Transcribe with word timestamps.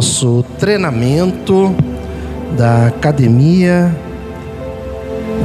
nosso 0.00 0.42
treinamento 0.58 1.74
da 2.56 2.86
Academia 2.86 3.94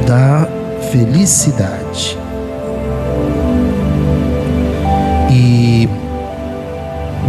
da 0.06 0.48
Felicidade. 0.90 2.18
E 5.30 5.86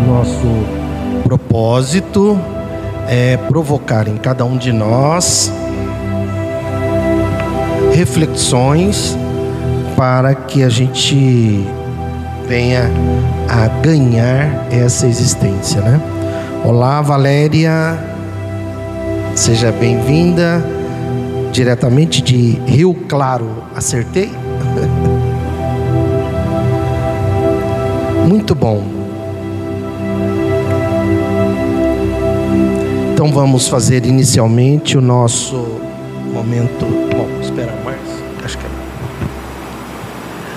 nosso 0.08 0.48
propósito 1.26 2.40
é 3.10 3.36
provocar 3.36 4.08
em 4.08 4.16
cada 4.16 4.46
um 4.46 4.58
de 4.58 4.72
nós 4.72 5.52
reflexões 7.94 9.18
para 9.98 10.34
que 10.34 10.64
a 10.64 10.70
gente 10.70 11.68
venha 12.48 12.90
a 13.50 13.68
ganhar 13.82 14.68
essa 14.72 15.06
existência, 15.06 15.82
né? 15.82 16.17
Olá, 16.68 17.02
Valéria. 17.02 17.98
Seja 19.34 19.72
bem-vinda 19.72 20.62
diretamente 21.54 22.22
de 22.22 22.60
Rio 22.68 22.94
Claro. 23.08 23.64
Acertei? 23.74 24.30
Muito 28.28 28.54
bom. 28.54 28.84
Então 33.14 33.32
vamos 33.32 33.70
fazer 33.70 34.06
inicialmente 34.06 34.98
o 34.98 35.02
nosso 35.02 35.80
momento. 36.34 36.86
Bom, 37.16 37.30
esperar 37.42 37.82
mais. 37.86 37.98
Acho 38.44 38.58
que 38.58 38.66
é. 38.66 38.70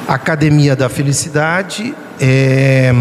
Academia 0.09 0.75
da 0.75 0.89
Felicidade 0.89 1.95
é... 2.21 2.93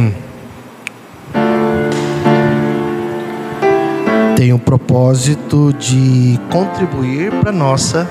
propósito 4.70 5.74
de 5.74 6.40
contribuir 6.52 7.32
para 7.42 7.52
nossa 7.52 8.08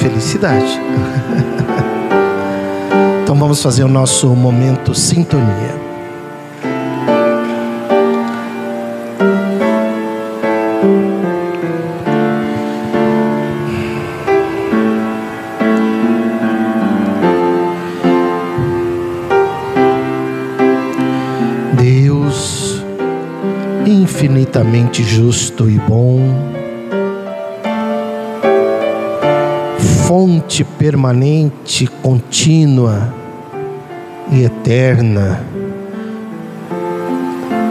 felicidade. 0.00 0.80
então 3.22 3.36
vamos 3.36 3.62
fazer 3.62 3.84
o 3.84 3.88
nosso 3.88 4.26
momento 4.34 4.92
sintonia. 4.92 5.89
Infinitamente 24.70 25.02
justo 25.02 25.68
e 25.68 25.78
bom, 25.78 26.20
fonte 30.06 30.62
permanente, 30.62 31.88
contínua 32.00 33.12
e 34.30 34.44
eterna 34.44 35.44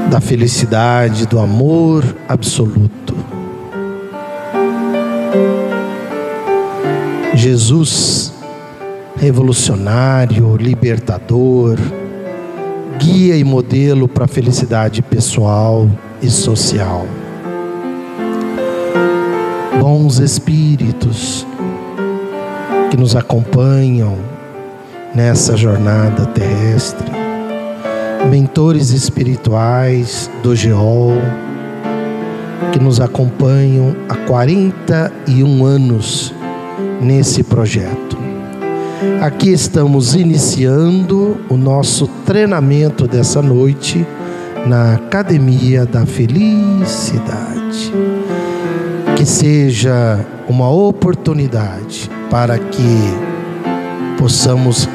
da 0.09 0.19
felicidade, 0.19 1.25
do 1.25 1.39
amor 1.39 2.03
absoluto. 2.27 3.15
Jesus, 7.33 8.33
revolucionário, 9.15 10.57
libertador, 10.57 11.77
guia 12.97 13.37
e 13.37 13.43
modelo 13.45 14.07
para 14.07 14.25
a 14.25 14.27
felicidade 14.27 15.01
pessoal 15.01 15.87
e 16.21 16.29
social. 16.29 17.07
Bons 19.79 20.19
espíritos 20.19 21.45
que 22.89 22.97
nos 22.97 23.15
acompanham 23.15 24.17
nessa 25.13 25.55
jornada 25.55 26.25
terrestre, 26.27 27.09
mentores 28.29 28.91
espirituais 28.91 30.29
do 30.43 30.55
Geol 30.55 31.13
que 32.71 32.79
nos 32.79 32.99
acompanham 32.99 33.95
há 34.07 34.15
41 34.15 35.65
anos 35.65 36.33
nesse 37.01 37.43
projeto. 37.43 38.17
Aqui 39.21 39.49
estamos 39.51 40.13
iniciando 40.13 41.37
o 41.49 41.55
nosso 41.55 42.07
treinamento 42.25 43.07
dessa 43.07 43.41
noite 43.41 44.05
na 44.69 44.93
Academia 44.93 45.83
da 45.83 46.05
Felicidade. 46.05 47.91
Que 49.17 49.25
seja 49.25 50.23
uma 50.47 50.69
oportunidade 50.69 52.09
para 52.29 52.59
que 52.59 53.13
possamos 54.19 54.87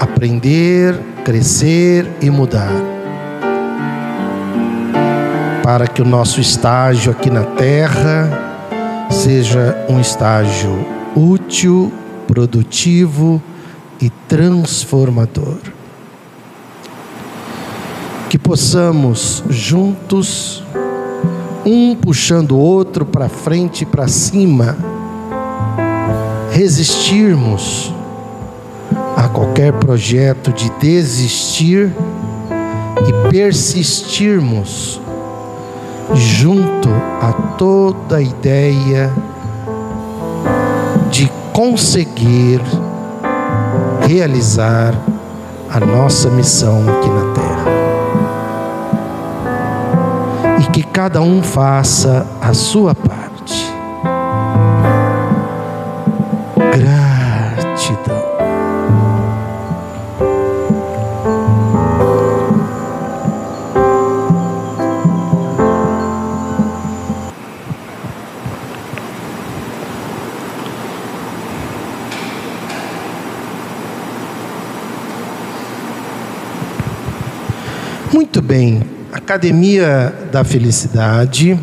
aprender, 0.00 0.98
crescer 1.26 2.08
e 2.22 2.30
mudar. 2.30 2.72
Para 5.62 5.86
que 5.86 6.00
o 6.00 6.06
nosso 6.06 6.40
estágio 6.40 7.12
aqui 7.12 7.28
na 7.28 7.44
Terra 7.44 8.30
seja 9.10 9.76
um 9.90 10.00
estágio 10.00 10.86
útil, 11.14 11.92
produtivo 12.26 13.42
e 14.00 14.08
transformador 14.08 15.77
que 18.28 18.38
possamos 18.38 19.42
juntos, 19.48 20.62
um 21.64 21.94
puxando 21.94 22.52
o 22.52 22.58
outro 22.58 23.06
para 23.06 23.28
frente 23.28 23.82
e 23.82 23.86
para 23.86 24.06
cima, 24.06 24.76
resistirmos 26.52 27.94
a 29.16 29.28
qualquer 29.28 29.72
projeto 29.72 30.52
de 30.52 30.70
desistir 30.78 31.90
e 33.06 33.30
persistirmos 33.30 35.00
junto 36.14 36.88
a 37.20 37.32
toda 37.56 38.20
ideia 38.20 39.10
de 41.10 41.30
conseguir 41.52 42.60
realizar 44.06 44.94
a 45.70 45.80
nossa 45.80 46.30
missão 46.30 46.82
aqui 46.88 47.08
na 47.08 47.27
que 50.78 50.84
cada 50.84 51.20
um 51.20 51.42
faça 51.42 52.24
a 52.40 52.54
sua 52.54 52.94
parte. 52.94 53.17
Academia 79.38 80.12
da 80.32 80.42
Felicidade. 80.42 81.56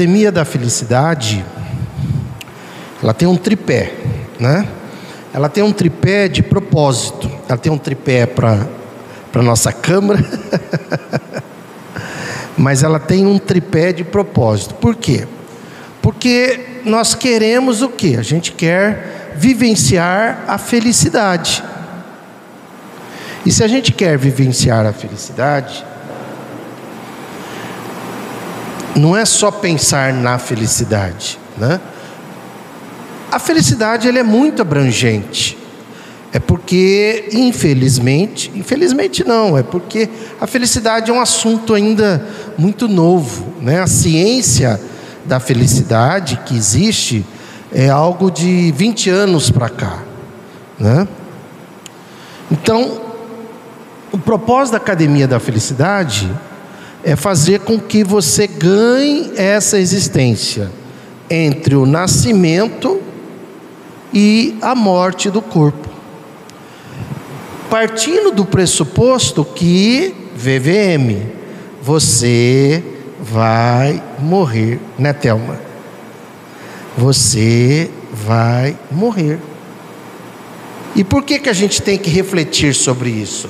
Academia 0.00 0.32
da 0.32 0.46
Felicidade, 0.46 1.44
ela 3.02 3.12
tem 3.12 3.28
um 3.28 3.36
tripé, 3.36 3.92
né? 4.38 4.66
Ela 5.30 5.46
tem 5.46 5.62
um 5.62 5.72
tripé 5.72 6.26
de 6.26 6.42
propósito. 6.42 7.30
Ela 7.46 7.58
tem 7.58 7.70
um 7.70 7.76
tripé 7.76 8.24
para 8.24 8.66
para 9.30 9.42
nossa 9.42 9.70
câmara, 9.74 10.24
mas 12.56 12.82
ela 12.82 12.98
tem 12.98 13.26
um 13.26 13.38
tripé 13.38 13.92
de 13.92 14.02
propósito. 14.02 14.74
Por 14.76 14.96
quê? 14.96 15.28
Porque 16.00 16.80
nós 16.82 17.14
queremos 17.14 17.82
o 17.82 17.90
que? 17.90 18.16
A 18.16 18.22
gente 18.22 18.52
quer 18.52 19.34
vivenciar 19.36 20.44
a 20.48 20.56
felicidade. 20.56 21.62
E 23.44 23.52
se 23.52 23.62
a 23.62 23.68
gente 23.68 23.92
quer 23.92 24.16
vivenciar 24.16 24.86
a 24.86 24.94
felicidade, 24.94 25.84
não 29.00 29.16
é 29.16 29.24
só 29.24 29.50
pensar 29.50 30.12
na 30.12 30.38
felicidade, 30.38 31.38
né? 31.56 31.80
A 33.32 33.38
felicidade 33.38 34.06
ele 34.06 34.18
é 34.18 34.22
muito 34.22 34.60
abrangente. 34.60 35.56
É 36.32 36.38
porque, 36.38 37.28
infelizmente, 37.32 38.52
infelizmente 38.54 39.24
não, 39.24 39.58
é 39.58 39.64
porque 39.64 40.08
a 40.40 40.46
felicidade 40.46 41.10
é 41.10 41.14
um 41.14 41.20
assunto 41.20 41.74
ainda 41.74 42.24
muito 42.56 42.86
novo, 42.86 43.52
né? 43.60 43.80
A 43.80 43.86
ciência 43.86 44.80
da 45.24 45.40
felicidade 45.40 46.38
que 46.46 46.56
existe 46.56 47.26
é 47.72 47.88
algo 47.88 48.30
de 48.30 48.72
20 48.72 49.10
anos 49.10 49.50
para 49.50 49.68
cá, 49.68 50.02
né? 50.78 51.08
Então, 52.50 53.00
o 54.12 54.18
propósito 54.18 54.72
da 54.72 54.78
Academia 54.78 55.26
da 55.26 55.40
Felicidade 55.40 56.30
é 57.02 57.16
fazer 57.16 57.60
com 57.60 57.78
que 57.78 58.04
você 58.04 58.46
ganhe 58.46 59.32
essa 59.36 59.78
existência 59.78 60.70
entre 61.28 61.74
o 61.74 61.86
nascimento 61.86 63.00
e 64.12 64.56
a 64.60 64.74
morte 64.74 65.30
do 65.30 65.40
corpo. 65.40 65.88
Partindo 67.70 68.32
do 68.32 68.44
pressuposto 68.44 69.44
que 69.44 70.14
VVM, 70.34 71.26
você 71.80 72.82
vai 73.20 74.02
morrer, 74.18 74.80
né, 74.98 75.12
Thelma? 75.12 75.58
Você 76.98 77.90
vai 78.12 78.76
morrer. 78.90 79.38
E 80.96 81.04
por 81.04 81.22
que, 81.22 81.38
que 81.38 81.48
a 81.48 81.52
gente 81.52 81.80
tem 81.80 81.96
que 81.96 82.10
refletir 82.10 82.74
sobre 82.74 83.10
isso? 83.10 83.48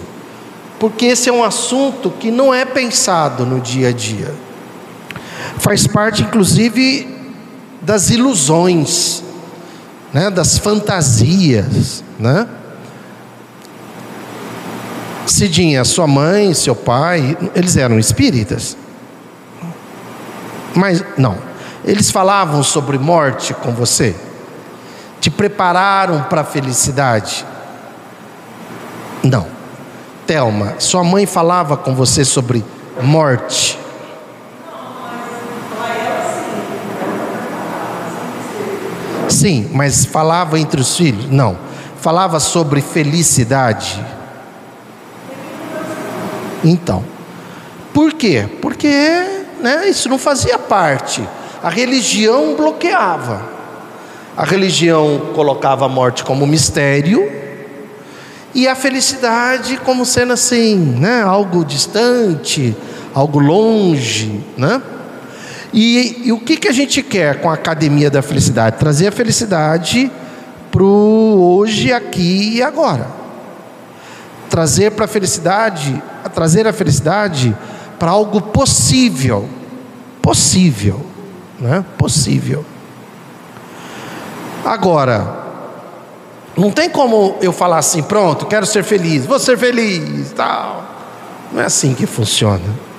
Porque 0.81 1.05
esse 1.05 1.29
é 1.29 1.33
um 1.33 1.45
assunto 1.45 2.11
que 2.11 2.31
não 2.31 2.55
é 2.55 2.65
pensado 2.65 3.45
no 3.45 3.61
dia 3.61 3.91
a 3.91 3.93
dia. 3.93 4.35
Faz 5.59 5.87
parte, 5.87 6.23
inclusive, 6.23 7.07
das 7.83 8.09
ilusões, 8.09 9.23
né, 10.11 10.31
das 10.31 10.57
fantasias, 10.57 12.03
né? 12.19 12.49
Cidinha, 15.27 15.85
sua 15.85 16.07
mãe, 16.07 16.55
seu 16.55 16.75
pai, 16.75 17.37
eles 17.55 17.77
eram 17.77 17.99
espíritas? 17.99 18.75
Mas 20.75 21.05
não. 21.19 21.37
Eles 21.85 22.11
falavam 22.11 22.63
sobre 22.63 22.99
morte 22.99 23.53
com 23.53 23.73
você? 23.73 24.17
Te 25.21 25.31
prepararam 25.31 26.23
para 26.23 26.41
a 26.41 26.45
felicidade? 26.45 27.45
Não. 29.23 29.60
Telma, 30.31 30.77
sua 30.79 31.03
mãe 31.03 31.27
falava 31.27 31.77
com 31.77 31.93
você 31.93 32.25
sobre 32.25 32.65
morte? 33.03 33.77
Sim, 39.29 39.69
mas 39.75 40.05
falava 40.05 40.57
entre 40.57 40.81
os 40.81 40.97
filhos? 40.97 41.29
Não. 41.29 41.59
Falava 41.97 42.39
sobre 42.39 42.81
felicidade? 42.81 44.01
Então, 46.63 47.05
por 47.93 48.13
quê? 48.13 48.49
Porque 48.63 48.89
né, 49.61 49.89
isso 49.89 50.09
não 50.09 50.17
fazia 50.17 50.61
parte. 50.61 51.29
A 51.61 51.69
religião 51.69 52.55
bloqueava. 52.55 53.43
A 54.37 54.45
religião 54.45 55.33
colocava 55.35 55.87
a 55.87 55.89
morte 55.89 56.23
como 56.23 56.47
mistério 56.47 57.50
e 58.55 58.67
a 58.67 58.75
felicidade 58.75 59.77
como 59.79 60.05
sendo 60.05 60.33
assim, 60.33 60.77
né, 60.77 61.23
algo 61.23 61.65
distante, 61.65 62.77
algo 63.15 63.39
longe, 63.39 64.41
né? 64.57 64.83
E, 65.73 66.23
e 66.25 66.33
o 66.33 66.41
que, 66.41 66.57
que 66.57 66.69
a 66.69 66.73
gente 66.73 67.03
quer 67.03 67.41
com 67.41 67.49
a 67.49 67.55
Academia 67.55 68.11
da 68.11 68.23
Felicidade? 68.23 68.77
Trazer 68.77 69.09
a 69.09 69.13
felicidade 69.13 70.11
para 70.71 70.83
o 70.83 71.57
hoje, 71.59 71.93
aqui 71.93 72.57
e 72.57 72.63
agora. 72.63 73.07
Trazer 74.49 74.91
para 74.91 75.05
a 75.05 75.09
felicidade, 75.09 76.03
trazer 76.35 76.67
a 76.67 76.73
felicidade 76.73 77.57
para 78.01 78.11
algo 78.11 78.41
possível. 78.41 79.49
Possível, 80.21 81.07
né? 81.59 81.85
Possível. 81.97 82.65
Agora, 84.65 85.50
não 86.61 86.71
tem 86.71 86.89
como 86.89 87.37
eu 87.41 87.53
falar 87.53 87.79
assim, 87.79 88.03
pronto, 88.03 88.47
quero 88.47 88.67
ser 88.67 88.85
feliz, 88.85 89.27
vou 89.27 89.41
ser 89.41 89.59
feliz, 89.59 90.33
tal. 90.33 90.89
Não 91.53 91.61
é 91.61 91.65
assim 91.65 91.95
que 91.95 92.07
funciona 92.07 92.91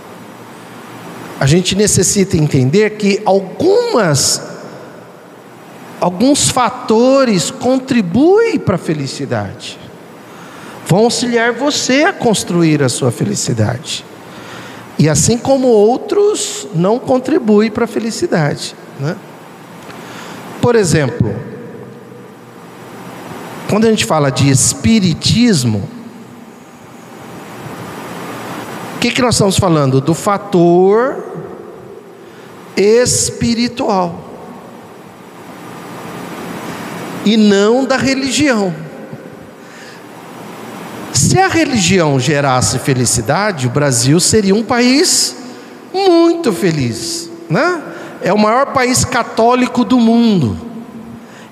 a 1.42 1.48
gente 1.48 1.74
necessita 1.74 2.38
entender 2.38 2.92
que 2.92 3.20
algumas 3.26 4.44
alguns 6.00 6.50
fatores 6.50 7.50
contribuem 7.50 8.60
para 8.60 8.76
a 8.76 8.78
felicidade. 8.78 9.80
Vão 10.86 11.00
auxiliar 11.00 11.52
você 11.54 12.04
a 12.04 12.14
construir 12.14 12.84
a 12.84 12.90
sua 12.90 13.12
felicidade. 13.12 14.06
E 15.00 15.10
assim 15.10 15.36
como 15.36 15.68
outros 15.68 16.68
não 16.76 17.00
contribuem 17.00 17.72
para 17.72 17.86
a 17.86 17.88
felicidade. 17.88 18.76
Né? 19.00 19.16
Por 20.62 20.76
exemplo, 20.76 21.34
quando 23.72 23.86
a 23.86 23.90
gente 23.90 24.04
fala 24.04 24.30
de 24.30 24.50
espiritismo, 24.50 25.90
o 28.98 29.00
que, 29.00 29.12
que 29.12 29.22
nós 29.22 29.36
estamos 29.36 29.58
falando? 29.58 30.02
Do 30.02 30.14
fator 30.14 31.24
espiritual 32.76 34.26
e 37.24 37.38
não 37.38 37.86
da 37.86 37.96
religião. 37.96 38.76
Se 41.14 41.40
a 41.40 41.48
religião 41.48 42.20
gerasse 42.20 42.78
felicidade, 42.78 43.68
o 43.68 43.70
Brasil 43.70 44.20
seria 44.20 44.54
um 44.54 44.64
país 44.64 45.38
muito 45.94 46.52
feliz, 46.52 47.30
né? 47.50 47.82
É 48.22 48.34
o 48.34 48.38
maior 48.38 48.74
país 48.74 49.06
católico 49.06 49.86
do 49.86 49.98
mundo. 49.98 50.71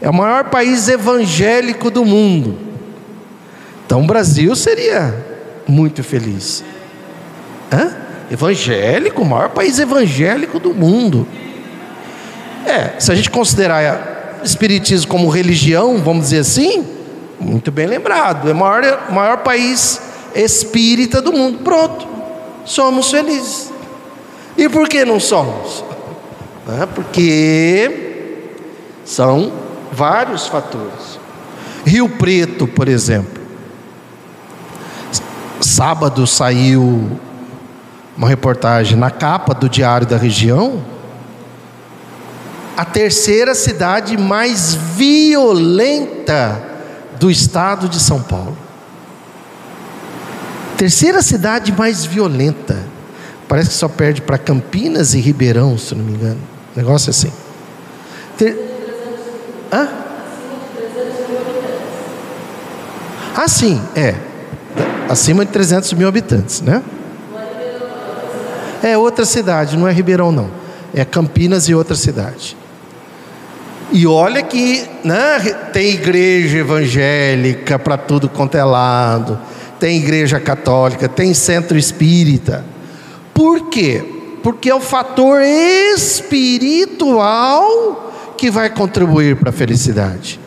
É 0.01 0.09
o 0.09 0.13
maior 0.13 0.45
país 0.45 0.87
evangélico 0.87 1.89
do 1.89 2.05
mundo. 2.05 2.57
Então 3.85 4.01
o 4.01 4.05
Brasil 4.05 4.55
seria 4.55 5.13
muito 5.67 6.03
feliz. 6.03 6.63
Hã? 7.71 7.95
Evangélico, 8.31 9.21
o 9.21 9.25
maior 9.25 9.49
país 9.49 9.79
evangélico 9.79 10.59
do 10.59 10.73
mundo. 10.73 11.27
É, 12.65 12.99
se 12.99 13.11
a 13.11 13.15
gente 13.15 13.29
considerar 13.29 14.19
Espiritismo 14.43 15.07
como 15.09 15.27
religião, 15.27 15.97
vamos 15.97 16.25
dizer 16.25 16.39
assim, 16.39 16.87
muito 17.39 17.71
bem 17.71 17.87
lembrado, 17.87 18.49
é 18.49 18.53
o 18.53 18.55
maior, 18.55 19.11
maior 19.11 19.37
país 19.39 20.01
espírita 20.33 21.21
do 21.21 21.33
mundo. 21.33 21.59
Pronto, 21.59 22.07
somos 22.63 23.11
felizes. 23.11 23.71
E 24.57 24.69
por 24.69 24.87
que 24.87 25.03
não 25.03 25.19
somos? 25.19 25.83
É 26.81 26.85
porque 26.85 28.49
são 29.03 29.51
vários 29.99 30.47
fatores. 30.47 31.19
Rio 31.85 32.07
Preto, 32.07 32.65
por 32.65 32.87
exemplo. 32.87 33.41
Sábado 35.59 36.25
saiu 36.25 37.19
uma 38.15 38.29
reportagem 38.29 38.97
na 38.97 39.11
capa 39.11 39.53
do 39.53 39.67
Diário 39.67 40.07
da 40.07 40.15
Região, 40.15 40.81
a 42.77 42.85
terceira 42.85 43.53
cidade 43.53 44.17
mais 44.17 44.73
violenta 44.73 46.63
do 47.19 47.29
estado 47.29 47.89
de 47.89 47.99
São 47.99 48.21
Paulo. 48.21 48.57
Terceira 50.77 51.21
cidade 51.21 51.73
mais 51.73 52.05
violenta. 52.05 52.77
Parece 53.49 53.71
que 53.71 53.75
só 53.75 53.89
perde 53.89 54.21
para 54.21 54.37
Campinas 54.37 55.13
e 55.13 55.19
Ribeirão, 55.19 55.77
se 55.77 55.93
não 55.93 56.05
me 56.05 56.13
engano. 56.13 56.39
Negócio 56.73 57.09
assim. 57.09 57.33
Ter... 58.37 58.68
Hã? 59.71 59.87
Ah, 63.35 63.47
sim, 63.47 63.81
é. 63.95 64.15
Acima 65.07 65.45
de 65.45 65.51
300 65.51 65.93
mil 65.93 66.07
habitantes, 66.07 66.61
né? 66.61 66.83
É 68.81 68.97
outra 68.97 69.25
cidade, 69.25 69.77
não 69.77 69.87
é 69.87 69.91
Ribeirão, 69.91 70.31
não. 70.31 70.49
É 70.93 71.05
Campinas 71.05 71.69
e 71.69 71.75
outra 71.75 71.95
cidade. 71.95 72.57
E 73.91 74.05
olha 74.05 74.43
que 74.43 74.87
né, 75.03 75.39
tem 75.73 75.95
igreja 75.95 76.59
evangélica 76.59 77.79
para 77.79 77.97
tudo 77.97 78.29
quanto 78.29 78.55
é 78.55 78.63
lado, 78.63 79.39
tem 79.79 79.97
igreja 79.97 80.39
católica, 80.39 81.09
tem 81.09 81.33
centro 81.33 81.77
espírita. 81.77 82.63
Por 83.33 83.69
quê? 83.69 84.03
Porque 84.43 84.69
é 84.69 84.75
o 84.75 84.79
fator 84.79 85.41
espiritual 85.95 86.99
que 88.39 88.49
vai 88.49 88.69
contribuir 88.69 89.35
para 89.35 89.49
a 89.49 89.53
felicidade. 89.53 90.39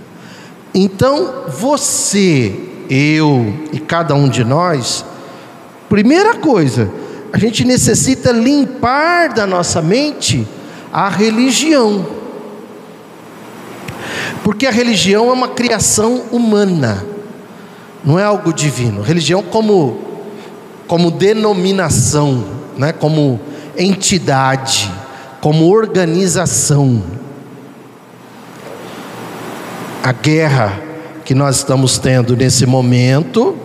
Então, 0.75 1.45
você, 1.47 2.59
eu 2.89 3.55
e 3.71 3.79
cada 3.79 4.15
um 4.15 4.31
de 4.31 4.43
nós, 4.43 5.05
primeira 5.91 6.37
coisa, 6.37 6.91
a 7.31 7.37
gente 7.37 7.67
necessita 7.67 8.33
limpar 8.33 9.35
da 9.35 9.47
nossa 9.47 9.83
mente 9.83 10.49
a 10.91 11.11
religião. 11.11 12.07
Porque 14.43 14.67
a 14.67 14.71
religião 14.71 15.29
é 15.29 15.33
uma 15.35 15.49
criação 15.49 16.23
humana, 16.33 17.05
não 18.03 18.19
é 18.19 18.25
algo 18.25 18.55
divino. 18.55 19.03
Religião 19.03 19.43
como, 19.43 20.01
como 20.87 21.11
denominação, 21.11 22.43
né? 22.79 22.91
como 22.91 23.39
entidade, 23.77 24.91
como 25.43 25.69
organização. 25.71 27.21
A 30.03 30.11
guerra 30.13 30.81
que 31.25 31.33
nós 31.35 31.57
estamos 31.57 31.97
tendo 31.99 32.37
nesse 32.37 32.67
momento, 32.67 33.57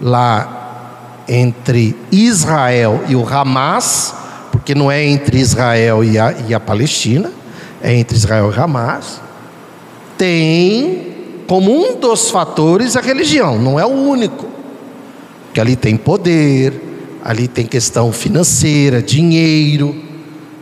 lá 0.00 1.24
entre 1.28 1.96
Israel 2.12 3.02
e 3.08 3.16
o 3.16 3.28
Hamas, 3.28 4.14
porque 4.52 4.74
não 4.74 4.90
é 4.90 5.04
entre 5.04 5.38
Israel 5.38 6.04
e 6.04 6.18
a, 6.18 6.32
e 6.48 6.54
a 6.54 6.60
Palestina, 6.60 7.32
é 7.82 7.92
entre 7.92 8.16
Israel 8.16 8.52
e 8.54 8.60
Hamas, 8.60 9.20
tem 10.16 11.08
como 11.48 11.72
um 11.72 11.98
dos 11.98 12.30
fatores 12.30 12.96
a 12.96 13.00
religião, 13.00 13.58
não 13.58 13.78
é 13.80 13.84
o 13.84 13.88
único, 13.88 14.46
porque 15.46 15.60
ali 15.60 15.74
tem 15.74 15.96
poder, 15.96 17.18
ali 17.24 17.48
tem 17.48 17.66
questão 17.66 18.12
financeira, 18.12 19.02
dinheiro, 19.02 19.96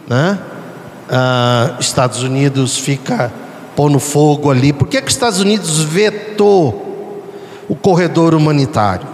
né? 0.09 0.39
Ah, 1.11 1.77
Estados 1.79 2.23
Unidos 2.23 2.79
fica 2.79 3.31
pôr 3.79 3.89
no 3.89 4.01
fogo 4.01 4.51
ali. 4.51 4.73
Por 4.73 4.89
que, 4.89 5.01
que 5.01 5.07
os 5.07 5.15
Estados 5.15 5.39
Unidos 5.39 5.79
vetou 5.85 7.23
o 7.69 7.77
corredor 7.77 8.35
humanitário? 8.35 9.07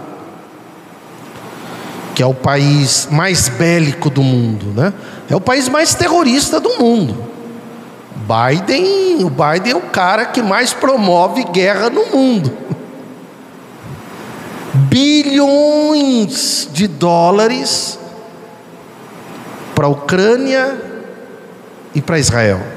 Que 2.15 2.23
é 2.23 2.25
o 2.25 2.33
país 2.33 3.07
mais 3.11 3.47
bélico 3.47 4.09
do 4.09 4.23
mundo, 4.23 4.73
né? 4.73 4.91
É 5.29 5.35
o 5.35 5.39
país 5.39 5.69
mais 5.69 5.93
terrorista 5.93 6.59
do 6.59 6.79
mundo. 6.79 7.15
Biden, 8.25 9.23
o 9.23 9.29
Biden 9.29 9.73
é 9.73 9.75
o 9.75 9.81
cara 9.81 10.25
que 10.25 10.41
mais 10.41 10.73
promove 10.73 11.43
guerra 11.43 11.91
no 11.91 12.07
mundo. 12.07 12.51
Bilhões 14.89 16.67
de 16.73 16.87
dólares 16.87 17.99
para 19.75 19.85
a 19.85 19.89
Ucrânia 19.89 20.75
e 21.93 22.01
para 22.01 22.17
Israel. 22.17 22.74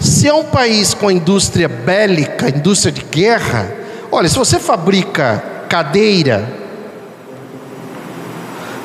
Se 0.00 0.28
é 0.28 0.34
um 0.34 0.44
país 0.44 0.94
com 0.94 1.10
indústria 1.10 1.68
bélica, 1.68 2.48
indústria 2.48 2.92
de 2.92 3.02
guerra, 3.02 3.72
olha, 4.12 4.28
se 4.28 4.36
você 4.36 4.58
fabrica 4.58 5.42
cadeira, 5.68 6.48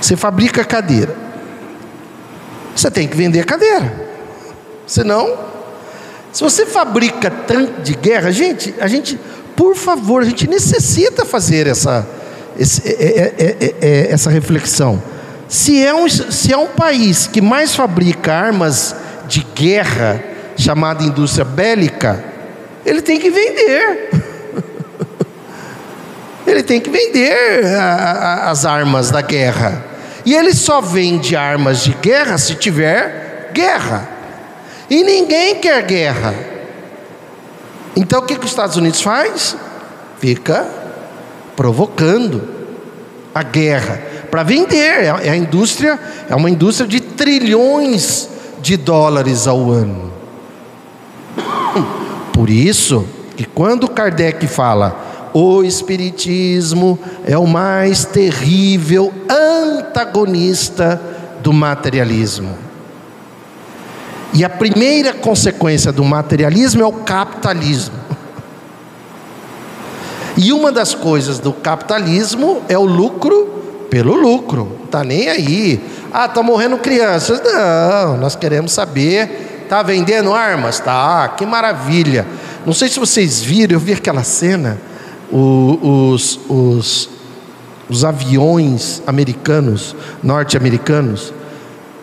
você 0.01 0.15
fabrica 0.15 0.65
cadeira, 0.65 1.15
você 2.75 2.89
tem 2.89 3.07
que 3.07 3.15
vender 3.15 3.45
cadeira, 3.45 3.93
senão, 4.87 5.37
se 6.31 6.43
você 6.43 6.65
fabrica 6.65 7.29
tanque 7.29 7.81
de 7.81 7.93
guerra, 7.93 8.31
gente, 8.31 8.73
a 8.79 8.87
gente, 8.87 9.19
por 9.55 9.75
favor, 9.75 10.23
a 10.23 10.25
gente 10.25 10.47
necessita 10.47 11.23
fazer 11.23 11.67
essa, 11.67 12.07
esse, 12.57 12.89
é, 12.89 13.33
é, 13.37 13.75
é, 13.81 14.11
essa 14.11 14.31
reflexão. 14.31 15.01
Se 15.47 15.85
é, 15.85 15.93
um, 15.93 16.09
se 16.09 16.51
é 16.51 16.57
um 16.57 16.67
país 16.67 17.27
que 17.27 17.39
mais 17.39 17.75
fabrica 17.75 18.33
armas 18.33 18.95
de 19.27 19.45
guerra, 19.53 20.32
chamada 20.63 21.03
indústria 21.03 21.43
bélica, 21.43 22.23
ele 22.85 23.01
tem 23.01 23.19
que 23.19 23.29
vender. 23.29 24.09
ele 26.47 26.63
tem 26.63 26.79
que 26.79 26.89
vender 26.89 27.65
a, 27.75 27.83
a, 27.83 28.51
as 28.51 28.65
armas 28.65 29.11
da 29.11 29.21
guerra. 29.21 29.83
E 30.25 30.33
ele 30.33 30.53
só 30.53 30.79
vende 30.79 31.35
armas 31.35 31.83
de 31.83 31.91
guerra 31.95 32.37
se 32.37 32.55
tiver 32.55 33.51
guerra. 33.53 34.07
E 34.89 35.03
ninguém 35.03 35.55
quer 35.55 35.83
guerra. 35.83 36.33
Então 37.93 38.21
o 38.21 38.25
que, 38.25 38.35
que 38.35 38.45
os 38.45 38.51
Estados 38.51 38.77
Unidos 38.77 39.01
faz? 39.01 39.57
Fica 40.19 40.65
provocando 41.57 42.41
a 43.35 43.43
guerra 43.43 44.01
para 44.31 44.43
vender. 44.43 45.03
É, 45.03 45.07
é 45.07 45.29
a 45.29 45.35
indústria, 45.35 45.99
é 46.29 46.35
uma 46.35 46.49
indústria 46.49 46.87
de 46.87 47.01
trilhões 47.01 48.29
de 48.61 48.77
dólares 48.77 49.45
ao 49.45 49.69
ano. 49.69 50.12
Por 52.33 52.49
isso 52.49 53.07
que 53.35 53.45
quando 53.45 53.87
Kardec 53.87 54.47
fala 54.47 55.29
o 55.33 55.63
Espiritismo 55.63 56.99
é 57.25 57.37
o 57.37 57.47
mais 57.47 58.05
terrível 58.05 59.11
antagonista 59.29 61.01
do 61.41 61.51
materialismo. 61.51 62.55
E 64.33 64.43
a 64.43 64.49
primeira 64.49 65.13
consequência 65.13 65.91
do 65.91 66.03
materialismo 66.03 66.81
é 66.81 66.85
o 66.85 66.93
capitalismo. 66.93 67.95
E 70.35 70.51
uma 70.51 70.71
das 70.71 70.95
coisas 70.95 71.37
do 71.37 71.53
capitalismo 71.53 72.61
é 72.67 72.77
o 72.77 72.83
lucro 72.83 73.85
pelo 73.89 74.15
lucro. 74.15 74.71
Não 74.79 74.85
está 74.85 75.03
nem 75.03 75.29
aí. 75.29 75.79
Ah, 76.11 76.25
está 76.25 76.41
morrendo 76.41 76.77
crianças. 76.77 77.41
Não, 77.43 78.17
nós 78.17 78.35
queremos 78.35 78.71
saber 78.71 79.52
Está 79.73 79.81
vendendo 79.81 80.31
armas? 80.35 80.79
Tá, 80.79 81.27
que 81.29 81.43
maravilha. 81.47 82.27
Não 82.63 82.73
sei 82.73 82.87
se 82.87 82.99
vocês 82.99 83.41
viram, 83.41 83.73
eu 83.73 83.79
vi 83.79 83.93
aquela 83.93 84.23
cena, 84.23 84.77
os, 85.31 86.39
os, 86.47 87.09
os 87.89 88.05
aviões 88.05 89.01
americanos, 89.07 89.95
norte-americanos, 90.21 91.33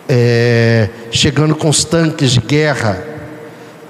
é, 0.09 0.89
chegando 1.11 1.55
com 1.55 1.69
os 1.69 1.85
tanques 1.85 2.31
de 2.31 2.41
guerra 2.41 3.01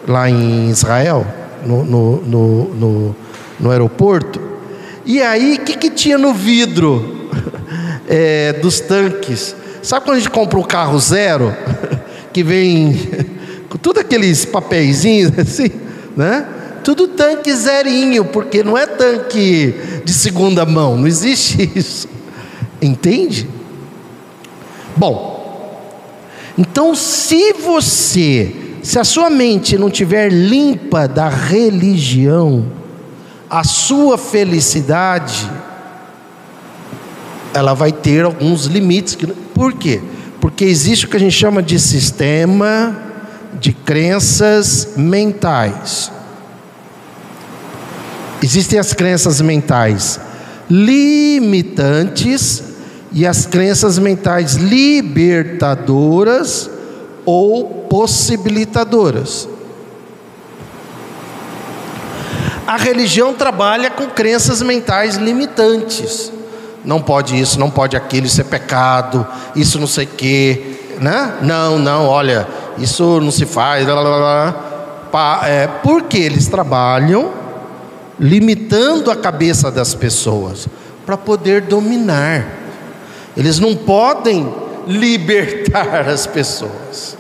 lá 0.08 0.30
em 0.30 0.70
Israel, 0.70 1.26
no, 1.66 1.84
no, 1.84 2.22
no, 2.22 2.64
no, 2.76 3.16
no 3.60 3.72
aeroporto. 3.72 4.40
E 5.04 5.24
aí, 5.24 5.56
o 5.56 5.66
que, 5.66 5.76
que 5.76 5.90
tinha 5.90 6.20
no 6.20 6.36
vidro 6.36 7.32
é, 8.08 8.54
dos 8.54 8.80
tanques? 8.80 9.56
Sabe 9.82 10.06
quando 10.06 10.18
a 10.18 10.20
gente 10.20 10.30
compra 10.30 10.60
um 10.60 10.64
carro 10.64 11.00
zero, 11.00 11.52
que 12.32 12.44
vem 12.44 13.31
com 13.72 13.78
tudo 13.78 14.02
aqueles 14.02 14.44
papeizinhos 14.44 15.32
assim, 15.40 15.72
né? 16.18 16.46
Tudo 16.84 17.08
tanque 17.08 17.54
zerinho, 17.56 18.26
porque 18.26 18.64
não 18.64 18.78
é 18.78 18.86
tanque 18.86 19.74
de 20.04 20.12
segunda 20.12 20.66
mão, 20.66 20.98
não 20.98 21.08
existe 21.08 21.72
isso. 21.74 22.10
Entende? 22.82 23.48
Bom, 24.98 25.80
então 26.58 26.94
se 26.94 27.54
você, 27.54 28.54
se 28.84 29.00
a 29.00 29.06
sua 29.06 29.30
mente 29.30 29.78
não 29.78 29.90
tiver 29.90 30.30
limpa 30.30 31.08
da 31.08 31.30
religião, 31.30 32.66
a 33.50 33.64
sua 33.64 34.18
felicidade 34.18 35.50
ela 37.54 37.74
vai 37.74 37.94
ter 37.94 38.26
alguns 38.26 38.66
limites. 38.66 39.18
Por 39.54 39.72
quê? 39.74 40.02
Porque 40.42 40.66
existe 40.66 41.06
o 41.06 41.08
que 41.08 41.16
a 41.16 41.20
gente 41.20 41.38
chama 41.38 41.64
de 41.64 41.80
sistema 41.80 43.11
de 43.60 43.74
crenças 43.74 44.94
mentais. 44.96 46.10
Existem 48.42 48.80
as 48.80 48.94
crenças 48.94 49.42
mentais 49.42 50.18
limitantes 50.70 52.64
e 53.12 53.28
as 53.28 53.46
crenças 53.46 54.00
mentais 54.00 54.54
libertadoras 54.54 56.70
ou 57.26 57.66
possibilitadoras. 57.90 59.50
A 62.66 62.78
religião 62.78 63.34
trabalha 63.34 63.90
com 63.90 64.08
crenças 64.08 64.62
mentais 64.62 65.18
limitantes. 65.18 66.32
Não 66.86 67.02
pode 67.02 67.38
isso, 67.38 67.60
não 67.60 67.70
pode 67.70 67.98
aquilo, 67.98 68.28
isso 68.28 68.40
é 68.40 68.46
pecado, 68.46 69.28
isso 69.56 69.78
não 69.78 69.88
sei 69.88 70.06
o 70.06 70.08
quê, 70.08 70.78
né? 71.02 71.34
Não, 71.42 71.78
não, 71.78 72.08
olha, 72.08 72.48
isso 72.78 73.20
não 73.20 73.32
se 73.32 73.46
faz. 73.46 73.86
Blá, 73.86 74.02
blá, 74.02 74.54
blá. 75.12 75.48
É, 75.48 75.68
porque 75.68 76.18
eles 76.18 76.48
trabalham 76.48 77.32
limitando 78.20 79.10
a 79.10 79.16
cabeça 79.16 79.72
das 79.72 79.94
pessoas 79.94 80.68
para 81.06 81.18
poder 81.18 81.62
dominar. 81.62 82.48
Eles 83.36 83.60
não 83.60 83.76
podem 83.76 84.54
libertar 84.88 86.08
as 86.08 86.28
pessoas. 86.28 87.18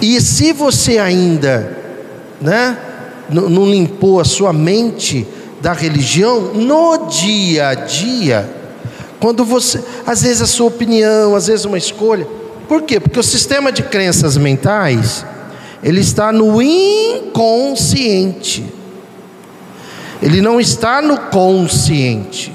E 0.00 0.20
se 0.20 0.52
você 0.52 0.98
ainda, 0.98 1.76
né, 2.40 2.78
não 3.28 3.66
limpou 3.66 4.20
a 4.20 4.24
sua 4.24 4.52
mente 4.52 5.26
da 5.60 5.72
religião 5.72 6.52
no 6.54 7.08
dia 7.08 7.68
a 7.68 7.74
dia, 7.74 8.48
quando 9.18 9.44
você, 9.44 9.82
às 10.06 10.22
vezes 10.22 10.42
a 10.42 10.46
sua 10.46 10.66
opinião, 10.66 11.34
às 11.34 11.46
vezes 11.46 11.64
uma 11.64 11.78
escolha, 11.78 12.26
por 12.68 12.82
quê? 12.82 13.00
Porque 13.00 13.18
o 13.18 13.22
sistema 13.22 13.70
de 13.70 13.84
crenças 13.84 14.36
mentais, 14.36 15.24
ele 15.82 16.00
está 16.00 16.32
no 16.32 16.60
inconsciente. 16.60 18.64
Ele 20.20 20.40
não 20.40 20.60
está 20.60 21.00
no 21.00 21.18
consciente. 21.18 22.52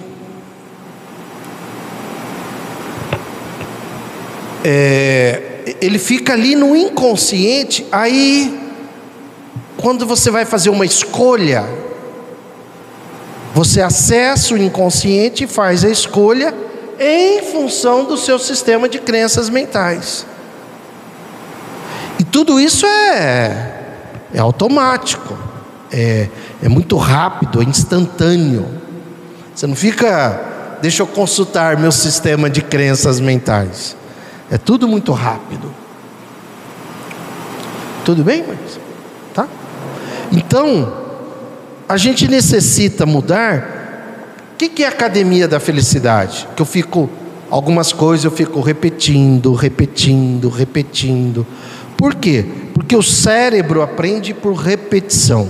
É, 4.63 5.75
ele 5.81 5.97
fica 5.97 6.33
ali 6.33 6.55
no 6.55 6.75
inconsciente, 6.75 7.85
aí, 7.91 8.59
quando 9.77 10.05
você 10.05 10.29
vai 10.29 10.45
fazer 10.45 10.69
uma 10.69 10.85
escolha, 10.85 11.67
você 13.53 13.81
acessa 13.81 14.53
o 14.53 14.57
inconsciente 14.57 15.45
e 15.45 15.47
faz 15.47 15.83
a 15.83 15.89
escolha 15.89 16.53
em 17.03 17.41
função 17.41 18.05
do 18.05 18.15
seu 18.15 18.37
sistema 18.37 18.87
de 18.87 18.99
crenças 18.99 19.49
mentais. 19.49 20.23
E 22.19 22.23
tudo 22.23 22.59
isso 22.59 22.85
é, 22.85 23.81
é 24.31 24.39
automático, 24.39 25.35
é, 25.91 26.29
é 26.61 26.69
muito 26.69 26.95
rápido, 26.97 27.59
é 27.59 27.65
instantâneo. 27.65 28.67
Você 29.55 29.65
não 29.65 29.75
fica, 29.75 30.77
deixa 30.79 31.01
eu 31.01 31.07
consultar 31.07 31.75
meu 31.75 31.91
sistema 31.91 32.47
de 32.47 32.61
crenças 32.61 33.19
mentais. 33.19 33.97
É 34.51 34.59
tudo 34.59 34.87
muito 34.87 35.11
rápido. 35.11 35.73
Tudo 38.05 38.23
bem, 38.23 38.45
mas 38.47 38.79
tá? 39.33 39.47
Então, 40.31 40.93
a 41.89 41.97
gente 41.97 42.27
necessita 42.27 43.07
mudar. 43.07 43.80
O 44.61 44.69
que 44.69 44.83
é 44.83 44.85
a 44.85 44.89
academia 44.89 45.47
da 45.47 45.59
felicidade? 45.59 46.47
Que 46.55 46.61
eu 46.61 46.67
fico 46.67 47.09
algumas 47.49 47.91
coisas 47.91 48.25
eu 48.25 48.31
fico 48.31 48.61
repetindo, 48.61 49.55
repetindo, 49.55 50.49
repetindo. 50.49 51.47
Por 51.97 52.13
quê? 52.13 52.45
Porque 52.71 52.95
o 52.95 53.01
cérebro 53.01 53.81
aprende 53.81 54.35
por 54.35 54.53
repetição. 54.53 55.49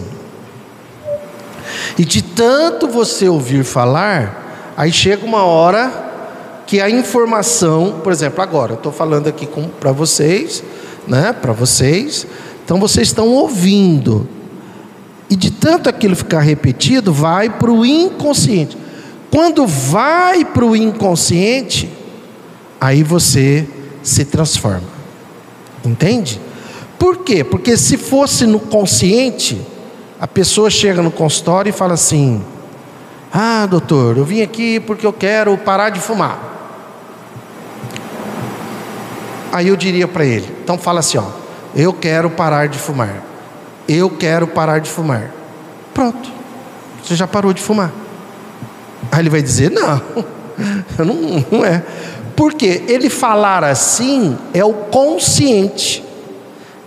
E 2.00 2.06
de 2.06 2.22
tanto 2.22 2.88
você 2.88 3.28
ouvir 3.28 3.66
falar, 3.66 4.74
aí 4.78 4.94
chega 4.94 5.26
uma 5.26 5.44
hora 5.44 6.64
que 6.66 6.80
a 6.80 6.90
informação, 6.90 8.00
por 8.02 8.14
exemplo, 8.14 8.42
agora 8.42 8.72
eu 8.72 8.78
estou 8.78 8.94
falando 8.94 9.28
aqui 9.28 9.46
para 9.78 9.92
vocês, 9.92 10.64
né? 11.06 11.34
Para 11.34 11.52
vocês, 11.52 12.26
então 12.64 12.80
vocês 12.80 13.10
estão 13.10 13.28
ouvindo. 13.28 14.26
E 15.30 15.36
de 15.36 15.52
tanto 15.52 15.90
aquilo 15.90 16.16
ficar 16.16 16.40
repetido, 16.40 17.12
vai 17.12 17.50
para 17.50 17.70
o 17.70 17.86
inconsciente. 17.86 18.81
Quando 19.32 19.66
vai 19.66 20.46
para 20.46 20.66
o 20.66 20.76
inconsciente, 20.76 21.90
aí 22.80 23.02
você 23.02 23.68
se 24.04 24.26
transforma. 24.26 24.88
Entende? 25.84 26.40
Por 27.00 27.20
quê? 27.20 27.44
Porque 27.44 27.78
se 27.78 27.98
fosse 27.98 28.46
no 28.46 28.60
consciente, 28.60 29.60
a 30.20 30.28
pessoa 30.28 30.70
chega 30.70 31.02
no 31.02 31.10
consultório 31.10 31.70
e 31.70 31.74
fala 31.74 31.94
assim: 31.94 32.44
Ah, 33.34 33.66
doutor, 33.66 34.18
eu 34.18 34.26
vim 34.26 34.42
aqui 34.42 34.80
porque 34.80 35.08
eu 35.08 35.14
quero 35.14 35.58
parar 35.58 35.90
de 35.90 36.00
fumar. 36.00 36.52
Aí 39.52 39.68
eu 39.68 39.76
diria 39.76 40.08
para 40.08 40.26
ele: 40.26 40.48
então 40.64 40.78
fala 40.78 41.00
assim, 41.00 41.18
ó, 41.18 41.26
eu 41.76 41.94
quero 41.94 42.30
parar 42.30 42.68
de 42.68 42.78
fumar. 42.78 43.24
Eu 43.88 44.10
quero 44.10 44.48
parar 44.48 44.80
de 44.80 44.90
fumar. 44.90 45.32
Pronto, 45.94 46.32
você 47.04 47.16
já 47.16 47.28
parou 47.28 47.52
de 47.54 47.62
fumar. 47.62 47.92
Aí 49.12 49.20
ele 49.20 49.30
vai 49.30 49.42
dizer: 49.42 49.70
não, 49.70 50.02
não, 50.98 51.46
não 51.52 51.66
é. 51.66 51.84
Porque 52.36 52.84
ele 52.88 53.10
falar 53.10 53.64
assim 53.64 54.38
é 54.54 54.64
o 54.64 54.74
consciente. 54.74 56.04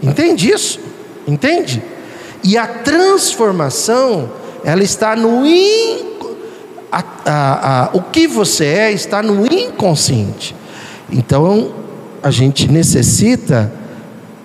Entende 0.03 0.51
isso? 0.51 0.81
Entende? 1.27 1.83
E 2.43 2.59
a 2.59 2.67
transformação, 2.67 4.31
ela 4.65 4.83
está 4.83 5.17
no 5.17 5.47
in... 5.47 6.13
A, 6.93 7.05
a, 7.25 7.85
a, 7.85 7.91
o 7.93 8.03
que 8.03 8.27
você 8.27 8.67
é 8.67 8.93
está 8.93 9.23
no 9.23 9.47
inconsciente. 9.47 10.55
Então, 11.11 11.73
a 12.23 12.31
gente 12.31 12.71
necessita 12.71 13.73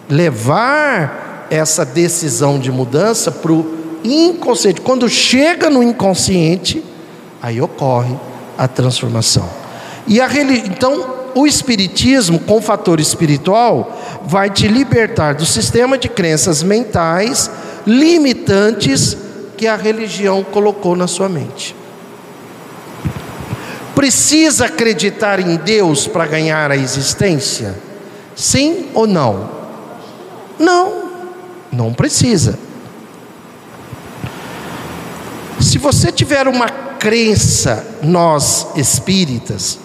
levar 0.09 1.47
essa 1.51 1.85
decisão 1.85 2.57
de 2.57 2.71
mudança 2.71 3.31
para 3.31 3.51
o 3.51 3.99
inconsciente. 4.03 4.81
Quando 4.81 5.07
chega 5.07 5.69
no 5.69 5.83
inconsciente, 5.83 6.83
aí 7.41 7.61
ocorre 7.61 8.15
a 8.57 8.67
transformação. 8.67 9.49
E 10.07 10.19
a 10.19 10.27
então 10.65 11.19
o 11.35 11.45
espiritismo 11.45 12.39
com 12.39 12.61
fator 12.61 12.99
espiritual 12.99 13.97
vai 14.25 14.49
te 14.49 14.67
libertar 14.67 15.35
do 15.35 15.45
sistema 15.45 15.97
de 15.97 16.09
crenças 16.09 16.63
mentais 16.63 17.49
limitantes 17.85 19.17
que 19.55 19.67
a 19.67 19.75
religião 19.75 20.43
colocou 20.43 20.95
na 20.95 21.07
sua 21.07 21.29
mente. 21.29 21.75
Precisa 23.95 24.65
acreditar 24.65 25.39
em 25.39 25.57
Deus 25.57 26.07
para 26.07 26.25
ganhar 26.25 26.71
a 26.71 26.77
existência? 26.77 27.75
Sim 28.35 28.87
ou 28.93 29.05
não? 29.05 29.49
Não, 30.57 31.09
não 31.71 31.93
precisa. 31.93 32.57
Se 35.59 35.77
você 35.77 36.11
tiver 36.11 36.47
uma 36.47 36.88
crença, 36.99 37.87
nós 38.03 38.67
espíritas, 38.75 39.79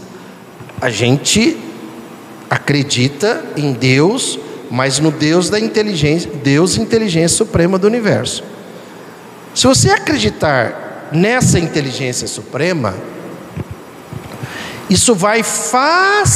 a 0.81 0.91
gente 0.91 1.57
acredita 2.51 3.43
em 3.57 3.73
Deus, 3.73 4.39
mas 4.71 4.99
no 4.99 5.11
Deus 5.11 5.49
da 5.49 5.59
inteligência, 5.61 6.31
Deus 6.43 6.77
inteligência 6.77 7.39
suprema 7.39 7.79
do 7.79 7.87
universo. 7.87 8.43
Se 9.55 9.67
você 9.67 9.91
acreditar 9.91 11.09
nessa 11.13 11.59
inteligência 11.61 12.27
suprema, 12.27 12.95
isso 14.91 15.15
vai 15.15 15.43
facilitar 15.43 16.35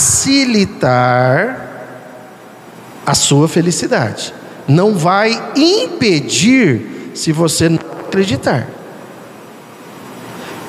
a 3.04 3.14
sua 3.14 3.48
felicidade. 3.48 4.32
Não 4.68 4.96
vai 4.96 5.52
impedir 5.56 7.10
se 7.14 7.32
você 7.32 7.68
não 7.68 7.80
acreditar. 8.06 8.77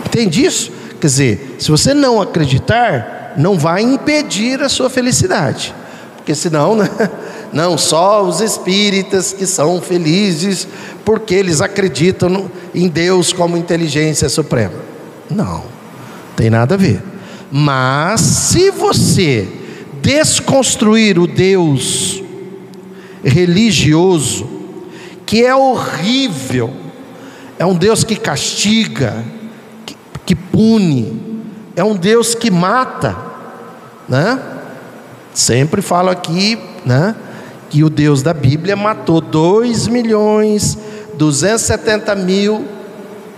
Entende 0.06 0.46
isso? 0.46 0.72
Quer 1.00 1.08
dizer, 1.08 1.56
se 1.60 1.72
você 1.72 1.94
não 1.94 2.22
acreditar, 2.22 3.34
não 3.38 3.58
vai 3.58 3.82
impedir 3.82 4.62
a 4.62 4.70
sua 4.70 4.90
felicidade. 4.90 5.74
Porque 6.18 6.36
senão, 6.36 6.76
né? 6.76 6.90
não, 7.54 7.78
só 7.78 8.24
os 8.24 8.42
espíritas 8.42 9.34
que 9.34 9.46
são 9.46 9.82
felizes 9.82 10.68
porque 11.06 11.34
eles 11.34 11.62
acreditam 11.62 12.52
em 12.76 12.88
Deus 12.88 13.34
como 13.34 13.58
inteligência 13.58 14.30
suprema. 14.30 14.76
Não, 15.30 15.64
tem 16.36 16.50
nada 16.50 16.76
a 16.76 16.78
ver. 16.78 17.02
Mas 17.52 18.22
se 18.22 18.70
você 18.70 19.48
desconstruir 20.02 21.18
o 21.18 21.26
Deus 21.26 22.22
religioso, 23.24 24.48
que 25.26 25.44
é 25.44 25.56
horrível, 25.56 26.74
é 27.58 27.66
um 27.66 27.76
Deus 27.76 28.04
que 28.04 28.16
castiga, 28.16 29.24
que, 30.30 30.36
pune, 30.36 31.42
é 31.76 31.84
um 31.84 31.96
Deus 31.96 32.36
que 32.36 32.52
mata, 32.52 33.18
né? 34.08 34.40
Sempre 35.34 35.82
falo 35.82 36.12
aqui, 36.12 36.56
né? 36.86 37.16
Que 37.68 37.84
o 37.84 37.90
Deus 37.90 38.22
da 38.22 38.32
Bíblia 38.32 38.76
matou 38.76 39.22
2 39.22 39.88
milhões 39.88 40.78
270 41.16 42.14
mil 42.14 42.64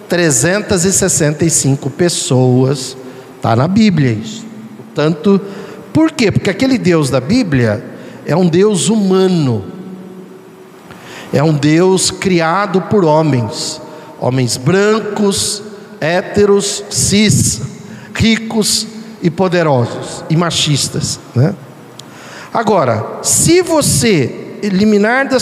365 0.09 1.89
pessoas 1.91 2.97
Está 3.37 3.55
na 3.55 3.69
Bíblia 3.69 4.11
isso. 4.11 4.45
Portanto, 4.75 5.39
por 5.93 6.11
quê? 6.11 6.29
Porque 6.29 6.49
aquele 6.49 6.77
Deus 6.77 7.09
da 7.09 7.21
Bíblia 7.21 7.81
é 8.25 8.35
um 8.35 8.49
Deus 8.49 8.89
humano, 8.89 9.63
é 11.31 11.41
um 11.41 11.53
Deus 11.53 12.11
criado 12.11 12.81
por 12.81 13.05
homens, 13.05 13.81
homens 14.19 14.57
brancos, 14.57 15.63
héteros, 16.01 16.83
cis, 16.89 17.61
ricos 18.15 18.87
e 19.21 19.29
poderosos 19.29 20.25
e 20.29 20.35
machistas. 20.35 21.19
Né? 21.35 21.53
Agora, 22.51 23.19
se 23.21 23.61
você 23.61 24.57
eliminar 24.63 25.27
da. 25.27 25.37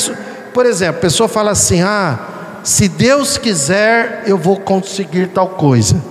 Por 0.54 0.66
exemplo, 0.66 0.98
a 0.98 1.02
pessoa 1.02 1.30
fala 1.30 1.52
assim: 1.52 1.82
ah, 1.82 2.20
se 2.64 2.90
Deus 2.90 3.38
quiser, 3.38 4.24
eu 4.28 4.38
vou 4.38 4.58
conseguir 4.58 5.28
tal 5.28 5.48
coisa. 5.50 6.04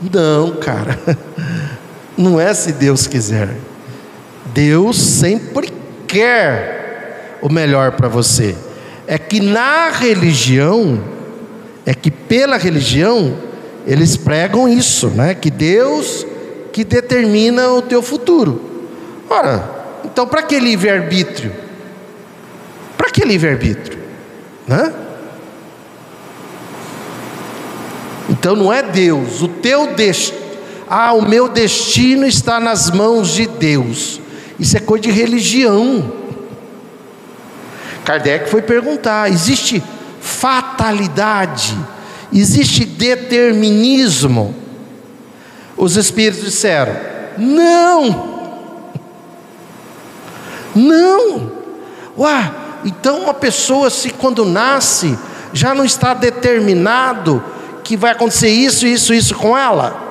Não, 0.00 0.52
cara. 0.52 0.98
Não 2.16 2.40
é 2.40 2.52
se 2.54 2.72
Deus 2.72 3.06
quiser. 3.06 3.54
Deus 4.46 4.96
sempre 4.96 5.72
quer 6.06 7.38
o 7.42 7.48
melhor 7.48 7.92
para 7.92 8.08
você. 8.08 8.56
É 9.06 9.18
que 9.18 9.40
na 9.40 9.90
religião, 9.90 11.00
é 11.86 11.94
que 11.94 12.10
pela 12.10 12.56
religião, 12.56 13.36
eles 13.88 14.16
pregam 14.16 14.68
isso, 14.68 15.08
né? 15.08 15.34
Que 15.34 15.50
Deus 15.50 16.24
que 16.72 16.84
determina 16.84 17.70
o 17.70 17.82
teu 17.82 18.00
futuro. 18.00 18.60
Ora, 19.28 19.98
então 20.04 20.28
para 20.28 20.42
que 20.42 20.60
livre-arbítrio? 20.60 21.52
Para 22.96 23.10
que 23.10 23.24
livre-arbítrio? 23.24 23.98
né? 24.68 24.92
Então 28.28 28.54
não 28.54 28.70
é 28.70 28.82
Deus, 28.82 29.40
o 29.40 29.48
teu 29.48 29.94
destino, 29.94 30.38
ah, 30.86 31.14
o 31.14 31.22
meu 31.26 31.48
destino 31.48 32.26
está 32.26 32.60
nas 32.60 32.90
mãos 32.90 33.30
de 33.30 33.46
Deus. 33.46 34.20
Isso 34.58 34.76
é 34.76 34.80
coisa 34.80 35.04
de 35.04 35.10
religião. 35.10 36.12
Kardec 38.04 38.50
foi 38.50 38.60
perguntar: 38.60 39.30
existe 39.30 39.82
fatalidade? 40.20 41.76
Existe 42.32 42.84
determinismo? 42.84 44.54
Os 45.76 45.96
espíritos 45.96 46.44
disseram: 46.44 46.94
não. 47.38 48.38
Não. 50.74 51.52
Ué, 52.18 52.52
então 52.84 53.22
uma 53.22 53.34
pessoa 53.34 53.90
se 53.90 54.10
quando 54.10 54.44
nasce 54.44 55.18
já 55.52 55.74
não 55.74 55.84
está 55.84 56.14
determinado 56.14 57.42
que 57.82 57.96
vai 57.96 58.12
acontecer 58.12 58.50
isso, 58.50 58.86
isso, 58.86 59.14
isso 59.14 59.34
com 59.34 59.56
ela? 59.56 60.08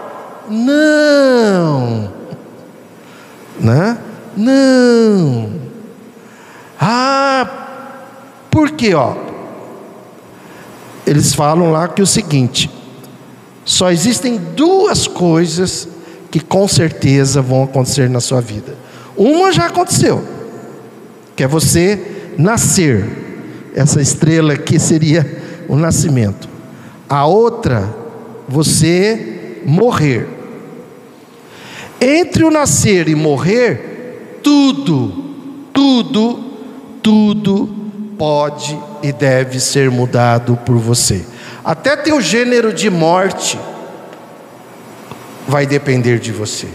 Não. 0.49 2.11
Né? 3.59 3.97
Não. 4.35 5.51
Ah, 6.79 7.47
por 8.49 8.71
quê, 8.71 8.93
ó? 8.95 9.15
Eles 11.07 11.33
falam 11.33 11.71
lá 11.71 11.87
que 11.87 12.01
o 12.01 12.05
seguinte: 12.05 12.69
só 13.63 13.89
existem 13.89 14.37
duas 14.37 15.07
coisas 15.07 15.87
que 16.29 16.41
com 16.41 16.67
certeza 16.67 17.41
vão 17.41 17.63
acontecer 17.63 18.09
na 18.09 18.19
sua 18.19 18.41
vida. 18.41 18.75
Uma 19.15 19.53
já 19.53 19.67
aconteceu, 19.67 20.21
que 21.33 21.43
é 21.43 21.47
você 21.47 22.33
nascer. 22.37 23.25
Essa 23.73 24.01
estrela 24.01 24.53
aqui 24.53 24.77
seria 24.77 25.65
o 25.69 25.77
nascimento. 25.77 26.49
A 27.07 27.25
outra, 27.25 27.95
você 28.47 29.61
morrer. 29.65 30.27
Entre 32.01 32.43
o 32.43 32.51
nascer 32.51 33.07
e 33.07 33.15
morrer, 33.15 34.39
tudo, 34.43 35.23
tudo, 35.71 36.43
tudo 37.01 37.76
pode 38.17 38.77
e 39.03 39.11
deve 39.11 39.59
ser 39.59 39.91
mudado 39.91 40.57
por 40.65 40.77
você. 40.77 41.25
Até 41.63 41.95
teu 41.95 42.19
gênero 42.21 42.73
de 42.73 42.89
morte 42.89 43.59
vai 45.47 45.65
depender 45.65 46.19
de 46.19 46.31
você. 46.31 46.67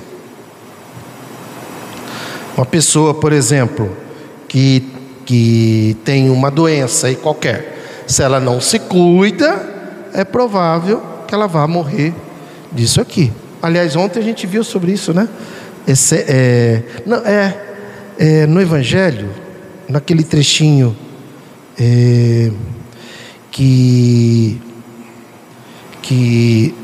Uma 2.57 2.66
pessoa, 2.66 3.14
por 3.14 3.33
exemplo, 3.33 3.94
que, 4.46 4.87
que 5.24 5.96
tem 6.05 6.31
uma 6.31 6.50
doença 6.50 7.07
aí 7.07 7.16
qualquer, 7.16 8.05
se 8.07 8.22
ela 8.22 8.38
não 8.38 8.61
se 8.61 8.78
cuida, 8.78 9.70
é 10.12 10.24
provável 10.24 11.02
que 11.26 11.35
ela 11.35 11.46
vá 11.46 11.66
morrer 11.66 12.12
disso 12.70 13.00
aqui. 13.00 13.33
Aliás, 13.62 13.96
ontem 13.96 14.20
a 14.20 14.22
gente 14.22 14.46
viu 14.46 14.62
sobre 14.62 14.92
isso, 14.92 15.14
né? 15.14 15.28
Esse, 15.87 16.24
é, 16.28 16.83
não, 17.07 17.18
é, 17.18 17.57
é, 18.18 18.46
no 18.46 18.61
Evangelho, 18.61 19.31
naquele 19.88 20.22
trechinho 20.22 20.96
é, 21.79 22.51
que 23.51 24.61
que 26.03 26.75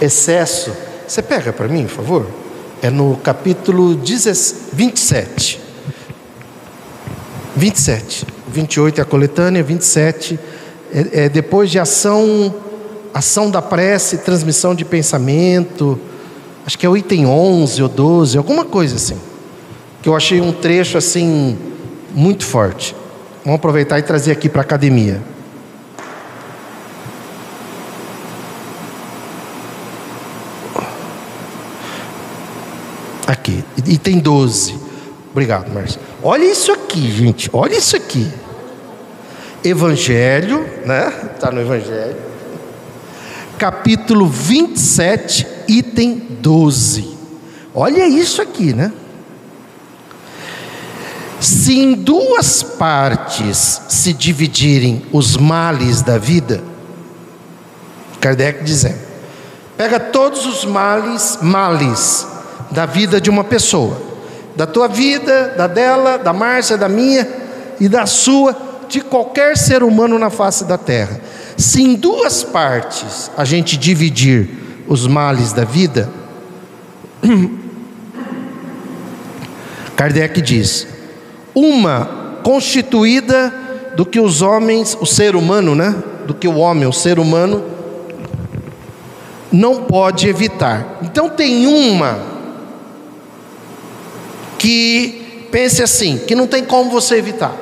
excesso. 0.00 0.72
Você 1.06 1.22
pega 1.22 1.52
para 1.52 1.68
mim, 1.68 1.84
por 1.84 1.90
favor? 1.90 2.30
É 2.82 2.90
no 2.90 3.16
capítulo 3.16 3.96
27. 3.96 5.60
27. 7.56 8.26
28 8.48 8.98
é 8.98 9.02
a 9.02 9.04
coletânea, 9.04 9.62
27 9.62 10.38
é, 10.92 11.24
é 11.24 11.28
depois 11.28 11.70
de 11.70 11.78
ação 11.78 12.54
ação 13.14 13.50
da 13.50 13.60
prece, 13.60 14.18
transmissão 14.18 14.74
de 14.74 14.84
pensamento, 14.84 15.98
acho 16.66 16.78
que 16.78 16.86
é 16.86 16.88
o 16.88 16.96
item 16.96 17.26
11 17.26 17.82
ou 17.82 17.88
12, 17.88 18.38
alguma 18.38 18.64
coisa 18.64 18.96
assim, 18.96 19.18
que 20.02 20.08
eu 20.08 20.16
achei 20.16 20.40
um 20.40 20.50
trecho 20.50 20.96
assim 20.96 21.58
muito 22.14 22.44
forte. 22.44 22.94
Vamos 23.44 23.58
aproveitar 23.58 23.98
e 23.98 24.02
trazer 24.02 24.32
aqui 24.32 24.48
para 24.48 24.60
a 24.60 24.64
academia. 24.64 25.20
Aqui, 33.26 33.64
item 33.86 34.18
12. 34.18 34.78
Obrigado, 35.30 35.72
Márcio. 35.72 36.00
Olha 36.22 36.44
isso 36.44 36.70
aqui, 36.70 37.10
gente. 37.10 37.48
Olha 37.52 37.76
isso 37.76 37.96
aqui. 37.96 38.30
Evangelho, 39.64 40.66
né? 40.84 41.12
Está 41.34 41.50
no 41.50 41.60
Evangelho 41.60 42.32
capítulo 43.62 44.26
27, 44.26 45.46
item 45.68 46.20
12. 46.40 47.16
Olha 47.72 48.08
isso 48.08 48.42
aqui, 48.42 48.72
né? 48.72 48.92
Se 51.42 51.76
em 51.76 51.94
duas 51.94 52.62
partes 52.62 53.82
se 53.88 54.12
dividirem 54.12 55.02
os 55.12 55.36
males 55.36 56.00
da 56.00 56.16
vida, 56.16 56.62
Kardec 58.20 58.62
dizendo, 58.62 59.00
pega 59.76 59.98
todos 59.98 60.46
os 60.46 60.64
males, 60.64 61.40
males 61.42 62.24
da 62.70 62.86
vida 62.86 63.20
de 63.20 63.28
uma 63.28 63.42
pessoa, 63.42 64.00
da 64.54 64.68
tua 64.68 64.86
vida, 64.86 65.48
da 65.56 65.66
dela, 65.66 66.16
da 66.16 66.32
Márcia, 66.32 66.78
da 66.78 66.88
minha 66.88 67.28
e 67.80 67.88
da 67.88 68.06
sua, 68.06 68.56
de 68.88 69.00
qualquer 69.00 69.56
ser 69.56 69.82
humano 69.82 70.20
na 70.20 70.30
face 70.30 70.64
da 70.64 70.78
terra. 70.78 71.20
Se 71.56 71.82
em 71.82 71.96
duas 71.96 72.44
partes 72.44 73.32
a 73.36 73.44
gente 73.44 73.76
dividir 73.76 74.48
os 74.86 75.08
males 75.08 75.52
da 75.52 75.64
vida, 75.64 76.08
Kardec 79.96 80.40
diz: 80.40 80.91
uma 81.54 82.38
constituída 82.42 83.52
do 83.96 84.06
que 84.06 84.18
os 84.18 84.42
homens, 84.42 84.96
o 85.00 85.06
ser 85.06 85.36
humano, 85.36 85.74
né? 85.74 85.94
Do 86.26 86.34
que 86.34 86.48
o 86.48 86.56
homem, 86.56 86.86
o 86.86 86.92
ser 86.92 87.18
humano, 87.18 87.64
não 89.50 89.84
pode 89.84 90.28
evitar. 90.28 90.98
Então 91.02 91.28
tem 91.28 91.66
uma 91.66 92.18
que 94.58 95.48
pense 95.50 95.82
assim, 95.82 96.18
que 96.18 96.34
não 96.34 96.46
tem 96.46 96.64
como 96.64 96.90
você 96.90 97.16
evitar, 97.16 97.54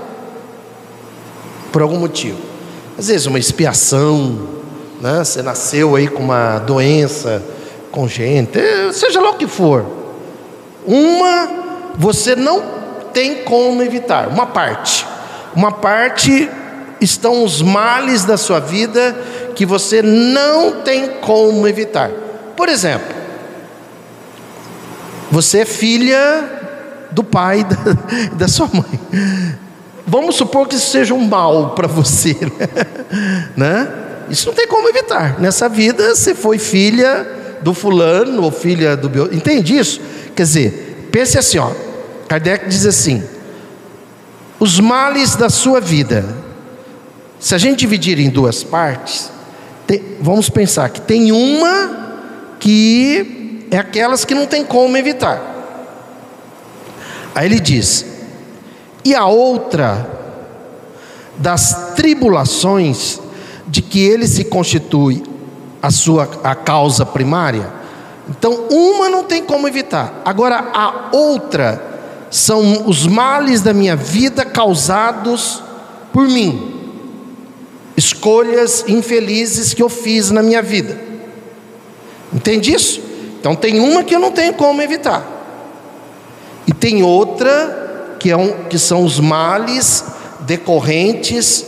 por 1.73 1.83
algum 1.83 1.99
motivo 1.99 2.51
às 3.01 3.09
vezes 3.09 3.27
uma 3.27 3.39
expiação, 3.39 4.47
né? 5.01 5.25
você 5.25 5.43
nasceu 5.43 5.97
aí 5.97 6.07
com 6.07 6.23
uma 6.23 6.59
doença 6.59 7.43
congênita, 7.91 8.59
eh, 8.59 8.93
seja 8.93 9.23
lá 9.23 9.31
o 9.31 9.39
que 9.39 9.47
for. 9.47 9.87
Uma 10.87 11.49
você 11.97 12.37
não 12.37 12.63
tem 13.13 13.45
como 13.45 13.83
evitar, 13.83 14.29
uma 14.29 14.47
parte. 14.47 15.07
Uma 15.55 15.73
parte 15.73 16.49
estão 17.01 17.45
os 17.45 17.63
males 17.63 18.25
da 18.25 18.37
sua 18.37 18.61
vida 18.61 19.17
que 19.55 19.65
você 19.67 20.03
não 20.03 20.83
tem 20.83 21.09
como 21.21 21.67
evitar. 21.67 22.11
Por 22.57 22.69
exemplo, 22.69 23.15
você 25.31 25.61
é 25.61 25.65
filha 25.65 26.61
do 27.11 27.25
pai 27.25 27.65
da, 27.65 28.37
da 28.37 28.49
sua 28.49 28.69
mãe. 28.73 29.57
Vamos 30.07 30.37
supor 30.37 30.67
que 30.67 30.75
isso 30.75 30.91
seja 30.91 31.15
um 31.15 31.25
mal 31.25 31.71
para 31.71 31.87
você, 31.87 32.37
né? 33.57 33.89
Isso 34.29 34.47
não 34.47 34.55
tem 34.55 34.67
como 34.67 34.89
evitar. 34.89 35.41
Nessa 35.41 35.69
vida 35.69 36.15
você 36.15 36.35
foi 36.35 36.59
filha 36.59 37.27
do 37.63 37.75
fulano 37.75 38.43
ou 38.43 38.51
filha 38.51 38.97
do 38.97 39.35
entende 39.35 39.77
isso? 39.77 40.01
Quer 40.35 40.43
dizer, 40.43 41.09
pense 41.13 41.39
assim, 41.39 41.59
ó. 41.59 41.71
Kardec 42.31 42.69
diz 42.69 42.87
assim: 42.87 43.25
os 44.61 44.79
males 44.79 45.35
da 45.35 45.51
sua 45.51 45.81
vida. 45.81 46.25
Se 47.41 47.57
a 47.57 47.59
gente 47.59 47.81
dividir 47.81 48.21
em 48.21 48.31
duas 48.31 48.63
partes, 48.63 49.33
tem, 49.85 50.01
vamos 50.21 50.49
pensar 50.49 50.91
que 50.91 51.01
tem 51.01 51.33
uma 51.33 52.13
que 52.61 53.67
é 53.69 53.79
aquelas 53.79 54.25
que 54.25 54.33
não 54.33 54.47
tem 54.47 54.65
como 54.65 54.97
evitar. 54.97 55.43
Aí 57.35 57.47
ele 57.47 57.59
diz: 57.59 58.07
e 59.05 59.13
a 59.13 59.27
outra 59.27 60.09
das 61.37 61.95
tribulações 61.97 63.19
de 63.67 63.83
que 63.83 63.99
ele 63.99 64.29
se 64.29 64.45
constitui 64.45 65.25
a 65.83 65.91
sua 65.91 66.31
a 66.45 66.55
causa 66.55 67.05
primária. 67.05 67.73
Então, 68.29 68.69
uma 68.71 69.09
não 69.09 69.25
tem 69.25 69.43
como 69.43 69.67
evitar. 69.67 70.23
Agora 70.25 70.71
a 70.73 71.09
outra 71.11 71.90
são 72.31 72.89
os 72.89 73.07
males 73.07 73.61
da 73.61 73.75
minha 73.75 73.97
vida 73.97 74.45
causados 74.45 75.63
por 76.13 76.29
mim. 76.29 76.77
Escolhas 77.97 78.85
infelizes 78.87 79.75
que 79.75 79.83
eu 79.83 79.89
fiz 79.89 80.31
na 80.31 80.43
minha 80.43 80.63
vida. 80.63 80.99
Entende 82.33 82.73
isso? 82.73 83.03
Então 83.41 83.57
tem 83.57 83.81
uma 83.81 84.05
que 84.05 84.15
eu 84.15 84.21
não 84.21 84.31
tenho 84.31 84.55
como 84.55 84.81
evitar. 84.81 85.27
E 86.67 86.73
tem 86.73 87.03
outra 87.03 88.17
que, 88.21 88.31
é 88.31 88.37
um, 88.37 88.65
que 88.65 88.79
são 88.79 89.05
os 89.05 89.19
males 89.19 90.05
decorrentes 90.43 91.65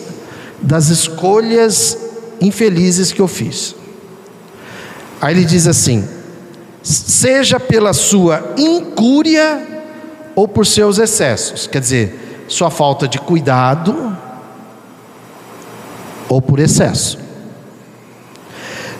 das 0.60 0.88
escolhas 0.88 1.98
infelizes 2.40 3.10
que 3.10 3.20
eu 3.20 3.26
fiz. 3.26 3.74
Aí 5.20 5.34
ele 5.34 5.44
diz 5.44 5.66
assim: 5.66 6.08
seja 6.82 7.58
pela 7.58 7.92
sua 7.92 8.54
incúria 8.56 9.71
ou 10.34 10.48
por 10.48 10.66
seus 10.66 10.98
excessos, 10.98 11.66
quer 11.66 11.80
dizer, 11.80 12.44
sua 12.48 12.70
falta 12.70 13.06
de 13.06 13.18
cuidado 13.18 14.16
ou 16.28 16.40
por 16.40 16.58
excesso. 16.58 17.18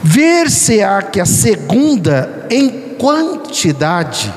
Ver-se-á 0.02 1.02
que 1.02 1.20
a 1.20 1.26
segunda, 1.26 2.46
em 2.50 2.96
quantidade, 2.98 4.32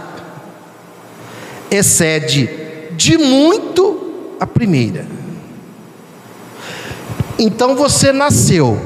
excede 1.69 2.49
de 2.91 3.17
muito 3.17 4.35
a 4.39 4.45
primeira. 4.45 5.05
Então 7.37 7.75
você 7.75 8.13
nasceu. 8.13 8.79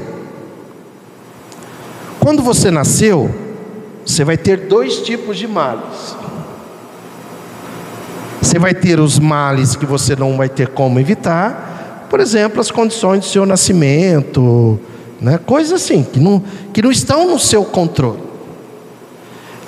Quando 2.18 2.42
você 2.42 2.70
nasceu, 2.70 3.32
você 4.04 4.24
vai 4.24 4.36
ter 4.36 4.68
dois 4.68 4.98
tipos 4.98 5.38
de 5.38 5.46
males. 5.46 6.16
Você 8.40 8.58
vai 8.58 8.74
ter 8.74 8.98
os 8.98 9.18
males 9.18 9.76
que 9.76 9.84
você 9.84 10.16
não 10.16 10.36
vai 10.36 10.48
ter 10.48 10.68
como 10.68 10.98
evitar, 10.98 12.06
por 12.08 12.20
exemplo, 12.20 12.60
as 12.60 12.70
condições 12.70 13.20
do 13.20 13.26
seu 13.26 13.46
nascimento, 13.46 14.80
né? 15.20 15.38
coisas 15.38 15.72
assim, 15.82 16.02
que 16.02 16.18
não, 16.18 16.42
que 16.72 16.82
não 16.82 16.90
estão 16.90 17.30
no 17.30 17.38
seu 17.38 17.64
controle. 17.64 18.22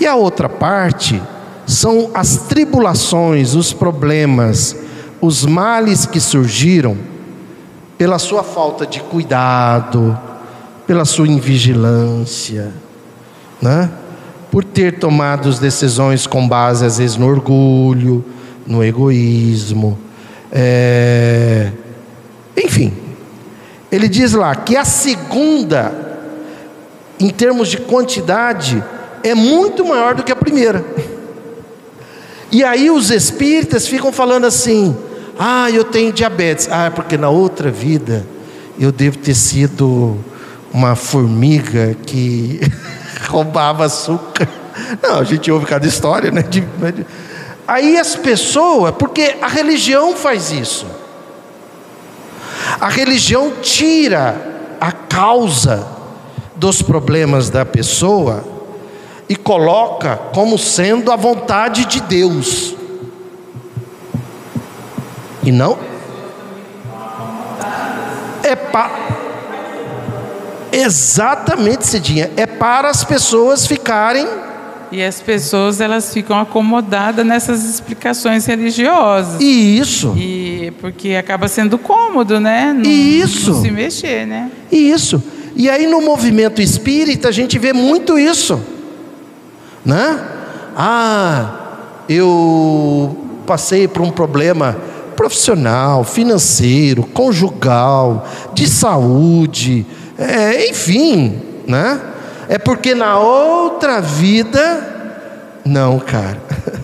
E 0.00 0.06
a 0.06 0.16
outra 0.16 0.48
parte 0.48 1.22
são 1.66 2.10
as 2.12 2.38
tribulações, 2.48 3.54
os 3.54 3.72
problemas, 3.72 4.74
os 5.20 5.46
males 5.46 6.04
que 6.04 6.18
surgiram 6.18 6.96
pela 7.96 8.18
sua 8.18 8.42
falta 8.42 8.84
de 8.84 9.00
cuidado, 9.00 10.18
pela 10.86 11.04
sua 11.04 11.28
invigilância, 11.28 12.72
né? 13.60 13.88
por 14.50 14.64
ter 14.64 14.98
tomado 14.98 15.48
as 15.48 15.58
decisões 15.58 16.26
com 16.26 16.48
base 16.48 16.84
às 16.84 16.98
vezes 16.98 17.16
no 17.16 17.28
orgulho, 17.28 18.24
no 18.66 18.82
egoísmo, 18.82 19.98
é... 20.50 21.70
enfim. 22.56 22.92
Ele 23.90 24.08
diz 24.08 24.32
lá 24.32 24.54
que 24.54 24.76
a 24.76 24.84
segunda, 24.84 25.92
em 27.20 27.28
termos 27.28 27.68
de 27.68 27.76
quantidade, 27.76 28.82
é 29.22 29.34
muito 29.34 29.84
maior 29.84 30.14
do 30.14 30.22
que 30.22 30.32
a 30.32 30.36
primeira. 30.36 30.84
E 32.50 32.64
aí 32.64 32.90
os 32.90 33.10
espíritas 33.10 33.86
ficam 33.86 34.12
falando 34.12 34.46
assim: 34.46 34.96
ah, 35.38 35.70
eu 35.70 35.84
tenho 35.84 36.12
diabetes. 36.12 36.68
Ah, 36.70 36.86
é 36.86 36.90
porque 36.90 37.16
na 37.16 37.30
outra 37.30 37.70
vida 37.70 38.26
eu 38.78 38.92
devo 38.92 39.18
ter 39.18 39.34
sido 39.34 40.18
uma 40.72 40.94
formiga 40.94 41.96
que 42.06 42.60
roubava 43.28 43.84
açúcar. 43.84 44.48
Não, 45.02 45.18
a 45.18 45.24
gente 45.24 45.50
ouve 45.50 45.66
cada 45.66 45.86
história, 45.86 46.30
né? 46.30 46.42
Aí 47.72 47.96
as 47.96 48.14
pessoas, 48.14 48.94
porque 48.98 49.38
a 49.40 49.48
religião 49.48 50.14
faz 50.14 50.52
isso. 50.52 50.86
A 52.78 52.90
religião 52.90 53.50
tira 53.62 54.76
a 54.78 54.92
causa 54.92 55.86
dos 56.54 56.82
problemas 56.82 57.48
da 57.48 57.64
pessoa 57.64 58.44
e 59.26 59.34
coloca 59.34 60.18
como 60.34 60.58
sendo 60.58 61.10
a 61.10 61.16
vontade 61.16 61.86
de 61.86 62.02
Deus. 62.02 62.74
E 65.42 65.50
não 65.50 65.78
é 68.42 68.54
para 68.54 69.00
Exatamente, 70.70 71.86
Cidinha, 71.86 72.30
é 72.36 72.44
para 72.44 72.90
as 72.90 73.02
pessoas 73.02 73.66
ficarem 73.66 74.51
e 74.92 75.02
as 75.02 75.20
pessoas 75.20 75.80
elas 75.80 76.12
ficam 76.12 76.38
acomodadas 76.38 77.26
nessas 77.26 77.64
explicações 77.64 78.46
religiosas. 78.46 79.40
Isso. 79.40 80.14
E 80.16 80.72
porque 80.80 81.14
acaba 81.14 81.48
sendo 81.48 81.78
cômodo, 81.78 82.38
né? 82.38 82.72
Não, 82.72 82.88
isso. 82.88 83.52
Não 83.52 83.62
se 83.62 83.70
mexer, 83.70 84.26
né? 84.26 84.50
Isso. 84.70 85.22
E 85.56 85.68
aí 85.68 85.86
no 85.86 86.00
movimento 86.00 86.62
espírita 86.62 87.28
a 87.28 87.32
gente 87.32 87.58
vê 87.58 87.72
muito 87.72 88.18
isso 88.18 88.60
né? 89.84 90.20
Ah, 90.76 91.50
eu 92.08 93.16
passei 93.46 93.88
por 93.88 94.02
um 94.02 94.10
problema 94.10 94.76
profissional, 95.16 96.04
financeiro, 96.04 97.02
conjugal, 97.02 98.26
de 98.54 98.66
saúde, 98.68 99.84
é, 100.18 100.70
enfim, 100.70 101.40
né? 101.66 102.00
É 102.48 102.58
porque 102.58 102.94
na 102.94 103.18
outra 103.18 104.00
vida, 104.00 105.60
não, 105.64 105.98
cara, 105.98 106.40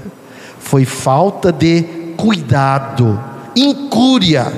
foi 0.58 0.84
falta 0.84 1.52
de 1.52 1.82
cuidado, 2.16 3.20
incúria, 3.54 4.52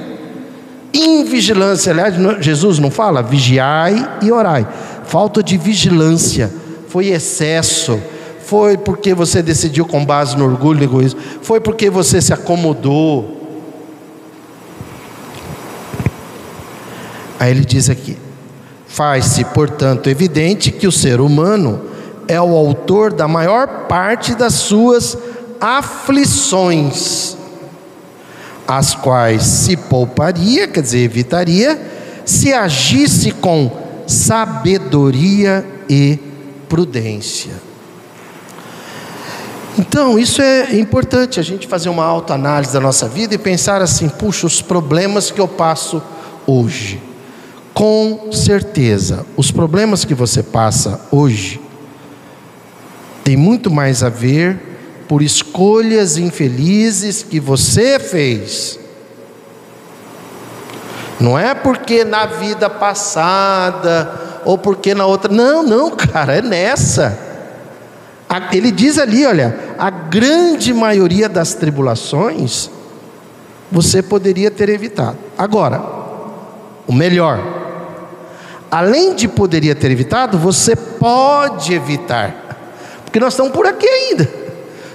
invigilância. 0.93 1.93
Aliás, 1.93 2.15
Jesus 2.41 2.79
não 2.79 2.91
fala 2.91 3.23
vigiai 3.23 4.19
e 4.23 4.31
orai, 4.31 4.67
falta 5.05 5.43
de 5.43 5.57
vigilância, 5.57 6.53
foi 6.89 7.09
excesso 7.09 8.01
foi 8.51 8.77
porque 8.77 9.15
você 9.15 9.41
decidiu 9.43 9.87
com 9.87 10.05
base 10.05 10.37
no 10.37 10.45
orgulho 10.45 10.81
e 10.81 10.85
egoísmo? 10.85 11.21
Foi 11.41 11.61
porque 11.61 11.89
você 11.89 12.21
se 12.21 12.33
acomodou? 12.33 13.39
Aí 17.39 17.53
ele 17.53 17.65
diz 17.65 17.89
aqui: 17.89 18.19
faz-se, 18.91 19.45
portanto, 19.45 20.11
evidente 20.11 20.73
que 20.73 20.87
o 20.87 20.93
ser 20.93 21.21
humano 21.21 21.81
é 22.27 22.41
o 22.41 22.57
autor 22.57 23.13
da 23.13 23.29
maior 23.29 23.87
parte 23.87 24.35
das 24.35 24.55
suas 24.55 25.17
aflições, 25.61 27.37
as 28.67 28.95
quais 28.95 29.43
se 29.43 29.77
pouparia, 29.77 30.67
quer 30.67 30.83
dizer, 30.83 30.99
evitaria, 30.99 31.81
se 32.25 32.53
agisse 32.53 33.31
com 33.31 33.71
sabedoria 34.07 35.65
e 35.89 36.19
prudência. 36.69 37.53
Então, 39.79 40.19
isso 40.19 40.43
é 40.43 40.75
importante, 40.79 41.39
a 41.39 41.43
gente 41.43 41.67
fazer 41.67 41.89
uma 41.89 42.05
autoanálise 42.05 42.73
da 42.73 42.81
nossa 42.81 43.09
vida 43.09 43.35
e 43.35 43.39
pensar 43.39 43.81
assim: 43.81 44.09
puxa, 44.09 44.47
os 44.47 44.61
problemas 44.61 45.31
que 45.31 45.41
eu 45.41 45.49
passo 45.49 46.03
hoje. 46.47 47.10
Com 47.75 48.31
certeza, 48.33 49.25
os 49.37 49.51
problemas 49.51 50.05
que 50.05 50.15
você 50.15 50.43
passa 50.43 51.01
hoje 51.11 51.61
tem 53.25 53.37
muito 53.37 53.71
mais 53.71 54.03
a 54.03 54.09
ver 54.09 54.59
por 55.09 55.23
escolhas 55.23 56.17
infelizes 56.17 57.23
que 57.23 57.41
você 57.41 57.99
fez. 57.99 58.79
Não 61.19 61.39
é 61.39 61.55
porque 61.55 62.05
na 62.05 62.27
vida 62.27 62.71
passada 62.71 64.41
ou 64.45 64.57
porque 64.57 64.95
na 64.95 65.07
outra. 65.07 65.33
Não, 65.33 65.63
não, 65.63 65.91
cara, 65.91 66.37
é 66.37 66.43
nessa. 66.43 67.19
Ele 68.53 68.71
diz 68.71 68.99
ali, 68.99 69.27
olha, 69.27 69.59
a 69.79 69.91
grande 69.91 70.73
maioria 70.73 71.29
das 71.29 71.55
tribulações 71.55 72.71
você 73.71 74.03
poderia 74.03 74.51
ter 74.51 74.69
evitado. 74.69 75.19
Agora, 75.37 75.83
o 76.87 76.93
melhor, 76.93 77.60
além 78.71 79.15
de 79.15 79.27
poderia 79.27 79.75
ter 79.75 79.91
evitado, 79.91 80.39
você 80.39 80.77
pode 80.77 81.75
evitar, 81.75 82.35
porque 83.05 83.19
nós 83.19 83.33
estamos 83.33 83.53
por 83.53 83.67
aqui 83.67 83.87
ainda. 83.87 84.41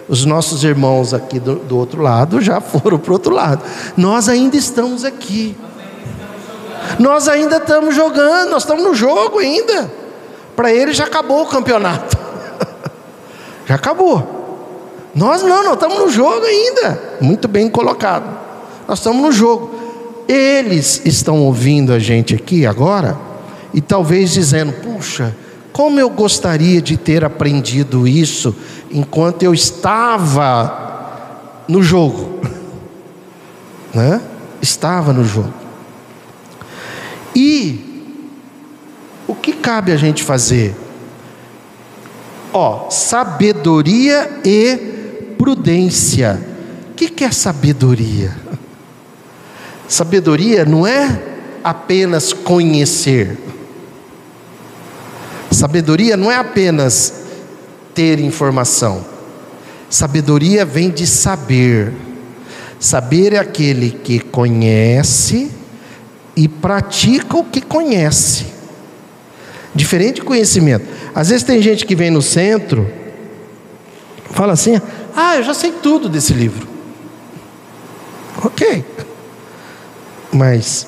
Os 0.08 0.24
nossos 0.24 0.64
irmãos 0.64 1.14
aqui 1.14 1.40
do, 1.40 1.56
do 1.56 1.78
outro 1.78 2.02
lado 2.02 2.40
já 2.40 2.62
foram 2.62 2.98
para 3.00 3.10
o 3.10 3.14
outro 3.14 3.34
lado. 3.34 3.64
Nós 3.98 4.30
ainda 4.30 4.56
estamos 4.56 5.04
aqui. 5.04 5.58
Nós 7.00 7.28
ainda 7.28 7.58
estamos 7.58 7.96
jogando, 7.96 8.52
nós 8.52 8.62
estamos 8.62 8.84
no 8.84 8.94
jogo 8.94 9.40
ainda. 9.40 9.92
Para 10.56 10.72
ele 10.72 10.94
já 10.94 11.06
acabou 11.06 11.42
o 11.42 11.48
campeonato. 11.48 12.18
Já 13.68 13.76
acabou. 13.76 14.36
Nós 15.16 15.42
não, 15.42 15.64
nós 15.64 15.74
estamos 15.74 15.98
no 15.98 16.08
jogo 16.08 16.46
ainda. 16.46 17.02
Muito 17.20 17.48
bem 17.48 17.68
colocado. 17.68 18.26
Nós 18.88 19.00
estamos 19.00 19.24
no 19.24 19.32
jogo. 19.32 19.74
Eles 20.28 21.02
estão 21.04 21.42
ouvindo 21.42 21.92
a 21.92 21.98
gente 21.98 22.36
aqui 22.36 22.64
agora 22.64 23.25
e 23.76 23.82
talvez 23.82 24.32
dizendo: 24.32 24.72
puxa, 24.72 25.36
como 25.74 26.00
eu 26.00 26.10
gostaria 26.10 26.82
de 26.82 26.96
ter 26.96 27.26
aprendido 27.26 28.08
isso 28.08 28.56
enquanto 28.90 29.44
eu 29.44 29.54
estava 29.54 31.62
no 31.68 31.84
jogo. 31.84 32.40
Né? 33.94 34.20
Estava 34.62 35.14
no 35.14 35.24
jogo. 35.24 35.54
E 37.34 38.12
o 39.26 39.34
que 39.34 39.54
cabe 39.54 39.94
a 39.94 39.96
gente 39.96 40.22
fazer? 40.22 40.76
Ó, 42.52 42.90
sabedoria 42.90 44.42
e 44.44 45.34
prudência. 45.38 46.46
O 46.92 46.96
que, 46.96 47.08
que 47.08 47.24
é 47.24 47.32
sabedoria? 47.32 48.36
Sabedoria 49.88 50.66
não 50.66 50.86
é 50.86 51.22
apenas 51.64 52.34
conhecer. 52.34 53.38
Sabedoria 55.52 56.18
não 56.18 56.32
é 56.32 56.36
apenas 56.36 57.26
ter 57.94 58.20
informação. 58.20 59.06
Sabedoria 59.90 60.66
vem 60.66 60.90
de 60.90 61.08
saber. 61.08 61.94
Saber 62.80 63.34
é 63.34 63.40
aquele 63.40 63.92
que 63.92 64.20
conhece 64.20 65.50
e 66.36 66.48
pratica 66.48 67.38
o 67.38 67.44
que 67.44 67.62
conhece. 67.62 68.48
Diferente 69.74 70.22
conhecimento. 70.22 70.86
Às 71.14 71.30
vezes 71.30 71.44
tem 71.44 71.62
gente 71.62 71.86
que 71.86 71.96
vem 71.96 72.12
no 72.12 72.22
centro, 72.22 72.90
fala 74.32 74.54
assim: 74.54 74.80
Ah, 75.16 75.38
eu 75.38 75.44
já 75.44 75.54
sei 75.54 75.72
tudo 75.72 76.10
desse 76.10 76.34
livro. 76.34 76.68
Ok. 78.44 78.84
Mas 80.32 80.88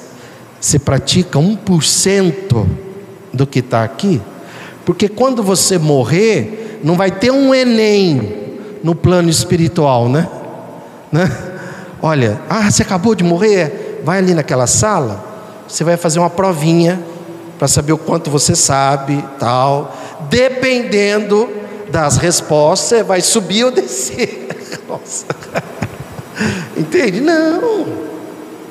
você 0.59 0.77
pratica 0.77 1.39
1% 1.39 2.67
do 3.33 3.47
que 3.47 3.59
está 3.59 3.83
aqui? 3.83 4.21
Porque 4.88 5.10
quando 5.10 5.43
você 5.43 5.78
morrer, 5.78 6.80
não 6.82 6.95
vai 6.95 7.12
ter 7.12 7.30
um 7.30 7.54
Enem 7.54 8.56
no 8.82 8.95
plano 8.95 9.30
espiritual, 9.30 10.08
né? 10.08 10.30
né? 11.12 11.30
Olha, 12.02 12.39
ah, 12.50 12.71
você 12.71 12.84
acabou 12.84 13.13
de 13.13 13.21
morrer? 13.21 14.00
Vai 14.06 14.19
ali 14.19 14.34
naquela 14.34 14.65
sala, 14.65 15.21
você 15.67 15.84
vai 15.84 15.97
fazer 15.97 16.19
uma 16.19 16.30
provinha 16.30 17.04
para 17.60 17.67
saber 17.67 17.91
o 17.91 17.97
quanto 17.97 18.32
você 18.32 18.56
sabe, 18.56 19.21
tal. 19.38 19.93
Dependendo 20.30 21.50
das 21.91 22.15
respostas, 22.15 22.88
você 22.88 23.04
vai 23.04 23.19
subir 23.19 23.65
ou 23.65 23.71
descer. 23.71 24.47
Entende? 26.78 27.19
Não, 27.19 27.88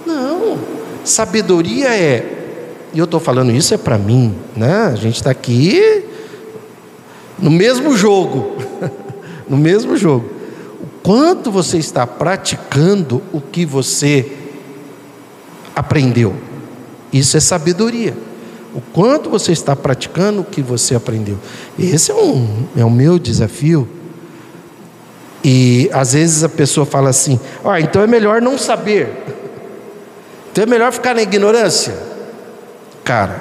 não. 0.07 0.59
Sabedoria 1.05 1.95
é, 1.95 2.36
e 2.97 2.99
eu 2.99 3.05
estou 3.05 3.21
falando 3.21 3.53
isso 3.53 3.75
é 3.75 3.77
para 3.77 3.99
mim, 3.99 4.35
né? 4.57 4.87
A 4.87 4.95
gente 4.95 5.17
está 5.17 5.31
aqui 5.31 6.03
no 7.39 7.51
mesmo 7.51 7.95
jogo, 7.95 8.57
no 9.47 9.59
mesmo 9.59 9.99
jogo. 9.99 10.31
O 10.81 10.87
quanto 11.03 11.51
você 11.51 11.77
está 11.77 12.07
praticando 12.07 13.23
o 13.35 13.41
que 13.43 13.67
você 13.67 14.33
aprendeu? 15.75 16.35
Isso 17.13 17.37
é 17.37 17.41
sabedoria. 17.41 18.17
O 18.75 18.81
quanto 18.81 19.29
você 19.29 19.53
está 19.53 19.77
praticando 19.77 20.41
o 20.41 20.45
que 20.45 20.63
você 20.63 20.95
aprendeu. 20.95 21.37
Esse 21.79 22.11
é, 22.11 22.15
um, 22.15 22.65
é 22.79 22.83
o 22.83 22.91
meu 22.91 23.19
desafio. 23.19 23.87
E 25.45 25.91
às 25.93 26.15
vezes 26.15 26.43
a 26.43 26.49
pessoa 26.49 26.87
fala 26.87 27.11
assim: 27.11 27.39
ah, 27.63 27.79
então 27.79 28.01
é 28.01 28.07
melhor 28.07 28.41
não 28.41 28.57
saber. 28.57 29.11
Então 30.51 30.65
é 30.65 30.67
melhor 30.67 30.91
ficar 30.93 31.15
na 31.15 31.21
ignorância. 31.21 32.06
Cara, 33.07 33.41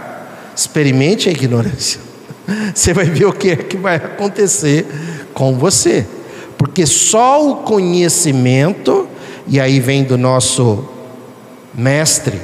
experimente 0.56 1.28
a 1.28 1.32
ignorância. 1.32 2.00
Você 2.74 2.94
vai 2.94 3.06
ver 3.06 3.26
o 3.26 3.34
que 3.34 3.50
é 3.50 3.56
que 3.56 3.76
vai 3.76 3.96
acontecer 3.96 4.86
com 5.34 5.58
você. 5.58 6.06
Porque 6.56 6.86
só 6.86 7.50
o 7.50 7.56
conhecimento, 7.64 9.10
e 9.48 9.60
aí 9.60 9.80
vem 9.80 10.04
do 10.04 10.20
nosso 10.20 10.88
mestre, 11.74 12.40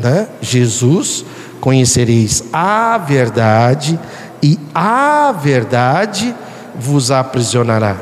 né? 0.00 0.26
Jesus, 0.40 1.24
conhecereis 1.60 2.42
a 2.52 2.98
verdade, 2.98 3.98
e 4.42 4.58
a 4.74 5.32
verdade 5.32 6.34
vos 6.74 7.12
aprisionará. 7.12 7.96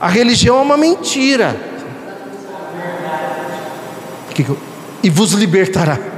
A 0.00 0.08
religião 0.08 0.58
é 0.58 0.62
uma 0.62 0.76
mentira. 0.76 1.56
E 5.02 5.08
vos 5.08 5.32
libertará. 5.34 6.11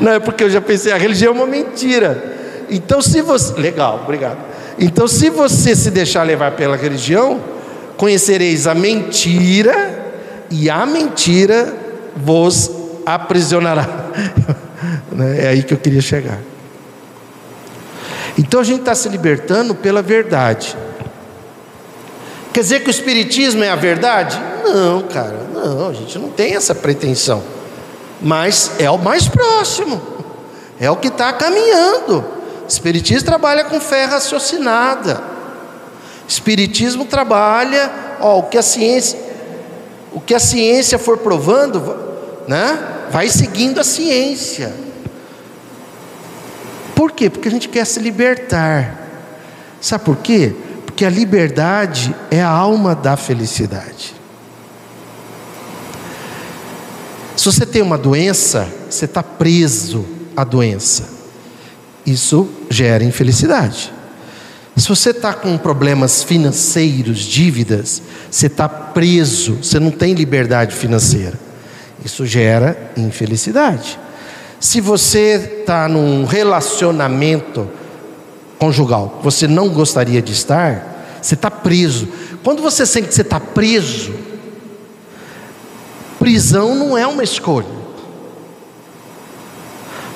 Não 0.00 0.12
é 0.12 0.20
porque 0.20 0.44
eu 0.44 0.50
já 0.50 0.60
pensei, 0.60 0.92
a 0.92 0.96
religião 0.96 1.32
é 1.32 1.36
uma 1.36 1.46
mentira. 1.46 2.64
Então, 2.70 3.00
se 3.02 3.20
você. 3.20 3.54
Legal, 3.60 4.00
obrigado. 4.02 4.38
Então, 4.78 5.06
se 5.06 5.30
você 5.30 5.76
se 5.76 5.90
deixar 5.90 6.22
levar 6.22 6.52
pela 6.52 6.76
religião, 6.76 7.40
conhecereis 7.96 8.66
a 8.66 8.74
mentira, 8.74 10.02
e 10.52 10.68
a 10.68 10.84
mentira 10.84 11.74
vos 12.14 12.70
aprisionará. 13.06 13.88
é 15.40 15.48
aí 15.48 15.62
que 15.62 15.72
eu 15.72 15.78
queria 15.78 16.02
chegar. 16.02 16.38
Então 18.38 18.60
a 18.60 18.64
gente 18.64 18.80
está 18.80 18.94
se 18.94 19.08
libertando 19.08 19.74
pela 19.74 20.02
verdade. 20.02 20.76
Quer 22.52 22.60
dizer 22.60 22.80
que 22.80 22.88
o 22.88 22.90
Espiritismo 22.90 23.64
é 23.64 23.70
a 23.70 23.76
verdade? 23.76 24.38
Não, 24.64 25.02
cara, 25.02 25.40
não, 25.52 25.88
a 25.88 25.92
gente 25.94 26.18
não 26.18 26.28
tem 26.28 26.54
essa 26.54 26.74
pretensão. 26.74 27.42
Mas 28.22 28.72
é 28.78 28.88
o 28.88 28.98
mais 28.98 29.26
próximo, 29.26 30.00
é 30.78 30.90
o 30.90 30.96
que 30.96 31.08
está 31.08 31.32
caminhando. 31.32 32.24
Espiritismo 32.68 33.26
trabalha 33.26 33.64
com 33.64 33.80
fé 33.80 34.04
raciocinada. 34.04 35.22
Espiritismo 36.26 37.04
trabalha, 37.04 37.90
ó, 38.20 38.38
o 38.38 38.42
que 38.44 38.56
a 38.56 38.62
ciência, 38.62 39.18
o 40.12 40.20
que 40.20 40.34
a 40.34 40.38
ciência 40.38 40.98
for 40.98 41.18
provando, 41.18 41.82
né? 42.46 42.78
Vai 43.10 43.28
seguindo 43.28 43.80
a 43.80 43.84
ciência. 43.84 44.72
Por 46.94 47.10
quê? 47.10 47.28
Porque 47.28 47.48
a 47.48 47.50
gente 47.50 47.68
quer 47.68 47.84
se 47.84 47.98
libertar. 47.98 48.98
Sabe 49.80 50.04
por 50.04 50.16
quê? 50.18 50.54
Porque 50.86 51.04
a 51.04 51.10
liberdade 51.10 52.14
é 52.30 52.40
a 52.40 52.48
alma 52.48 52.94
da 52.94 53.16
felicidade. 53.16 54.21
Se 57.42 57.46
você 57.50 57.66
tem 57.66 57.82
uma 57.82 57.98
doença, 57.98 58.68
você 58.88 59.04
está 59.04 59.20
preso 59.20 60.06
à 60.36 60.44
doença. 60.44 61.08
Isso 62.06 62.48
gera 62.70 63.02
infelicidade. 63.02 63.92
Se 64.76 64.88
você 64.88 65.10
está 65.10 65.34
com 65.34 65.58
problemas 65.58 66.22
financeiros, 66.22 67.18
dívidas, 67.18 68.00
você 68.30 68.46
está 68.46 68.68
preso, 68.68 69.56
você 69.60 69.80
não 69.80 69.90
tem 69.90 70.14
liberdade 70.14 70.72
financeira. 70.76 71.36
Isso 72.04 72.24
gera 72.24 72.92
infelicidade. 72.96 73.98
Se 74.60 74.80
você 74.80 75.62
está 75.62 75.88
num 75.88 76.24
relacionamento 76.24 77.68
conjugal, 78.56 79.18
você 79.20 79.48
não 79.48 79.68
gostaria 79.68 80.22
de 80.22 80.30
estar, 80.30 81.18
você 81.20 81.34
está 81.34 81.50
preso. 81.50 82.06
Quando 82.44 82.62
você 82.62 82.86
sente 82.86 83.08
que 83.08 83.14
você 83.14 83.22
está 83.22 83.40
preso, 83.40 84.31
prisão 86.22 86.76
não 86.76 86.96
é 86.96 87.04
uma 87.04 87.24
escolha. 87.24 87.66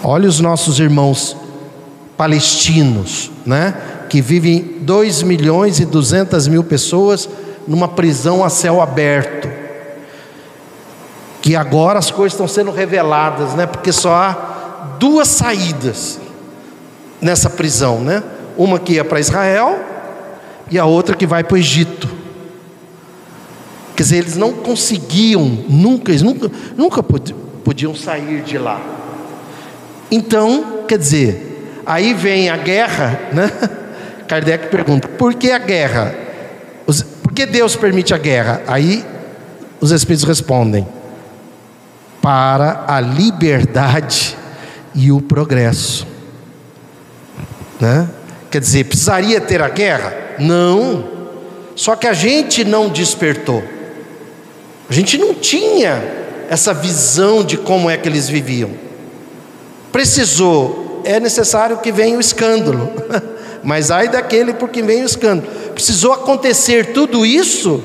Olha 0.05 0.29
os 0.29 0.39
nossos 0.39 0.79
irmãos 0.79 1.37
palestinos, 2.17 3.29
né? 3.45 3.75
Que 4.09 4.21
vivem 4.21 4.77
2 4.83 5.23
milhões 5.25 5.81
e 5.81 5.85
200 5.85 6.47
mil 6.47 6.63
pessoas 6.63 7.29
numa 7.67 7.89
prisão 7.89 8.45
a 8.45 8.49
céu 8.49 8.81
aberto 8.81 9.49
que 11.43 11.57
agora 11.57 11.99
as 11.99 12.11
coisas 12.11 12.35
estão 12.35 12.47
sendo 12.47 12.71
reveladas, 12.71 13.55
né? 13.55 13.67
Porque 13.67 13.91
só 13.93 14.15
há 14.15 14.33
duas 15.01 15.27
saídas 15.27 16.21
nessa 17.21 17.51
prisão, 17.51 18.01
né? 18.01 18.23
Uma 18.57 18.79
que 18.79 18.93
ia 18.93 19.05
para 19.05 19.19
Israel 19.19 19.81
e 20.71 20.79
a 20.79 20.85
outra 20.85 21.17
que 21.17 21.27
vai 21.27 21.43
para 21.43 21.55
o 21.55 21.59
Egito. 21.59 22.26
Quer 23.97 24.03
dizer, 24.03 24.17
eles 24.19 24.37
não 24.37 24.53
conseguiam, 24.53 25.43
nunca, 25.69 26.11
eles 26.11 26.21
nunca, 26.21 26.51
nunca 26.77 27.03
podiam 27.03 27.95
sair 27.95 28.43
de 28.43 28.59
lá. 28.59 28.79
Então, 30.11 30.85
quer 30.87 30.99
dizer, 30.99 31.83
aí 31.87 32.13
vem 32.13 32.51
a 32.51 32.59
guerra, 32.59 33.19
né? 33.33 33.51
Kardec 34.29 34.69
pergunta: 34.69 35.09
por 35.09 35.33
que 35.33 35.51
a 35.51 35.59
guerra? 35.59 36.15
Por 37.23 37.33
que 37.33 37.47
Deus 37.47 37.75
permite 37.75 38.13
a 38.13 38.19
guerra? 38.19 38.61
Aí 38.67 39.03
os 39.81 39.91
Espíritos 39.91 40.29
respondem: 40.29 40.87
para 42.21 42.85
a 42.87 43.01
liberdade 43.01 44.37
e 44.95 45.11
o 45.11 45.23
progresso. 45.23 46.07
Né? 47.81 48.09
Quer 48.51 48.61
dizer, 48.61 48.85
precisaria 48.85 49.41
ter 49.41 49.63
a 49.63 49.71
guerra? 49.71 50.15
Não. 50.39 51.17
Só 51.75 51.97
que 51.97 52.07
a 52.07 52.13
gente 52.13 52.65
não 52.65 52.89
despertou. 52.89 53.63
A 54.89 54.93
gente 54.93 55.19
não 55.19 55.35
tinha 55.35 56.03
essa 56.49 56.73
visão 56.73 57.43
de 57.43 57.57
como 57.57 57.91
é 57.91 57.97
que 57.97 58.09
eles 58.09 58.29
viviam. 58.29 58.71
Precisou, 59.91 61.03
é 61.05 61.19
necessário 61.19 61.79
que 61.79 61.91
venha 61.91 62.17
o 62.17 62.21
escândalo. 62.21 62.91
Mas 63.65 63.91
ai 63.91 64.09
daquele 64.09 64.55
por 64.55 64.69
quem 64.69 64.85
vem 64.85 65.03
o 65.03 65.07
escândalo. 65.07 65.49
Precisou 65.75 66.13
acontecer 66.13 66.93
tudo 66.93 67.27
isso. 67.27 67.83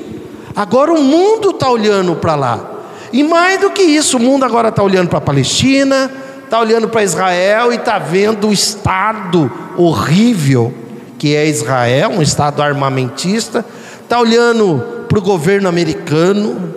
Agora 0.54 0.92
o 0.92 1.02
mundo 1.02 1.50
está 1.50 1.68
olhando 1.70 2.14
para 2.16 2.34
lá. 2.34 2.70
E 3.12 3.24
mais 3.24 3.60
do 3.60 3.70
que 3.70 3.82
isso, 3.82 4.16
o 4.16 4.20
mundo 4.20 4.44
agora 4.44 4.68
está 4.68 4.82
olhando 4.82 5.08
para 5.08 5.18
a 5.18 5.22
Palestina, 5.22 6.10
está 6.44 6.60
olhando 6.60 6.88
para 6.88 7.02
Israel 7.02 7.72
e 7.72 7.76
está 7.76 7.98
vendo 7.98 8.48
o 8.48 8.52
estado 8.52 9.50
horrível 9.76 10.72
que 11.18 11.36
é 11.36 11.46
Israel, 11.46 12.10
um 12.10 12.20
estado 12.20 12.60
armamentista, 12.60 13.64
está 14.02 14.18
olhando 14.18 15.04
para 15.08 15.18
o 15.18 15.22
governo 15.22 15.68
americano, 15.68 16.74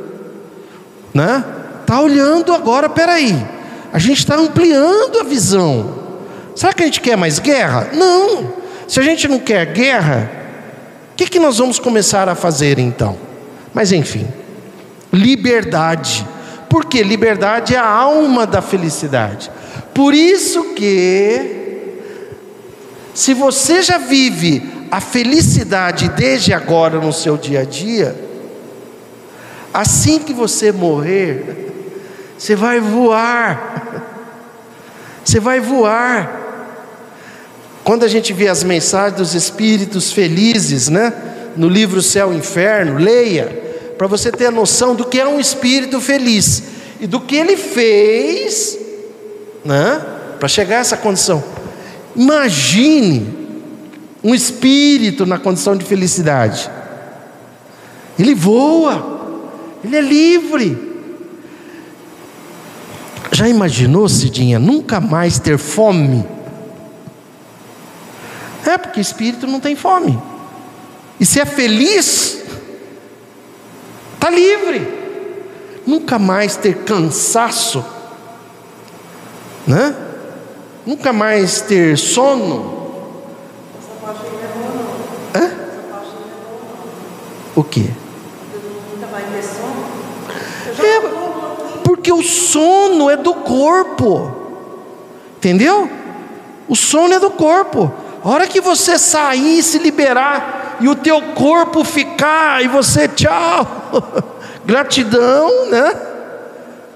né? 1.16 1.44
Está 1.82 2.02
olhando 2.02 2.54
agora, 2.54 2.90
peraí. 2.90 3.34
A 3.94 3.98
gente 3.98 4.18
está 4.18 4.36
ampliando 4.36 5.18
a 5.18 5.24
visão. 5.24 6.04
Será 6.54 6.74
que 6.74 6.84
a 6.84 6.86
gente 6.86 7.00
quer 7.00 7.16
mais 7.16 7.40
guerra? 7.40 7.90
Não. 7.94 8.54
Se 8.86 9.00
a 9.00 9.04
gente 9.04 9.26
não 9.28 9.40
quer 9.40 9.66
guerra, 9.68 10.30
o 11.14 11.16
que, 11.16 11.26
que 11.28 11.40
nós 11.40 11.58
vamos 11.58 11.80
começar 11.80 12.28
a 12.28 12.36
fazer 12.36 12.78
então? 12.78 13.18
Mas 13.74 13.94
enfim, 13.94 14.28
liberdade. 15.14 16.28
Porque 16.70 17.02
liberdade 17.02 17.74
é 17.74 17.78
a 17.78 17.88
alma 17.88 18.46
da 18.46 18.62
felicidade. 18.62 19.50
Por 19.94 20.14
isso 20.14 20.74
que, 20.74 22.02
se 23.14 23.34
você 23.34 23.82
já 23.82 23.98
vive 23.98 24.62
a 24.92 25.00
felicidade 25.00 26.10
desde 26.10 26.52
agora 26.52 27.00
no 27.00 27.14
seu 27.14 27.38
dia 27.38 27.62
a 27.62 27.64
dia, 27.64 28.25
assim 29.76 30.20
que 30.20 30.34
você 30.34 30.72
morrer, 30.72 31.72
você 32.38 32.56
vai 32.56 32.80
voar. 32.80 34.02
Você 35.24 35.40
vai 35.40 35.60
voar. 35.60 36.44
Quando 37.84 38.04
a 38.04 38.08
gente 38.08 38.32
vê 38.32 38.48
as 38.48 38.64
mensagens 38.64 39.18
dos 39.18 39.36
espíritos 39.36 40.12
felizes, 40.12 40.88
né? 40.88 41.14
No 41.58 41.68
livro 41.68 42.02
Céu 42.02 42.34
e 42.34 42.38
Inferno, 42.38 42.98
leia, 42.98 43.92
para 43.98 44.08
você 44.08 44.32
ter 44.32 44.48
a 44.48 44.52
noção 44.52 44.96
do 44.96 45.06
que 45.06 45.20
é 45.20 45.28
um 45.28 45.40
espírito 45.40 46.00
feliz 46.00 46.64
e 47.00 47.08
do 47.08 47.20
que 47.20 47.36
ele 47.36 47.58
fez, 47.58 48.78
né? 49.64 50.02
Para 50.40 50.48
chegar 50.48 50.78
a 50.78 50.82
essa 50.82 50.98
condição. 50.98 51.44
Imagine 52.16 53.46
um 54.24 54.34
espírito 54.34 55.26
na 55.26 55.38
condição 55.38 55.76
de 55.76 55.86
felicidade. 55.86 56.70
Ele 58.18 58.34
voa, 58.34 59.15
ele 59.86 59.96
é 59.98 60.02
livre. 60.02 60.96
Já 63.32 63.48
imaginou, 63.48 64.10
Cidinha, 64.10 64.58
nunca 64.58 65.00
mais 65.00 65.38
ter 65.40 65.58
fome? 65.58 66.26
É, 68.66 68.78
porque 68.78 69.00
espírito 69.00 69.46
não 69.46 69.60
tem 69.60 69.76
fome. 69.76 70.20
E 71.20 71.26
se 71.26 71.40
é 71.40 71.46
feliz, 71.46 72.44
está 74.16 74.30
livre. 74.30 75.06
Nunca 75.86 76.18
mais 76.18 76.56
ter 76.56 76.78
cansaço, 76.84 77.86
né? 79.68 79.96
Nunca 80.86 81.14
mais 81.14 81.62
ter 81.62 81.98
sono. 81.98 82.74
O 87.56 87.64
quê? 87.64 87.90
É, 90.78 91.26
porque 92.06 92.12
o 92.12 92.22
sono 92.22 93.10
é 93.10 93.18
do 93.18 93.34
corpo. 93.34 94.32
Entendeu? 95.38 95.90
O 96.68 96.76
sono 96.76 97.16
é 97.16 97.20
do 97.20 97.32
corpo. 97.32 97.92
A 98.24 98.30
hora 98.30 98.48
que 98.48 98.62
você 98.62 99.00
sair, 99.00 99.64
se 99.64 99.80
liberar 99.80 100.78
e 100.80 100.88
o 100.88 100.94
teu 100.94 101.20
corpo 101.34 101.84
ficar 101.84 102.64
e 102.64 102.68
você 102.68 103.08
tchau, 103.08 103.92
gratidão, 104.66 105.72
né? 105.72 105.96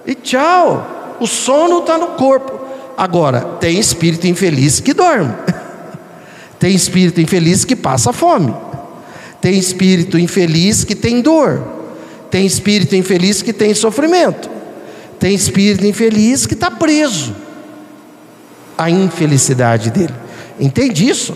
E 0.05 0.13
tchau. 0.13 1.17
O 1.19 1.25
sono 1.25 1.79
está 1.79 1.97
no 1.97 2.09
corpo. 2.09 2.59
Agora, 2.95 3.41
tem 3.59 3.79
espírito 3.79 4.27
infeliz 4.27 4.79
que 4.79 4.93
dorme. 4.93 5.33
Tem 6.59 6.75
espírito 6.75 7.21
infeliz 7.21 7.63
que 7.63 7.73
passa 7.73 8.11
fome. 8.11 8.53
Tem 9.39 9.57
espírito 9.57 10.19
infeliz 10.19 10.83
que 10.83 10.93
tem 10.93 11.21
dor. 11.21 11.63
Tem 12.29 12.45
espírito 12.45 12.97
infeliz 12.97 13.41
que 13.41 13.53
tem 13.53 13.73
sofrimento. 13.73 14.58
Tem 15.19 15.35
espírito 15.35 15.85
infeliz 15.85 16.45
que 16.45 16.53
está 16.53 16.71
preso 16.71 17.35
à 18.77 18.89
infelicidade 18.89 19.91
dele. 19.91 20.13
Entende 20.59 21.07
isso? 21.07 21.35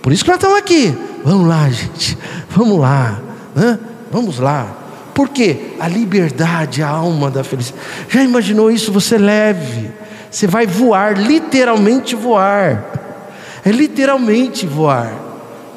Por 0.00 0.12
isso 0.12 0.24
que 0.24 0.30
nós 0.30 0.38
estamos 0.38 0.58
aqui. 0.58 0.96
Vamos 1.24 1.46
lá, 1.46 1.68
gente. 1.68 2.16
Vamos 2.50 2.78
lá. 2.80 3.20
Né? 3.54 3.78
Vamos 4.10 4.38
lá. 4.38 4.76
Porque 5.12 5.74
a 5.78 5.88
liberdade, 5.88 6.82
a 6.82 6.88
alma 6.88 7.30
da 7.30 7.44
felicidade. 7.44 7.84
Já 8.08 8.22
imaginou 8.22 8.70
isso? 8.70 8.90
Você 8.92 9.18
leve. 9.18 9.90
Você 10.30 10.46
vai 10.46 10.66
voar, 10.66 11.18
literalmente 11.18 12.14
voar. 12.14 12.84
É 13.64 13.70
literalmente 13.70 14.66
voar. 14.66 15.12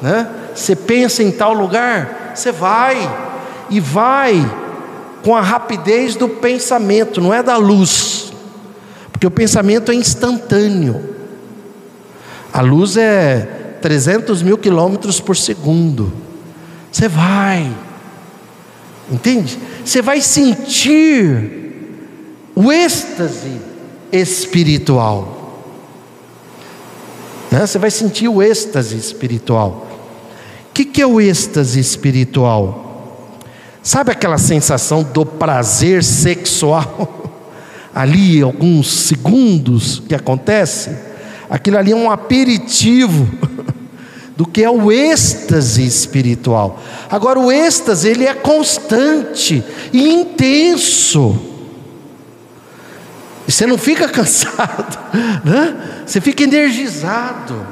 Né? 0.00 0.26
Você 0.54 0.74
pensa 0.76 1.22
em 1.22 1.30
tal 1.30 1.52
lugar, 1.54 2.32
você 2.34 2.52
vai, 2.52 2.96
e 3.70 3.80
vai 3.80 4.61
com 5.22 5.36
a 5.36 5.40
rapidez 5.40 6.16
do 6.16 6.28
pensamento, 6.28 7.20
não 7.20 7.32
é 7.32 7.42
da 7.42 7.56
luz, 7.56 8.32
porque 9.10 9.26
o 9.26 9.30
pensamento 9.30 9.92
é 9.92 9.94
instantâneo. 9.94 11.10
A 12.52 12.60
luz 12.60 12.96
é 12.96 13.76
300 13.80 14.42
mil 14.42 14.58
quilômetros 14.58 15.20
por 15.20 15.36
segundo. 15.36 16.12
Você 16.90 17.08
vai, 17.08 17.74
entende? 19.10 19.58
Você 19.84 20.02
vai 20.02 20.20
sentir 20.20 21.62
o 22.54 22.70
êxtase 22.70 23.60
espiritual. 24.12 25.64
Né? 27.50 27.66
Você 27.66 27.78
vai 27.78 27.90
sentir 27.90 28.28
o 28.28 28.42
êxtase 28.42 28.96
espiritual. 28.96 29.88
O 30.68 30.72
que, 30.74 30.84
que 30.84 31.00
é 31.00 31.06
o 31.06 31.20
êxtase 31.20 31.80
espiritual? 31.80 32.91
Sabe 33.82 34.12
aquela 34.12 34.38
sensação 34.38 35.02
do 35.02 35.26
prazer 35.26 36.04
sexual? 36.04 37.32
Ali, 37.94 38.40
alguns 38.40 38.90
segundos 38.90 40.02
que 40.08 40.14
acontece? 40.14 40.96
Aquilo 41.50 41.76
ali 41.76 41.92
é 41.92 41.96
um 41.96 42.10
aperitivo 42.10 43.28
do 44.34 44.46
que 44.46 44.62
é 44.64 44.70
o 44.70 44.90
êxtase 44.90 45.84
espiritual. 45.84 46.80
Agora, 47.10 47.38
o 47.38 47.52
êxtase, 47.52 48.08
ele 48.08 48.24
é 48.24 48.32
constante 48.32 49.62
e 49.92 50.08
intenso. 50.08 51.38
E 53.46 53.52
você 53.52 53.66
não 53.66 53.76
fica 53.76 54.08
cansado, 54.10 54.98
né? 55.44 55.76
você 56.06 56.20
fica 56.22 56.42
energizado. 56.44 57.66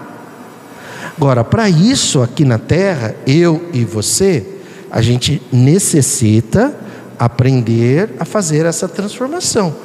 Agora, 1.16 1.42
para 1.42 1.70
isso 1.70 2.20
aqui 2.20 2.44
na 2.44 2.58
terra, 2.58 3.14
eu 3.26 3.70
e 3.72 3.84
você, 3.84 4.59
a 4.90 5.00
gente 5.00 5.40
necessita 5.52 6.74
aprender 7.18 8.10
a 8.18 8.24
fazer 8.24 8.64
essa 8.66 8.88
transformação. 8.88 9.76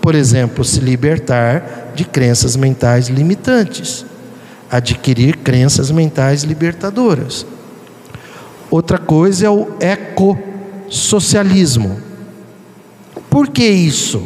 Por 0.00 0.14
exemplo, 0.14 0.64
se 0.64 0.78
libertar 0.80 1.92
de 1.94 2.04
crenças 2.04 2.56
mentais 2.56 3.08
limitantes, 3.08 4.06
adquirir 4.70 5.38
crenças 5.38 5.90
mentais 5.90 6.42
libertadoras. 6.42 7.46
Outra 8.70 8.98
coisa 8.98 9.46
é 9.46 9.50
o 9.50 9.68
ecossocialismo. 9.80 12.00
Por 13.28 13.48
que 13.48 13.64
isso? 13.64 14.22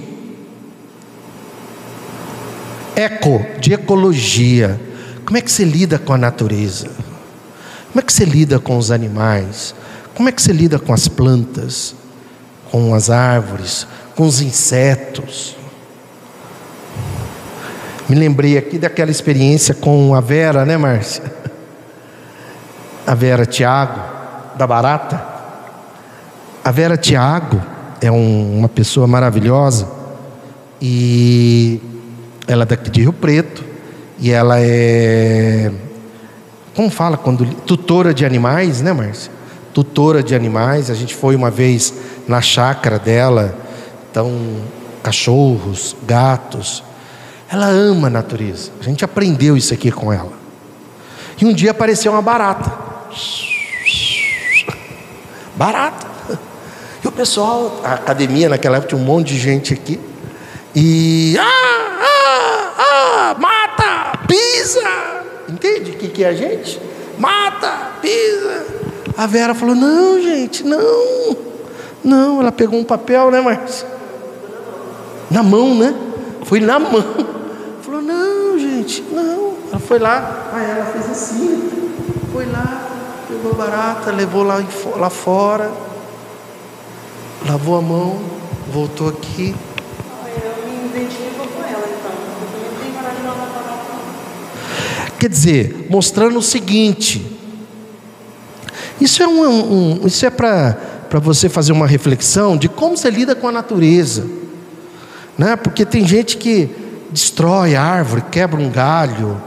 Eco, 2.94 3.44
de 3.60 3.72
ecologia 3.74 4.80
como 5.26 5.36
é 5.36 5.40
que 5.40 5.50
você 5.50 5.64
lida 5.64 5.98
com 5.98 6.12
a 6.12 6.18
natureza? 6.18 6.86
Como 7.88 7.98
é 7.98 8.02
que 8.02 8.12
você 8.12 8.24
lida 8.24 8.60
com 8.60 8.78
os 8.78 8.92
animais? 8.92 9.74
Como 10.16 10.30
é 10.30 10.32
que 10.32 10.40
você 10.40 10.50
lida 10.50 10.78
com 10.78 10.94
as 10.94 11.08
plantas, 11.08 11.94
com 12.70 12.94
as 12.94 13.10
árvores, 13.10 13.86
com 14.14 14.26
os 14.26 14.40
insetos? 14.40 15.54
Me 18.08 18.16
lembrei 18.16 18.56
aqui 18.56 18.78
daquela 18.78 19.10
experiência 19.10 19.74
com 19.74 20.14
a 20.14 20.20
Vera, 20.22 20.64
né, 20.64 20.78
Márcia? 20.78 21.22
A 23.06 23.14
Vera 23.14 23.44
Tiago, 23.44 24.00
da 24.56 24.66
Barata. 24.66 25.22
A 26.64 26.70
Vera 26.70 26.96
Tiago 26.96 27.60
é 28.00 28.10
um, 28.10 28.58
uma 28.58 28.70
pessoa 28.70 29.06
maravilhosa 29.06 29.86
e 30.80 31.78
ela 32.48 32.62
é 32.62 32.66
daqui 32.66 32.88
de 32.88 33.02
Rio 33.02 33.12
Preto 33.12 33.62
e 34.18 34.30
ela 34.30 34.58
é. 34.58 35.70
Como 36.74 36.88
fala 36.88 37.18
quando. 37.18 37.44
Tutora 37.44 38.14
de 38.14 38.24
animais, 38.24 38.80
né, 38.80 38.94
Márcia? 38.94 39.35
Tutora 39.76 40.22
de 40.22 40.34
animais. 40.34 40.90
A 40.90 40.94
gente 40.94 41.14
foi 41.14 41.36
uma 41.36 41.50
vez 41.50 41.92
na 42.26 42.40
chácara 42.40 42.98
dela. 42.98 43.54
Então, 44.10 44.32
cachorros, 45.02 45.94
gatos. 46.02 46.82
Ela 47.46 47.66
ama 47.66 48.06
a 48.06 48.10
natureza. 48.10 48.70
A 48.80 48.82
gente 48.82 49.04
aprendeu 49.04 49.54
isso 49.54 49.74
aqui 49.74 49.92
com 49.92 50.10
ela. 50.10 50.32
E 51.38 51.44
um 51.44 51.52
dia 51.52 51.72
apareceu 51.72 52.10
uma 52.10 52.22
barata. 52.22 52.72
Barata. 55.54 56.06
E 57.04 57.06
o 57.06 57.12
pessoal, 57.12 57.82
a 57.84 57.92
academia 57.92 58.48
naquela 58.48 58.78
época 58.78 58.88
tinha 58.88 58.98
um 59.02 59.04
monte 59.04 59.34
de 59.34 59.38
gente 59.38 59.74
aqui. 59.74 60.00
E. 60.74 61.36
Ah, 61.38 62.76
ah, 62.78 63.36
ah, 63.78 64.18
pisa. 64.26 65.22
Entende 65.50 65.90
o 65.90 65.94
que, 65.98 66.08
que 66.08 66.24
é 66.24 66.28
a 66.28 66.34
gente? 66.34 66.80
Mata, 67.18 67.90
pisa. 68.00 68.75
A 69.16 69.26
Vera 69.26 69.54
falou: 69.54 69.74
Não, 69.74 70.20
gente, 70.20 70.64
não. 70.64 71.36
Não, 72.04 72.40
ela 72.40 72.52
pegou 72.52 72.78
um 72.78 72.84
papel, 72.84 73.30
né, 73.30 73.40
Márcia? 73.40 73.88
Na 75.30 75.42
mão, 75.42 75.74
né? 75.74 75.92
Foi 76.44 76.60
na 76.60 76.78
mão. 76.78 77.02
Falou, 77.82 78.00
não, 78.00 78.56
gente, 78.58 79.02
não. 79.10 79.54
Ela 79.68 79.80
foi 79.80 79.98
lá, 79.98 80.50
aí 80.52 80.70
ela 80.70 80.86
fez 80.86 81.10
assim, 81.10 81.90
foi 82.32 82.46
lá, 82.46 82.88
pegou 83.28 83.52
barata, 83.54 84.12
levou 84.12 84.44
lá, 84.44 84.64
lá 84.96 85.10
fora, 85.10 85.70
lavou 87.46 87.76
a 87.76 87.82
mão, 87.82 88.20
voltou 88.72 89.08
aqui. 89.08 89.54
Quer 95.18 95.28
dizer, 95.28 95.86
mostrando 95.90 96.38
o 96.38 96.42
seguinte: 96.42 97.35
isso 99.00 99.22
é, 99.22 99.28
um, 99.28 100.00
um 100.02 100.06
isso 100.06 100.24
é 100.24 100.30
para 100.30 100.76
você 101.20 101.48
fazer 101.48 101.72
uma 101.72 101.86
reflexão 101.86 102.56
de 102.56 102.68
como 102.68 102.96
você 102.96 103.10
lida 103.10 103.34
com 103.34 103.48
a 103.48 103.52
natureza, 103.52 104.26
né? 105.36 105.56
Porque 105.56 105.84
tem 105.84 106.06
gente 106.06 106.36
que 106.36 106.70
destrói 107.10 107.74
a 107.74 107.82
árvore, 107.82 108.22
quebra 108.30 108.60
um 108.60 108.70
galho, 108.70 109.40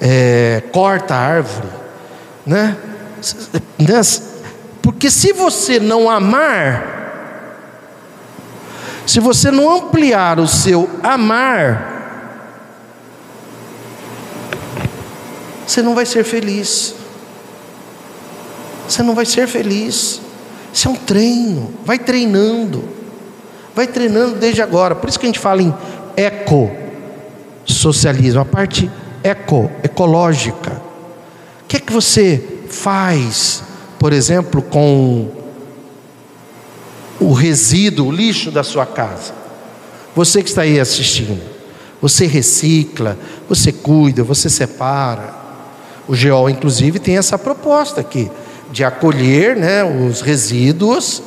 é, 0.00 0.62
corta 0.72 1.14
a 1.14 1.18
árvore, 1.18 1.68
né? 2.46 2.76
né? 3.78 4.00
Porque 4.82 5.10
se 5.10 5.32
você 5.32 5.80
não 5.80 6.10
amar, 6.10 6.94
se 9.06 9.20
você 9.20 9.50
não 9.50 9.70
ampliar 9.70 10.38
o 10.38 10.46
seu 10.46 10.88
amar, 11.02 11.92
você 15.66 15.82
não 15.82 15.94
vai 15.94 16.04
ser 16.04 16.24
feliz. 16.24 16.94
Você 18.88 19.02
não 19.02 19.14
vai 19.14 19.26
ser 19.26 19.48
feliz. 19.48 20.20
Isso 20.72 20.88
é 20.88 20.90
um 20.90 20.96
treino. 20.96 21.74
Vai 21.84 21.98
treinando. 21.98 22.84
Vai 23.74 23.86
treinando 23.86 24.36
desde 24.36 24.62
agora. 24.62 24.94
Por 24.94 25.08
isso 25.08 25.18
que 25.18 25.26
a 25.26 25.28
gente 25.28 25.38
fala 25.38 25.62
em 25.62 25.74
eco-socialismo, 26.16 28.40
a 28.40 28.44
parte 28.44 28.90
eco, 29.22 29.70
ecológica. 29.82 30.82
O 31.62 31.66
que 31.66 31.78
é 31.78 31.80
que 31.80 31.92
você 31.92 32.42
faz, 32.68 33.62
por 33.98 34.12
exemplo, 34.12 34.62
com 34.62 35.28
o 37.18 37.32
resíduo, 37.32 38.08
o 38.08 38.12
lixo 38.12 38.50
da 38.50 38.62
sua 38.62 38.86
casa? 38.86 39.32
Você 40.14 40.42
que 40.42 40.48
está 40.48 40.62
aí 40.62 40.78
assistindo, 40.78 41.42
você 42.00 42.26
recicla, 42.26 43.18
você 43.48 43.72
cuida, 43.72 44.22
você 44.22 44.48
separa. 44.48 45.42
O 46.06 46.14
GEOL, 46.14 46.50
inclusive, 46.50 46.98
tem 46.98 47.16
essa 47.16 47.38
proposta 47.38 48.00
aqui 48.00 48.30
de 48.74 48.82
acolher 48.82 49.54
né, 49.54 49.84
os 49.84 50.20
resíduos 50.20 51.22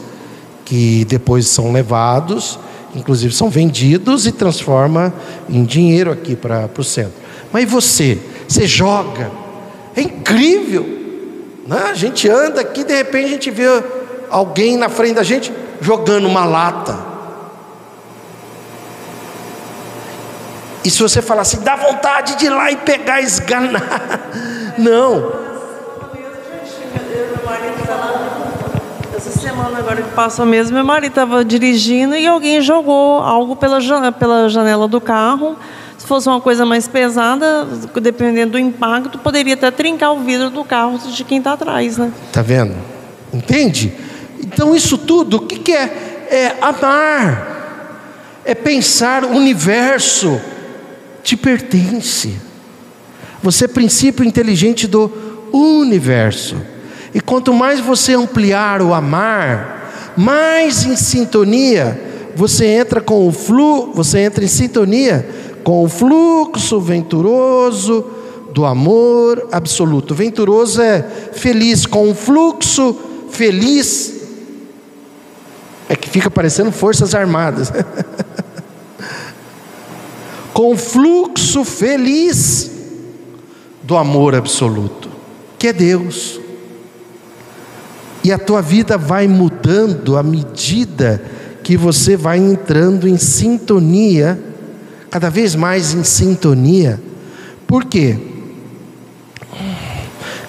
que 0.65 1.05
depois 1.05 1.47
são 1.47 1.71
levados, 1.71 2.59
inclusive 2.93 3.33
são 3.33 3.49
vendidos 3.49 4.27
e 4.27 4.33
transforma 4.33 5.13
em 5.49 5.63
dinheiro 5.63 6.11
aqui 6.11 6.35
para 6.35 6.69
o 6.77 6.83
centro. 6.83 7.13
Mas 7.53 7.71
você? 7.71 8.19
Você 8.45 8.67
joga? 8.67 9.31
É 9.95 10.01
incrível. 10.01 10.85
Né? 11.65 11.83
A 11.89 11.93
gente 11.93 12.27
anda 12.27 12.59
aqui, 12.59 12.83
de 12.83 12.93
repente 12.93 13.25
a 13.25 13.29
gente 13.29 13.49
vê 13.49 13.81
alguém 14.29 14.75
na 14.75 14.89
frente 14.89 15.15
da 15.15 15.23
gente 15.23 15.53
jogando 15.79 16.27
uma 16.27 16.43
lata. 16.43 16.99
E 20.83 20.89
se 20.89 21.01
você 21.01 21.21
falar 21.21 21.43
assim, 21.43 21.61
dá 21.61 21.77
vontade 21.77 22.35
de 22.35 22.47
ir 22.47 22.49
lá 22.49 22.69
e 22.69 22.75
pegar, 22.75 23.21
esganar. 23.21 24.31
Não. 24.77 25.46
Essa 29.15 29.31
semana 29.31 29.79
agora 29.79 30.01
que 30.01 30.11
passou 30.11 30.45
mesmo, 30.45 30.75
meu 30.75 30.83
marido 30.83 31.11
estava 31.11 31.43
dirigindo 31.43 32.15
e 32.15 32.27
alguém 32.27 32.61
jogou 32.61 33.19
algo 33.19 33.55
pela 33.55 33.79
janela, 33.79 34.11
pela 34.11 34.49
janela 34.49 34.87
do 34.87 34.99
carro. 34.99 35.55
Se 35.97 36.05
fosse 36.05 36.27
uma 36.29 36.39
coisa 36.39 36.65
mais 36.65 36.87
pesada, 36.87 37.65
dependendo 38.01 38.51
do 38.51 38.59
impacto, 38.59 39.17
poderia 39.17 39.55
até 39.55 39.71
trincar 39.71 40.11
o 40.13 40.19
vidro 40.19 40.49
do 40.49 40.63
carro 40.63 40.97
de 40.99 41.23
quem 41.23 41.39
está 41.39 41.53
atrás, 41.53 41.97
né? 41.97 42.11
Tá 42.31 42.41
vendo? 42.41 42.75
Entende? 43.33 43.93
Então 44.39 44.75
isso 44.75 44.97
tudo, 44.97 45.37
o 45.37 45.41
que, 45.41 45.59
que 45.59 45.71
é? 45.73 46.27
É 46.29 46.55
amar, 46.61 48.41
é 48.43 48.53
pensar 48.53 49.23
o 49.23 49.29
universo 49.29 50.39
te 51.23 51.35
pertence. 51.35 52.37
Você 53.41 53.65
é 53.65 53.67
princípio 53.67 54.25
inteligente 54.25 54.87
do 54.87 55.11
universo. 55.51 56.55
E 57.13 57.21
quanto 57.21 57.53
mais 57.53 57.79
você 57.79 58.13
ampliar 58.13 58.81
o 58.81 58.93
amar, 58.93 60.13
mais 60.15 60.85
em 60.85 60.95
sintonia 60.95 62.05
você 62.35 62.65
entra 62.65 63.01
com 63.01 63.27
o 63.27 63.31
fluxo, 63.31 63.93
você 63.93 64.19
entra 64.19 64.45
em 64.45 64.47
sintonia 64.47 65.27
com 65.63 65.83
o 65.83 65.89
fluxo 65.89 66.79
venturoso 66.79 68.05
do 68.53 68.63
amor 68.63 69.47
absoluto. 69.51 70.13
Venturoso 70.13 70.79
é 70.79 71.01
feliz, 71.33 71.87
com 71.87 72.11
o 72.11 72.15
fluxo 72.15 72.95
feliz 73.31 74.17
é 75.89 75.95
que 75.95 76.09
fica 76.09 76.29
parecendo 76.29 76.71
forças 76.71 77.15
armadas. 77.15 77.71
com 80.53 80.73
o 80.73 80.77
fluxo 80.77 81.63
feliz 81.63 82.69
do 83.83 83.95
amor 83.95 84.35
absoluto, 84.35 85.09
que 85.57 85.67
é 85.67 85.73
Deus. 85.73 86.41
E 88.27 88.31
a 88.33 88.37
tua 88.37 88.61
vida 88.61 88.97
vai 88.97 89.25
mudando 89.25 90.17
à 90.17 90.21
medida 90.21 91.23
que 91.63 91.77
você 91.77 92.17
vai 92.17 92.37
entrando 92.37 93.07
em 93.07 93.17
sintonia, 93.17 94.37
cada 95.09 95.29
vez 95.29 95.55
mais 95.55 95.93
em 95.93 96.03
sintonia. 96.03 97.01
Por 97.65 97.85
quê? 97.85 98.19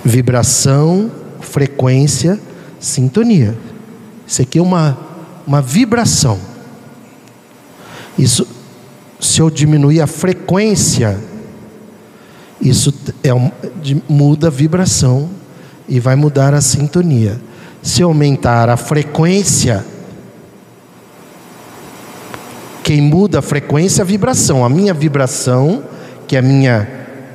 Vibração, 0.04 1.08
frequência, 1.40 2.40
sintonia. 2.80 3.56
Isso 4.26 4.42
aqui 4.42 4.58
é 4.58 4.62
uma, 4.62 4.98
uma 5.46 5.62
vibração. 5.62 6.36
Isso, 8.18 8.44
se 9.20 9.38
eu 9.38 9.48
diminuir 9.48 10.00
a 10.00 10.08
frequência, 10.08 11.16
isso 12.60 12.92
é 13.22 13.32
um, 13.32 13.52
muda 14.08 14.48
a 14.48 14.50
vibração 14.50 15.30
e 15.88 16.00
vai 16.00 16.16
mudar 16.16 16.54
a 16.54 16.60
sintonia. 16.60 17.46
Se 17.88 18.02
aumentar 18.02 18.68
a 18.68 18.76
frequência, 18.76 19.82
quem 22.82 23.00
muda 23.00 23.38
a 23.38 23.42
frequência 23.42 24.02
é 24.02 24.04
a 24.04 24.04
vibração. 24.04 24.62
A 24.62 24.68
minha 24.68 24.92
vibração, 24.92 25.82
que 26.26 26.36
é 26.36 26.38
a 26.38 26.42
minha 26.42 26.86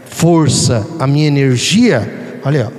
força, 0.06 0.86
a 1.00 1.08
minha 1.08 1.26
energia, 1.26 2.40
olha, 2.46 2.72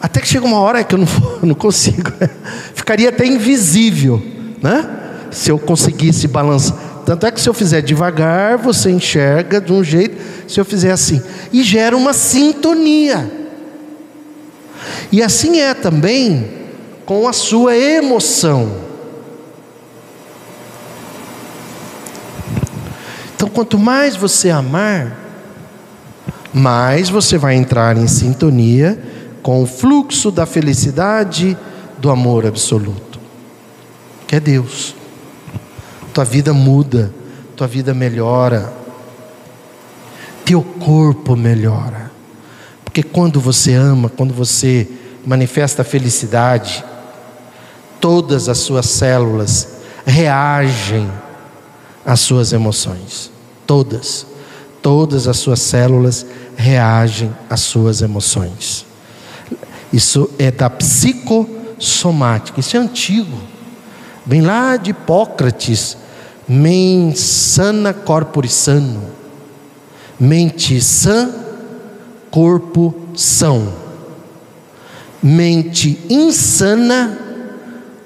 até 0.00 0.20
que 0.20 0.28
chega 0.28 0.46
uma 0.46 0.60
hora 0.60 0.84
que 0.84 0.94
eu 0.94 1.00
não, 1.00 1.08
não 1.42 1.54
consigo, 1.56 2.12
ficaria 2.72 3.08
até 3.08 3.26
invisível, 3.26 4.22
né? 4.62 4.88
Se 5.32 5.50
eu 5.50 5.58
conseguisse 5.58 6.28
balançar 6.28 6.78
tanto 7.04 7.26
é 7.26 7.32
que 7.32 7.40
se 7.40 7.48
eu 7.48 7.54
fizer 7.54 7.80
devagar, 7.80 8.56
você 8.58 8.92
enxerga 8.92 9.60
de 9.60 9.72
um 9.72 9.82
jeito, 9.82 10.16
se 10.46 10.60
eu 10.60 10.64
fizer 10.64 10.92
assim, 10.92 11.20
e 11.52 11.64
gera 11.64 11.96
uma 11.96 12.12
sintonia. 12.12 13.28
E 15.10 15.20
assim 15.20 15.58
é 15.58 15.74
também 15.74 16.59
com 17.10 17.26
a 17.26 17.32
sua 17.32 17.76
emoção. 17.76 18.70
Então, 23.34 23.48
quanto 23.48 23.76
mais 23.76 24.14
você 24.14 24.48
amar, 24.48 25.18
mais 26.54 27.08
você 27.08 27.36
vai 27.36 27.56
entrar 27.56 27.96
em 27.96 28.06
sintonia 28.06 28.96
com 29.42 29.60
o 29.60 29.66
fluxo 29.66 30.30
da 30.30 30.46
felicidade 30.46 31.58
do 31.98 32.10
amor 32.10 32.46
absoluto, 32.46 33.18
que 34.28 34.36
é 34.36 34.40
Deus 34.40 34.94
tua 36.14 36.24
vida 36.24 36.54
muda, 36.54 37.12
tua 37.56 37.66
vida 37.66 37.92
melhora, 37.92 38.72
teu 40.44 40.62
corpo 40.62 41.34
melhora. 41.34 42.12
Porque 42.84 43.02
quando 43.02 43.40
você 43.40 43.74
ama, 43.74 44.08
quando 44.08 44.32
você 44.32 44.88
manifesta 45.26 45.82
felicidade, 45.82 46.84
todas 48.00 48.48
as 48.48 48.58
suas 48.58 48.86
células 48.86 49.68
reagem 50.04 51.10
às 52.04 52.20
suas 52.20 52.52
emoções. 52.52 53.30
Todas. 53.66 54.26
Todas 54.82 55.28
as 55.28 55.36
suas 55.36 55.60
células 55.60 56.26
reagem 56.56 57.34
às 57.48 57.60
suas 57.60 58.02
emoções. 58.02 58.86
Isso 59.92 60.30
é 60.38 60.50
da 60.50 60.70
psicossomática, 60.70 62.60
isso 62.60 62.76
é 62.76 62.80
antigo. 62.80 63.38
Vem 64.24 64.42
lá 64.42 64.76
de 64.76 64.90
Hipócrates, 64.90 65.96
men 66.46 67.14
sana 67.14 67.94
sano, 68.48 69.02
mente 70.18 70.80
sã, 70.80 71.30
corpo 72.30 72.94
são, 73.14 73.72
mente 75.22 75.98
insana, 76.08 77.29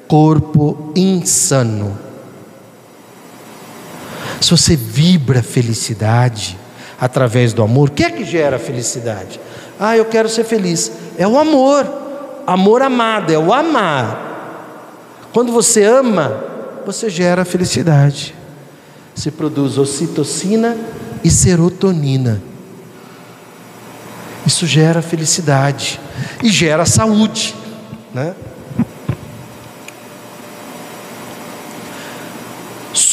corpo 0.09 0.93
insano. 0.95 1.99
se 4.41 4.51
você 4.51 4.77
vibra 4.77 5.43
felicidade 5.43 6.59
através 7.01 7.53
do 7.53 7.63
amor, 7.63 7.89
o 7.89 7.93
que 7.93 8.05
é 8.05 8.11
que 8.11 8.25
gera 8.25 8.59
felicidade? 8.59 9.41
Ah, 9.79 9.97
eu 9.97 10.05
quero 10.05 10.29
ser 10.29 10.45
feliz. 10.45 10.93
É 11.19 11.27
o 11.27 11.39
amor, 11.39 11.87
amor 12.47 12.83
amado, 12.83 13.33
é 13.33 13.39
o 13.39 13.53
amar. 13.53 14.25
Quando 15.33 15.51
você 15.51 15.85
ama, 15.85 16.45
você 16.87 17.11
gera 17.11 17.45
felicidade. 17.45 18.35
Se 19.15 19.31
produz 19.31 19.79
ocitocina 19.79 20.77
e 21.23 21.31
serotonina. 21.31 22.43
Isso 24.47 24.67
gera 24.67 25.01
felicidade 25.01 25.99
e 26.43 26.51
gera 26.51 26.85
saúde, 26.85 27.55
né? 28.13 28.35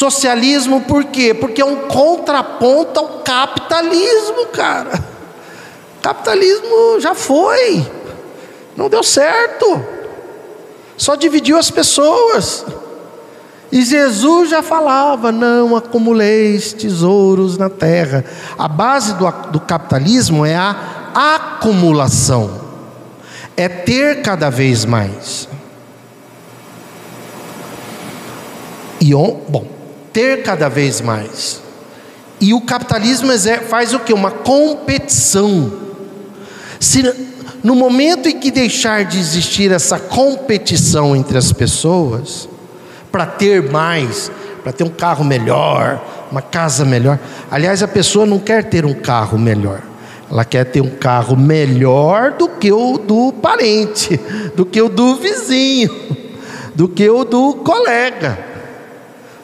Socialismo 0.02 0.80
por 0.80 1.04
quê? 1.04 1.32
Porque 1.32 1.62
é 1.62 1.64
um 1.64 1.86
contraponto 1.86 2.98
ao 2.98 3.20
capitalismo, 3.20 4.46
cara. 4.46 5.00
Capitalismo 6.02 6.98
já 6.98 7.14
foi, 7.14 7.88
não 8.76 8.88
deu 8.88 9.04
certo, 9.04 9.80
só 10.96 11.14
dividiu 11.14 11.56
as 11.56 11.70
pessoas. 11.70 12.66
E 13.70 13.84
Jesus 13.84 14.50
já 14.50 14.60
falava: 14.60 15.30
não 15.30 15.76
acumuleis 15.76 16.72
tesouros 16.72 17.56
na 17.56 17.70
terra. 17.70 18.24
A 18.58 18.66
base 18.66 19.14
do, 19.14 19.30
do 19.52 19.60
capitalismo 19.60 20.44
é 20.44 20.56
a 20.56 20.74
acumulação, 21.14 22.60
é 23.56 23.68
ter 23.68 24.20
cada 24.20 24.50
vez 24.50 24.84
mais. 24.84 25.48
E, 29.00 29.14
bom, 29.14 29.81
ter 30.12 30.42
cada 30.42 30.68
vez 30.68 31.00
mais. 31.00 31.60
E 32.40 32.52
o 32.52 32.60
capitalismo 32.60 33.28
faz 33.68 33.94
o 33.94 34.00
que? 34.00 34.12
Uma 34.12 34.30
competição. 34.30 35.72
Se 36.80 37.02
no 37.62 37.76
momento 37.76 38.28
em 38.28 38.40
que 38.40 38.50
deixar 38.50 39.04
de 39.04 39.18
existir 39.18 39.70
essa 39.70 39.98
competição 39.98 41.14
entre 41.14 41.38
as 41.38 41.52
pessoas, 41.52 42.48
para 43.12 43.26
ter 43.26 43.70
mais, 43.70 44.30
para 44.62 44.72
ter 44.72 44.82
um 44.82 44.88
carro 44.88 45.24
melhor, 45.24 46.02
uma 46.30 46.42
casa 46.42 46.84
melhor. 46.84 47.18
Aliás, 47.50 47.82
a 47.82 47.88
pessoa 47.88 48.26
não 48.26 48.38
quer 48.38 48.64
ter 48.64 48.84
um 48.84 48.94
carro 48.94 49.38
melhor, 49.38 49.82
ela 50.28 50.44
quer 50.44 50.64
ter 50.64 50.80
um 50.80 50.90
carro 50.90 51.36
melhor 51.36 52.32
do 52.32 52.48
que 52.48 52.72
o 52.72 52.98
do 52.98 53.32
parente, 53.34 54.18
do 54.56 54.64
que 54.64 54.80
o 54.80 54.88
do 54.88 55.14
vizinho, 55.16 55.90
do 56.74 56.88
que 56.88 57.08
o 57.08 57.24
do 57.24 57.54
colega 57.56 58.51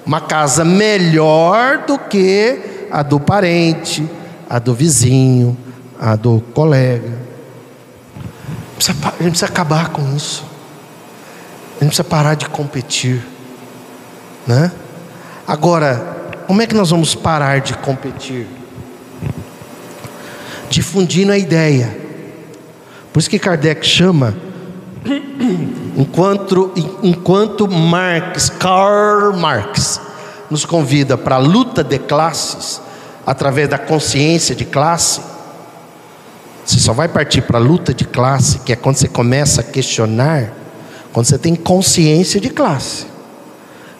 uma 0.08 0.22
casa 0.22 0.64
melhor 0.64 1.84
do 1.86 1.98
que 1.98 2.86
a 2.90 3.02
do 3.02 3.20
parente, 3.20 4.08
a 4.48 4.58
do 4.58 4.74
vizinho, 4.74 5.54
a 6.00 6.16
do 6.16 6.40
colega. 6.54 7.18
A 8.78 9.22
gente 9.22 9.30
precisa 9.32 9.44
acabar 9.44 9.90
com 9.90 10.16
isso. 10.16 10.42
A 11.76 11.84
gente 11.84 11.88
precisa 11.88 12.04
parar 12.04 12.34
de 12.36 12.48
competir. 12.48 13.22
Né? 14.46 14.72
Agora, 15.46 16.32
como 16.46 16.62
é 16.62 16.66
que 16.66 16.74
nós 16.74 16.88
vamos 16.88 17.14
parar 17.14 17.60
de 17.60 17.74
competir? 17.74 18.46
Difundindo 20.70 21.32
a 21.32 21.36
ideia. 21.36 21.94
Por 23.12 23.18
isso 23.18 23.28
que 23.28 23.38
Kardec 23.38 23.86
chama 23.86 24.34
Enquanto, 25.96 26.72
enquanto 27.02 27.66
Marx, 27.68 28.50
Karl 28.50 29.36
Marx, 29.36 30.00
nos 30.50 30.64
convida 30.64 31.16
para 31.16 31.36
a 31.36 31.38
luta 31.38 31.82
de 31.82 31.98
classes, 31.98 32.80
através 33.26 33.68
da 33.68 33.78
consciência 33.78 34.54
de 34.54 34.64
classe, 34.64 35.20
você 36.64 36.78
só 36.78 36.92
vai 36.92 37.08
partir 37.08 37.42
para 37.42 37.58
a 37.58 37.60
luta 37.60 37.94
de 37.94 38.04
classe, 38.04 38.58
que 38.60 38.72
é 38.72 38.76
quando 38.76 38.96
você 38.96 39.08
começa 39.08 39.62
a 39.62 39.64
questionar, 39.64 40.52
quando 41.12 41.26
você 41.26 41.38
tem 41.38 41.54
consciência 41.54 42.40
de 42.40 42.50
classe. 42.50 43.06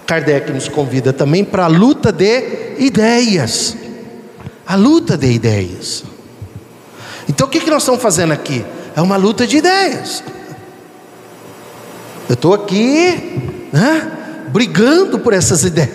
Kardec 0.06 0.52
nos 0.52 0.68
convida 0.68 1.12
também 1.12 1.44
para 1.44 1.64
a 1.64 1.68
luta 1.68 2.12
de 2.12 2.76
ideias. 2.78 3.76
A 4.66 4.76
luta 4.76 5.16
de 5.16 5.30
ideias. 5.30 6.04
Então 7.28 7.46
o 7.46 7.50
que, 7.50 7.61
que 7.61 7.70
nós 7.70 7.82
estamos 7.82 8.00
fazendo 8.00 8.32
aqui? 8.32 8.64
É 8.94 9.02
uma 9.02 9.16
luta 9.16 9.46
de 9.46 9.59
ideias. 9.59 10.22
Eu 12.29 12.35
estou 12.35 12.53
aqui, 12.53 13.41
né, 13.72 14.12
brigando 14.49 15.18
por 15.18 15.33
essas 15.33 15.64
ideias, 15.64 15.91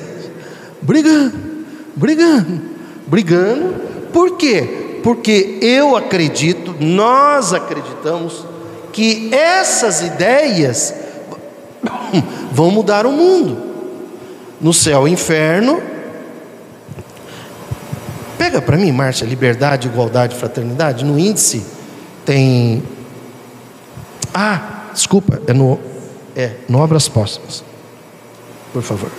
brigando, 0.82 1.34
brigando, 1.96 2.62
brigando. 3.06 3.76
Por 4.12 4.36
quê? 4.36 5.00
Porque 5.04 5.60
eu 5.62 5.96
acredito, 5.96 6.76
nós 6.80 7.54
acreditamos 7.54 8.48
que 8.92 9.30
essas 9.32 10.02
ideias 10.02 10.96
vão 12.52 12.72
mudar 12.72 13.06
o 13.06 13.12
mundo. 13.12 13.74
No 14.60 14.74
céu 14.74 15.08
e 15.08 15.12
inferno. 15.12 15.84
Pega 18.38 18.62
para 18.62 18.78
mim, 18.78 18.92
Márcia, 18.92 19.26
liberdade, 19.26 19.88
igualdade, 19.88 20.36
fraternidade. 20.36 21.04
No 21.04 21.20
índice 21.20 21.64
tem. 22.26 22.82
Ah, 24.34 24.90
desculpa, 24.94 25.42
é 25.46 25.54
no 25.54 25.93
é, 26.36 26.52
no 26.68 26.80
Obras 26.80 27.08
Póstumas. 27.08 27.64
Por 28.72 28.82
favor. 28.82 29.12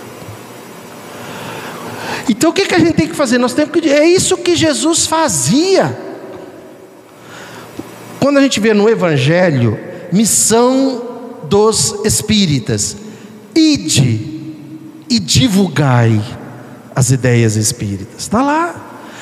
Então 2.27 2.49
o 2.49 2.53
que, 2.53 2.65
que 2.65 2.75
a 2.75 2.79
gente 2.79 2.93
tem 2.93 3.07
que 3.07 3.15
fazer? 3.15 3.37
Nós 3.37 3.53
temos 3.53 3.71
que. 3.71 3.89
É 3.89 4.05
isso 4.05 4.37
que 4.37 4.55
Jesus 4.55 5.05
fazia. 5.05 5.97
Quando 8.19 8.37
a 8.37 8.41
gente 8.41 8.59
vê 8.59 8.73
no 8.73 8.89
Evangelho, 8.89 9.79
missão 10.11 11.03
dos 11.43 12.03
espíritas, 12.03 12.97
ide 13.53 14.35
e 15.09 15.19
divulgai 15.19 16.21
as 16.95 17.11
ideias 17.11 17.55
espíritas. 17.55 18.15
Está 18.17 18.41
lá. 18.41 18.81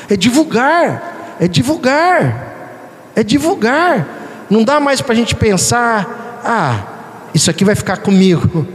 É 0.10 0.16
divulgar, 0.16 1.36
é 1.40 1.48
divulgar, 1.48 3.12
é 3.16 3.24
divulgar. 3.24 4.46
Não 4.50 4.64
dá 4.64 4.80
mais 4.80 5.02
para 5.02 5.14
a 5.14 5.16
gente 5.16 5.36
pensar, 5.36 6.42
ah, 6.44 6.93
isso 7.34 7.50
aqui 7.50 7.66
vai 7.66 7.76
ficar 7.76 7.98
comigo. 7.98 8.66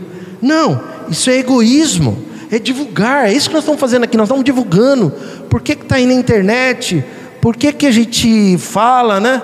Não, 0.41 0.81
isso 1.09 1.31
é 1.31 1.39
egoísmo, 1.39 2.25
é 2.51 2.59
divulgar, 2.59 3.29
é 3.29 3.33
isso 3.33 3.49
que 3.49 3.55
nós 3.55 3.63
estamos 3.63 3.81
fazendo 3.81 4.05
aqui, 4.05 4.17
nós 4.17 4.27
estamos 4.27 4.45
divulgando. 4.45 5.11
Por 5.49 5.61
que 5.61 5.73
está 5.73 5.97
aí 5.97 6.07
na 6.07 6.15
internet? 6.15 7.05
Por 7.41 7.57
que, 7.57 7.73
que 7.73 7.87
a 7.87 7.91
gente 7.91 8.57
fala, 8.59 9.21
né? 9.21 9.43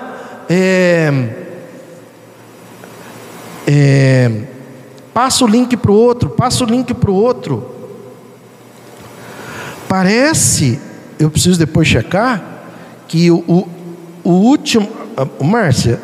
É, 0.49 1.11
é, 3.67 4.31
passa 5.13 5.43
o 5.43 5.47
link 5.47 5.75
para 5.77 5.91
o 5.91 5.95
outro, 5.95 6.29
passa 6.29 6.63
o 6.63 6.67
link 6.67 6.93
para 6.93 7.11
o 7.11 7.15
outro. 7.15 7.71
Parece, 9.87 10.79
eu 11.19 11.29
preciso 11.29 11.57
depois 11.57 11.87
checar, 11.87 12.43
que 13.07 13.31
o, 13.31 13.37
o, 13.47 13.67
o 14.23 14.31
último. 14.31 14.89
Márcia, 15.41 15.99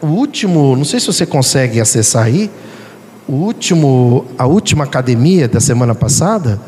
o 0.00 0.06
último, 0.06 0.76
não 0.76 0.84
sei 0.84 1.00
se 1.00 1.06
você 1.06 1.24
consegue 1.24 1.80
acessar 1.80 2.24
aí, 2.24 2.50
o 3.26 3.32
último, 3.32 4.26
a 4.38 4.46
última 4.46 4.84
academia 4.84 5.46
da 5.46 5.60
semana 5.60 5.94
passada, 5.94 6.60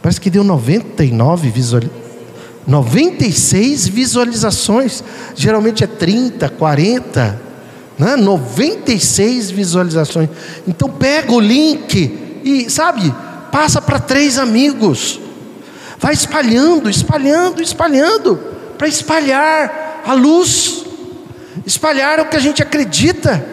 parece 0.00 0.20
que 0.20 0.30
deu 0.30 0.42
99 0.42 1.50
visualizações. 1.50 2.02
96 2.66 3.88
visualizações. 3.88 5.02
Geralmente 5.34 5.82
é 5.82 5.86
30, 5.86 6.48
40, 6.48 7.40
né? 7.98 8.16
96 8.16 9.50
visualizações. 9.50 10.28
Então 10.66 10.88
pega 10.88 11.32
o 11.32 11.40
link 11.40 12.40
e, 12.44 12.70
sabe, 12.70 13.12
passa 13.50 13.80
para 13.80 13.98
três 13.98 14.38
amigos. 14.38 15.20
Vai 15.98 16.14
espalhando, 16.14 16.90
espalhando, 16.90 17.62
espalhando, 17.62 18.40
para 18.76 18.88
espalhar 18.88 20.02
a 20.04 20.14
luz 20.14 20.81
espalhar 21.66 22.20
o 22.20 22.26
que 22.26 22.36
a 22.36 22.40
gente 22.40 22.62
acredita. 22.62 23.44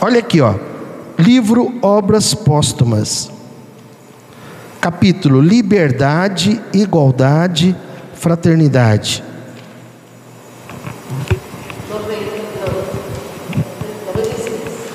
Olha 0.00 0.20
aqui, 0.20 0.40
ó. 0.40 0.54
Livro 1.18 1.78
Obras 1.82 2.32
Póstumas. 2.34 3.30
Capítulo 4.80 5.42
Liberdade, 5.42 6.60
Igualdade, 6.72 7.76
Fraternidade. 8.14 9.22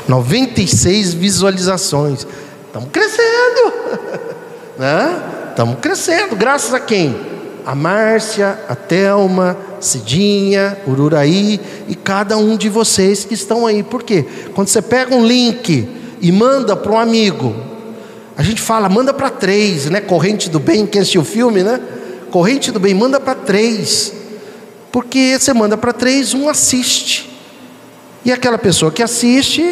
Noventa 0.07 0.61
e 0.61 0.67
seis 0.67 1.13
visualizações. 1.13 2.25
Estamos 2.67 2.89
crescendo. 2.91 4.35
Né? 4.77 5.47
Estamos 5.51 5.79
crescendo. 5.79 6.35
Graças 6.35 6.73
a 6.73 6.81
quem? 6.81 7.34
A 7.65 7.73
Márcia, 7.73 8.59
a 8.69 8.75
Telma, 8.75 9.57
Cidinha, 9.79 10.77
Ururaí 10.87 11.59
e 11.87 11.95
cada 11.95 12.37
um 12.37 12.55
de 12.55 12.69
vocês 12.69 13.25
que 13.25 13.33
estão 13.33 13.65
aí. 13.65 13.81
Por 13.83 14.03
quê? 14.03 14.25
Quando 14.53 14.67
você 14.67 14.81
pega 14.81 15.15
um 15.15 15.25
link 15.25 15.89
e 16.21 16.31
manda 16.31 16.75
para 16.75 16.91
um 16.91 16.99
amigo, 16.99 17.55
A 18.37 18.43
gente 18.43 18.61
fala, 18.61 18.89
manda 18.89 19.13
para 19.13 19.29
três, 19.29 19.85
né? 19.89 20.01
Corrente 20.01 20.49
do 20.49 20.59
bem, 20.59 20.85
quem 20.85 21.01
assistiu 21.01 21.21
o 21.21 21.25
filme, 21.25 21.63
né? 21.63 21.79
Corrente 22.31 22.69
do 22.69 22.79
bem, 22.79 22.93
manda 22.93 23.19
para 23.19 23.33
três. 23.33 24.11
Porque 24.91 25.37
você 25.39 25.53
manda 25.53 25.77
para 25.77 25.93
três, 25.93 26.33
um 26.33 26.49
assiste. 26.49 27.31
E 28.25 28.31
aquela 28.31 28.57
pessoa 28.57 28.91
que 28.91 29.01
assiste 29.01 29.63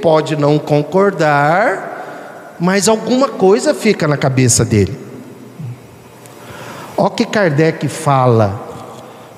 pode 0.00 0.36
não 0.36 0.58
concordar, 0.58 2.56
mas 2.60 2.86
alguma 2.86 3.28
coisa 3.28 3.74
fica 3.74 4.06
na 4.06 4.16
cabeça 4.16 4.64
dele. 4.64 5.01
Olha 6.96 7.06
o 7.06 7.10
que 7.10 7.24
Kardec 7.24 7.88
fala 7.88 8.60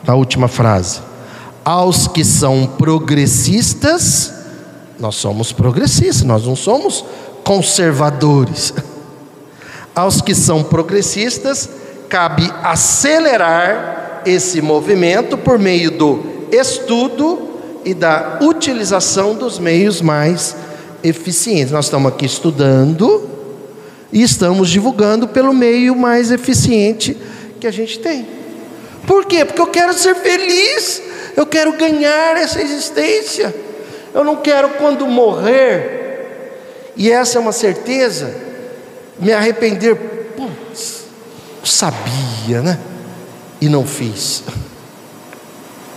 na 0.06 0.14
última 0.14 0.48
frase. 0.48 1.00
Aos 1.64 2.06
que 2.06 2.24
são 2.24 2.66
progressistas, 2.66 4.32
nós 4.98 5.14
somos 5.14 5.52
progressistas, 5.52 6.22
nós 6.22 6.46
não 6.46 6.56
somos 6.56 7.04
conservadores. 7.42 8.74
Aos 9.94 10.20
que 10.20 10.34
são 10.34 10.62
progressistas, 10.62 11.68
cabe 12.08 12.52
acelerar 12.62 14.22
esse 14.26 14.60
movimento 14.60 15.38
por 15.38 15.58
meio 15.58 15.90
do 15.92 16.20
estudo 16.50 17.50
e 17.84 17.94
da 17.94 18.38
utilização 18.42 19.34
dos 19.34 19.58
meios 19.58 20.00
mais 20.00 20.56
eficientes. 21.02 21.70
Nós 21.70 21.86
estamos 21.86 22.12
aqui 22.12 22.26
estudando 22.26 23.28
e 24.12 24.22
estamos 24.22 24.68
divulgando 24.68 25.28
pelo 25.28 25.52
meio 25.52 25.94
mais 25.94 26.30
eficiente 26.30 27.16
que 27.60 27.66
a 27.66 27.70
gente 27.70 27.98
tem. 27.98 28.26
Por 29.06 29.26
quê? 29.26 29.44
Porque 29.44 29.60
eu 29.60 29.66
quero 29.66 29.92
ser 29.92 30.14
feliz, 30.14 31.02
eu 31.36 31.46
quero 31.46 31.72
ganhar 31.72 32.36
essa 32.36 32.60
existência. 32.60 33.54
Eu 34.14 34.22
não 34.22 34.36
quero 34.36 34.70
quando 34.70 35.06
morrer, 35.06 35.94
e 36.96 37.10
essa 37.10 37.38
é 37.38 37.40
uma 37.40 37.52
certeza, 37.52 38.34
me 39.18 39.32
arrepender. 39.32 39.96
Putz, 40.36 41.04
sabia, 41.64 42.62
né? 42.62 42.78
E 43.60 43.68
não 43.68 43.84
fiz. 43.84 44.44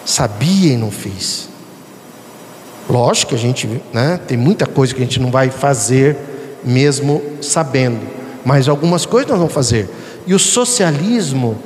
Sabia 0.04 0.74
e 0.74 0.78
não 0.78 0.90
fiz. 0.90 1.48
Lógico 2.90 3.30
que 3.30 3.36
a 3.36 3.38
gente, 3.38 3.82
né, 3.94 4.20
tem 4.26 4.38
muita 4.38 4.66
coisa 4.66 4.96
que 4.96 5.02
a 5.02 5.06
gente 5.06 5.20
não 5.20 5.30
vai 5.30 5.52
fazer 5.52 6.16
mesmo 6.64 7.22
sabendo, 7.42 8.00
mas 8.46 8.68
algumas 8.68 9.06
coisas 9.06 9.30
nós 9.30 9.38
vamos 9.38 9.54
fazer. 9.54 9.90
E 10.28 10.36
o 10.36 10.40
socialismo 10.40 11.58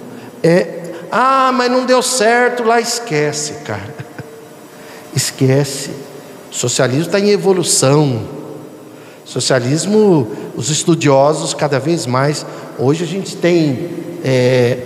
é 0.42 0.82
ah, 1.12 1.52
mas 1.54 1.70
não 1.70 1.86
deu 1.86 2.02
certo 2.02 2.64
lá, 2.64 2.80
esquece, 2.80 3.56
cara. 3.66 3.94
Esquece. 5.14 5.90
O 6.50 6.56
socialismo 6.56 7.08
está 7.08 7.20
em 7.20 7.32
evolução. 7.32 8.22
Socialismo, 9.26 10.32
os 10.56 10.70
estudiosos 10.70 11.54
cada 11.54 11.82
vez 11.82 12.06
mais. 12.06 12.46
Hoje 12.80 13.04
a 13.04 13.08
gente 13.08 13.36
tem 13.36 13.90
é, 14.24 14.78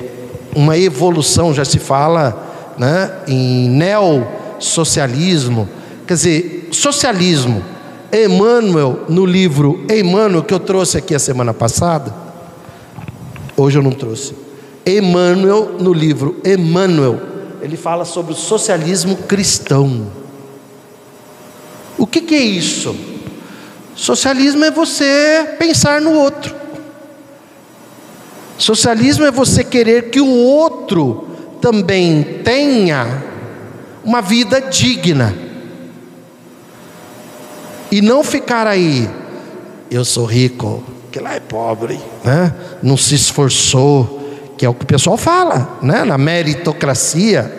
uma 0.55 0.75
evolução, 0.75 1.53
já 1.53 1.63
se 1.63 1.77
fala 1.77 2.73
né, 2.75 3.11
em 3.27 3.69
neossocialismo. 3.69 5.69
Quer 6.07 6.15
dizer, 6.15 6.69
socialismo. 6.71 7.63
Emmanuel, 8.11 9.01
no 9.09 9.25
livro 9.25 9.85
Emmanuel, 9.91 10.41
que 10.41 10.53
eu 10.53 10.59
trouxe 10.59 10.97
aqui 10.97 11.13
a 11.13 11.19
semana 11.19 11.53
passada, 11.53 12.24
hoje 13.57 13.77
eu 13.77 13.83
não 13.83 13.91
trouxe. 13.91 14.33
Emmanuel, 14.85 15.77
no 15.79 15.91
livro 15.93 16.39
Emmanuel, 16.45 17.19
ele 17.61 17.75
fala 17.75 18.05
sobre 18.05 18.33
o 18.33 18.35
socialismo 18.35 19.15
cristão. 19.15 20.07
O 21.97 22.05
que, 22.05 22.21
que 22.21 22.35
é 22.35 22.43
isso? 22.43 22.95
Socialismo 23.95 24.63
é 24.65 24.71
você 24.71 25.55
pensar 25.57 26.01
no 26.01 26.13
outro. 26.13 26.53
Socialismo 28.57 29.25
é 29.25 29.31
você 29.31 29.63
querer 29.63 30.09
que 30.09 30.21
o 30.21 30.27
outro 30.27 31.27
também 31.61 32.41
tenha 32.43 33.23
uma 34.03 34.21
vida 34.21 34.61
digna. 34.61 35.35
E 37.91 38.01
não 38.01 38.23
ficar 38.23 38.67
aí, 38.67 39.09
eu 39.89 40.03
sou 40.03 40.25
rico, 40.25 40.83
que 41.15 41.19
lá 41.21 41.33
é 41.33 41.39
pobre, 41.39 41.97
né? 42.25 42.53
não 42.83 42.97
se 42.97 43.15
esforçou, 43.15 44.51
que 44.57 44.65
é 44.65 44.69
o 44.69 44.73
que 44.73 44.83
o 44.83 44.85
pessoal 44.85 45.15
fala, 45.15 45.79
né? 45.81 46.03
na 46.03 46.17
meritocracia. 46.17 47.49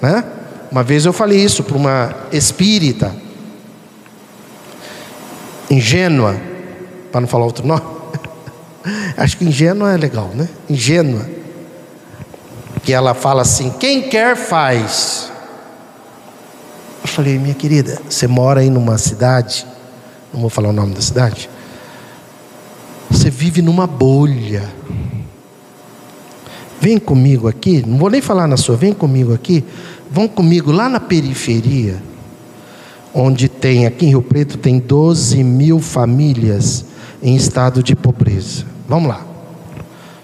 Né? 0.00 0.24
Uma 0.70 0.84
vez 0.84 1.04
eu 1.04 1.12
falei 1.12 1.42
isso 1.42 1.64
para 1.64 1.76
uma 1.76 2.14
espírita, 2.30 3.12
ingênua, 5.68 6.40
para 7.10 7.20
não 7.20 7.26
falar 7.26 7.44
outro 7.44 7.66
nome. 7.66 7.82
Acho 9.18 9.36
que 9.36 9.46
ingênua 9.46 9.92
é 9.92 9.96
legal, 9.96 10.30
né? 10.32 10.48
Ingênua. 10.70 11.28
Que 12.84 12.92
ela 12.92 13.14
fala 13.14 13.42
assim: 13.42 13.68
quem 13.80 14.02
quer 14.02 14.36
faz. 14.36 15.28
Eu 17.02 17.08
falei, 17.08 17.36
minha 17.36 17.54
querida, 17.54 18.00
você 18.08 18.28
mora 18.28 18.60
aí 18.60 18.70
numa 18.70 18.96
cidade, 18.96 19.66
não 20.32 20.40
vou 20.40 20.48
falar 20.48 20.68
o 20.68 20.72
nome 20.72 20.94
da 20.94 21.00
cidade. 21.00 21.50
Você 23.22 23.30
vive 23.30 23.62
numa 23.62 23.86
bolha. 23.86 24.68
Vem 26.80 26.98
comigo 26.98 27.46
aqui, 27.46 27.80
não 27.86 27.96
vou 27.96 28.10
nem 28.10 28.20
falar 28.20 28.48
na 28.48 28.56
sua, 28.56 28.74
vem 28.74 28.92
comigo 28.92 29.32
aqui. 29.32 29.64
Vão 30.10 30.26
comigo 30.26 30.72
lá 30.72 30.88
na 30.88 30.98
periferia, 30.98 32.02
onde 33.14 33.48
tem, 33.48 33.86
aqui 33.86 34.06
em 34.06 34.08
Rio 34.08 34.22
Preto, 34.22 34.58
tem 34.58 34.80
12 34.80 35.44
mil 35.44 35.78
famílias 35.78 36.84
em 37.22 37.36
estado 37.36 37.80
de 37.80 37.94
pobreza. 37.94 38.66
Vamos 38.88 39.08
lá. 39.08 39.24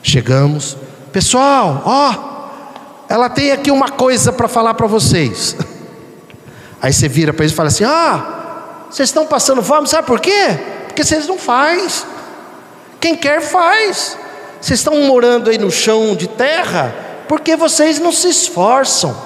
Chegamos. 0.03 0.77
Pessoal, 1.13 1.85
ó, 1.87 3.05
ela 3.09 3.31
tem 3.31 3.53
aqui 3.53 3.71
uma 3.71 3.91
coisa 3.91 4.33
para 4.33 4.49
falar 4.49 4.75
para 4.75 4.89
vocês. 4.89 5.55
Aí 6.83 6.93
você 6.93 7.09
vira 7.09 7.33
para 7.33 7.45
eles 7.45 7.53
e 7.53 7.55
fala 7.55 7.69
assim: 7.69 7.85
Ah, 7.85 8.87
vocês 8.91 9.09
estão 9.09 9.25
passando 9.25 9.63
fome, 9.63 9.87
sabe 9.87 10.05
por 10.05 10.19
quê? 10.19 10.59
Porque 10.89 11.05
vocês 11.05 11.29
não 11.29 11.39
faz. 11.39 12.05
Quem 13.01 13.17
quer 13.17 13.41
faz. 13.41 14.17
Vocês 14.61 14.81
estão 14.81 15.01
morando 15.03 15.51
aí 15.51 15.59
no 15.59 15.71
chão 15.71 16.17
de 16.17 16.27
terra 16.27 16.95
porque 17.29 17.57
vocês 17.57 17.99
não 17.99 18.11
se 18.11 18.29
esforçam. 18.29 19.17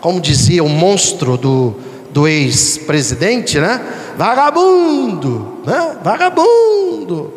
Como 0.00 0.20
dizia 0.20 0.62
o 0.62 0.68
monstro 0.68 1.36
do, 1.36 1.74
do 2.10 2.28
ex-presidente, 2.28 3.58
né? 3.58 3.80
Vagabundo, 4.16 5.60
né? 5.66 5.96
Vagabundo. 6.02 7.34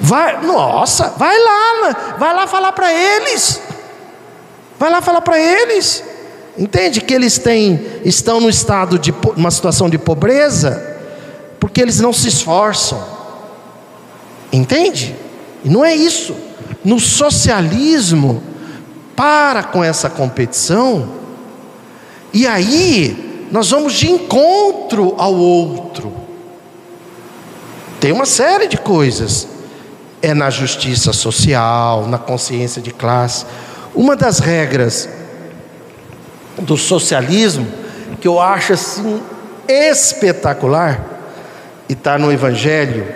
Vai, 0.00 0.40
nossa, 0.42 1.10
vai 1.18 1.36
lá, 1.38 2.16
vai 2.18 2.34
lá 2.34 2.46
falar 2.46 2.72
para 2.72 2.92
eles. 2.92 3.60
Vai 4.78 4.90
lá 4.90 5.02
falar 5.02 5.20
para 5.20 5.38
eles. 5.38 6.04
Entende 6.56 7.00
que 7.00 7.12
eles 7.12 7.38
têm, 7.38 7.80
estão 8.04 8.40
no 8.40 8.48
estado 8.48 8.98
de 8.98 9.14
uma 9.36 9.50
situação 9.50 9.90
de 9.90 9.98
pobreza 9.98 10.96
porque 11.60 11.80
eles 11.80 12.00
não 12.00 12.12
se 12.12 12.28
esforçam. 12.28 13.17
Entende? 14.52 15.14
E 15.64 15.68
não 15.68 15.84
é 15.84 15.94
isso. 15.94 16.34
No 16.84 16.98
socialismo, 16.98 18.42
para 19.14 19.62
com 19.62 19.82
essa 19.82 20.08
competição, 20.08 21.08
e 22.32 22.46
aí 22.46 23.46
nós 23.50 23.70
vamos 23.70 23.94
de 23.94 24.10
encontro 24.10 25.14
ao 25.18 25.34
outro. 25.34 26.12
Tem 28.00 28.12
uma 28.12 28.26
série 28.26 28.68
de 28.68 28.76
coisas. 28.76 29.48
É 30.20 30.34
na 30.34 30.50
justiça 30.50 31.12
social, 31.12 32.06
na 32.08 32.18
consciência 32.18 32.82
de 32.82 32.90
classe. 32.90 33.46
Uma 33.94 34.16
das 34.16 34.40
regras 34.40 35.08
do 36.58 36.76
socialismo 36.76 37.66
que 38.20 38.26
eu 38.26 38.40
acho 38.40 38.72
assim 38.72 39.20
espetacular 39.68 41.04
e 41.88 41.92
está 41.92 42.18
no 42.18 42.32
Evangelho 42.32 43.06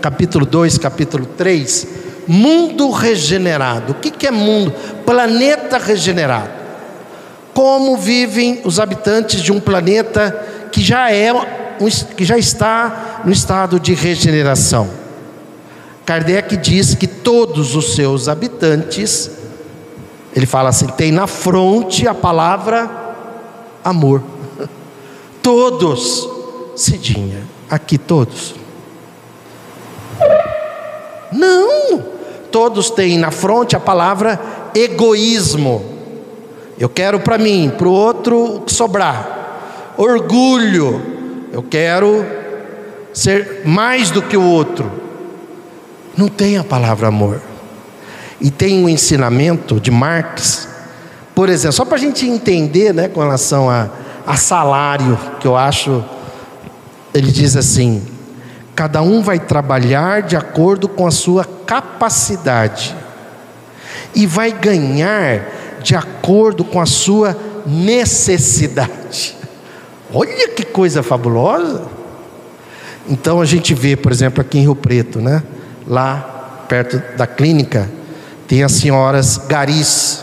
capítulo 0.00 0.44
2, 0.44 0.78
capítulo 0.78 1.26
3, 1.26 1.86
mundo 2.26 2.90
regenerado. 2.90 3.92
O 3.92 3.94
que 3.94 4.26
é 4.26 4.30
mundo? 4.30 4.72
Planeta 5.04 5.78
regenerado. 5.78 6.50
Como 7.54 7.96
vivem 7.96 8.60
os 8.64 8.78
habitantes 8.78 9.40
de 9.40 9.52
um 9.52 9.60
planeta 9.60 10.68
que 10.70 10.82
já 10.82 11.10
é 11.10 11.32
que 12.16 12.24
já 12.24 12.36
está 12.36 13.22
no 13.24 13.32
estado 13.32 13.78
de 13.78 13.94
regeneração. 13.94 14.88
Kardec 16.04 16.56
diz 16.56 16.94
que 16.94 17.06
todos 17.06 17.76
os 17.76 17.94
seus 17.94 18.28
habitantes, 18.28 19.30
ele 20.34 20.46
fala 20.46 20.70
assim, 20.70 20.86
tem 20.88 21.12
na 21.12 21.26
fronte 21.26 22.08
a 22.08 22.14
palavra 22.14 22.90
amor. 23.84 24.22
Todos, 25.42 26.28
Cidinha, 26.76 27.42
aqui 27.70 27.96
todos. 27.96 28.57
Não! 31.32 32.02
Todos 32.50 32.90
têm 32.90 33.18
na 33.18 33.30
fronte 33.30 33.76
a 33.76 33.80
palavra 33.80 34.40
egoísmo. 34.74 35.84
Eu 36.78 36.88
quero 36.88 37.20
para 37.20 37.36
mim, 37.36 37.72
para 37.76 37.88
o 37.88 37.92
outro 37.92 38.62
sobrar. 38.66 39.94
Orgulho. 39.96 41.02
Eu 41.52 41.62
quero 41.62 42.24
ser 43.12 43.62
mais 43.64 44.10
do 44.10 44.22
que 44.22 44.36
o 44.36 44.42
outro. 44.42 44.90
Não 46.16 46.28
tem 46.28 46.56
a 46.56 46.64
palavra 46.64 47.08
amor. 47.08 47.40
E 48.40 48.50
tem 48.50 48.84
um 48.84 48.88
ensinamento 48.88 49.80
de 49.80 49.90
Marx, 49.90 50.68
por 51.34 51.48
exemplo, 51.48 51.72
só 51.72 51.84
para 51.84 51.96
a 51.96 52.00
gente 52.00 52.26
entender 52.26 52.92
né, 52.94 53.08
com 53.08 53.20
relação 53.20 53.68
a, 53.68 53.88
a 54.26 54.36
salário, 54.36 55.18
que 55.40 55.46
eu 55.46 55.56
acho, 55.56 56.04
ele 57.12 57.30
diz 57.30 57.56
assim: 57.56 58.02
cada 58.78 59.02
um 59.02 59.20
vai 59.20 59.40
trabalhar 59.40 60.22
de 60.22 60.36
acordo 60.36 60.88
com 60.88 61.04
a 61.04 61.10
sua 61.10 61.44
capacidade 61.44 62.94
e 64.14 64.24
vai 64.24 64.52
ganhar 64.52 65.80
de 65.82 65.96
acordo 65.96 66.64
com 66.64 66.80
a 66.80 66.86
sua 66.86 67.36
necessidade. 67.66 69.36
Olha 70.14 70.50
que 70.50 70.62
coisa 70.64 71.02
fabulosa! 71.02 71.88
Então 73.08 73.40
a 73.40 73.44
gente 73.44 73.74
vê, 73.74 73.96
por 73.96 74.12
exemplo, 74.12 74.40
aqui 74.40 74.58
em 74.58 74.62
Rio 74.62 74.76
Preto, 74.76 75.20
né? 75.20 75.42
Lá 75.84 76.66
perto 76.68 77.02
da 77.16 77.26
clínica, 77.26 77.90
tem 78.46 78.62
as 78.62 78.70
senhoras 78.70 79.38
garis. 79.38 80.22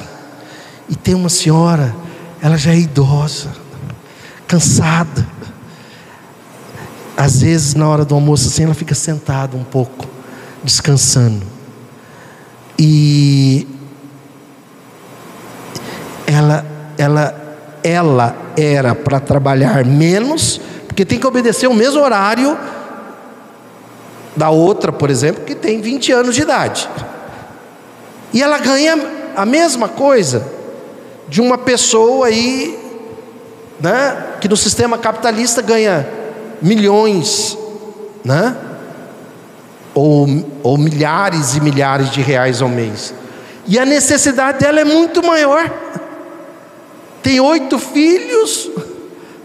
E 0.87 0.95
tem 0.95 1.13
uma 1.13 1.27
senhora, 1.27 1.93
ela 2.41 2.57
já 2.57 2.71
é 2.71 2.77
idosa, 2.77 3.49
cansada. 4.47 5.34
Às 7.17 7.41
vezes, 7.41 7.75
na 7.75 7.87
hora 7.87 8.03
do 8.03 8.13
almoço, 8.13 8.47
assim, 8.47 8.63
ela 8.63 8.73
fica 8.73 8.93
sentada 8.93 9.55
um 9.55 9.63
pouco, 9.63 10.05
descansando. 10.63 11.45
E 12.77 13.67
ela, 16.27 16.65
ela, 16.97 17.57
ela 17.83 18.35
era 18.57 18.93
para 18.93 19.19
trabalhar 19.19 19.85
menos, 19.85 20.59
porque 20.87 21.05
tem 21.05 21.17
que 21.17 21.25
obedecer 21.25 21.67
o 21.67 21.73
mesmo 21.73 22.01
horário 22.01 22.57
da 24.35 24.49
outra, 24.49 24.91
por 24.91 25.09
exemplo, 25.09 25.45
que 25.45 25.55
tem 25.55 25.79
20 25.79 26.11
anos 26.11 26.35
de 26.35 26.41
idade. 26.41 26.89
E 28.33 28.43
ela 28.43 28.57
ganha 28.57 28.97
a 29.37 29.45
mesma 29.45 29.87
coisa 29.87 30.45
de 31.29 31.41
uma 31.41 31.57
pessoa 31.57 32.27
aí, 32.27 32.77
né, 33.79 34.35
que 34.41 34.49
no 34.49 34.57
sistema 34.57 34.97
capitalista 34.97 35.61
ganha 35.61 36.24
milhões, 36.61 37.57
né? 38.23 38.55
Ou, 39.93 40.27
ou 40.61 40.77
milhares 40.77 41.55
e 41.55 41.61
milhares 41.61 42.09
de 42.09 42.21
reais 42.21 42.61
ao 42.61 42.69
mês. 42.69 43.13
E 43.67 43.79
a 43.79 43.85
necessidade 43.85 44.59
dela 44.59 44.79
é 44.79 44.83
muito 44.83 45.25
maior. 45.25 45.71
Tem 47.23 47.39
oito 47.39 47.79
filhos, 47.79 48.69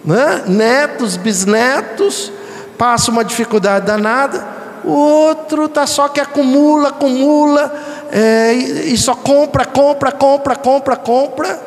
né? 0.04 0.42
netos, 0.46 1.16
bisnetos, 1.16 2.30
passa 2.76 3.10
uma 3.10 3.24
dificuldade 3.24 3.86
danada. 3.86 4.46
O 4.84 4.92
outro 4.92 5.68
tá 5.68 5.86
só 5.86 6.08
que 6.08 6.20
acumula, 6.20 6.88
acumula, 6.88 7.72
é, 8.10 8.54
e, 8.54 8.94
e 8.94 8.98
só 8.98 9.14
compra, 9.14 9.64
compra, 9.64 10.12
compra, 10.12 10.56
compra, 10.56 10.96
compra. 10.96 11.60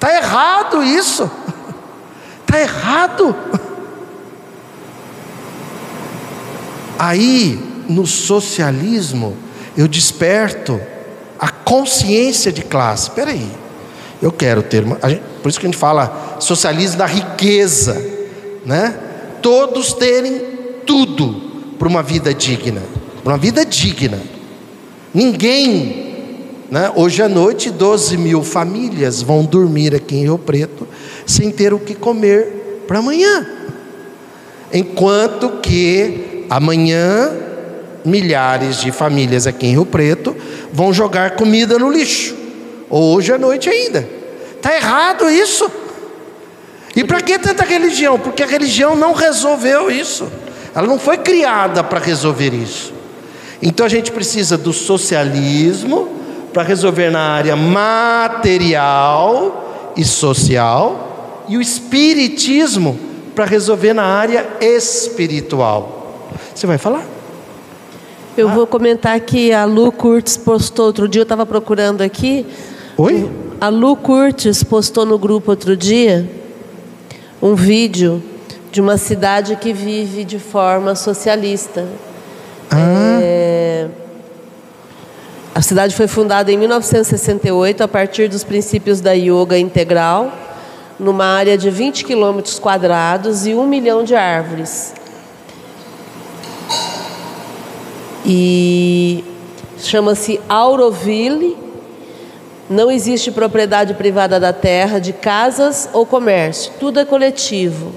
Tá 0.00 0.16
errado 0.16 0.82
isso. 0.82 1.30
Tá 2.44 2.60
errado. 2.60 3.34
Aí, 7.04 7.58
no 7.88 8.06
socialismo, 8.06 9.36
eu 9.76 9.88
desperto 9.88 10.80
a 11.36 11.48
consciência 11.48 12.52
de 12.52 12.62
classe. 12.62 13.08
Espera 13.08 13.32
aí, 13.32 13.50
eu 14.22 14.30
quero 14.30 14.62
ter 14.62 14.84
uma, 14.84 14.94
por 15.42 15.48
isso 15.48 15.58
que 15.58 15.66
a 15.66 15.68
gente 15.68 15.80
fala 15.80 16.36
socialismo 16.38 16.98
da 16.98 17.06
riqueza, 17.06 18.00
né? 18.64 18.96
Todos 19.42 19.92
terem 19.94 20.42
tudo 20.86 21.74
para 21.76 21.88
uma 21.88 22.04
vida 22.04 22.32
digna, 22.32 22.80
para 23.24 23.32
uma 23.32 23.38
vida 23.38 23.66
digna. 23.66 24.20
Ninguém, 25.12 26.38
né? 26.70 26.92
Hoje 26.94 27.20
à 27.20 27.28
noite, 27.28 27.68
12 27.68 28.16
mil 28.16 28.44
famílias 28.44 29.20
vão 29.20 29.44
dormir 29.44 29.92
aqui 29.92 30.14
em 30.14 30.20
Rio 30.22 30.38
Preto 30.38 30.86
sem 31.26 31.50
ter 31.50 31.74
o 31.74 31.80
que 31.80 31.96
comer 31.96 32.84
para 32.86 33.00
amanhã, 33.00 33.44
enquanto 34.72 35.58
que 35.60 36.30
Amanhã, 36.52 37.32
milhares 38.04 38.82
de 38.82 38.92
famílias 38.92 39.46
aqui 39.46 39.68
em 39.68 39.70
Rio 39.70 39.86
Preto 39.86 40.36
vão 40.70 40.92
jogar 40.92 41.30
comida 41.30 41.78
no 41.78 41.90
lixo. 41.90 42.36
Hoje 42.90 43.32
à 43.32 43.38
noite 43.38 43.70
ainda. 43.70 44.06
Está 44.54 44.76
errado 44.76 45.30
isso. 45.30 45.70
E 46.94 47.04
para 47.04 47.22
que 47.22 47.38
tanta 47.38 47.64
religião? 47.64 48.18
Porque 48.18 48.42
a 48.42 48.46
religião 48.46 48.94
não 48.94 49.14
resolveu 49.14 49.90
isso. 49.90 50.30
Ela 50.74 50.86
não 50.86 50.98
foi 50.98 51.16
criada 51.16 51.82
para 51.82 51.98
resolver 51.98 52.52
isso. 52.52 52.92
Então 53.62 53.86
a 53.86 53.88
gente 53.88 54.12
precisa 54.12 54.58
do 54.58 54.74
socialismo 54.74 56.06
para 56.52 56.64
resolver 56.64 57.08
na 57.08 57.30
área 57.30 57.56
material 57.56 58.92
e 59.96 60.04
social, 60.04 61.46
e 61.48 61.56
o 61.56 61.62
espiritismo 61.62 63.00
para 63.34 63.46
resolver 63.46 63.94
na 63.94 64.04
área 64.04 64.46
espiritual. 64.60 66.01
Você 66.54 66.66
vai 66.66 66.78
falar? 66.78 67.04
Eu 68.36 68.48
ah. 68.48 68.52
vou 68.54 68.66
comentar 68.66 69.18
que 69.20 69.52
a 69.52 69.64
Lu 69.64 69.92
Curtis 69.92 70.36
postou 70.36 70.86
outro 70.86 71.06
dia, 71.06 71.20
eu 71.20 71.24
estava 71.24 71.44
procurando 71.44 72.00
aqui. 72.00 72.46
Oi? 72.96 73.30
A 73.60 73.68
Lu 73.68 73.94
Curtis 73.94 74.62
postou 74.62 75.04
no 75.04 75.18
grupo 75.18 75.50
outro 75.50 75.76
dia 75.76 76.28
um 77.40 77.54
vídeo 77.54 78.22
de 78.70 78.80
uma 78.80 78.96
cidade 78.96 79.56
que 79.56 79.72
vive 79.72 80.24
de 80.24 80.38
forma 80.38 80.94
socialista. 80.94 81.86
Ah. 82.70 83.18
É... 83.20 83.88
A 85.54 85.60
cidade 85.60 85.94
foi 85.94 86.06
fundada 86.06 86.50
em 86.50 86.56
1968 86.56 87.82
a 87.82 87.88
partir 87.88 88.28
dos 88.28 88.42
princípios 88.42 89.02
da 89.02 89.12
yoga 89.12 89.58
integral, 89.58 90.32
numa 90.98 91.26
área 91.26 91.58
de 91.58 91.68
20 91.68 92.06
quilômetros 92.06 92.58
quadrados 92.58 93.46
e 93.46 93.54
um 93.54 93.66
milhão 93.66 94.02
de 94.02 94.14
árvores. 94.14 94.94
E 98.24 99.24
chama-se 99.78 100.40
Auroville. 100.48 101.56
Não 102.70 102.90
existe 102.90 103.30
propriedade 103.30 103.94
privada 103.94 104.38
da 104.38 104.52
terra, 104.52 104.98
de 104.98 105.12
casas 105.12 105.88
ou 105.92 106.06
comércio, 106.06 106.72
tudo 106.78 107.00
é 107.00 107.04
coletivo. 107.04 107.92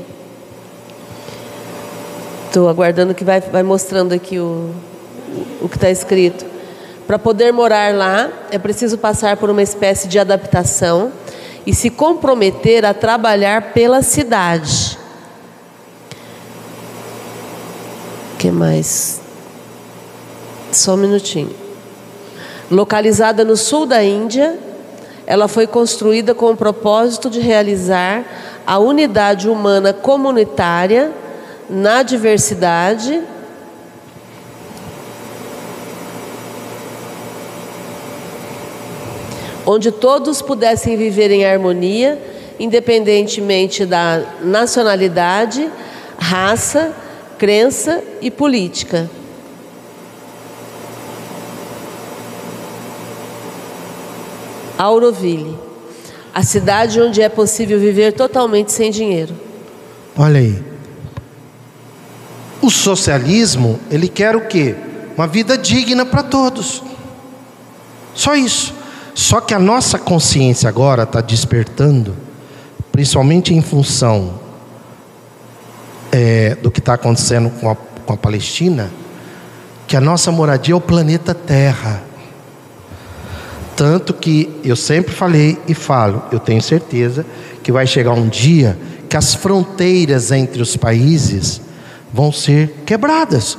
Estou 2.48 2.68
aguardando 2.68 3.14
que 3.14 3.24
vai, 3.24 3.40
vai 3.40 3.64
mostrando 3.64 4.14
aqui 4.14 4.40
o, 4.40 4.72
o 5.62 5.70
que 5.70 5.76
está 5.76 5.90
escrito. 5.90 6.46
Para 7.06 7.20
poder 7.20 7.52
morar 7.52 7.94
lá, 7.94 8.32
é 8.50 8.58
preciso 8.58 8.98
passar 8.98 9.38
por 9.38 9.50
uma 9.50 9.62
espécie 9.62 10.08
de 10.08 10.18
adaptação 10.18 11.12
e 11.66 11.74
se 11.74 11.90
comprometer 11.90 12.86
a 12.86 12.94
trabalhar 12.94 13.74
pela 13.74 14.02
cidade. 14.02 14.98
O 18.34 18.38
que 18.38 18.50
mais? 18.52 19.25
Só 20.76 20.96
um 20.96 20.98
minutinho. 20.98 21.56
Localizada 22.70 23.46
no 23.46 23.56
sul 23.56 23.86
da 23.86 24.04
Índia, 24.04 24.60
ela 25.26 25.48
foi 25.48 25.66
construída 25.66 26.36
com 26.36 26.52
o 26.52 26.58
propósito 26.58 27.30
de 27.30 27.40
realizar 27.40 28.26
a 28.68 28.78
unidade 28.78 29.48
humana 29.48 29.94
comunitária 29.94 31.12
na 31.70 32.04
diversidade 32.04 33.24
onde 39.66 39.92
todos 39.92 40.42
pudessem 40.42 40.96
viver 40.98 41.32
em 41.32 41.46
harmonia, 41.46 42.22
independentemente 42.60 43.86
da 43.86 44.22
nacionalidade, 44.42 45.70
raça, 46.20 46.94
crença 47.38 48.04
e 48.22 48.30
política. 48.30 49.10
Auroville, 54.78 55.58
a 56.34 56.44
cidade 56.44 57.00
onde 57.02 57.22
é 57.22 57.30
possível 57.30 57.80
viver 57.80 58.14
totalmente 58.14 58.72
sem 58.72 58.92
dinheiro. 58.92 59.36
Olha 60.18 60.40
aí. 60.40 60.64
O 62.62 62.70
socialismo, 62.70 63.80
ele 63.92 64.08
quer 64.08 64.36
o 64.36 64.48
quê? 64.48 64.76
Uma 65.18 65.28
vida 65.28 65.58
digna 65.58 66.06
para 66.06 66.24
todos. 66.24 66.82
Só 68.14 68.36
isso. 68.36 68.74
Só 69.14 69.40
que 69.40 69.54
a 69.54 69.60
nossa 69.60 69.98
consciência 69.98 70.68
agora 70.68 71.04
está 71.04 71.22
despertando, 71.22 72.16
principalmente 72.92 73.54
em 73.54 73.62
função 73.62 74.40
é, 76.12 76.56
do 76.56 76.70
que 76.70 76.80
está 76.80 76.96
acontecendo 76.96 77.50
com 77.50 77.70
a, 77.70 77.76
com 77.76 78.14
a 78.14 78.18
Palestina, 78.18 78.92
que 79.88 79.96
a 79.96 80.02
nossa 80.02 80.32
moradia 80.32 80.74
é 80.74 80.78
o 80.78 80.82
planeta 80.82 81.34
Terra. 81.34 82.04
Tanto 83.76 84.14
que 84.14 84.50
eu 84.64 84.76
sempre 84.76 85.14
falei 85.14 85.58
e 85.68 85.74
falo, 85.74 86.24
eu 86.32 86.40
tenho 86.40 86.62
certeza 86.62 87.26
que 87.62 87.72
vai 87.72 87.86
chegar 87.86 88.14
um 88.14 88.28
dia 88.28 88.78
que 89.10 89.18
as 89.18 89.34
fronteiras 89.36 90.32
entre 90.32 90.62
os 90.62 90.78
países 90.78 91.62
vão 92.14 92.32
ser 92.32 92.84
quebradas. 92.86 93.58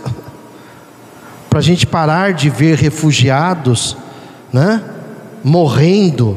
Para 1.50 1.58
a 1.58 1.62
gente 1.62 1.86
parar 1.86 2.32
de 2.32 2.48
ver 2.48 2.78
refugiados, 2.78 3.96
né, 4.52 4.82
morrendo 5.44 6.36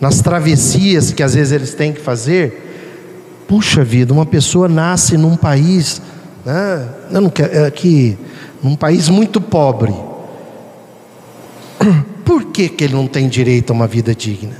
nas 0.00 0.20
travessias 0.20 1.12
que 1.12 1.22
às 1.22 1.34
vezes 1.34 1.52
eles 1.52 1.74
têm 1.74 1.92
que 1.92 2.00
fazer. 2.00 2.62
Puxa 3.48 3.82
vida, 3.82 4.12
uma 4.12 4.26
pessoa 4.26 4.68
nasce 4.68 5.16
num 5.16 5.36
país, 5.36 6.00
né, 6.44 6.88
eu 7.10 7.20
não 7.20 7.30
quero, 7.30 7.52
é 7.52 7.66
aqui, 7.66 8.16
num 8.62 8.76
país 8.76 9.08
muito 9.08 9.40
pobre. 9.40 9.94
Por 12.26 12.46
que, 12.46 12.68
que 12.68 12.82
ele 12.82 12.94
não 12.94 13.06
tem 13.06 13.28
direito 13.28 13.70
a 13.70 13.72
uma 13.72 13.86
vida 13.86 14.12
digna? 14.12 14.56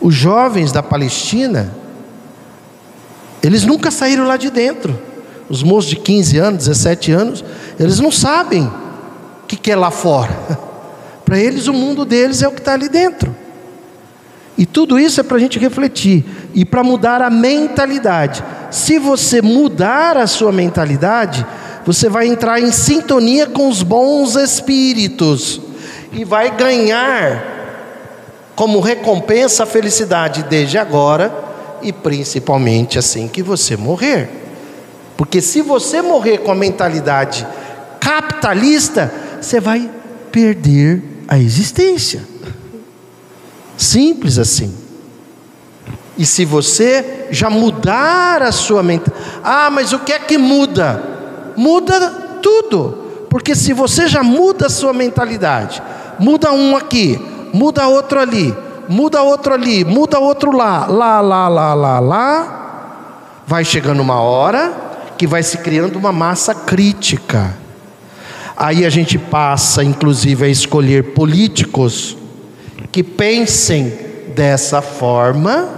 Os 0.00 0.12
jovens 0.12 0.72
da 0.72 0.82
Palestina, 0.82 1.72
eles 3.40 3.64
nunca 3.64 3.88
saíram 3.88 4.26
lá 4.26 4.36
de 4.36 4.50
dentro. 4.50 4.98
Os 5.48 5.62
moços 5.62 5.88
de 5.88 5.96
15 5.96 6.38
anos, 6.38 6.66
17 6.66 7.12
anos, 7.12 7.44
eles 7.78 8.00
não 8.00 8.10
sabem 8.10 8.64
o 8.64 9.46
que, 9.46 9.54
que 9.54 9.70
é 9.70 9.76
lá 9.76 9.92
fora. 9.92 10.36
Para 11.24 11.38
eles, 11.38 11.68
o 11.68 11.72
mundo 11.72 12.04
deles 12.04 12.42
é 12.42 12.48
o 12.48 12.52
que 12.52 12.58
está 12.58 12.72
ali 12.72 12.88
dentro. 12.88 13.32
E 14.58 14.66
tudo 14.66 14.98
isso 14.98 15.20
é 15.20 15.22
para 15.22 15.36
a 15.36 15.40
gente 15.40 15.58
refletir 15.60 16.24
e 16.52 16.64
para 16.64 16.82
mudar 16.82 17.22
a 17.22 17.30
mentalidade. 17.30 18.44
Se 18.72 18.98
você 18.98 19.40
mudar 19.40 20.16
a 20.16 20.26
sua 20.26 20.50
mentalidade, 20.50 21.46
você 21.86 22.08
vai 22.08 22.26
entrar 22.26 22.60
em 22.60 22.72
sintonia 22.72 23.46
com 23.46 23.68
os 23.68 23.82
bons 23.84 24.34
espíritos 24.34 25.60
e 26.12 26.24
vai 26.24 26.50
ganhar 26.54 27.52
como 28.54 28.80
recompensa 28.80 29.62
a 29.62 29.66
felicidade 29.66 30.42
desde 30.44 30.78
agora 30.78 31.32
e 31.80 31.92
principalmente 31.92 32.98
assim 32.98 33.26
que 33.28 33.42
você 33.42 33.76
morrer. 33.76 34.28
Porque 35.16 35.40
se 35.40 35.62
você 35.62 36.02
morrer 36.02 36.38
com 36.38 36.52
a 36.52 36.54
mentalidade 36.54 37.46
capitalista, 38.00 39.12
você 39.40 39.60
vai 39.60 39.90
perder 40.30 41.02
a 41.28 41.38
existência. 41.38 42.22
Simples 43.76 44.38
assim. 44.38 44.74
E 46.16 46.26
se 46.26 46.44
você 46.44 47.26
já 47.30 47.48
mudar 47.48 48.42
a 48.42 48.52
sua 48.52 48.82
mente, 48.82 49.10
ah, 49.42 49.70
mas 49.70 49.92
o 49.92 50.00
que 50.00 50.12
é 50.12 50.18
que 50.18 50.36
muda? 50.36 51.02
Muda 51.56 52.10
tudo, 52.42 53.26
porque 53.30 53.54
se 53.54 53.72
você 53.72 54.06
já 54.06 54.22
muda 54.22 54.66
a 54.66 54.70
sua 54.70 54.92
mentalidade, 54.92 55.82
muda 56.22 56.52
um 56.52 56.76
aqui, 56.76 57.20
muda 57.52 57.88
outro 57.88 58.20
ali, 58.20 58.56
muda 58.88 59.22
outro 59.22 59.54
ali, 59.54 59.84
muda 59.84 60.20
outro 60.20 60.56
lá, 60.56 60.86
lá, 60.86 61.20
lá, 61.20 61.48
lá, 61.48 61.74
lá, 61.74 61.98
lá, 61.98 63.42
vai 63.44 63.64
chegando 63.64 64.00
uma 64.00 64.20
hora 64.20 64.72
que 65.18 65.26
vai 65.26 65.42
se 65.42 65.58
criando 65.58 65.96
uma 65.96 66.12
massa 66.12 66.54
crítica. 66.54 67.58
Aí 68.56 68.86
a 68.86 68.90
gente 68.90 69.18
passa, 69.18 69.82
inclusive, 69.82 70.44
a 70.44 70.48
escolher 70.48 71.12
políticos 71.12 72.16
que 72.92 73.02
pensem 73.02 73.92
dessa 74.32 74.80
forma, 74.80 75.68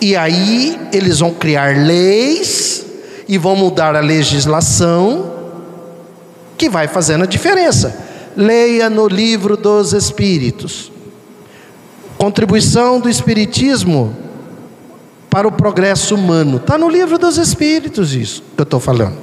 e 0.00 0.16
aí 0.16 0.80
eles 0.94 1.18
vão 1.18 1.34
criar 1.34 1.76
leis 1.76 2.86
e 3.28 3.36
vão 3.36 3.54
mudar 3.54 3.94
a 3.94 4.00
legislação 4.00 5.30
que 6.56 6.70
vai 6.70 6.88
fazendo 6.88 7.24
a 7.24 7.26
diferença. 7.26 8.05
Leia 8.36 8.90
no 8.90 9.08
livro 9.08 9.56
dos 9.56 9.94
Espíritos. 9.94 10.92
Contribuição 12.18 13.00
do 13.00 13.08
Espiritismo 13.08 14.14
para 15.30 15.48
o 15.48 15.52
progresso 15.52 16.14
humano. 16.14 16.58
Está 16.58 16.76
no 16.76 16.88
livro 16.88 17.18
dos 17.18 17.38
Espíritos, 17.38 18.14
isso 18.14 18.42
que 18.54 18.60
eu 18.60 18.64
estou 18.64 18.78
falando. 18.78 19.16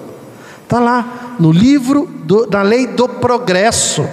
Está 0.64 0.80
lá, 0.80 1.36
no 1.40 1.52
livro 1.52 2.10
do, 2.24 2.48
da 2.48 2.64
lei 2.64 2.88
do 2.88 3.08
progresso. 3.08 4.04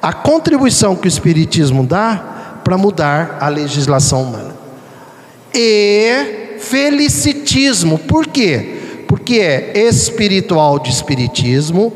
A 0.00 0.12
contribuição 0.12 0.94
que 0.94 1.06
o 1.06 1.08
Espiritismo 1.08 1.86
dá 1.86 2.60
para 2.62 2.76
mudar 2.76 3.38
a 3.40 3.48
legislação 3.48 4.24
humana. 4.24 4.54
E 5.54 6.58
felicitismo, 6.60 7.98
por 7.98 8.26
quê? 8.26 9.04
Porque 9.08 9.36
é 9.36 9.72
espiritual 9.88 10.78
de 10.78 10.90
espiritismo, 10.90 11.90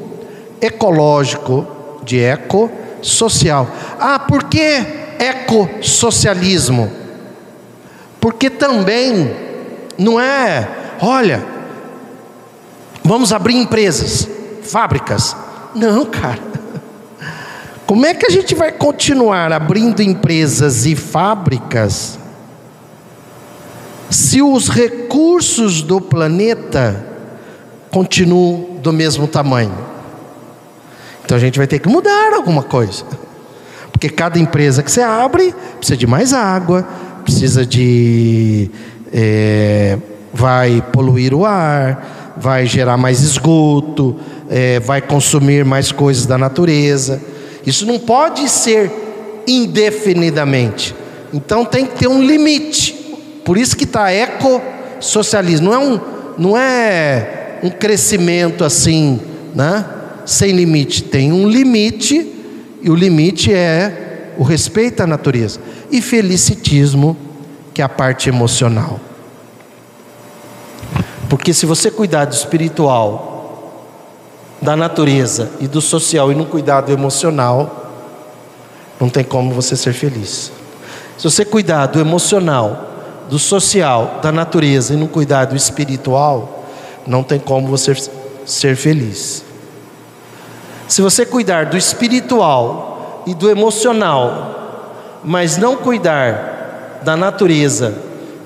ecológico 0.60 1.66
de 2.02 2.20
eco, 2.20 2.70
social. 3.00 3.68
Ah, 3.98 4.18
por 4.18 4.44
que 4.44 4.84
ecossocialismo? 5.18 6.90
Porque 8.20 8.48
também 8.48 9.34
não 9.98 10.20
é, 10.20 10.68
olha, 11.00 11.44
vamos 13.04 13.32
abrir 13.32 13.56
empresas, 13.56 14.28
fábricas. 14.62 15.36
Não, 15.74 16.04
cara. 16.06 16.40
Como 17.86 18.06
é 18.06 18.14
que 18.14 18.26
a 18.26 18.30
gente 18.30 18.54
vai 18.54 18.72
continuar 18.72 19.52
abrindo 19.52 20.00
empresas 20.00 20.86
e 20.86 20.94
fábricas 20.94 22.18
se 24.08 24.42
os 24.42 24.68
recursos 24.68 25.82
do 25.82 26.00
planeta 26.00 27.06
continuam 27.90 28.76
do 28.80 28.92
mesmo 28.92 29.26
tamanho? 29.26 29.91
Então 31.32 31.38
a 31.38 31.40
gente 31.40 31.56
vai 31.56 31.66
ter 31.66 31.78
que 31.78 31.88
mudar 31.88 32.34
alguma 32.34 32.62
coisa. 32.62 33.04
Porque 33.90 34.10
cada 34.10 34.38
empresa 34.38 34.82
que 34.82 34.92
você 34.92 35.00
abre 35.00 35.54
precisa 35.78 35.96
de 35.96 36.06
mais 36.06 36.34
água, 36.34 36.86
precisa 37.24 37.64
de. 37.64 38.70
É, 39.10 39.96
vai 40.30 40.84
poluir 40.92 41.32
o 41.32 41.46
ar, 41.46 42.34
vai 42.36 42.66
gerar 42.66 42.98
mais 42.98 43.22
esgoto, 43.22 44.14
é, 44.50 44.78
vai 44.80 45.00
consumir 45.00 45.64
mais 45.64 45.90
coisas 45.90 46.26
da 46.26 46.36
natureza. 46.36 47.18
Isso 47.64 47.86
não 47.86 47.98
pode 47.98 48.46
ser 48.50 48.92
indefinidamente. 49.46 50.94
Então 51.32 51.64
tem 51.64 51.86
que 51.86 51.96
ter 51.96 52.08
um 52.08 52.22
limite. 52.22 52.92
Por 53.42 53.56
isso 53.56 53.74
que 53.74 53.84
está 53.84 54.12
ecossocialismo. 54.12 55.70
Não 55.70 55.72
é 55.72 55.78
um, 55.78 56.00
não 56.36 56.56
é 56.58 57.58
um 57.62 57.70
crescimento 57.70 58.64
assim, 58.64 59.18
né? 59.54 59.82
Sem 60.24 60.52
limite. 60.52 61.02
Tem 61.02 61.32
um 61.32 61.48
limite, 61.48 62.32
e 62.82 62.90
o 62.90 62.94
limite 62.94 63.52
é 63.52 64.34
o 64.38 64.42
respeito 64.42 65.02
à 65.02 65.06
natureza. 65.06 65.60
E 65.90 66.00
felicitismo, 66.00 67.16
que 67.72 67.82
é 67.82 67.84
a 67.84 67.88
parte 67.88 68.28
emocional. 68.28 68.98
Porque 71.28 71.54
se 71.54 71.64
você 71.64 71.90
cuidar 71.90 72.26
do 72.26 72.34
espiritual, 72.34 73.32
da 74.60 74.76
natureza 74.76 75.50
e 75.60 75.66
do 75.66 75.80
social 75.80 76.30
e 76.30 76.34
não 76.34 76.44
cuidar 76.44 76.82
do 76.82 76.92
emocional, 76.92 77.90
não 79.00 79.08
tem 79.08 79.24
como 79.24 79.52
você 79.52 79.74
ser 79.76 79.92
feliz. 79.92 80.52
Se 81.18 81.24
você 81.24 81.44
cuidar 81.44 81.86
do 81.86 81.98
emocional, 81.98 82.90
do 83.28 83.38
social, 83.38 84.20
da 84.22 84.30
natureza 84.30 84.94
e 84.94 84.96
não 84.96 85.06
cuidar 85.06 85.46
do 85.46 85.56
espiritual, 85.56 86.66
não 87.06 87.22
tem 87.22 87.38
como 87.38 87.66
você 87.66 87.96
ser 88.44 88.76
feliz. 88.76 89.44
Se 90.88 91.00
você 91.00 91.24
cuidar 91.24 91.66
do 91.66 91.76
espiritual 91.76 93.22
e 93.26 93.34
do 93.34 93.50
emocional, 93.50 95.20
mas 95.24 95.56
não 95.56 95.76
cuidar 95.76 97.00
da 97.04 97.16
natureza 97.16 97.94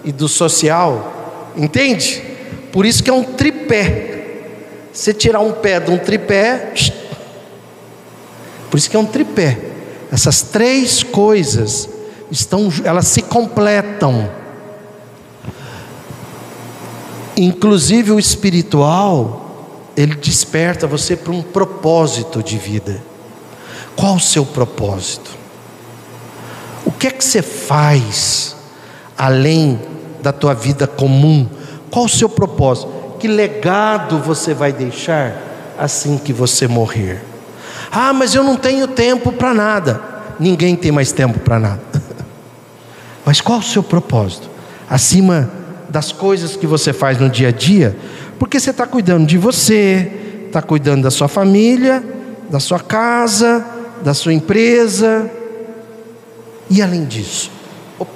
e 0.05 0.13
do 0.13 0.29
social, 0.29 1.53
entende? 1.57 2.23
Por 2.73 2.85
isso 2.85 3.03
que 3.03 3.11
é 3.11 3.13
um 3.13 3.25
tripé. 3.25 4.15
Você 4.93 5.13
tirar 5.13 5.41
um 5.41 5.53
pé 5.53 5.81
de 5.81 5.91
um 5.91 5.99
tripé, 5.99 6.73
por 8.71 8.79
isso 8.79 8.89
que 8.89 8.97
é 8.97 8.99
um 8.99 9.07
tripé. 9.07 9.59
Essas 10.11 10.43
três 10.43 11.03
coisas 11.03 11.89
estão, 12.31 12.73
elas 12.85 13.07
se 13.09 13.23
completam. 13.23 14.29
Inclusive 17.37 18.13
o 18.13 18.19
espiritual 18.19 19.46
ele 19.97 20.15
desperta 20.15 20.87
você 20.87 21.17
para 21.17 21.33
um 21.33 21.43
propósito 21.43 22.43
de 22.43 22.59
vida. 22.59 23.03
Qual 23.97 24.17
o 24.17 24.21
seu 24.21 24.45
propósito? 24.45 25.31
O 26.85 26.93
que 26.93 27.07
é 27.07 27.11
que 27.11 27.25
você 27.25 27.41
faz 27.41 28.55
além 29.17 29.81
da 30.23 30.33
tua 30.33 30.55
vida 30.55 30.87
comum? 30.87 31.49
Qual 31.91 32.05
o 32.05 32.09
seu 32.09 32.29
propósito? 32.29 32.89
Que 33.19 33.27
legado 33.27 34.19
você 34.19 34.53
vai 34.53 34.73
deixar 34.73 35.75
assim 35.79 36.19
que 36.19 36.33
você 36.33 36.69
morrer? 36.69 37.25
Ah, 37.91 38.13
mas 38.13 38.35
eu 38.35 38.43
não 38.45 38.57
tenho 38.57 38.87
tempo 38.87 39.33
para 39.33 39.55
nada. 39.55 40.01
Ninguém 40.39 40.77
tem 40.77 40.93
mais 40.93 41.13
tempo 41.13 41.39
para 41.39 41.59
nada. 41.59 41.81
Mas 43.25 43.41
qual 43.41 43.59
o 43.59 43.63
seu 43.63 43.83
propósito? 43.83 44.49
Acima 44.89 45.51
das 45.89 46.13
coisas 46.13 46.55
que 46.57 46.67
você 46.67 46.93
faz 46.93 47.19
no 47.19 47.29
dia 47.29 47.49
a 47.49 47.51
dia, 47.51 47.97
porque 48.39 48.61
você 48.61 48.71
está 48.71 48.87
cuidando 48.87 49.27
de 49.27 49.39
você, 49.39 50.11
está 50.47 50.63
cuidando 50.63 51.03
da 51.03 51.11
sua 51.11 51.29
família, 51.29 52.03
da 52.51 52.61
sua 52.61 52.81
casa, 52.81 53.65
da 54.03 54.15
sua 54.15 54.33
empresa. 54.33 55.31
E 56.69 56.83
além 56.83 57.05
disso, 57.05 57.51
o 57.99 58.07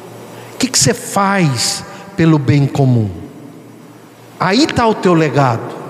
que, 0.59 0.69
que 0.69 0.79
você 0.79 0.95
faz 0.95 1.85
pelo 2.17 2.39
bem 2.39 2.67
comum? 2.67 3.11
Aí 4.39 4.65
está 4.65 4.87
o 4.87 4.95
teu 4.95 5.15
legado. 5.15 5.81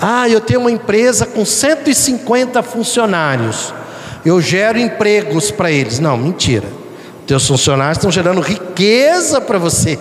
Ah, 0.00 0.28
eu 0.28 0.40
tenho 0.40 0.60
uma 0.60 0.70
empresa 0.70 1.26
com 1.26 1.44
150 1.44 2.62
funcionários. 2.62 3.74
Eu 4.24 4.40
gero 4.40 4.78
empregos 4.78 5.50
para 5.50 5.70
eles. 5.70 5.98
Não, 5.98 6.16
mentira. 6.16 6.66
Teus 7.26 7.46
funcionários 7.46 7.98
estão 7.98 8.10
gerando 8.10 8.40
riqueza 8.40 9.40
para 9.40 9.58
você. 9.58 9.98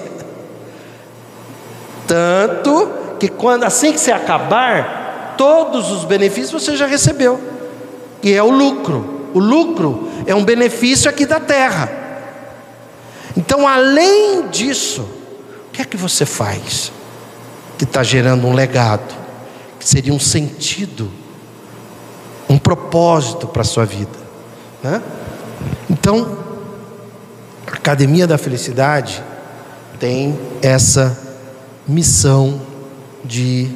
Tanto 2.10 2.91
que 3.20 3.28
quando 3.28 3.66
assim 3.66 3.91
que 3.91 3.99
você 3.99 4.12
acabar, 4.12 5.36
todos 5.38 5.91
os 5.91 6.05
benefícios 6.05 6.64
você 6.64 6.76
já 6.76 6.88
recebeu. 6.88 7.39
E 8.24 8.34
é 8.34 8.41
o 8.41 8.49
lucro. 8.49 9.30
O 9.32 9.38
lucro 9.38 10.10
é 10.26 10.34
um 10.34 10.43
benefício 10.43 11.07
aqui 11.07 11.24
da 11.24 11.39
terra. 11.39 11.88
Então, 13.38 13.68
além 13.68 14.47
disso, 14.47 15.07
o 15.68 15.72
que 15.72 15.84
é 15.84 15.86
que 15.86 15.95
você 15.95 16.26
faz 16.26 16.91
que 17.78 17.84
está 17.84 18.01
gerando 18.01 18.47
um 18.47 18.55
legado, 18.55 19.16
que 19.80 19.88
seria 19.88 20.12
um 20.12 20.20
sentido, 20.20 21.12
um 22.49 22.57
propósito 22.57 23.45
para 23.45 23.62
a 23.62 23.66
sua 23.66 23.86
vida? 23.86 24.18
Né? 24.82 24.99
Então, 25.88 26.39
a 27.68 27.76
Academia 27.76 28.26
da 28.26 28.39
Felicidade 28.39 29.24
tem 29.99 30.39
essa 30.64 31.29
missão 31.90 32.62
de 33.26 33.68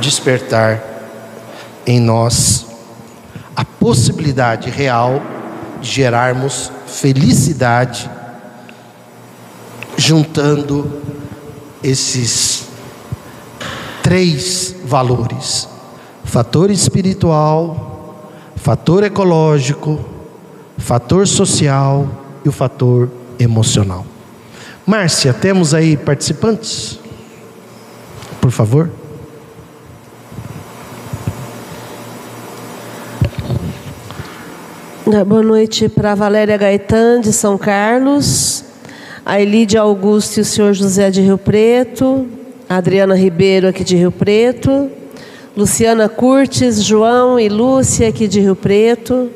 despertar 0.00 0.82
em 1.86 2.00
nós 2.00 2.66
a 3.54 3.64
possibilidade 3.64 4.70
real 4.70 5.20
de 5.80 5.88
gerarmos 5.88 6.72
felicidade 6.86 8.10
juntando 9.96 10.90
esses 11.82 12.66
três 14.02 14.74
valores: 14.84 15.68
fator 16.24 16.70
espiritual, 16.70 18.24
fator 18.56 19.04
ecológico, 19.04 20.02
fator 20.78 21.28
social 21.28 22.08
e 22.42 22.48
o 22.48 22.52
fator 22.52 23.10
emocional. 23.38 24.06
Márcia, 24.88 25.34
temos 25.34 25.74
aí 25.74 25.98
participantes? 25.98 26.98
Por 28.40 28.50
favor. 28.50 28.90
Boa 35.26 35.42
noite 35.42 35.90
para 35.90 36.14
Valéria 36.14 36.56
Gaetan, 36.56 37.20
de 37.20 37.34
São 37.34 37.58
Carlos, 37.58 38.64
a 39.26 39.38
Elídia 39.38 39.82
Augusto 39.82 40.38
e 40.38 40.40
o 40.40 40.44
senhor 40.46 40.72
José 40.72 41.10
de 41.10 41.20
Rio 41.20 41.36
Preto, 41.36 42.26
a 42.66 42.76
Adriana 42.76 43.14
Ribeiro, 43.14 43.68
aqui 43.68 43.84
de 43.84 43.94
Rio 43.94 44.10
Preto, 44.10 44.90
Luciana 45.54 46.08
Curtis, 46.08 46.82
João 46.82 47.38
e 47.38 47.50
Lúcia, 47.50 48.08
aqui 48.08 48.26
de 48.26 48.40
Rio 48.40 48.56
Preto, 48.56 49.30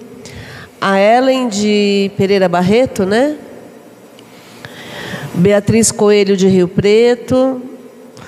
a 0.81 0.99
Ellen 0.99 1.47
de 1.51 2.11
Pereira 2.17 2.49
Barreto, 2.49 3.05
né? 3.05 3.37
Beatriz 5.35 5.91
Coelho, 5.91 6.37
de 6.37 6.47
Rio 6.47 6.69
Preto. 6.69 7.61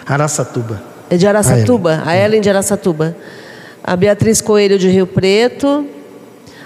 Araçatuba. 0.07 0.83
É 1.11 1.17
de 1.17 1.27
Araçatuba, 1.27 2.03
a 2.05 2.17
Ellen 2.17 2.41
de 2.41 2.49
Araçatuba. 2.49 3.15
A 3.83 3.95
Beatriz 3.95 4.41
Coelho, 4.41 4.79
de 4.79 4.89
Rio 4.89 5.07
Preto. 5.07 5.87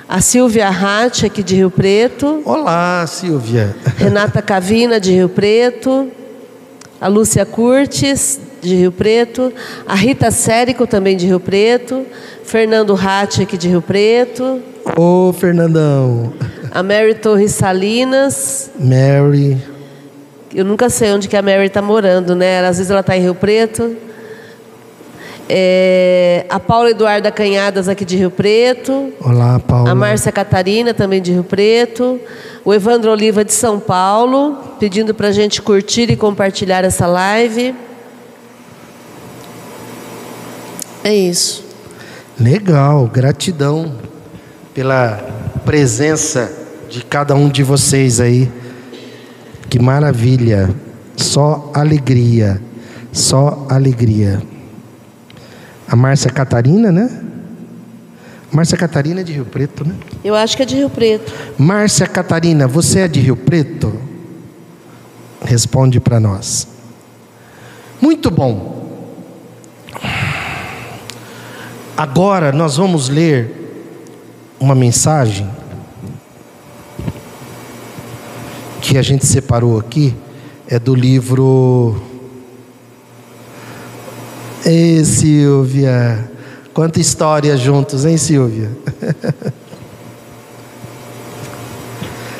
A 0.08 0.20
Silvia 0.20 0.70
Ratti, 0.70 1.26
aqui 1.26 1.42
de 1.42 1.56
Rio 1.56 1.70
Preto. 1.70 2.40
Olá, 2.44 3.04
Silvia. 3.06 3.74
Renata 3.98 4.40
Cavina, 4.40 5.00
de 5.00 5.12
Rio 5.12 5.28
Preto. 5.28 6.08
A 7.00 7.08
Lúcia 7.08 7.44
Curtis, 7.44 8.40
de 8.62 8.76
Rio 8.76 8.92
Preto. 8.92 9.52
A 9.86 9.94
Rita 9.94 10.30
Sérico, 10.30 10.86
também 10.86 11.16
de 11.16 11.26
Rio 11.26 11.40
Preto. 11.40 12.06
Fernando 12.44 12.94
Ratti, 12.94 13.42
aqui 13.42 13.58
de 13.58 13.68
Rio 13.68 13.82
Preto. 13.82 14.62
Ô, 14.96 15.32
Fernandão. 15.32 16.32
A 16.70 16.82
Mary 16.82 17.14
Torres 17.14 17.52
Salinas. 17.52 18.70
Mary. 18.78 19.58
Eu 20.54 20.64
nunca 20.64 20.88
sei 20.88 21.12
onde 21.12 21.28
que 21.28 21.36
a 21.36 21.42
Mary 21.42 21.66
está 21.66 21.82
morando, 21.82 22.34
né? 22.34 22.60
Às 22.66 22.78
vezes 22.78 22.90
ela 22.90 23.00
está 23.00 23.16
em 23.16 23.20
Rio 23.20 23.34
Preto. 23.34 23.94
É, 25.46 26.46
a 26.48 26.58
Paula 26.58 26.90
Eduarda 26.90 27.30
Canhadas, 27.30 27.86
aqui 27.86 28.04
de 28.04 28.16
Rio 28.16 28.30
Preto. 28.30 29.12
Olá, 29.20 29.58
Paula. 29.58 29.90
A 29.90 29.94
Márcia 29.94 30.32
Catarina, 30.32 30.94
também 30.94 31.20
de 31.20 31.32
Rio 31.32 31.44
Preto. 31.44 32.18
O 32.64 32.72
Evandro 32.72 33.10
Oliva, 33.10 33.44
de 33.44 33.52
São 33.52 33.78
Paulo, 33.78 34.56
pedindo 34.80 35.14
para 35.14 35.28
a 35.28 35.32
gente 35.32 35.60
curtir 35.60 36.10
e 36.10 36.16
compartilhar 36.16 36.82
essa 36.82 37.06
live. 37.06 37.74
É 41.04 41.14
isso. 41.14 41.64
Legal, 42.40 43.06
gratidão 43.06 43.92
pela 44.74 45.18
presença 45.64 46.50
de 46.88 47.02
cada 47.02 47.34
um 47.34 47.50
de 47.50 47.62
vocês 47.62 48.18
aí. 48.18 48.50
Que 49.68 49.78
maravilha, 49.78 50.74
só 51.16 51.70
alegria, 51.74 52.60
só 53.12 53.66
alegria. 53.68 54.42
A 55.86 55.94
Márcia 55.94 56.30
Catarina, 56.30 56.90
né? 56.90 57.22
Márcia 58.50 58.78
Catarina 58.78 59.20
é 59.20 59.24
de 59.24 59.32
Rio 59.32 59.44
Preto, 59.44 59.86
né? 59.86 59.94
Eu 60.24 60.34
acho 60.34 60.56
que 60.56 60.62
é 60.62 60.66
de 60.66 60.74
Rio 60.74 60.88
Preto. 60.88 61.32
Márcia 61.58 62.06
Catarina, 62.06 62.66
você 62.66 63.00
é 63.00 63.08
de 63.08 63.20
Rio 63.20 63.36
Preto? 63.36 63.94
Responde 65.44 66.00
para 66.00 66.18
nós. 66.18 66.66
Muito 68.00 68.30
bom. 68.30 68.78
Agora 71.96 72.52
nós 72.52 72.76
vamos 72.76 73.08
ler 73.08 73.58
uma 74.58 74.74
mensagem 74.74 75.50
que 78.88 78.96
a 78.96 79.02
gente 79.02 79.26
separou 79.26 79.78
aqui, 79.78 80.16
é 80.66 80.78
do 80.78 80.94
livro. 80.94 82.00
Ei, 84.64 85.04
Silvia, 85.04 86.30
quanta 86.72 86.98
história 86.98 87.54
juntos, 87.58 88.06
hein, 88.06 88.16
Silvia? 88.16 88.70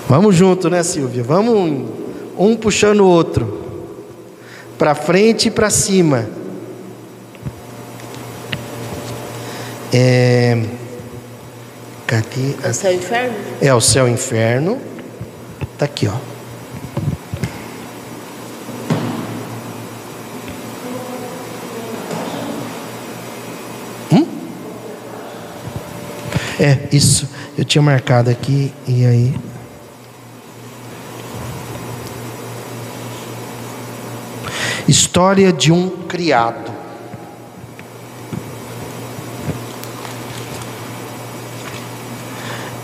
Vamos 0.09 0.35
junto, 0.37 0.71
né, 0.71 0.83
Silvia? 0.83 1.23
Vamos 1.23 1.87
um, 2.39 2.57
puxando 2.57 3.01
o 3.01 3.07
outro, 3.07 3.61
para 4.79 4.95
frente 4.95 5.49
e 5.49 5.51
para 5.51 5.69
cima. 5.69 6.27
É... 9.93 10.65
Cadê? 12.07 12.55
É 12.65 12.71
o 12.71 12.75
céu 12.75 12.93
e 12.93 12.97
inferno? 12.97 13.35
É 13.61 13.75
o 13.75 13.81
céu 13.83 14.09
e 14.09 14.13
inferno. 14.13 14.79
Tá 15.77 15.85
aqui, 15.85 16.09
ó. 16.09 16.28
É, 26.59 26.89
isso. 26.91 27.29
Eu 27.57 27.65
tinha 27.65 27.81
marcado 27.81 28.29
aqui 28.29 28.73
e 28.87 29.07
aí. 29.07 29.35
História 34.89 35.53
de 35.53 35.71
um 35.71 35.89
criado. 36.09 36.73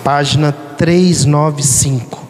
Página 0.05 0.53
395. 0.53 2.23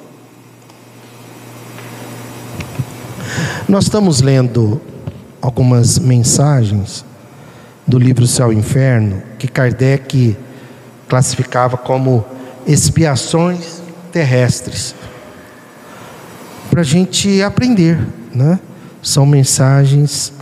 Nós 3.68 3.84
estamos 3.84 4.22
lendo 4.22 4.80
algumas 5.42 5.98
mensagens 5.98 7.04
do 7.86 7.98
livro 7.98 8.26
Céu 8.26 8.52
e 8.52 8.56
Inferno 8.56 9.22
que 9.38 9.48
Kardec 9.48 10.36
classificava 11.14 11.76
como 11.76 12.24
expiações 12.66 13.80
terrestres 14.10 14.96
para 16.68 16.80
a 16.80 16.84
gente 16.84 17.40
aprender, 17.40 18.04
né? 18.34 18.58
São 19.00 19.24
mensagens 19.24 20.32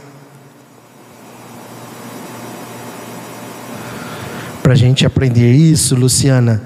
para 4.62 4.72
a 4.72 4.74
gente 4.74 5.04
aprender 5.04 5.52
isso, 5.52 5.94
Luciana. 5.94 6.62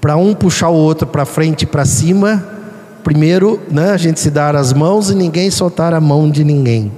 Para 0.00 0.16
um 0.16 0.34
puxar 0.34 0.70
o 0.70 0.74
outro 0.74 1.06
para 1.06 1.26
frente 1.26 1.64
e 1.64 1.66
para 1.66 1.84
cima, 1.84 2.42
primeiro, 3.04 3.60
né, 3.70 3.90
a 3.90 3.98
gente 3.98 4.18
se 4.18 4.30
dar 4.30 4.56
as 4.56 4.72
mãos 4.72 5.10
e 5.10 5.14
ninguém 5.14 5.50
soltar 5.50 5.92
a 5.92 6.00
mão 6.00 6.30
de 6.30 6.42
ninguém. 6.42 6.90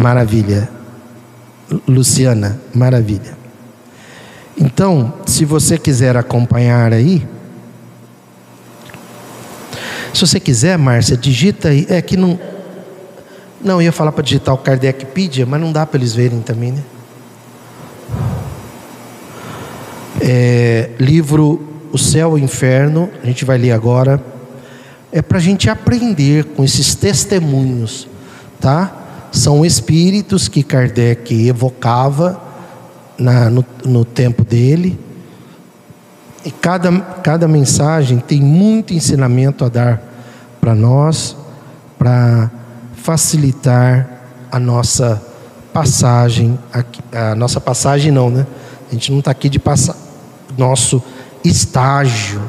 Maravilha. 0.00 0.70
Luciana, 1.86 2.58
maravilha. 2.74 3.43
Então, 4.56 5.14
se 5.26 5.44
você 5.44 5.76
quiser 5.76 6.16
acompanhar 6.16 6.92
aí, 6.92 7.26
Se 10.14 10.20
você 10.20 10.38
quiser, 10.38 10.78
Márcia, 10.78 11.16
digita 11.16 11.70
aí. 11.70 11.86
É 11.90 12.00
que 12.00 12.16
não. 12.16 12.38
Não, 13.60 13.82
ia 13.82 13.90
falar 13.90 14.12
para 14.12 14.22
digitar 14.22 14.54
o 14.54 14.58
Kardecpedia, 14.58 15.44
mas 15.44 15.60
não 15.60 15.72
dá 15.72 15.84
para 15.84 15.98
eles 15.98 16.14
verem 16.14 16.40
também, 16.40 16.70
né? 16.70 16.82
É, 20.20 20.90
livro 21.00 21.60
O 21.92 21.98
Céu 21.98 22.38
e 22.38 22.40
o 22.40 22.44
Inferno, 22.44 23.10
a 23.22 23.26
gente 23.26 23.44
vai 23.44 23.58
ler 23.58 23.72
agora. 23.72 24.22
É 25.10 25.20
para 25.20 25.38
a 25.38 25.40
gente 25.40 25.68
aprender 25.68 26.44
com 26.44 26.62
esses 26.62 26.94
testemunhos, 26.94 28.06
tá? 28.60 29.28
São 29.32 29.66
espíritos 29.66 30.46
que 30.46 30.62
Kardec 30.62 31.48
evocava 31.48 32.40
na, 33.18 33.50
no, 33.50 33.64
no 33.84 34.04
tempo 34.04 34.44
dele. 34.44 34.98
E 36.44 36.50
cada, 36.50 36.92
cada 37.22 37.48
mensagem 37.48 38.18
tem 38.18 38.40
muito 38.40 38.92
ensinamento 38.92 39.64
a 39.64 39.68
dar 39.68 40.02
para 40.60 40.74
nós, 40.74 41.36
para 41.98 42.50
facilitar 42.96 44.08
a 44.50 44.58
nossa 44.58 45.22
passagem, 45.72 46.58
a 47.12 47.34
nossa 47.34 47.60
passagem 47.60 48.12
não, 48.12 48.30
né? 48.30 48.46
A 48.88 48.94
gente 48.94 49.10
não 49.10 49.18
está 49.18 49.30
aqui 49.30 49.48
de 49.48 49.58
passar 49.58 49.96
nosso 50.56 51.02
estágio 51.42 52.40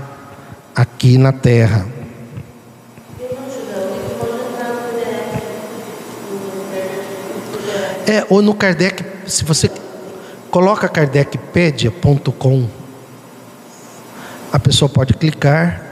aqui 0.75 1.17
na 1.17 1.31
Terra. 1.31 1.85
É, 8.07 8.25
ou 8.29 8.41
no 8.41 8.53
Kardec, 8.53 9.03
se 9.25 9.43
você 9.43 9.69
coloca 10.55 10.87
kardecpedia.com, 10.87 12.65
a 14.53 14.57
pessoa 14.57 14.87
pode 14.87 15.13
clicar. 15.13 15.83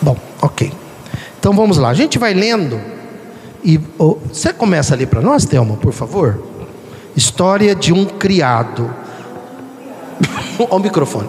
Bom, 0.00 0.16
ok. 0.40 0.72
Então 1.38 1.52
vamos 1.52 1.76
lá. 1.76 1.90
A 1.90 1.94
gente 1.94 2.18
vai 2.18 2.32
lendo. 2.32 2.80
E 3.62 3.78
oh, 3.98 4.16
você 4.32 4.54
começa 4.54 4.94
a 4.94 4.96
ler 4.96 5.04
para 5.04 5.20
nós, 5.20 5.44
Thelma, 5.44 5.76
por 5.76 5.92
favor? 5.92 6.42
História 7.14 7.74
de 7.74 7.92
um 7.92 8.06
criado. 8.06 8.90
Ao 10.70 10.78
microfone. 10.78 11.28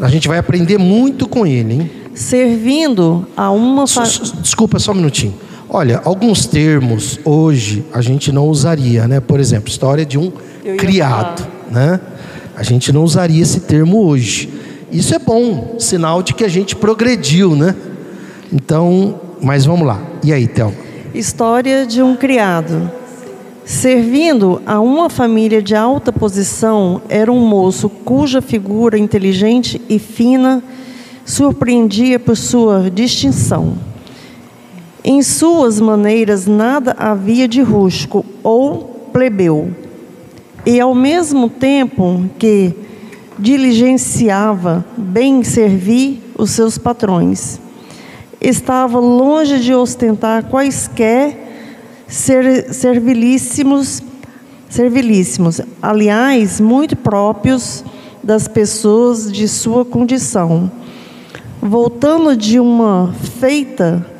A 0.00 0.08
gente 0.08 0.26
vai 0.26 0.38
aprender 0.38 0.78
muito 0.78 1.28
com 1.28 1.46
ele, 1.46 1.74
hein? 1.74 1.90
Servindo 2.12 3.24
a 3.36 3.52
uma. 3.52 3.84
Desculpa, 4.40 4.80
só 4.80 4.90
um 4.90 4.96
minutinho. 4.96 5.38
Olha, 5.78 6.00
alguns 6.06 6.46
termos 6.46 7.20
hoje 7.22 7.84
a 7.92 8.00
gente 8.00 8.32
não 8.32 8.48
usaria, 8.48 9.06
né? 9.06 9.20
Por 9.20 9.38
exemplo, 9.38 9.68
história 9.68 10.06
de 10.06 10.16
um 10.16 10.32
criado, 10.78 11.42
falar. 11.42 11.70
né? 11.70 12.00
A 12.56 12.62
gente 12.62 12.90
não 12.94 13.04
usaria 13.04 13.42
esse 13.42 13.60
termo 13.60 14.06
hoje. 14.06 14.48
Isso 14.90 15.14
é 15.14 15.18
bom, 15.18 15.76
sinal 15.78 16.22
de 16.22 16.32
que 16.32 16.44
a 16.44 16.48
gente 16.48 16.74
progrediu, 16.74 17.54
né? 17.54 17.76
Então, 18.50 19.20
mas 19.42 19.66
vamos 19.66 19.86
lá. 19.86 20.00
E 20.24 20.32
aí, 20.32 20.48
Thelma? 20.48 20.72
História 21.12 21.84
de 21.84 22.00
um 22.00 22.16
criado. 22.16 22.90
Servindo 23.62 24.62
a 24.64 24.80
uma 24.80 25.10
família 25.10 25.60
de 25.60 25.74
alta 25.74 26.10
posição, 26.10 27.02
era 27.06 27.30
um 27.30 27.46
moço 27.46 27.90
cuja 27.90 28.40
figura 28.40 28.96
inteligente 28.96 29.78
e 29.90 29.98
fina 29.98 30.62
surpreendia 31.26 32.18
por 32.18 32.34
sua 32.34 32.90
distinção. 32.90 33.76
Em 35.08 35.22
suas 35.22 35.78
maneiras 35.78 36.48
nada 36.48 36.96
havia 36.98 37.46
de 37.46 37.62
rústico 37.62 38.26
ou 38.42 39.08
plebeu. 39.12 39.70
E 40.66 40.80
ao 40.80 40.96
mesmo 40.96 41.48
tempo 41.48 42.28
que 42.40 42.74
diligenciava 43.38 44.84
bem 44.96 45.44
servir 45.44 46.20
os 46.36 46.50
seus 46.50 46.76
patrões, 46.76 47.60
estava 48.40 48.98
longe 48.98 49.60
de 49.60 49.72
ostentar 49.72 50.46
quaisquer 50.46 51.38
ser, 52.08 52.74
servilíssimos, 52.74 54.02
servilíssimos, 54.68 55.60
aliás, 55.80 56.60
muito 56.60 56.96
próprios 56.96 57.84
das 58.24 58.48
pessoas 58.48 59.30
de 59.30 59.46
sua 59.46 59.84
condição. 59.84 60.68
Voltando 61.62 62.36
de 62.36 62.58
uma 62.58 63.14
feita 63.38 64.15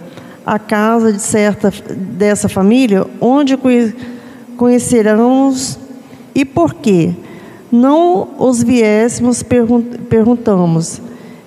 à 0.47 0.61
casa 0.61 1.13
de 1.13 1.21
certa 1.21 1.73
dessa 1.91 2.49
família, 2.49 3.05
onde 3.21 3.59
conheceramos 4.57 5.77
e 6.33 6.45
por 6.45 6.75
quê? 6.75 7.13
Não 7.73 8.29
os 8.39 8.63
viéssemos, 8.63 9.43
perguntamos 10.09 11.03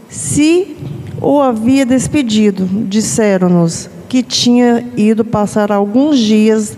se 0.09 0.75
o 1.21 1.39
havia 1.39 1.85
despedido. 1.85 2.65
Disseram-nos 2.65 3.89
que 4.09 4.21
tinha 4.21 4.85
ido 4.97 5.23
passar 5.23 5.71
alguns 5.71 6.19
dias 6.19 6.77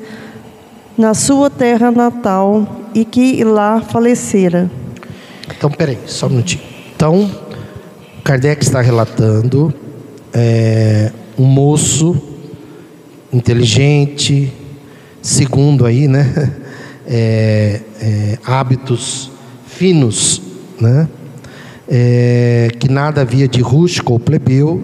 na 0.97 1.13
sua 1.13 1.49
terra 1.49 1.89
natal 1.89 2.67
e 2.93 3.03
que 3.03 3.43
lá 3.43 3.81
falecera. 3.81 4.69
Então, 5.49 5.71
peraí, 5.71 5.97
só 6.05 6.27
um 6.27 6.29
minutinho. 6.29 6.61
Então, 6.95 7.31
Kardec 8.23 8.63
está 8.63 8.81
relatando 8.81 9.73
é, 10.33 11.11
um 11.41 11.45
moço 11.45 12.15
inteligente, 13.33 14.53
segundo 15.21 15.85
aí, 15.85 16.07
né? 16.07 16.53
É, 17.13 17.81
é, 17.99 18.37
hábitos 18.45 19.31
finos, 19.65 20.41
né? 20.79 21.09
É, 21.89 22.69
que 22.79 22.87
nada 22.87 23.21
havia 23.21 23.47
de 23.49 23.59
rústico 23.59 24.13
ou 24.13 24.19
plebeu, 24.19 24.81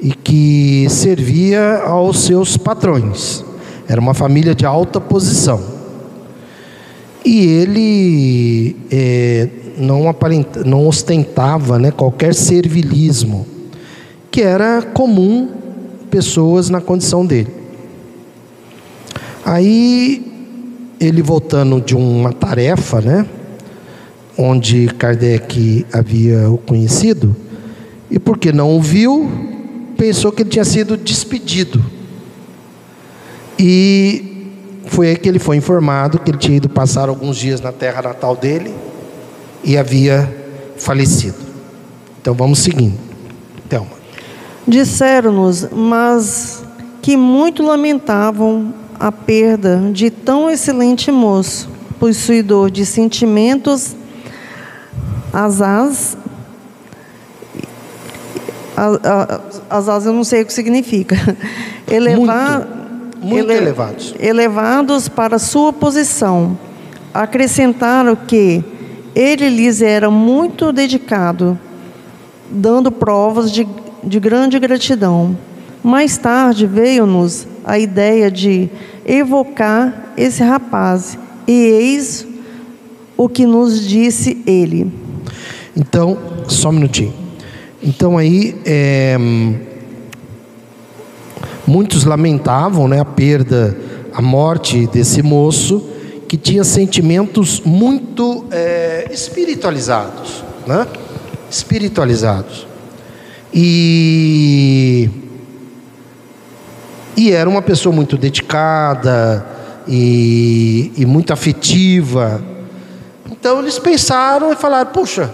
e 0.00 0.12
que 0.12 0.86
servia 0.88 1.80
aos 1.80 2.20
seus 2.20 2.56
patrões. 2.56 3.44
Era 3.88 4.00
uma 4.00 4.14
família 4.14 4.54
de 4.54 4.64
alta 4.64 4.98
posição. 4.98 5.62
E 7.24 7.44
ele 7.44 8.76
é, 8.90 9.48
não, 9.76 10.08
aparenta, 10.08 10.64
não 10.64 10.86
ostentava 10.86 11.78
né, 11.78 11.90
qualquer 11.90 12.34
servilismo, 12.34 13.46
que 14.36 14.42
era 14.42 14.82
comum 14.82 15.48
pessoas 16.10 16.68
na 16.68 16.78
condição 16.78 17.24
dele. 17.24 17.48
Aí 19.42 20.92
ele 21.00 21.22
voltando 21.22 21.80
de 21.80 21.96
uma 21.96 22.34
tarefa, 22.34 23.00
né, 23.00 23.26
onde 24.36 24.88
Kardec 24.88 25.86
havia 25.90 26.50
o 26.50 26.58
conhecido, 26.58 27.34
e 28.10 28.18
porque 28.18 28.52
não 28.52 28.76
o 28.76 28.82
viu, 28.82 29.26
pensou 29.96 30.30
que 30.30 30.42
ele 30.42 30.50
tinha 30.50 30.66
sido 30.66 30.98
despedido. 30.98 31.82
E 33.58 34.50
foi 34.84 35.08
aí 35.08 35.16
que 35.16 35.30
ele 35.30 35.38
foi 35.38 35.56
informado 35.56 36.18
que 36.18 36.30
ele 36.30 36.36
tinha 36.36 36.58
ido 36.58 36.68
passar 36.68 37.08
alguns 37.08 37.38
dias 37.38 37.62
na 37.62 37.72
terra 37.72 38.02
natal 38.02 38.36
dele 38.36 38.74
e 39.64 39.78
havia 39.78 40.30
falecido. 40.76 41.38
Então 42.20 42.34
vamos 42.34 42.58
seguindo. 42.58 43.05
Disseram-nos, 44.66 45.68
mas 45.70 46.64
que 47.00 47.16
muito 47.16 47.62
lamentavam 47.62 48.74
a 48.98 49.12
perda 49.12 49.90
de 49.92 50.10
tão 50.10 50.50
excelente 50.50 51.10
moço, 51.12 51.68
possuidor 51.98 52.70
de 52.70 52.84
sentimentos 52.84 53.94
asaz 55.32 56.16
asas 59.70 60.06
eu 60.06 60.12
não 60.12 60.24
sei 60.24 60.42
o 60.42 60.46
que 60.46 60.52
significa. 60.52 61.16
Elevar, 61.88 62.58
muito, 62.58 63.26
muito 63.26 63.50
ele, 63.50 63.62
elevados. 63.62 64.14
Elevados 64.18 65.08
para 65.08 65.38
sua 65.38 65.72
posição. 65.72 66.58
Acrescentaram 67.14 68.14
que 68.14 68.62
ele 69.14 69.48
lhes 69.48 69.80
era 69.80 70.10
muito 70.10 70.72
dedicado, 70.72 71.58
dando 72.50 72.92
provas 72.92 73.50
de, 73.50 73.66
de 74.06 74.20
grande 74.20 74.58
gratidão. 74.58 75.36
Mais 75.82 76.16
tarde 76.16 76.66
veio-nos 76.66 77.46
a 77.64 77.78
ideia 77.78 78.30
de 78.30 78.70
evocar 79.04 80.12
esse 80.16 80.42
rapaz, 80.42 81.18
e 81.46 81.52
eis 81.52 82.26
o 83.16 83.28
que 83.28 83.44
nos 83.44 83.86
disse 83.86 84.42
ele. 84.46 84.92
Então, 85.76 86.18
só 86.48 86.70
um 86.70 86.72
minutinho. 86.72 87.12
Então 87.82 88.16
aí 88.16 88.56
é, 88.64 89.16
muitos 91.66 92.04
lamentavam 92.04 92.88
né, 92.88 93.00
a 93.00 93.04
perda, 93.04 93.76
a 94.12 94.22
morte 94.22 94.86
desse 94.86 95.22
moço 95.22 95.90
que 96.26 96.36
tinha 96.36 96.64
sentimentos 96.64 97.60
muito 97.64 98.46
é, 98.50 99.08
espiritualizados, 99.12 100.42
né? 100.66 100.86
Espiritualizados. 101.48 102.65
E 103.58 105.08
e 107.16 107.32
era 107.32 107.48
uma 107.48 107.62
pessoa 107.62 107.94
muito 107.94 108.18
dedicada 108.18 109.44
e, 109.88 110.92
e 110.98 111.06
muito 111.06 111.32
afetiva. 111.32 112.44
Então 113.30 113.60
eles 113.60 113.78
pensaram 113.78 114.52
e 114.52 114.56
falaram: 114.56 114.90
puxa, 114.92 115.32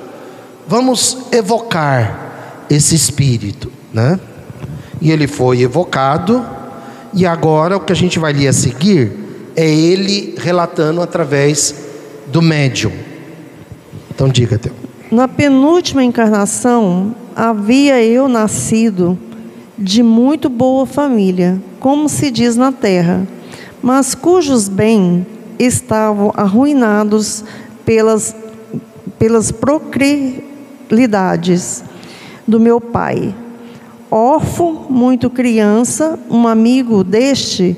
vamos 0.68 1.18
evocar 1.32 2.64
esse 2.70 2.94
espírito, 2.94 3.72
né? 3.92 4.20
E 5.00 5.10
ele 5.10 5.26
foi 5.26 5.62
evocado, 5.62 6.46
e 7.12 7.26
agora 7.26 7.76
o 7.76 7.80
que 7.80 7.90
a 7.90 7.96
gente 7.96 8.20
vai 8.20 8.32
ler 8.32 8.46
a 8.46 8.52
seguir 8.52 9.10
é 9.56 9.68
ele 9.68 10.36
relatando 10.38 11.02
através 11.02 11.74
do 12.28 12.40
médium. 12.40 12.92
Então 14.14 14.28
diga, 14.28 14.56
Teu. 14.56 14.72
Na 15.10 15.26
penúltima 15.26 16.04
encarnação, 16.04 17.14
havia 17.36 18.02
eu 18.02 18.26
nascido 18.28 19.18
de 19.78 20.02
muito 20.02 20.48
boa 20.48 20.86
família, 20.86 21.62
como 21.80 22.08
se 22.08 22.30
diz 22.30 22.56
na 22.56 22.72
terra, 22.72 23.28
mas 23.82 24.14
cujos 24.14 24.68
bens 24.68 25.26
estavam 25.58 26.32
arruinados 26.36 27.44
pelas, 27.84 28.36
pelas 29.18 29.50
procrilidades 29.50 31.82
do 32.46 32.60
meu 32.60 32.80
pai. 32.80 33.34
Órfão, 34.10 34.86
muito 34.88 35.28
criança, 35.30 36.18
um 36.30 36.46
amigo 36.46 37.02
deste 37.02 37.76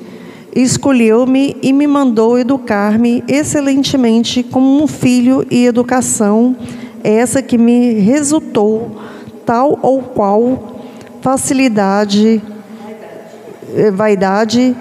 escolheu-me 0.55 1.57
e 1.63 1.73
me 1.73 1.87
mandou 1.87 2.39
educar-me 2.39 3.25
excelentemente 3.27 4.43
como 4.43 4.83
um 4.83 4.87
filho 4.87 5.47
e 5.51 5.65
educação 5.67 6.55
essa 7.03 7.43
que 7.43 7.59
me 7.59 7.95
resultou 7.95 8.97
tal 9.45 9.79
ou 9.83 10.03
qual 10.03 10.75
facilidade, 11.21 12.43
eh, 13.75 13.91
vaidade, 13.91 14.77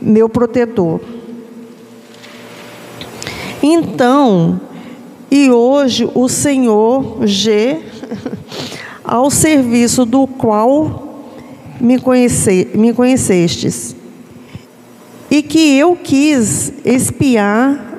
meu 0.00 0.28
protetor. 0.28 1.00
Então, 3.62 4.60
e 5.30 5.50
hoje 5.50 6.08
o 6.14 6.28
Senhor 6.28 7.26
G, 7.26 7.80
ao 9.02 9.30
serviço 9.30 10.04
do 10.04 10.26
qual 10.26 11.24
me, 11.80 11.98
conhece, 11.98 12.68
me 12.74 12.92
conhecestes, 12.92 13.96
e 15.30 15.42
que 15.42 15.76
eu 15.78 15.96
quis 15.96 16.72
espiar 16.84 17.94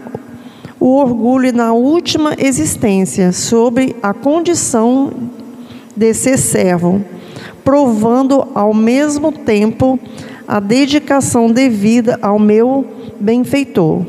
o 0.80 0.98
orgulho 0.98 1.52
na 1.52 1.74
última 1.74 2.36
existência 2.38 3.32
sobre 3.32 3.96
a 4.04 4.14
condição 4.14 5.12
de 5.96 6.14
ser 6.14 6.38
servo, 6.38 7.04
provando 7.64 8.48
ao 8.54 8.74
mesmo 8.74 9.32
tempo 9.32 10.00
a 10.48 10.60
dedicação 10.60 11.52
devida 11.52 12.20
ao 12.22 12.38
meu 12.38 12.86
benfeitor. 13.20 14.06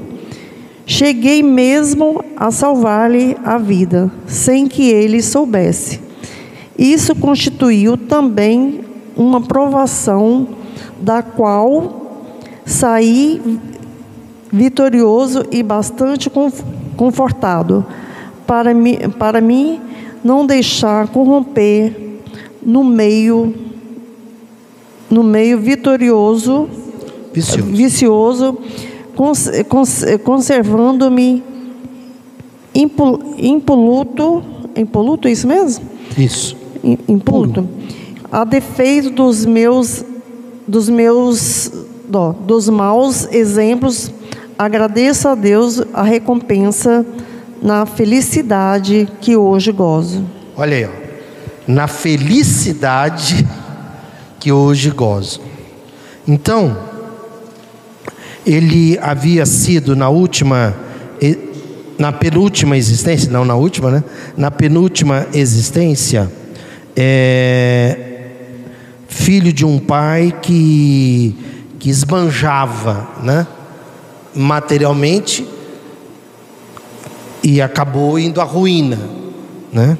Cheguei 0.84 1.42
mesmo 1.42 2.24
a 2.36 2.50
salvar-lhe 2.50 3.36
a 3.44 3.58
vida, 3.58 4.10
sem 4.26 4.68
que 4.68 4.88
ele 4.88 5.22
soubesse. 5.22 6.00
Isso 6.78 7.14
constituiu 7.14 7.96
também 7.96 8.80
uma 9.16 9.40
provação 9.40 10.46
da 11.00 11.22
qual 11.22 12.28
saí 12.64 13.58
vitorioso 14.52 15.44
e 15.50 15.62
bastante 15.62 16.30
confortado, 16.96 17.84
para 18.46 18.70
para 19.18 19.40
mim 19.40 19.80
não 20.26 20.44
deixar 20.44 21.06
corromper 21.08 21.94
no 22.60 22.82
meio 22.82 23.54
no 25.08 25.22
meio 25.22 25.60
vitorioso, 25.60 26.68
vicioso, 27.32 27.62
vicioso 27.70 28.58
cons, 29.14 29.48
cons, 29.68 30.04
conservando-me 30.24 31.44
impoluto, 33.38 34.42
impoluto, 34.76 35.28
é 35.28 35.30
isso 35.30 35.46
mesmo? 35.46 35.86
Isso. 36.18 36.56
Impoluto. 37.08 37.66
A 38.30 38.44
defeito 38.44 39.10
dos 39.10 39.46
meus 39.46 40.04
dos 40.66 40.88
meus 40.88 41.70
dos 42.44 42.68
maus 42.68 43.28
exemplos 43.32 44.10
agradeço 44.58 45.28
a 45.28 45.36
Deus 45.36 45.80
a 45.94 46.02
recompensa 46.02 47.06
na 47.62 47.86
felicidade 47.86 49.08
que 49.20 49.36
hoje 49.36 49.72
gozo. 49.72 50.24
Olha 50.56 50.76
aí, 50.76 50.84
ó. 50.84 50.90
na 51.66 51.88
felicidade 51.88 53.46
que 54.38 54.52
hoje 54.52 54.90
gozo. 54.90 55.40
Então, 56.26 56.76
ele 58.46 58.98
havia 59.00 59.44
sido 59.44 59.96
na 59.96 60.08
última, 60.08 60.74
na 61.98 62.12
penúltima 62.12 62.76
existência, 62.76 63.30
não 63.30 63.44
na 63.44 63.54
última, 63.54 63.90
né? 63.90 64.04
Na 64.36 64.50
penúltima 64.50 65.26
existência, 65.32 66.30
é, 66.96 67.98
filho 69.08 69.52
de 69.52 69.64
um 69.64 69.78
pai 69.78 70.34
que, 70.40 71.36
que 71.78 71.90
esbanjava, 71.90 73.08
né? 73.22 73.46
materialmente 74.36 75.46
e 77.46 77.62
acabou 77.62 78.18
indo 78.18 78.40
à 78.40 78.44
ruína, 78.44 78.98
né? 79.72 79.96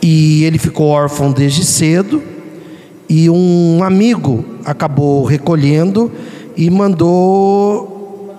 E 0.00 0.44
ele 0.44 0.56
ficou 0.56 0.86
órfão 0.86 1.30
desde 1.30 1.62
cedo 1.62 2.22
e 3.06 3.28
um 3.28 3.84
amigo 3.84 4.42
acabou 4.64 5.24
recolhendo 5.24 6.10
e 6.56 6.70
mandou 6.70 8.34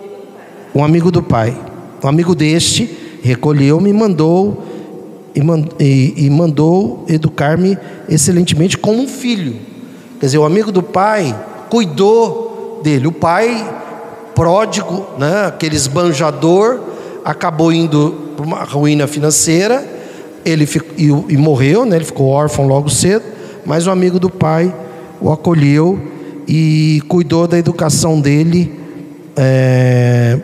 um 0.73 0.83
amigo 0.83 1.11
do 1.11 1.21
pai, 1.21 1.55
um 2.03 2.07
amigo 2.07 2.33
deste 2.33 2.97
recolheu 3.21 3.79
me 3.79 3.93
mandou 3.93 4.63
e, 5.79 6.29
mandou 6.31 7.05
educar-me 7.07 7.77
excelentemente 8.09 8.75
como 8.75 9.03
um 9.03 9.07
filho. 9.07 9.55
Quer 10.19 10.25
dizer, 10.25 10.39
o 10.39 10.45
amigo 10.45 10.71
do 10.71 10.81
pai 10.81 11.39
cuidou 11.69 12.81
dele. 12.83 13.05
O 13.05 13.11
pai 13.11 13.71
pródigo, 14.33 15.05
né, 15.19 15.45
aquele 15.45 15.75
esbanjador, 15.75 16.90
acabou 17.23 17.71
indo 17.71 18.33
para 18.35 18.45
uma 18.45 18.63
ruína 18.63 19.07
financeira, 19.07 19.85
ele 20.43 20.65
ficou, 20.65 20.93
e, 20.97 21.33
e, 21.33 21.37
morreu, 21.37 21.85
né, 21.85 21.95
ele 21.97 22.05
ficou 22.05 22.27
órfão 22.27 22.67
logo 22.67 22.89
cedo, 22.89 23.23
mas 23.65 23.85
o 23.87 23.91
amigo 23.91 24.19
do 24.19 24.29
pai 24.29 24.73
o 25.19 25.31
acolheu 25.31 25.99
e 26.47 27.01
cuidou 27.07 27.47
da 27.47 27.57
educação 27.57 28.19
dele, 28.19 28.79
é, 29.35 30.39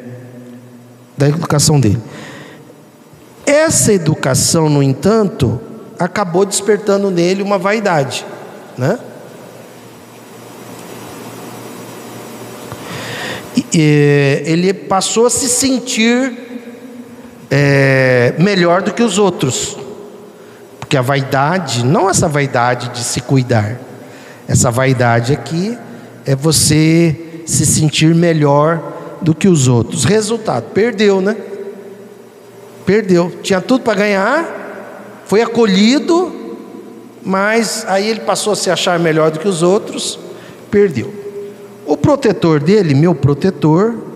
da 1.18 1.28
educação 1.28 1.80
dele. 1.80 1.99
Essa 3.45 3.94
educação, 3.94 4.70
no 4.70 4.84
entanto, 4.84 5.60
acabou 5.98 6.45
despertando 6.45 7.10
nele 7.10 7.41
uma 7.41 7.58
vaidade, 7.58 8.26
né? 8.78 8.99
ele 13.80 14.74
passou 14.74 15.28
a 15.28 15.30
se 15.30 15.48
sentir 15.48 16.47
é, 17.49 18.34
melhor 18.38 18.82
do 18.82 18.94
que 18.94 19.03
os 19.03 19.18
outros. 19.18 19.78
Porque 20.80 20.98
a 20.98 21.02
vaidade, 21.02 21.86
não 21.86 22.10
essa 22.10 22.28
vaidade 22.28 22.90
de 22.90 23.03
se 23.03 23.22
cuidar, 23.22 23.78
essa 24.48 24.72
vaidade 24.72 25.34
aqui 25.34 25.78
é 26.26 26.36
você 26.36 27.41
se 27.45 27.65
sentir 27.65 28.14
melhor 28.15 29.18
do 29.22 29.34
que 29.34 29.48
os 29.48 29.68
outros. 29.68 30.06
Resultado, 30.06 30.72
perdeu, 30.74 31.22
né? 31.22 31.36
Perdeu. 32.86 33.32
Tinha 33.41 33.60
tudo 33.60 33.84
para 33.84 33.95
ganhar, 33.95 35.24
foi 35.26 35.41
acolhido, 35.41 36.32
mas 37.24 37.86
aí 37.88 38.07
ele 38.07 38.22
passou 38.22 38.53
a 38.53 38.56
se 38.56 38.69
achar 38.69 38.98
melhor 38.98 39.32
do 39.32 39.40
que 39.40 39.48
os 39.48 39.61
outros, 39.61 40.18
perdeu. 40.72 41.14
O 41.86 41.98
protetor 41.98 42.61
dele, 42.61 42.94
meu 42.94 43.14
protetor, 43.14 44.07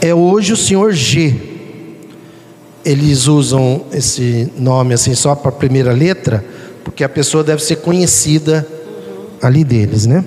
é 0.00 0.14
hoje 0.14 0.52
o 0.52 0.56
senhor 0.56 0.92
G. 0.92 1.34
Eles 2.84 3.26
usam 3.26 3.84
esse 3.92 4.50
nome 4.56 4.94
assim 4.94 5.14
só 5.14 5.34
para 5.34 5.50
a 5.50 5.52
primeira 5.52 5.92
letra, 5.92 6.44
porque 6.84 7.04
a 7.04 7.08
pessoa 7.08 7.44
deve 7.44 7.62
ser 7.62 7.76
conhecida 7.76 8.66
ali 9.42 9.64
deles, 9.64 10.06
né? 10.06 10.24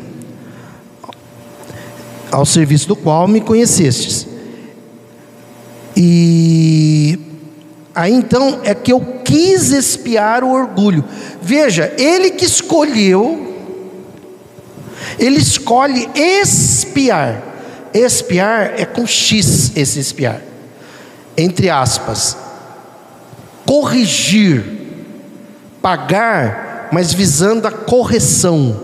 Ao 2.32 2.46
serviço 2.46 2.88
do 2.88 2.96
qual 2.96 3.28
me 3.28 3.42
conhecestes. 3.42 4.28
E 5.96 7.20
Aí 7.94 8.14
então 8.14 8.62
é 8.64 8.74
que 8.74 8.92
eu 8.92 9.02
quis 9.24 9.72
espiar 9.72 10.44
o 10.44 10.52
orgulho. 10.52 11.04
Veja, 11.42 11.94
ele 11.98 12.32
que 12.32 12.46
escolheu, 12.46 13.54
ele 15.20 15.40
escolhe 15.40 16.10
espiar. 16.16 17.51
Espiar 17.94 18.74
é 18.78 18.86
com 18.86 19.06
X 19.06 19.72
esse 19.76 20.00
espiar. 20.00 20.42
Entre 21.38 21.70
aspas. 21.70 22.38
Corrigir, 23.66 24.64
pagar, 25.82 26.90
mas 26.92 27.14
visando 27.14 27.68
a 27.68 27.72
correção. 27.72 28.82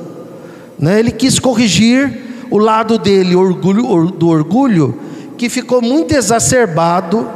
Né? 0.79 0.99
Ele 0.99 1.11
quis 1.11 1.39
corrigir 1.39 2.45
o 2.49 2.57
lado 2.57 2.97
dele, 2.97 3.35
orgulho, 3.35 4.11
do 4.11 4.29
orgulho, 4.29 4.99
que 5.37 5.49
ficou 5.49 5.81
muito 5.81 6.13
exacerbado 6.13 7.29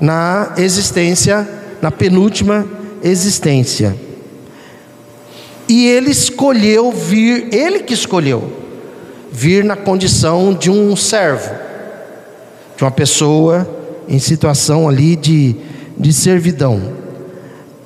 na 0.00 0.52
existência, 0.56 1.48
na 1.82 1.90
penúltima 1.90 2.66
existência. 3.02 3.96
E 5.68 5.86
ele 5.86 6.10
escolheu 6.10 6.92
vir, 6.92 7.52
ele 7.52 7.80
que 7.80 7.94
escolheu, 7.94 8.52
vir 9.36 9.62
na 9.62 9.76
condição 9.76 10.54
de 10.54 10.70
um 10.70 10.96
servo, 10.96 11.54
de 12.74 12.82
uma 12.82 12.90
pessoa 12.90 13.68
em 14.08 14.18
situação 14.18 14.88
ali 14.88 15.14
de, 15.14 15.54
de 15.94 16.10
servidão, 16.10 16.80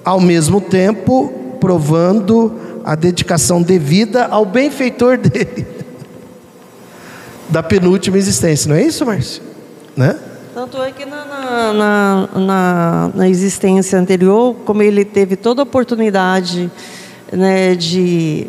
ao 0.05 0.21
mesmo 0.21 0.61
tempo 0.61 1.57
provando 1.59 2.55
a 2.85 2.95
dedicação 2.95 3.61
devida 3.61 4.27
ao 4.27 4.47
benfeitor 4.47 5.19
dele, 5.19 5.67
da 7.49 7.65
penúltima 7.65 8.17
existência, 8.17 8.69
não 8.69 8.77
é 8.77 8.85
isso, 8.85 9.05
Márcio? 9.05 9.43
Né? 9.97 10.17
Tanto 10.55 10.81
é 10.81 10.93
que 10.93 11.05
na, 11.05 11.25
na, 11.75 12.29
na, 12.33 13.11
na, 13.13 13.29
existência 13.29 13.99
anterior, 13.99 14.55
como 14.65 14.85
ele 14.85 15.05
teve 15.05 15.35
toda 15.35 15.63
a 15.63 15.65
oportunidade 15.65 16.71
né, 17.33 17.75
de, 17.75 18.47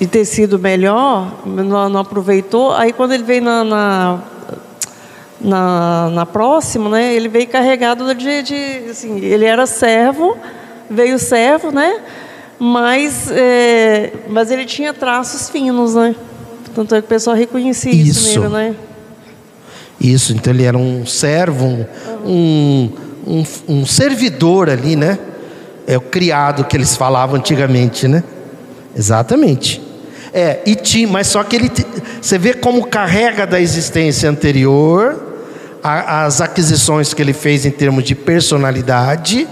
de 0.00 0.06
ter 0.06 0.24
sido 0.24 0.58
melhor, 0.58 1.30
não, 1.44 1.90
não 1.90 2.00
aproveitou, 2.00 2.72
aí 2.72 2.90
quando 2.90 3.12
ele 3.12 3.22
veio 3.22 3.42
na, 3.42 3.62
na, 3.62 4.18
na, 5.38 6.10
na 6.10 6.26
próxima, 6.26 6.88
né, 6.88 7.14
ele 7.14 7.28
veio 7.28 7.46
carregado 7.46 8.14
de, 8.14 8.42
de 8.42 8.90
assim, 8.90 9.18
ele 9.18 9.44
era 9.44 9.66
servo, 9.66 10.38
veio 10.88 11.18
servo, 11.18 11.70
né, 11.70 12.00
mas, 12.58 13.30
é, 13.30 14.10
mas 14.30 14.50
ele 14.50 14.64
tinha 14.64 14.94
traços 14.94 15.50
finos, 15.50 15.94
né, 15.94 16.16
tanto 16.74 16.94
é 16.94 17.00
que 17.02 17.06
o 17.06 17.08
pessoal 17.08 17.36
reconhecia 17.36 17.92
isso, 17.92 18.26
isso 18.26 18.40
nele, 18.40 18.52
né. 18.52 18.76
Isso, 20.00 20.32
então 20.32 20.50
ele 20.50 20.62
era 20.64 20.78
um 20.78 21.04
servo, 21.04 21.86
um, 22.24 22.90
um, 23.26 23.44
um 23.68 23.84
servidor 23.84 24.70
ali, 24.70 24.96
né? 24.96 25.18
É 25.86 25.98
o 25.98 26.00
criado 26.00 26.64
que 26.64 26.74
eles 26.74 26.96
falavam 26.96 27.36
antigamente, 27.36 28.08
né? 28.08 28.24
Exatamente. 28.96 29.89
É, 30.32 30.60
e 30.64 30.74
tinha, 30.74 31.08
mas 31.08 31.26
só 31.26 31.42
que 31.42 31.56
ele, 31.56 31.70
você 32.20 32.38
vê 32.38 32.54
como 32.54 32.86
carrega 32.86 33.46
da 33.46 33.60
existência 33.60 34.30
anterior 34.30 35.20
a, 35.82 36.24
as 36.24 36.40
aquisições 36.40 37.12
que 37.12 37.20
ele 37.20 37.32
fez 37.32 37.66
em 37.66 37.70
termos 37.70 38.04
de 38.04 38.14
personalidade, 38.14 39.48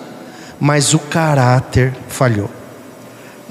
mas 0.61 0.95
o 0.95 0.99
caráter 0.99 1.95
falhou. 2.09 2.51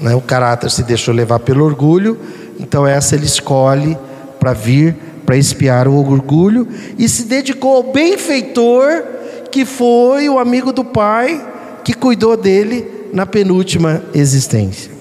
Né? 0.00 0.14
O 0.14 0.20
caráter 0.20 0.70
se 0.70 0.82
deixou 0.82 1.12
levar 1.12 1.40
pelo 1.40 1.64
orgulho, 1.64 2.18
então 2.58 2.86
essa 2.86 3.14
ele 3.14 3.26
escolhe 3.26 3.96
para 4.40 4.52
vir 4.52 4.96
para 5.28 5.36
espiar 5.36 5.86
o 5.86 5.94
orgulho 5.94 6.66
e 6.96 7.06
se 7.06 7.24
dedicou 7.24 7.76
ao 7.76 7.92
benfeitor 7.92 9.04
que 9.50 9.66
foi 9.66 10.26
o 10.26 10.38
amigo 10.38 10.72
do 10.72 10.82
pai 10.82 11.46
que 11.84 11.92
cuidou 11.92 12.34
dele 12.34 13.10
na 13.12 13.26
penúltima 13.26 14.02
existência. 14.14 14.97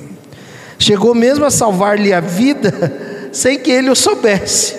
Chegou 0.80 1.16
mesmo 1.16 1.46
a 1.46 1.52
salvar-lhe 1.52 2.14
a 2.14 2.20
vida 2.20 3.30
sem 3.34 3.58
que 3.60 3.72
ele 3.72 3.90
o 3.90 3.96
soubesse. 3.96 4.76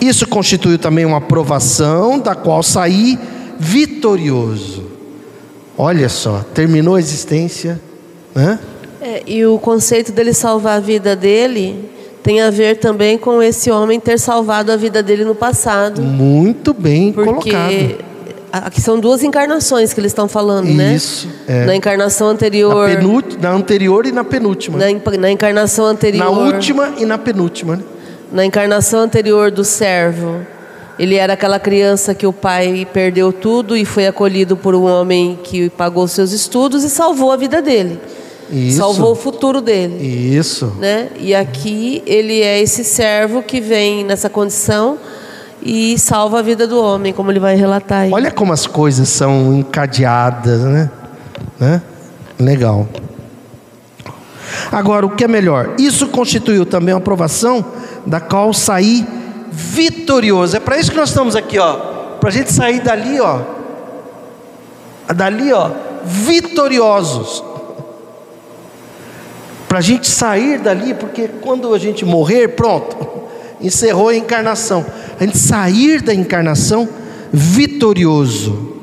Isso 0.00 0.26
constituiu 0.26 0.78
também 0.78 1.04
uma 1.04 1.18
aprovação 1.18 2.18
da 2.18 2.34
qual 2.34 2.62
saí 2.62 3.18
vitorioso. 3.58 4.84
Olha 5.78 6.08
só, 6.08 6.44
terminou 6.52 6.96
a 6.96 6.98
existência. 6.98 7.80
Né? 8.34 8.58
É, 9.00 9.22
e 9.26 9.46
o 9.46 9.58
conceito 9.58 10.10
dele 10.10 10.34
salvar 10.34 10.78
a 10.78 10.80
vida 10.80 11.14
dele 11.14 11.88
tem 12.22 12.40
a 12.40 12.50
ver 12.50 12.78
também 12.78 13.18
com 13.18 13.42
esse 13.42 13.70
homem 13.70 13.98
ter 13.98 14.18
salvado 14.18 14.72
a 14.72 14.76
vida 14.76 15.02
dele 15.02 15.24
no 15.24 15.34
passado. 15.34 16.02
Muito 16.02 16.72
bem 16.72 17.12
porque 17.12 17.50
colocado. 17.50 18.11
Aqui 18.52 18.82
são 18.82 19.00
duas 19.00 19.22
encarnações 19.22 19.94
que 19.94 20.00
eles 20.00 20.12
estão 20.12 20.28
falando, 20.28 20.68
Isso, 20.68 20.76
né? 20.76 20.94
Isso. 20.94 21.28
É. 21.48 21.64
Na 21.64 21.74
encarnação 21.74 22.28
anterior. 22.28 22.90
Na, 22.90 23.48
na, 23.48 23.56
anterior 23.56 24.04
e 24.04 24.12
na 24.12 24.22
penúltima. 24.22 24.78
Na, 24.78 25.16
na, 25.18 25.30
encarnação 25.30 25.86
anterior. 25.86 26.24
Na 26.24 26.30
última 26.30 26.92
e 26.98 27.06
na 27.06 27.16
penúltima. 27.16 27.76
Né? 27.76 27.82
Na 28.30 28.44
encarnação 28.44 29.00
anterior 29.00 29.50
do 29.50 29.64
servo, 29.64 30.46
ele 30.98 31.14
era 31.14 31.32
aquela 31.32 31.58
criança 31.58 32.14
que 32.14 32.26
o 32.26 32.32
pai 32.32 32.86
perdeu 32.92 33.32
tudo 33.32 33.74
e 33.74 33.86
foi 33.86 34.06
acolhido 34.06 34.54
por 34.54 34.74
um 34.74 34.84
homem 34.84 35.38
que 35.42 35.70
pagou 35.70 36.06
seus 36.06 36.32
estudos 36.32 36.84
e 36.84 36.90
salvou 36.90 37.32
a 37.32 37.36
vida 37.36 37.62
dele. 37.62 37.98
Isso. 38.50 38.76
Salvou 38.76 39.12
o 39.12 39.14
futuro 39.14 39.62
dele. 39.62 39.96
Isso. 40.36 40.74
Né? 40.78 41.08
E 41.18 41.34
aqui 41.34 42.02
ele 42.04 42.42
é 42.42 42.60
esse 42.60 42.84
servo 42.84 43.42
que 43.42 43.62
vem 43.62 44.04
nessa 44.04 44.28
condição 44.28 44.98
e 45.62 45.98
salva 45.98 46.40
a 46.40 46.42
vida 46.42 46.66
do 46.66 46.80
homem, 46.82 47.12
como 47.12 47.30
ele 47.30 47.40
vai 47.40 47.54
relatar 47.54 48.02
aí. 48.02 48.12
Olha 48.12 48.30
como 48.30 48.52
as 48.52 48.66
coisas 48.66 49.08
são 49.08 49.54
encadeadas, 49.54 50.60
né? 50.62 50.90
né? 51.58 51.82
Legal. 52.38 52.88
Agora, 54.70 55.06
o 55.06 55.10
que 55.10 55.24
é 55.24 55.28
melhor? 55.28 55.74
Isso 55.78 56.08
constituiu 56.08 56.66
também 56.66 56.94
uma 56.94 57.00
aprovação 57.00 57.64
da 58.04 58.20
qual 58.20 58.52
sair 58.52 59.06
vitorioso. 59.50 60.56
É 60.56 60.60
para 60.60 60.78
isso 60.78 60.90
que 60.90 60.96
nós 60.96 61.10
estamos 61.10 61.36
aqui, 61.36 61.58
ó. 61.58 61.76
Para 62.20 62.28
a 62.28 62.32
gente 62.32 62.52
sair 62.52 62.80
dali, 62.80 63.20
ó. 63.20 63.40
Dali, 65.14 65.52
ó. 65.52 65.70
Vitoriosos 66.04 67.44
para 69.72 69.78
a 69.78 69.82
gente 69.82 70.06
sair 70.06 70.58
dali, 70.58 70.92
porque 70.92 71.26
quando 71.40 71.72
a 71.72 71.78
gente 71.78 72.04
morrer, 72.04 72.48
pronto, 72.48 73.21
encerrou 73.62 74.08
a 74.08 74.16
encarnação. 74.16 74.84
A 75.18 75.24
gente 75.24 75.38
sair 75.38 76.02
da 76.02 76.14
encarnação 76.14 76.88
vitorioso 77.32 78.74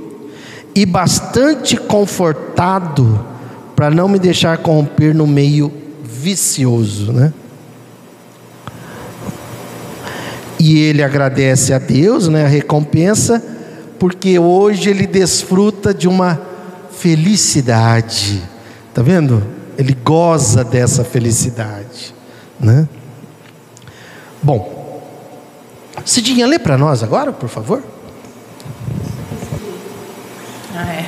e 0.73 0.85
bastante 0.85 1.75
confortado 1.77 3.25
para 3.75 3.89
não 3.89 4.07
me 4.07 4.19
deixar 4.19 4.57
corromper 4.57 5.15
no 5.15 5.27
meio 5.27 5.71
vicioso, 6.03 7.11
né? 7.11 7.33
E 10.59 10.77
ele 10.79 11.01
agradece 11.01 11.73
a 11.73 11.79
Deus, 11.79 12.27
né, 12.27 12.43
a 12.43 12.47
recompensa, 12.47 13.41
porque 13.97 14.37
hoje 14.37 14.89
ele 14.89 15.07
desfruta 15.07 15.93
de 15.93 16.07
uma 16.07 16.41
felicidade. 16.91 18.41
Tá 18.93 19.01
vendo? 19.01 19.41
ele 19.79 19.93
goza 20.03 20.61
dessa 20.61 21.05
felicidade, 21.05 22.13
né? 22.59 22.85
Bom, 24.41 24.79
Cidinha, 26.05 26.47
lê 26.47 26.57
para 26.57 26.77
nós 26.77 27.03
agora, 27.03 27.31
por 27.31 27.49
favor. 27.49 27.83
Ah, 30.75 30.93
é. 30.93 31.05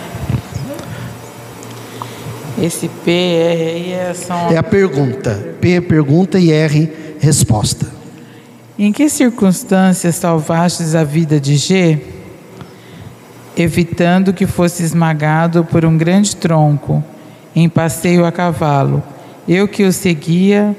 Esse 2.62 2.88
P, 2.88 3.12
R 3.12 3.91
é 3.94 4.14
são... 4.14 4.49
É 4.49 4.58
a 4.58 4.64
pergunta. 4.64 5.56
P 5.60 5.78
é 5.78 5.82
pergunta 5.82 6.38
e 6.38 6.52
R 6.52 6.91
resposta. 7.20 7.88
Em 8.78 8.91
que 8.91 9.10
circunstâncias 9.10 10.16
salvastes 10.16 10.94
a 10.94 11.03
vida 11.03 11.40
de 11.40 11.56
G, 11.56 11.99
evitando 13.56 14.34
que 14.34 14.45
fosse 14.45 14.84
esmagado 14.84 15.64
por 15.64 15.86
um 15.86 15.98
grande 15.98 16.36
tronco, 16.36 17.03
em 17.56 17.70
passeio 17.70 18.26
a 18.26 18.32
cavalo. 18.32 19.03
Eu 19.48 19.68
que 19.68 19.84
o 19.84 19.94
seguia, 19.94 20.76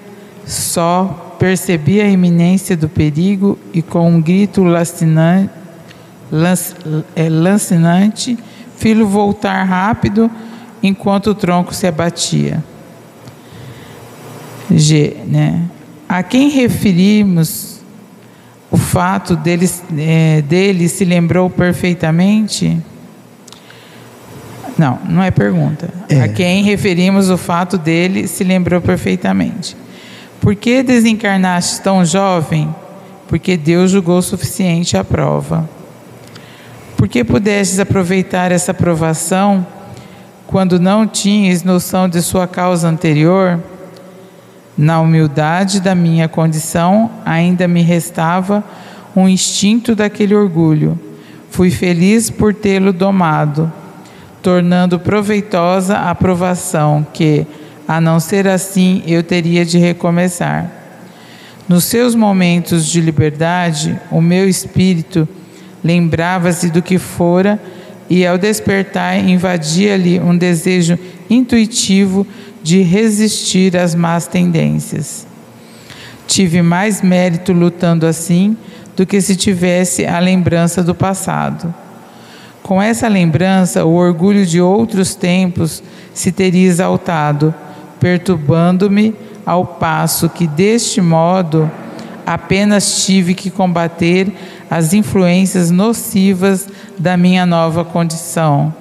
só 0.46 1.31
percebi 1.42 2.00
a 2.00 2.08
iminência 2.08 2.76
do 2.76 2.88
perigo 2.88 3.58
e 3.74 3.82
com 3.82 4.08
um 4.08 4.22
grito 4.22 4.62
é, 7.16 7.28
lancinante, 7.28 8.38
filo 8.76 9.08
voltar 9.08 9.64
rápido 9.64 10.30
enquanto 10.80 11.30
o 11.30 11.34
tronco 11.34 11.74
se 11.74 11.84
abatia. 11.84 12.62
G, 14.70 15.16
né? 15.26 15.64
A 16.08 16.22
quem 16.22 16.48
referimos 16.48 17.80
o 18.70 18.76
fato 18.76 19.34
dele, 19.34 19.68
é, 19.98 20.42
dele 20.42 20.88
se 20.88 21.04
lembrou 21.04 21.50
perfeitamente? 21.50 22.80
Não, 24.78 25.00
não 25.08 25.20
é 25.20 25.32
pergunta. 25.32 25.90
É. 26.08 26.20
A 26.20 26.28
quem 26.28 26.62
referimos 26.62 27.30
o 27.30 27.36
fato 27.36 27.76
dele 27.76 28.28
se 28.28 28.44
lembrou 28.44 28.80
perfeitamente. 28.80 29.76
Por 30.42 30.56
que 30.56 30.82
desencarnaste 30.82 31.80
tão 31.82 32.04
jovem? 32.04 32.74
Porque 33.28 33.56
Deus 33.56 33.92
julgou 33.92 34.20
suficiente 34.20 34.96
a 34.96 35.04
prova. 35.04 35.70
Por 36.96 37.06
que 37.06 37.22
pudestes 37.22 37.78
aproveitar 37.78 38.50
essa 38.50 38.74
provação 38.74 39.64
quando 40.48 40.80
não 40.80 41.06
tinhas 41.06 41.62
noção 41.62 42.08
de 42.08 42.20
sua 42.20 42.48
causa 42.48 42.88
anterior? 42.88 43.60
Na 44.76 45.00
humildade 45.00 45.80
da 45.80 45.94
minha 45.94 46.28
condição, 46.28 47.08
ainda 47.24 47.68
me 47.68 47.82
restava 47.82 48.64
um 49.14 49.28
instinto 49.28 49.94
daquele 49.94 50.34
orgulho. 50.34 50.98
Fui 51.50 51.70
feliz 51.70 52.30
por 52.30 52.52
tê-lo 52.52 52.92
domado 52.92 53.72
tornando 54.42 54.98
proveitosa 54.98 55.96
a 55.98 56.14
provação 56.14 57.06
que, 57.14 57.46
a 57.96 58.00
não 58.00 58.20
ser 58.20 58.46
assim, 58.46 59.02
eu 59.06 59.22
teria 59.22 59.64
de 59.64 59.78
recomeçar. 59.78 60.70
Nos 61.68 61.84
seus 61.84 62.14
momentos 62.14 62.86
de 62.86 63.00
liberdade, 63.00 63.98
o 64.10 64.20
meu 64.20 64.48
espírito 64.48 65.28
Lembrava-se 65.84 66.70
do 66.70 66.80
que 66.80 66.98
fora 66.98 67.60
e, 68.08 68.24
ao 68.24 68.38
despertar, 68.38 69.18
invadia-lhe 69.18 70.20
um 70.20 70.36
desejo 70.36 70.98
intuitivo 71.28 72.26
de 72.62 72.82
resistir 72.82 73.76
às 73.76 73.94
más 73.94 74.26
tendências. 74.26 75.26
Tive 76.26 76.62
mais 76.62 77.02
mérito 77.02 77.52
lutando 77.52 78.06
assim 78.06 78.56
do 78.96 79.04
que 79.04 79.20
se 79.20 79.34
tivesse 79.34 80.06
a 80.06 80.20
lembrança 80.20 80.82
do 80.82 80.94
passado. 80.94 81.74
Com 82.62 82.80
essa 82.80 83.08
lembrança, 83.08 83.84
o 83.84 83.94
orgulho 83.94 84.46
de 84.46 84.60
outros 84.60 85.16
tempos 85.16 85.82
se 86.14 86.30
teria 86.30 86.68
exaltado, 86.68 87.52
perturbando-me 88.02 89.14
ao 89.46 89.64
passo 89.64 90.28
que, 90.28 90.44
deste 90.44 91.00
modo, 91.00 91.70
apenas 92.26 93.04
tive 93.06 93.32
que 93.32 93.48
combater 93.48 94.26
as 94.68 94.92
influências 94.92 95.70
nocivas 95.70 96.68
da 96.98 97.16
minha 97.16 97.46
nova 97.46 97.84
condição. 97.84 98.74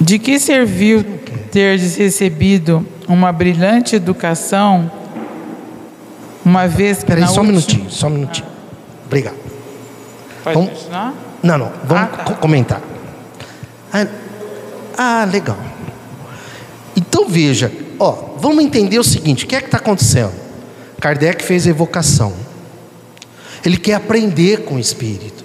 De 0.00 0.18
que 0.18 0.40
serviu 0.40 1.04
teres 1.52 1.96
recebido 1.96 2.84
uma 3.06 3.30
brilhante 3.30 3.94
educação, 3.94 4.90
uma 6.44 6.66
vez 6.66 6.98
que. 6.98 7.06
Peraí, 7.06 7.22
só 7.22 7.28
última... 7.28 7.42
um 7.42 7.46
minutinho, 7.46 7.88
só 7.88 8.08
um 8.08 8.10
minutinho. 8.10 8.48
Obrigado. 9.06 9.36
Pode 10.42 10.54
Vamos... 10.56 10.70
continuar? 10.70 11.29
Não, 11.42 11.56
não, 11.58 11.72
vamos 11.84 12.04
Ah, 12.04 12.06
tá. 12.06 12.24
co- 12.24 12.34
comentar. 12.34 12.82
Ah, 13.92 14.06
ah, 14.96 15.28
legal. 15.30 15.58
Então 16.96 17.28
veja, 17.28 17.72
ó, 17.98 18.34
vamos 18.38 18.62
entender 18.64 18.98
o 18.98 19.04
seguinte: 19.04 19.44
o 19.44 19.48
que 19.48 19.56
é 19.56 19.60
que 19.60 19.66
está 19.66 19.78
acontecendo? 19.78 20.32
Kardec 21.00 21.42
fez 21.42 21.66
a 21.66 21.70
evocação. 21.70 22.32
Ele 23.64 23.76
quer 23.76 23.94
aprender 23.94 24.64
com 24.64 24.76
o 24.76 24.78
Espírito. 24.78 25.44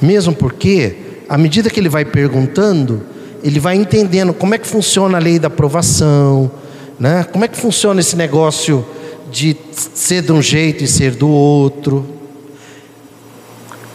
Mesmo 0.00 0.34
porque, 0.34 0.96
à 1.28 1.36
medida 1.36 1.68
que 1.70 1.78
ele 1.78 1.88
vai 1.88 2.04
perguntando, 2.04 3.02
ele 3.42 3.60
vai 3.60 3.76
entendendo 3.76 4.32
como 4.32 4.54
é 4.54 4.58
que 4.58 4.66
funciona 4.66 5.18
a 5.18 5.20
lei 5.20 5.38
da 5.38 5.48
aprovação, 5.48 6.50
né? 6.98 7.24
como 7.24 7.44
é 7.44 7.48
que 7.48 7.56
funciona 7.58 8.00
esse 8.00 8.16
negócio 8.16 8.84
de 9.30 9.56
ser 9.94 10.22
de 10.22 10.32
um 10.32 10.40
jeito 10.42 10.82
e 10.84 10.88
ser 10.88 11.12
do 11.12 11.28
outro. 11.28 12.06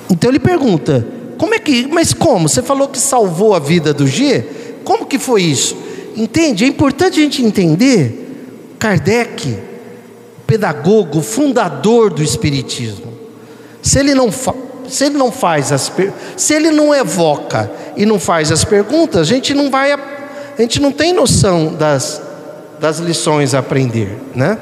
Então 0.10 0.30
ele 0.30 0.40
pergunta: 0.40 1.06
como 1.38 1.54
é 1.54 1.60
que, 1.60 1.88
mas 1.88 2.14
como? 2.14 2.48
Você 2.48 2.62
falou 2.62 2.88
que 2.88 3.00
salvou 3.00 3.54
a 3.54 3.60
vida 3.60 3.94
do 3.94 4.08
G? 4.08 4.44
Como 4.84 5.06
que 5.06 5.18
foi 5.18 5.44
isso? 5.44 5.76
Entende? 6.16 6.64
É 6.64 6.68
importante 6.68 7.20
a 7.20 7.24
gente 7.24 7.44
entender 7.44 8.76
Kardec, 8.80 9.58
pedagogo, 10.48 11.22
fundador 11.22 12.14
do 12.14 12.24
espiritismo. 12.24 13.14
Se 13.82 14.00
ele 14.00 14.14
não 14.14 14.30
se 14.88 15.06
ele 15.06 15.18
não 15.18 15.32
faz 15.32 15.72
as 15.72 15.92
se 16.38 16.54
ele 16.54 16.72
não 16.72 16.94
evoca 16.94 17.72
e 17.98 18.06
não 18.06 18.20
faz 18.20 18.52
as 18.52 18.64
perguntas, 18.64 19.22
a 19.22 19.24
gente 19.24 19.54
não 19.54 19.70
vai 19.70 19.92
a 19.92 20.00
gente 20.62 20.80
não 20.80 20.92
tem 20.92 21.12
noção 21.12 21.74
das 21.74 22.22
das 22.80 23.00
lições 23.00 23.54
a 23.54 23.60
aprender, 23.60 24.18
né? 24.36 24.58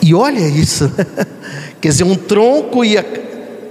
E 0.00 0.14
olha 0.14 0.46
isso? 0.46 0.90
quer 1.80 1.88
dizer, 1.88 2.04
um 2.04 2.16
tronco 2.16 2.84
ia, 2.84 3.04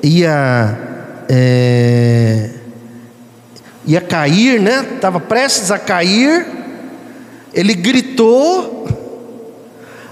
ia, 0.02 1.26
é, 1.30 2.50
ia 3.86 4.02
cair, 4.02 4.60
né? 4.60 4.86
Estava 4.96 5.20
prestes 5.20 5.72
a 5.72 5.80
cair, 5.80 6.46
ele 7.54 7.74
gritou, 7.74 8.88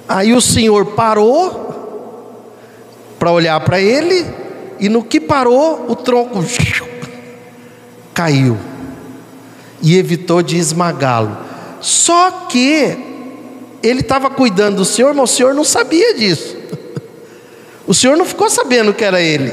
aí 0.08 0.34
o 0.34 0.42
Senhor 0.42 0.86
parou 0.88 1.66
para 3.18 3.32
olhar 3.32 3.60
para 3.62 3.80
ele, 3.80 4.26
e 4.80 4.90
no 4.90 5.04
que 5.04 5.20
parou, 5.20 5.86
o 5.90 5.96
tronco 5.96 6.44
caiu 8.14 8.58
e 9.82 9.98
evitou 9.98 10.42
de 10.42 10.58
esmagá-lo. 10.58 11.38
Só 11.82 12.32
que 12.50 12.98
ele 13.84 14.00
estava 14.00 14.30
cuidando 14.30 14.78
do 14.78 14.86
senhor, 14.86 15.14
mas 15.14 15.32
o 15.32 15.34
senhor 15.36 15.54
não 15.54 15.64
sabia 15.64 16.16
disso. 16.16 16.58
O 17.88 17.94
senhor 17.94 18.18
não 18.18 18.26
ficou 18.26 18.50
sabendo 18.50 18.94
que 18.94 19.04
era 19.04 19.22
ele. 19.22 19.52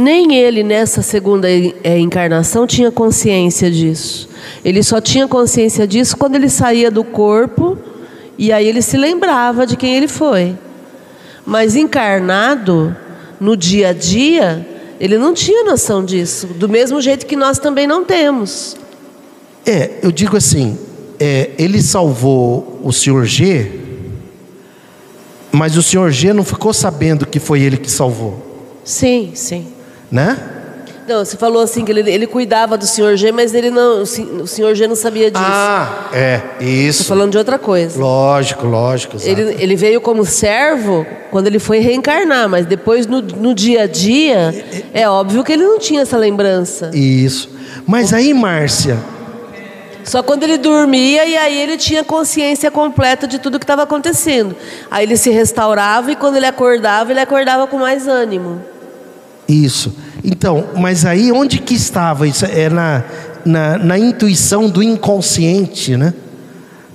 Nem 0.00 0.34
ele, 0.34 0.62
nessa 0.62 1.02
segunda 1.02 1.46
eh, 1.50 1.98
encarnação, 1.98 2.66
tinha 2.66 2.90
consciência 2.90 3.70
disso. 3.70 4.30
Ele 4.64 4.82
só 4.82 4.98
tinha 4.98 5.28
consciência 5.28 5.86
disso 5.86 6.16
quando 6.16 6.36
ele 6.36 6.48
saía 6.48 6.90
do 6.90 7.04
corpo 7.04 7.76
e 8.38 8.50
aí 8.50 8.66
ele 8.66 8.80
se 8.80 8.96
lembrava 8.96 9.66
de 9.66 9.76
quem 9.76 9.94
ele 9.94 10.08
foi. 10.08 10.56
Mas 11.44 11.76
encarnado, 11.76 12.96
no 13.38 13.54
dia 13.54 13.88
a 13.88 13.92
dia, 13.92 14.66
ele 14.98 15.18
não 15.18 15.34
tinha 15.34 15.64
noção 15.64 16.02
disso. 16.02 16.46
Do 16.46 16.68
mesmo 16.68 17.00
jeito 17.02 17.26
que 17.26 17.36
nós 17.36 17.58
também 17.58 17.86
não 17.86 18.02
temos. 18.02 18.76
É, 19.66 19.98
eu 20.02 20.10
digo 20.10 20.38
assim, 20.38 20.78
é, 21.20 21.50
ele 21.58 21.82
salvou 21.82 22.80
o 22.82 22.92
senhor 22.92 23.24
G, 23.26 23.70
mas 25.52 25.76
o 25.76 25.82
senhor 25.82 26.10
G 26.10 26.32
não 26.32 26.44
ficou 26.44 26.72
sabendo 26.72 27.26
que 27.26 27.38
foi 27.38 27.60
ele 27.60 27.76
que 27.76 27.90
salvou, 27.90 28.46
Sim, 28.84 29.32
sim. 29.34 29.66
né? 30.10 30.38
Não, 31.08 31.24
você 31.24 31.36
falou 31.36 31.60
assim 31.60 31.84
que 31.84 31.90
ele, 31.90 32.08
ele 32.08 32.24
cuidava 32.26 32.78
do 32.78 32.86
senhor 32.86 33.16
G, 33.16 33.32
mas 33.32 33.52
ele 33.52 33.68
não, 33.68 34.02
o 34.02 34.06
sen- 34.06 34.28
o 34.42 34.46
senhor 34.46 34.76
G 34.76 34.86
não 34.86 34.94
sabia 34.94 35.28
disso. 35.28 35.42
Ah, 35.44 36.08
é, 36.12 36.40
isso. 36.60 37.02
Estou 37.02 37.16
falando 37.16 37.32
de 37.32 37.38
outra 37.38 37.58
coisa. 37.58 37.98
Lógico, 37.98 38.64
lógico. 38.64 39.16
Ele, 39.20 39.56
ele 39.60 39.74
veio 39.74 40.00
como 40.00 40.24
servo 40.24 41.04
quando 41.32 41.48
ele 41.48 41.58
foi 41.58 41.80
reencarnar, 41.80 42.48
mas 42.48 42.64
depois 42.64 43.08
no, 43.08 43.20
no 43.20 43.52
dia 43.52 43.82
a 43.82 43.86
dia, 43.88 44.54
é 44.94 45.08
óbvio 45.08 45.42
que 45.42 45.50
ele 45.52 45.64
não 45.64 45.80
tinha 45.80 46.02
essa 46.02 46.16
lembrança. 46.16 46.92
Isso. 46.94 47.50
Mas 47.84 48.12
aí, 48.12 48.32
Márcia, 48.32 48.96
Só 50.04 50.22
quando 50.22 50.42
ele 50.42 50.58
dormia 50.58 51.24
e 51.26 51.36
aí 51.36 51.58
ele 51.60 51.76
tinha 51.76 52.02
consciência 52.02 52.70
completa 52.70 53.26
de 53.26 53.38
tudo 53.38 53.58
que 53.58 53.64
estava 53.64 53.82
acontecendo. 53.82 54.56
Aí 54.90 55.04
ele 55.04 55.16
se 55.16 55.30
restaurava 55.30 56.10
e 56.12 56.16
quando 56.16 56.36
ele 56.36 56.46
acordava, 56.46 57.12
ele 57.12 57.20
acordava 57.20 57.66
com 57.66 57.78
mais 57.78 58.08
ânimo. 58.08 58.60
isso. 59.48 59.94
Então, 60.22 60.66
mas 60.76 61.04
aí 61.06 61.32
onde 61.32 61.58
que 61.58 61.74
estava 61.74 62.26
isso? 62.28 62.44
É 62.44 62.68
na, 62.68 63.02
na, 63.44 63.78
na 63.78 63.98
intuição 63.98 64.68
do 64.68 64.82
inconsciente, 64.82 65.96
né? 65.96 66.12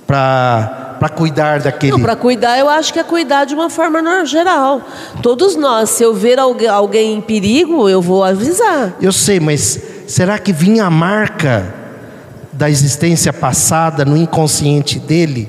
Para 0.06 1.08
cuidar 1.16 1.60
daquele. 1.60 1.92
Não, 1.92 2.00
para 2.00 2.14
cuidar, 2.16 2.58
eu 2.58 2.68
acho 2.68 2.92
que 2.92 2.98
é 3.00 3.02
cuidar 3.02 3.44
de 3.44 3.54
uma 3.54 3.68
forma 3.68 4.24
geral. 4.24 4.80
Todos 5.22 5.56
nós, 5.56 5.90
se 5.90 6.02
eu 6.04 6.14
ver 6.14 6.38
algu- 6.38 6.68
alguém 6.68 7.14
em 7.14 7.20
perigo, 7.20 7.88
eu 7.88 8.00
vou 8.00 8.22
avisar. 8.22 8.94
Eu 9.00 9.12
sei, 9.12 9.40
mas 9.40 9.80
será 10.06 10.38
que 10.38 10.52
vinha 10.52 10.84
a 10.84 10.90
marca 10.90 11.74
da 12.56 12.70
existência 12.70 13.32
passada 13.32 14.04
no 14.04 14.16
inconsciente 14.16 14.98
dele, 14.98 15.48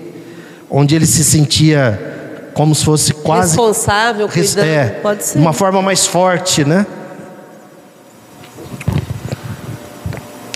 onde 0.69 0.95
ele 0.95 1.05
se 1.05 1.23
sentia 1.23 2.49
como 2.53 2.73
se 2.75 2.84
fosse 2.84 3.13
quase 3.13 3.49
Responsável, 3.55 4.27
res- 4.27 4.53
cuidando. 4.55 4.67
é, 4.67 4.85
Pode 5.01 5.23
ser. 5.23 5.38
uma 5.39 5.53
forma 5.53 5.81
mais 5.81 6.05
forte, 6.05 6.65
né? 6.65 6.85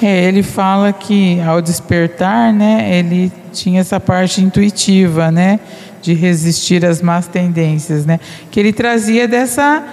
É, 0.01 0.23
ele 0.25 0.41
fala 0.41 0.91
que 0.91 1.39
ao 1.41 1.61
despertar, 1.61 2.51
né, 2.51 2.89
ele 2.97 3.31
tinha 3.53 3.81
essa 3.81 3.99
parte 3.99 4.41
intuitiva, 4.41 5.29
né, 5.31 5.59
de 6.01 6.13
resistir 6.15 6.83
às 6.83 7.01
más 7.03 7.27
tendências, 7.27 8.03
né, 8.03 8.19
que 8.49 8.59
ele 8.59 8.73
trazia 8.73 9.27
dessa 9.27 9.83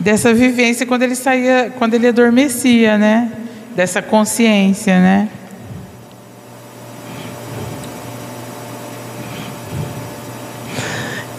dessa 0.00 0.34
vivência 0.34 0.84
quando 0.84 1.02
ele 1.04 1.14
saía, 1.14 1.72
quando 1.78 1.94
ele 1.94 2.08
adormecia, 2.08 2.98
né, 2.98 3.30
dessa 3.76 4.02
consciência, 4.02 4.98
né. 4.98 5.28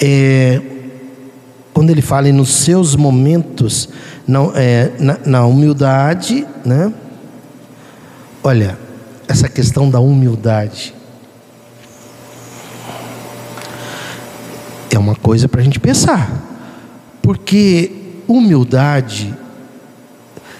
É, 0.05 0.61
quando 1.73 1.91
ele 1.91 2.01
fala 2.01 2.29
nos 2.33 2.49
seus 2.49 2.93
momentos, 2.93 3.87
não, 4.27 4.51
é, 4.53 4.91
na, 4.99 5.17
na 5.25 5.45
humildade, 5.45 6.45
né? 6.65 6.93
Olha, 8.43 8.77
essa 9.29 9.47
questão 9.47 9.89
da 9.89 10.01
humildade 10.01 10.93
é 14.91 14.99
uma 14.99 15.15
coisa 15.15 15.47
para 15.47 15.61
a 15.61 15.63
gente 15.63 15.79
pensar, 15.79 16.29
porque 17.21 18.19
humildade, 18.27 19.33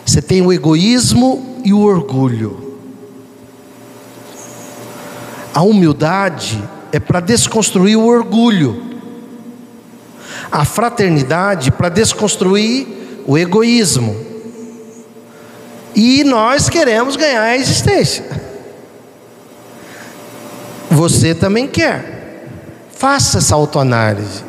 você 0.06 0.22
tem 0.22 0.42
o 0.42 0.54
egoísmo 0.54 1.60
e 1.66 1.74
o 1.74 1.82
orgulho. 1.82 2.80
A 5.54 5.62
humildade 5.64 6.64
é 6.94 7.00
para 7.00 7.20
desconstruir 7.20 7.98
o 7.98 8.06
orgulho. 8.06 8.93
A 10.54 10.64
fraternidade 10.64 11.72
para 11.72 11.90
desconstruir 11.90 12.88
o 13.26 13.38
egoísmo. 13.38 14.16
E 15.96 16.24
nós 16.24 16.70
queremos 16.70 17.16
ganhar 17.16 17.42
a 17.42 17.58
existência. 17.58 18.24
você 20.92 21.34
também 21.34 21.68
quer. 21.68 22.48
Faça 22.96 23.40
essa 23.40 23.56
autoanálise 23.56 24.44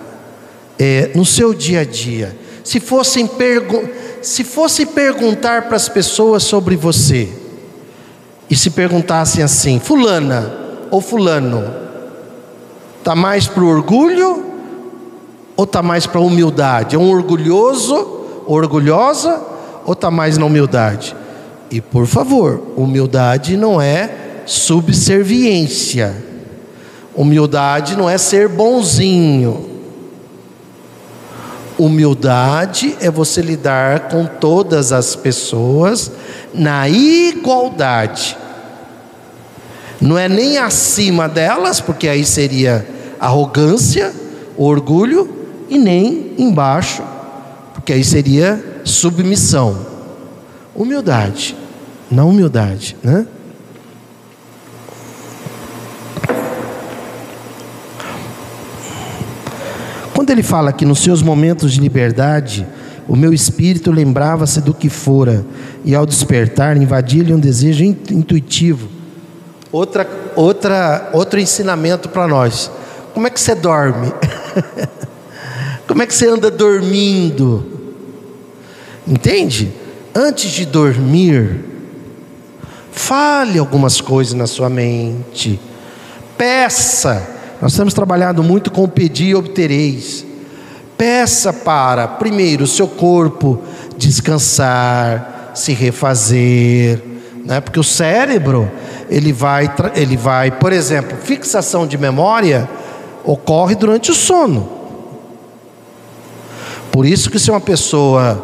é, 0.78 1.10
no 1.14 1.24
seu 1.24 1.54
dia 1.54 1.80
a 1.80 1.84
dia. 1.84 2.36
Se 2.62 2.78
fossem, 2.80 3.26
pergu 3.26 3.88
se 4.22 4.44
fossem 4.44 4.86
perguntar 4.86 5.62
para 5.62 5.76
as 5.76 5.88
pessoas 5.88 6.44
sobre 6.44 6.76
você, 6.76 7.28
e 8.48 8.56
se 8.56 8.70
perguntassem 8.70 9.42
assim: 9.42 9.80
Fulana 9.80 10.54
ou 10.90 11.00
Fulano, 11.00 11.64
está 12.98 13.14
mais 13.14 13.46
para 13.46 13.62
o 13.62 13.68
orgulho 13.68 14.53
ou 15.56 15.64
está 15.64 15.82
mais 15.82 16.06
para 16.06 16.20
humildade? 16.20 16.96
É 16.96 16.98
um 16.98 17.10
orgulhoso, 17.10 18.42
orgulhosa 18.46 19.40
ou 19.84 19.92
está 19.92 20.10
mais 20.10 20.38
na 20.38 20.46
humildade? 20.46 21.14
E 21.70 21.80
por 21.80 22.06
favor, 22.06 22.62
humildade 22.76 23.56
não 23.56 23.80
é 23.80 24.10
subserviência. 24.46 26.14
Humildade 27.14 27.96
não 27.96 28.08
é 28.08 28.18
ser 28.18 28.48
bonzinho. 28.48 29.70
Humildade 31.78 32.96
é 33.00 33.10
você 33.10 33.40
lidar 33.40 34.08
com 34.08 34.26
todas 34.26 34.92
as 34.92 35.16
pessoas 35.16 36.10
na 36.52 36.88
igualdade. 36.88 38.36
Não 40.00 40.18
é 40.18 40.28
nem 40.28 40.58
acima 40.58 41.28
delas, 41.28 41.80
porque 41.80 42.08
aí 42.08 42.24
seria 42.24 42.86
arrogância, 43.18 44.12
orgulho, 44.56 45.43
e 45.68 45.78
nem 45.78 46.34
embaixo, 46.38 47.02
porque 47.72 47.92
aí 47.92 48.04
seria 48.04 48.80
submissão. 48.84 49.86
Humildade, 50.74 51.56
na 52.10 52.24
humildade, 52.24 52.96
né? 53.02 53.26
Quando 60.14 60.30
ele 60.30 60.42
fala 60.42 60.72
que 60.72 60.84
nos 60.84 61.00
seus 61.00 61.22
momentos 61.22 61.72
de 61.72 61.80
liberdade, 61.80 62.66
o 63.06 63.14
meu 63.14 63.32
espírito 63.32 63.90
lembrava-se 63.90 64.60
do 64.60 64.72
que 64.72 64.88
fora, 64.88 65.44
e 65.84 65.94
ao 65.94 66.06
despertar, 66.06 66.76
invadia-lhe 66.76 67.34
um 67.34 67.38
desejo 67.38 67.84
intuitivo. 67.84 68.88
Outra, 69.70 70.08
outra, 70.34 71.10
outro 71.12 71.38
ensinamento 71.38 72.08
para 72.08 72.26
nós. 72.26 72.70
Como 73.12 73.26
é 73.26 73.30
que 73.30 73.38
você 73.38 73.54
dorme? 73.54 74.12
Como 75.86 76.02
é 76.02 76.06
que 76.06 76.14
você 76.14 76.28
anda 76.28 76.50
dormindo? 76.50 77.64
Entende? 79.06 79.72
Antes 80.14 80.50
de 80.50 80.64
dormir, 80.64 81.64
fale 82.90 83.58
algumas 83.58 84.00
coisas 84.00 84.32
na 84.34 84.46
sua 84.46 84.70
mente. 84.70 85.60
Peça. 86.38 87.30
Nós 87.60 87.74
temos 87.74 87.92
trabalhado 87.92 88.42
muito 88.42 88.70
com 88.70 88.88
pedir 88.88 89.28
e 89.28 89.34
obtereis. 89.34 90.24
Peça 90.96 91.52
para, 91.52 92.06
primeiro, 92.08 92.64
o 92.64 92.68
seu 92.68 92.86
corpo 92.86 93.62
descansar, 93.96 95.52
se 95.54 95.72
refazer, 95.72 97.02
né? 97.44 97.60
porque 97.60 97.78
o 97.78 97.84
cérebro, 97.84 98.70
ele 99.10 99.32
vai, 99.32 99.72
ele 99.94 100.16
vai, 100.16 100.50
por 100.50 100.72
exemplo, 100.72 101.16
fixação 101.16 101.86
de 101.86 101.98
memória 101.98 102.68
ocorre 103.24 103.74
durante 103.74 104.10
o 104.10 104.14
sono. 104.14 104.83
Por 106.94 107.04
isso 107.04 107.28
que 107.28 107.40
se 107.40 107.50
uma 107.50 107.60
pessoa 107.60 108.40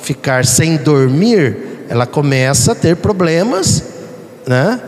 ficar 0.00 0.44
sem 0.44 0.76
dormir, 0.76 1.86
ela 1.88 2.04
começa 2.04 2.72
a 2.72 2.74
ter 2.74 2.96
problemas, 2.96 3.80
né? 4.44 4.80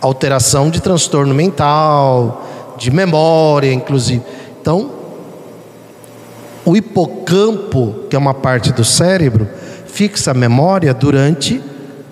Alteração 0.00 0.70
de 0.70 0.80
transtorno 0.80 1.34
mental, 1.34 2.46
de 2.78 2.92
memória, 2.92 3.72
inclusive. 3.72 4.22
Então, 4.60 4.88
o 6.64 6.76
hipocampo, 6.76 8.04
que 8.08 8.14
é 8.14 8.18
uma 8.20 8.32
parte 8.32 8.72
do 8.72 8.84
cérebro, 8.84 9.48
fixa 9.88 10.30
a 10.30 10.34
memória 10.34 10.94
durante 10.94 11.60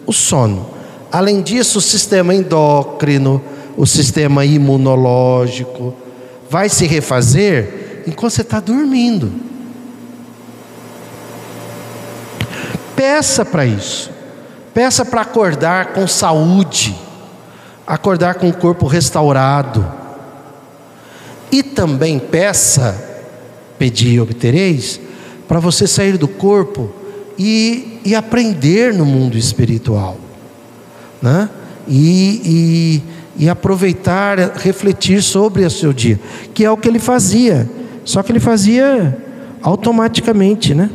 o 0.04 0.12
sono. 0.12 0.66
Além 1.12 1.40
disso, 1.40 1.78
o 1.78 1.80
sistema 1.80 2.34
endócrino, 2.34 3.40
o 3.76 3.86
sistema 3.86 4.44
imunológico, 4.44 5.94
vai 6.50 6.68
se 6.68 6.84
refazer 6.84 8.02
enquanto 8.08 8.32
você 8.32 8.42
está 8.42 8.58
dormindo. 8.58 9.51
Peça 12.94 13.44
para 13.44 13.64
isso. 13.64 14.10
Peça 14.74 15.04
para 15.04 15.20
acordar 15.20 15.92
com 15.92 16.06
saúde, 16.06 16.96
acordar 17.86 18.36
com 18.36 18.48
o 18.48 18.54
corpo 18.54 18.86
restaurado. 18.86 19.86
E 21.50 21.62
também 21.62 22.18
peça, 22.18 22.96
pedir 23.78 24.14
e 24.14 24.20
obtereis, 24.20 24.98
para 25.46 25.60
você 25.60 25.86
sair 25.86 26.16
do 26.16 26.26
corpo 26.26 26.90
e, 27.38 28.00
e 28.04 28.14
aprender 28.14 28.94
no 28.94 29.04
mundo 29.04 29.36
espiritual. 29.36 30.16
Né? 31.20 31.50
E, 31.86 33.02
e, 33.36 33.44
e 33.44 33.48
aproveitar, 33.50 34.38
refletir 34.56 35.22
sobre 35.22 35.64
o 35.64 35.70
seu 35.70 35.92
dia, 35.92 36.18
que 36.54 36.64
é 36.64 36.70
o 36.70 36.76
que 36.76 36.88
ele 36.88 36.98
fazia, 36.98 37.68
só 38.04 38.22
que 38.22 38.32
ele 38.32 38.40
fazia 38.40 39.18
automaticamente, 39.62 40.74
né? 40.74 40.90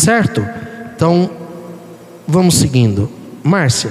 Certo? 0.00 0.48
Então, 0.96 1.28
vamos 2.26 2.54
seguindo. 2.54 3.10
Márcia, 3.42 3.90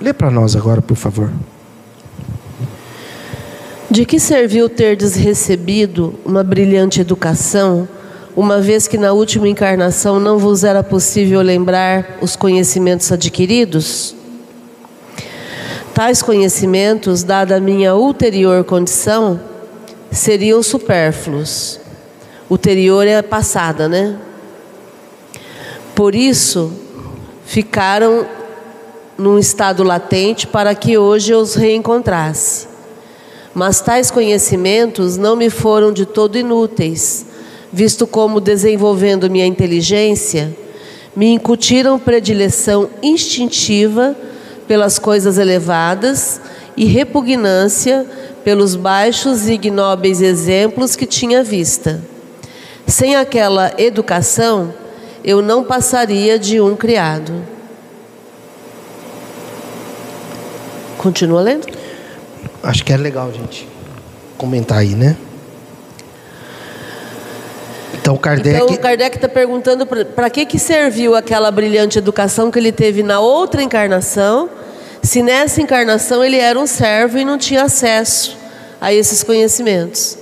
lê 0.00 0.10
para 0.10 0.30
nós 0.30 0.56
agora, 0.56 0.80
por 0.80 0.96
favor. 0.96 1.30
De 3.90 4.06
que 4.06 4.18
serviu 4.18 4.70
terdes 4.70 5.14
recebido 5.14 6.14
uma 6.24 6.42
brilhante 6.42 7.02
educação, 7.02 7.86
uma 8.34 8.62
vez 8.62 8.88
que 8.88 8.96
na 8.96 9.12
última 9.12 9.46
encarnação 9.46 10.18
não 10.18 10.38
vos 10.38 10.64
era 10.64 10.82
possível 10.82 11.42
lembrar 11.42 12.16
os 12.22 12.34
conhecimentos 12.34 13.12
adquiridos? 13.12 14.16
Tais 15.92 16.22
conhecimentos, 16.22 17.22
dada 17.22 17.56
a 17.56 17.60
minha 17.60 17.94
ulterior 17.94 18.64
condição, 18.64 19.38
seriam 20.10 20.62
supérfluos. 20.62 21.78
Ulterior 22.48 23.06
é 23.06 23.20
passada, 23.20 23.86
né? 23.86 24.16
Por 26.02 26.16
isso, 26.16 26.72
ficaram 27.44 28.26
num 29.16 29.38
estado 29.38 29.84
latente 29.84 30.48
para 30.48 30.74
que 30.74 30.98
hoje 30.98 31.32
eu 31.32 31.38
os 31.38 31.54
reencontrasse. 31.54 32.66
Mas 33.54 33.80
tais 33.80 34.10
conhecimentos 34.10 35.16
não 35.16 35.36
me 35.36 35.48
foram 35.48 35.92
de 35.92 36.04
todo 36.04 36.36
inúteis, 36.36 37.24
visto 37.72 38.04
como, 38.04 38.40
desenvolvendo 38.40 39.30
minha 39.30 39.46
inteligência, 39.46 40.52
me 41.14 41.30
incutiram 41.32 42.00
predileção 42.00 42.90
instintiva 43.00 44.16
pelas 44.66 44.98
coisas 44.98 45.38
elevadas 45.38 46.40
e 46.76 46.84
repugnância 46.84 48.04
pelos 48.42 48.74
baixos 48.74 49.46
e 49.46 49.52
ignóbeis 49.52 50.20
exemplos 50.20 50.96
que 50.96 51.06
tinha 51.06 51.44
vista. 51.44 52.02
Sem 52.88 53.14
aquela 53.14 53.72
educação, 53.78 54.81
eu 55.24 55.40
não 55.40 55.62
passaria 55.64 56.38
de 56.38 56.60
um 56.60 56.74
criado. 56.76 57.32
Continua 60.98 61.40
lendo? 61.40 61.66
Acho 62.62 62.84
que 62.84 62.92
é 62.92 62.96
legal, 62.96 63.32
gente, 63.32 63.68
comentar 64.36 64.78
aí, 64.78 64.94
né? 64.94 65.16
Então 67.94 68.16
Kardec. 68.16 68.56
Então 68.56 68.76
Kardec 68.76 69.16
está 69.16 69.28
perguntando 69.28 69.86
para 69.86 70.28
que, 70.28 70.44
que 70.44 70.58
serviu 70.58 71.14
aquela 71.14 71.50
brilhante 71.50 71.98
educação 71.98 72.50
que 72.50 72.58
ele 72.58 72.72
teve 72.72 73.02
na 73.02 73.20
outra 73.20 73.62
encarnação, 73.62 74.50
se 75.02 75.22
nessa 75.22 75.60
encarnação 75.60 76.24
ele 76.24 76.36
era 76.36 76.58
um 76.58 76.66
servo 76.66 77.18
e 77.18 77.24
não 77.24 77.38
tinha 77.38 77.62
acesso 77.64 78.36
a 78.80 78.92
esses 78.92 79.22
conhecimentos. 79.22 80.18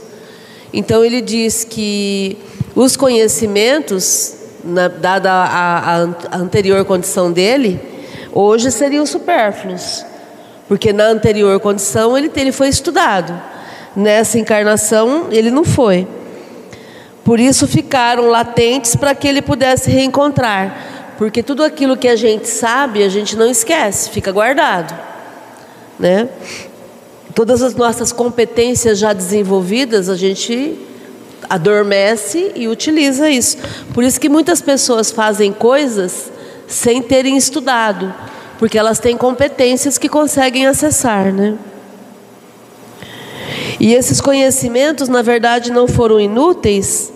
Então 0.73 1.05
ele 1.05 1.21
diz 1.21 1.65
que 1.65 2.39
os 2.75 2.97
conhecimentos 2.97 4.40
na, 4.65 4.89
dada 4.89 5.31
a, 5.33 6.03
a, 6.03 6.37
anterior 6.37 6.85
condição 6.85 7.33
dele, 7.33 7.81
hoje 8.33 8.71
seriam 8.71 9.07
supérfluos. 9.07 10.05
Porque 10.69 10.93
na 10.93 11.05
anterior 11.05 11.59
condição 11.61 12.17
ele, 12.17 12.31
ele 12.37 12.53
foi 12.53 12.69
estudado. 12.69 13.39
Nessa 13.95 14.39
encarnação 14.39 15.27
ele 15.31 15.51
não 15.51 15.65
foi. 15.65 16.07
Por 17.25 17.39
isso 17.39 17.67
ficaram 17.67 18.29
latentes 18.29 18.97
para 18.97 19.15
que 19.15 19.27
ele 19.27 19.43
pudesse 19.43 19.91
reencontrar. 19.91 21.15
Porque 21.19 21.43
tudo 21.43 21.63
aquilo 21.63 21.97
que 21.97 22.09
a 22.09 22.17
gente 22.17 22.49
sabe, 22.49 23.03
a 23.03 23.09
gente 23.09 23.37
não 23.37 23.51
esquece, 23.51 24.11
fica 24.11 24.33
guardado. 24.33 24.99
Né? 25.99 26.29
Todas 27.35 27.63
as 27.63 27.75
nossas 27.75 28.11
competências 28.11 28.99
já 28.99 29.13
desenvolvidas, 29.13 30.09
a 30.09 30.17
gente 30.17 30.79
adormece 31.51 32.53
e 32.55 32.69
utiliza 32.69 33.29
isso. 33.29 33.59
Por 33.93 34.05
isso 34.05 34.21
que 34.21 34.29
muitas 34.29 34.63
pessoas 34.63 35.11
fazem 35.11 35.53
coisas 35.53 36.31
sem 36.69 37.03
terem 37.03 37.37
estudado, 37.37 38.15
porque 38.57 38.79
elas 38.79 39.01
têm 39.01 39.17
competências 39.17 39.99
que 39.99 40.09
conseguem 40.09 40.69
acessar, 40.69 41.33
né? 41.33 41.59
E 43.81 43.93
esses 43.95 44.21
conhecimentos, 44.21 45.09
na 45.09 45.23
verdade, 45.23 45.73
não 45.73 45.89
foram 45.89 46.21
inúteis, 46.21 47.13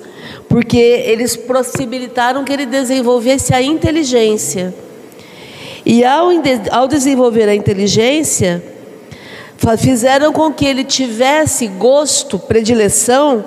porque 0.49 0.79
eles 0.79 1.37
possibilitaram 1.37 2.43
que 2.43 2.53
ele 2.53 2.67
desenvolvesse 2.67 3.55
a 3.55 3.63
inteligência. 3.63 4.75
E 5.87 6.05
ao, 6.05 6.31
ao 6.73 6.89
desenvolver 6.89 7.49
a 7.49 7.55
inteligência, 7.55 8.65
fizeram 9.79 10.33
com 10.33 10.53
que 10.53 10.65
ele 10.65 10.83
tivesse 10.83 11.69
gosto, 11.69 12.39
predileção 12.39 13.45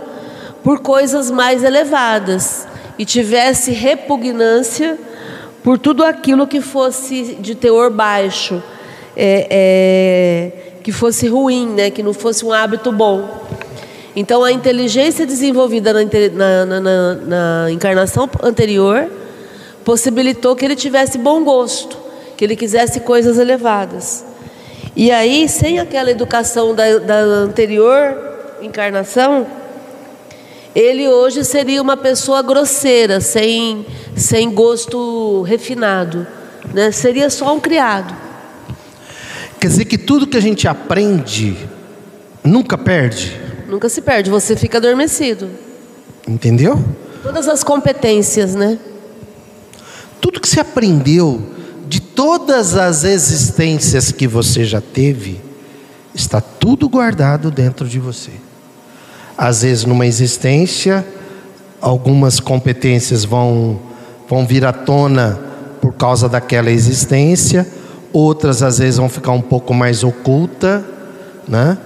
por 0.68 0.80
coisas 0.80 1.32
mais 1.32 1.64
elevadas 1.64 2.68
e 3.00 3.06
tivesse 3.06 3.72
repugnância 3.72 5.00
por 5.64 5.80
tudo 5.80 6.04
aquilo 6.04 6.46
que 6.46 6.60
fosse 6.60 7.38
de 7.40 7.56
teor 7.56 7.90
baixo, 7.90 8.62
é, 9.16 9.48
é, 9.50 10.52
que 10.84 10.92
fosse 10.92 11.26
ruim, 11.30 11.70
né, 11.70 11.90
que 11.90 12.04
não 12.04 12.14
fosse 12.14 12.44
um 12.46 12.52
hábito 12.52 12.92
bom. 12.92 13.48
Então, 14.14 14.44
a 14.44 14.52
inteligência 14.52 15.26
desenvolvida 15.26 15.94
na, 15.94 16.66
na, 16.66 16.82
na, 16.82 17.16
na 17.16 17.72
encarnação 17.72 18.30
anterior 18.44 19.10
possibilitou 19.86 20.54
que 20.54 20.66
ele 20.66 20.76
tivesse 20.76 21.18
bom 21.18 21.46
gosto 21.46 21.98
que 22.36 22.44
ele 22.44 22.58
quisesse 22.58 23.00
coisas 23.00 23.38
elevadas. 23.38 24.26
E 24.98 25.12
aí, 25.12 25.48
sem 25.48 25.80
aquela 25.80 26.12
educação 26.12 26.76
da, 26.76 26.98
da 26.98 27.20
anterior 27.20 28.18
encarnação, 28.62 29.48
ele 30.76 31.08
hoje 31.08 31.44
seria 31.44 31.82
uma 31.82 31.98
pessoa 31.98 32.42
grosseira, 32.42 33.20
sem, 33.20 33.86
sem 34.16 34.52
gosto 34.52 35.42
refinado. 35.42 36.28
Né? 36.74 36.92
Seria 36.92 37.30
só 37.30 37.56
um 37.56 37.60
criado. 37.60 38.16
Quer 39.60 39.68
dizer 39.68 39.86
que 39.86 39.98
tudo 39.98 40.28
que 40.28 40.38
a 40.38 40.42
gente 40.42 40.68
aprende 40.68 41.58
nunca 42.44 42.78
perde? 42.78 43.40
Nunca 43.68 43.90
se 43.90 44.02
perde, 44.02 44.30
você 44.30 44.56
fica 44.56 44.78
adormecido. 44.78 45.50
Entendeu? 46.28 46.84
Todas 47.24 47.48
as 47.48 47.64
competências, 47.64 48.54
né? 48.54 48.78
Tudo 50.22 50.40
que 50.40 50.48
você 50.48 50.60
aprendeu 50.60 51.42
de 51.88 52.00
todas 52.00 52.76
as 52.76 53.04
existências 53.04 54.12
que 54.12 54.28
você 54.28 54.66
já 54.66 54.82
teve, 54.82 55.42
está 56.14 56.42
tudo 56.42 56.90
guardado 56.90 57.50
dentro 57.50 57.88
de 57.88 58.00
você. 58.00 58.32
Às 59.38 59.62
vezes, 59.62 59.86
numa 59.86 60.08
existência, 60.08 61.06
algumas 61.80 62.40
competências 62.40 63.24
vão, 63.24 63.80
vão 64.28 64.48
vir 64.48 64.66
à 64.66 64.74
tona 64.74 65.40
por 65.80 65.94
causa 65.94 66.28
daquela 66.28 66.72
existência, 66.72 67.68
outras 68.12 68.64
às 68.64 68.80
vezes 68.80 68.98
vão 68.98 69.08
ficar 69.08 69.32
um 69.34 69.42
pouco 69.42 69.74
mais 69.74 70.04
oculta, 70.04 70.84
né? 71.48 71.78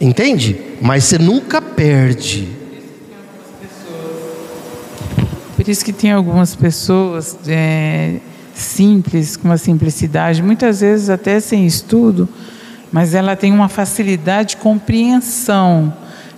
Entende? 0.00 0.56
Mas 0.80 1.04
você 1.04 1.18
nunca 1.18 1.60
perde. 1.60 2.48
Por 5.56 5.68
isso 5.68 5.84
que 5.84 5.92
tem 5.92 6.12
algumas 6.12 6.54
pessoas 6.54 7.36
é, 7.48 8.20
simples, 8.54 9.36
com 9.36 9.48
uma 9.48 9.58
simplicidade, 9.58 10.42
muitas 10.42 10.80
vezes 10.80 11.10
até 11.10 11.40
sem 11.40 11.66
estudo, 11.66 12.28
mas 12.92 13.14
ela 13.14 13.34
tem 13.34 13.52
uma 13.52 13.68
facilidade 13.68 14.50
de 14.50 14.56
compreensão 14.58 15.92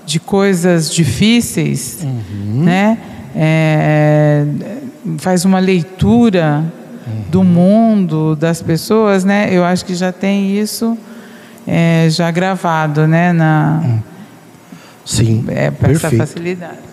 de 0.09 0.19
coisas 0.19 0.91
difíceis, 0.91 1.99
uhum. 2.03 2.65
né? 2.65 2.99
É, 3.37 4.47
faz 5.19 5.45
uma 5.45 5.59
leitura 5.59 6.65
uhum. 7.07 7.25
do 7.29 7.45
mundo, 7.45 8.35
das 8.35 8.63
pessoas, 8.63 9.23
né? 9.23 9.49
Eu 9.53 9.63
acho 9.63 9.85
que 9.85 9.95
já 9.95 10.11
tem 10.11 10.59
isso 10.59 10.97
é, 11.67 12.09
já 12.09 12.31
gravado, 12.31 13.07
né? 13.07 13.35
Na, 13.35 13.83
Sim, 15.05 15.45
é, 15.49 15.71
essa 15.91 16.11
facilidade 16.11 16.89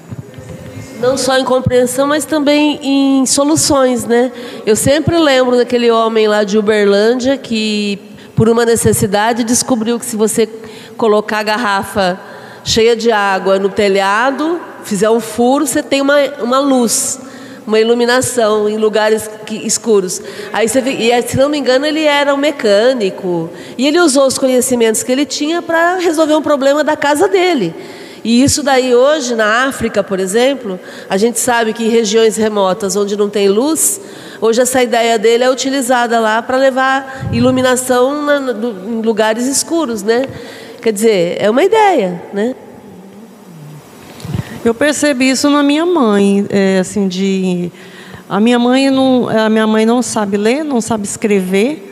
não 1.01 1.17
só 1.17 1.37
em 1.37 1.43
compreensão, 1.43 2.07
mas 2.07 2.23
também 2.23 2.79
em 2.81 3.25
soluções, 3.25 4.05
né? 4.05 4.31
Eu 4.65 4.77
sempre 4.77 5.17
lembro 5.17 5.57
daquele 5.57 5.91
homem 5.91 6.25
lá 6.25 6.43
de 6.43 6.57
Uberlândia 6.57 7.37
que, 7.37 7.99
por 8.33 8.47
uma 8.47 8.65
necessidade, 8.65 9.43
descobriu 9.43 9.99
que 9.99 10.05
se 10.05 10.15
você 10.15 10.47
colocar 10.97 11.39
a 11.39 11.43
garrafa 11.43 12.19
cheia 12.65 12.95
de 12.95 13.11
água 13.11 13.59
no 13.59 13.69
telhado, 13.69 14.59
fizer 14.83 15.09
um 15.09 15.19
furo, 15.19 15.67
você 15.67 15.83
tem 15.83 16.01
uma, 16.01 16.19
uma 16.41 16.59
luz, 16.59 17.19
uma 17.65 17.79
iluminação 17.79 18.67
em 18.67 18.75
lugares 18.75 19.29
que, 19.45 19.55
escuros. 19.65 20.21
Aí 20.51 20.67
você, 20.67 20.79
e 20.79 21.21
se 21.21 21.37
não 21.37 21.47
me 21.47 21.59
engano, 21.59 21.85
ele 21.85 22.03
era 22.03 22.33
um 22.33 22.37
mecânico 22.37 23.49
e 23.77 23.87
ele 23.87 23.99
usou 23.99 24.25
os 24.25 24.37
conhecimentos 24.37 25.03
que 25.03 25.11
ele 25.11 25.25
tinha 25.25 25.61
para 25.61 25.97
resolver 25.97 26.33
um 26.33 26.41
problema 26.41 26.83
da 26.83 26.97
casa 26.97 27.27
dele. 27.27 27.73
E 28.23 28.41
isso 28.41 28.63
daí 28.63 28.95
hoje 28.95 29.35
na 29.35 29.67
África, 29.67 30.03
por 30.03 30.19
exemplo, 30.19 30.79
a 31.07 31.15
gente 31.15 31.39
sabe 31.39 31.71
que 31.73 31.83
em 31.83 31.89
regiões 31.89 32.35
remotas 32.35 32.95
onde 32.95 33.15
não 33.15 33.29
tem 33.29 33.47
luz, 33.47 34.01
hoje 34.41 34.61
essa 34.61 34.81
ideia 34.81 35.19
dele 35.19 35.43
é 35.43 35.49
utilizada 35.51 36.19
lá 36.19 36.41
para 36.41 36.57
levar 36.57 37.29
iluminação 37.31 38.23
na, 38.23 38.39
no, 38.39 38.99
em 38.99 39.01
lugares 39.03 39.45
escuros, 39.45 40.01
né? 40.01 40.23
Quer 40.85 40.93
dizer, 40.93 41.37
é 41.39 41.49
uma 41.49 41.63
ideia, 41.63 42.21
né? 42.31 42.53
Eu 44.63 44.71
percebi 44.71 45.31
isso 45.31 45.49
na 45.49 45.63
minha 45.63 45.83
mãe, 45.83 46.45
é, 46.47 46.77
assim 46.77 47.07
de 47.07 47.71
a 48.29 48.39
minha 48.39 48.59
mãe 48.59 48.91
não 48.91 49.27
a 49.27 49.49
minha 49.49 49.65
mãe 49.65 49.83
não 49.83 50.03
sabe 50.03 50.37
ler, 50.37 50.63
não 50.63 50.79
sabe 50.79 51.05
escrever 51.05 51.91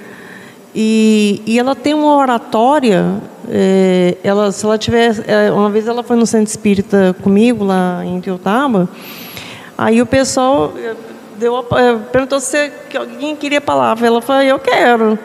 e, 0.75 1.41
e 1.47 1.57
ela 1.57 1.73
tem 1.75 1.95
uma 1.95 2.15
oratória 2.15 3.19
é, 3.49 4.15
ela, 4.23 4.51
se 4.51 4.63
ela 4.63 4.77
tiver, 4.77 5.23
é, 5.27 5.51
uma 5.51 5.71
vez 5.71 5.87
ela 5.87 6.03
foi 6.03 6.15
no 6.15 6.27
centro 6.27 6.51
espírita 6.51 7.15
comigo 7.23 7.65
lá 7.65 8.05
em 8.05 8.21
Teutaba, 8.21 8.87
aí 9.75 10.03
o 10.03 10.05
pessoal 10.05 10.71
é, 10.77 10.93
deu, 11.39 11.57
é, 11.57 11.95
perguntou 12.11 12.39
se 12.39 12.71
alguém 12.95 13.35
queria 13.35 13.59
palavra, 13.59 14.05
ela 14.05 14.21
falou, 14.21 14.43
eu 14.43 14.59
quero. 14.59 15.17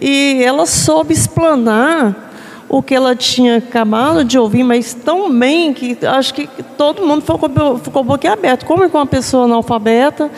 E 0.00 0.42
ela 0.42 0.64
soube 0.64 1.12
explanar 1.12 2.32
o 2.76 2.82
que 2.82 2.92
ela 2.92 3.14
tinha 3.14 3.58
acabado 3.58 4.24
de 4.24 4.36
ouvir, 4.36 4.64
mas 4.64 4.94
tão 4.94 5.32
bem 5.32 5.72
que 5.72 5.96
acho 6.04 6.34
que 6.34 6.48
todo 6.76 7.06
mundo 7.06 7.20
ficou, 7.20 7.78
ficou 7.78 8.02
boquiaberto. 8.02 8.66
Como 8.66 8.82
é 8.82 8.88
que 8.88 8.96
uma 8.96 9.06
pessoa 9.06 9.44
analfabeta 9.44 10.28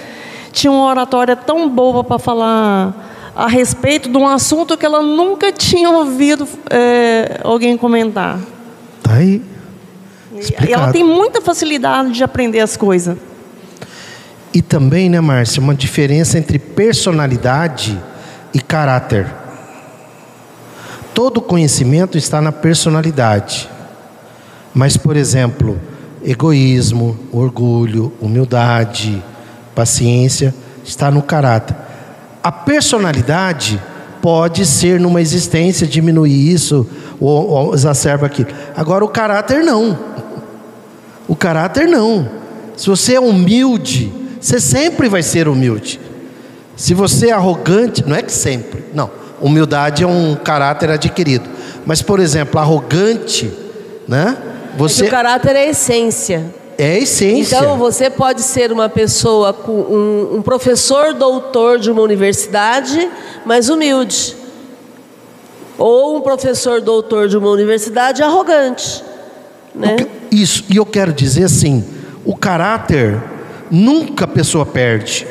tinha 0.52 0.70
uma 0.70 0.84
oratória 0.84 1.34
tão 1.34 1.66
boa 1.66 2.04
para 2.04 2.18
falar 2.18 3.32
a 3.34 3.48
respeito 3.48 4.10
de 4.10 4.18
um 4.18 4.28
assunto 4.28 4.76
que 4.76 4.84
ela 4.84 5.02
nunca 5.02 5.50
tinha 5.50 5.88
ouvido 5.88 6.46
é, 6.68 7.40
alguém 7.42 7.74
comentar. 7.74 8.38
Tá 9.02 9.14
aí. 9.14 9.40
Explicado. 10.34 10.68
E 10.68 10.74
ela 10.74 10.92
tem 10.92 11.02
muita 11.02 11.40
facilidade 11.40 12.12
de 12.12 12.22
aprender 12.22 12.60
as 12.60 12.76
coisas. 12.76 13.16
E 14.52 14.60
também, 14.60 15.08
né, 15.08 15.22
Márcia, 15.22 15.62
uma 15.62 15.74
diferença 15.74 16.36
entre 16.36 16.58
personalidade 16.58 17.98
e 18.52 18.60
caráter. 18.60 19.45
Todo 21.16 21.40
conhecimento 21.40 22.18
está 22.18 22.42
na 22.42 22.52
personalidade. 22.52 23.70
Mas, 24.74 24.98
por 24.98 25.16
exemplo, 25.16 25.80
egoísmo, 26.22 27.18
orgulho, 27.32 28.12
humildade, 28.20 29.24
paciência 29.74 30.54
está 30.84 31.10
no 31.10 31.22
caráter. 31.22 31.74
A 32.42 32.52
personalidade 32.52 33.82
pode 34.20 34.66
ser 34.66 35.00
numa 35.00 35.22
existência 35.22 35.86
diminuir 35.86 36.52
isso 36.52 36.86
ou, 37.18 37.48
ou 37.48 37.74
exacerba 37.74 38.26
aquilo. 38.26 38.50
Agora 38.76 39.02
o 39.02 39.08
caráter 39.08 39.64
não. 39.64 39.98
O 41.26 41.34
caráter 41.34 41.88
não. 41.88 42.28
Se 42.76 42.88
você 42.88 43.14
é 43.14 43.20
humilde, 43.20 44.12
você 44.38 44.60
sempre 44.60 45.08
vai 45.08 45.22
ser 45.22 45.48
humilde. 45.48 45.98
Se 46.76 46.92
você 46.92 47.28
é 47.28 47.32
arrogante, 47.32 48.06
não 48.06 48.14
é 48.14 48.20
que 48.20 48.32
sempre, 48.32 48.84
não. 48.92 49.24
Humildade 49.46 50.02
é 50.02 50.06
um 50.08 50.34
caráter 50.34 50.90
adquirido. 50.90 51.48
Mas, 51.84 52.02
por 52.02 52.18
exemplo, 52.18 52.58
arrogante, 52.58 53.48
né? 54.08 54.36
Você... 54.76 55.04
É 55.04 55.06
o 55.06 55.10
caráter 55.10 55.54
é 55.54 55.60
a 55.60 55.66
essência. 55.66 56.52
É 56.76 56.94
a 56.94 56.98
essência. 56.98 57.56
Então 57.56 57.78
você 57.78 58.10
pode 58.10 58.42
ser 58.42 58.72
uma 58.72 58.88
pessoa 58.88 59.52
com 59.52 59.72
um, 59.72 60.36
um 60.38 60.42
professor 60.42 61.14
doutor 61.14 61.78
de 61.78 61.88
uma 61.92 62.02
universidade, 62.02 63.08
mas 63.44 63.68
humilde. 63.68 64.34
Ou 65.78 66.16
um 66.16 66.20
professor 66.20 66.80
doutor 66.80 67.28
de 67.28 67.36
uma 67.36 67.48
universidade 67.48 68.24
arrogante. 68.24 69.04
Né? 69.72 69.94
Isso, 70.28 70.64
e 70.68 70.76
eu 70.76 70.84
quero 70.84 71.12
dizer 71.12 71.44
assim: 71.44 71.84
o 72.24 72.36
caráter 72.36 73.22
nunca 73.70 74.24
a 74.24 74.28
pessoa 74.28 74.66
perde, 74.66 75.24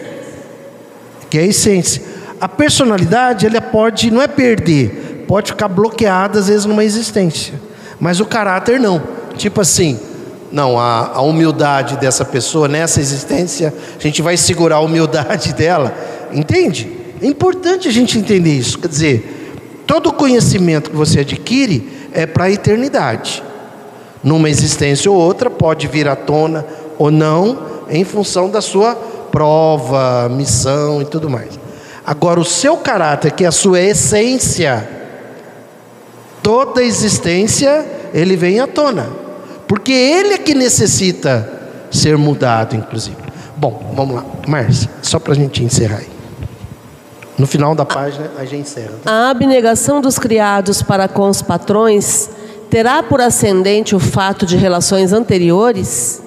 que 1.30 1.38
é 1.38 1.42
a 1.42 1.48
essência. 1.48 2.15
A 2.40 2.48
personalidade, 2.48 3.45
ela 3.45 3.62
pode, 3.62 4.12
não 4.12 4.22
é 4.22 4.28
perder, 4.28 5.26
pode 5.28 5.52
ficar 5.52 5.68
bloqueada 5.68 6.40
às 6.40 6.48
vezes 6.48 6.66
numa 6.66 6.84
existência, 6.84 7.53
mas 7.99 8.20
o 8.20 8.26
caráter 8.26 8.80
não. 8.80 9.02
Tipo 9.38 9.62
assim, 9.62 9.99
Não, 10.52 10.80
a, 10.80 11.12
a 11.16 11.22
humildade 11.22 11.98
dessa 11.98 12.24
pessoa 12.24 12.68
nessa 12.68 13.02
existência, 13.02 13.74
a 13.99 14.02
gente 14.02 14.22
vai 14.22 14.38
segurar 14.38 14.78
a 14.78 14.80
humildade 14.80 15.52
dela. 15.56 15.94
Entende? 16.32 16.90
É 17.22 17.26
importante 17.26 17.88
a 17.88 17.91
gente 17.91 18.18
entender 18.18 18.53
isso. 18.53 18.80
Quer 18.80 18.88
dizer, 18.88 19.84
todo 19.86 20.14
conhecimento 20.14 20.91
que 20.91 20.95
você 20.95 21.22
adquire 21.22 22.10
é 22.14 22.26
para 22.26 22.45
a 22.45 22.52
eternidade. 22.52 23.44
Numa 24.24 24.49
existência 24.49 25.12
ou 25.12 25.18
outra, 25.18 25.49
pode 25.49 25.88
vir 25.88 26.07
à 26.07 26.16
tona 26.16 26.66
ou 26.98 27.12
não, 27.12 27.60
em 27.90 28.03
função 28.03 28.49
da 28.49 28.62
sua 28.62 28.95
prova, 29.32 30.30
missão 30.30 31.02
e 31.02 31.06
tudo 31.06 31.30
mais. 31.30 31.60
Agora, 32.06 32.40
o 32.40 32.45
seu 32.45 32.77
caráter, 32.77 33.32
que 33.32 33.44
é 33.44 33.48
a 33.48 33.52
sua 33.52 33.80
essência, 33.80 34.88
toda 36.44 36.84
existência, 36.84 37.86
ele 38.14 38.36
vem 38.36 38.60
à 38.60 38.68
tona. 38.68 39.10
Porque 39.68 39.91
ele 39.91 40.36
é 40.36 40.38
que 40.38 40.53
necessita 40.53 41.52
ser 41.90 42.18
mudado, 42.18 42.76
inclusive. 42.76 43.18
Bom, 43.57 43.94
vamos 43.95 44.18
lá. 44.18 44.26
Márcia, 44.48 44.90
só 45.02 45.18
para 45.18 45.34
a 45.34 45.36
gente 45.36 45.64
encerrar 45.64 45.98
aí. 45.98 46.10
No 47.38 47.48
final 47.48 47.73
da 47.73 47.84
página, 47.84 48.32
a 48.38 48.45
gente 48.45 48.61
encerra. 48.61 48.94
Tá? 49.03 49.11
A 49.11 49.30
abnegação 49.32 49.99
dos 49.99 50.19
criados 50.19 50.82
para 50.82 51.07
com 51.07 51.27
os 51.27 51.41
patrões 51.41 52.30
terá 52.69 53.02
por 53.02 53.19
ascendente 53.19 53.95
o 53.95 53.99
fato 53.99 54.45
de 54.45 54.56
relações 54.56 55.11
anteriores? 55.11 56.22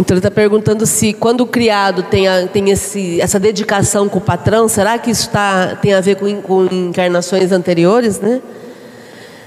Então 0.00 0.14
ele 0.14 0.20
está 0.20 0.30
perguntando 0.30 0.86
se 0.86 1.12
quando 1.12 1.42
o 1.42 1.46
criado 1.46 2.02
tem, 2.04 2.26
a, 2.26 2.46
tem 2.46 2.70
esse, 2.70 3.20
essa 3.20 3.38
dedicação 3.38 4.08
com 4.08 4.16
o 4.16 4.22
patrão, 4.22 4.66
será 4.66 4.98
que 4.98 5.10
isso 5.10 5.28
tá, 5.28 5.76
tem 5.76 5.92
a 5.92 6.00
ver 6.00 6.16
com, 6.16 6.40
com 6.40 6.64
encarnações 6.64 7.52
anteriores, 7.52 8.18
né? 8.18 8.40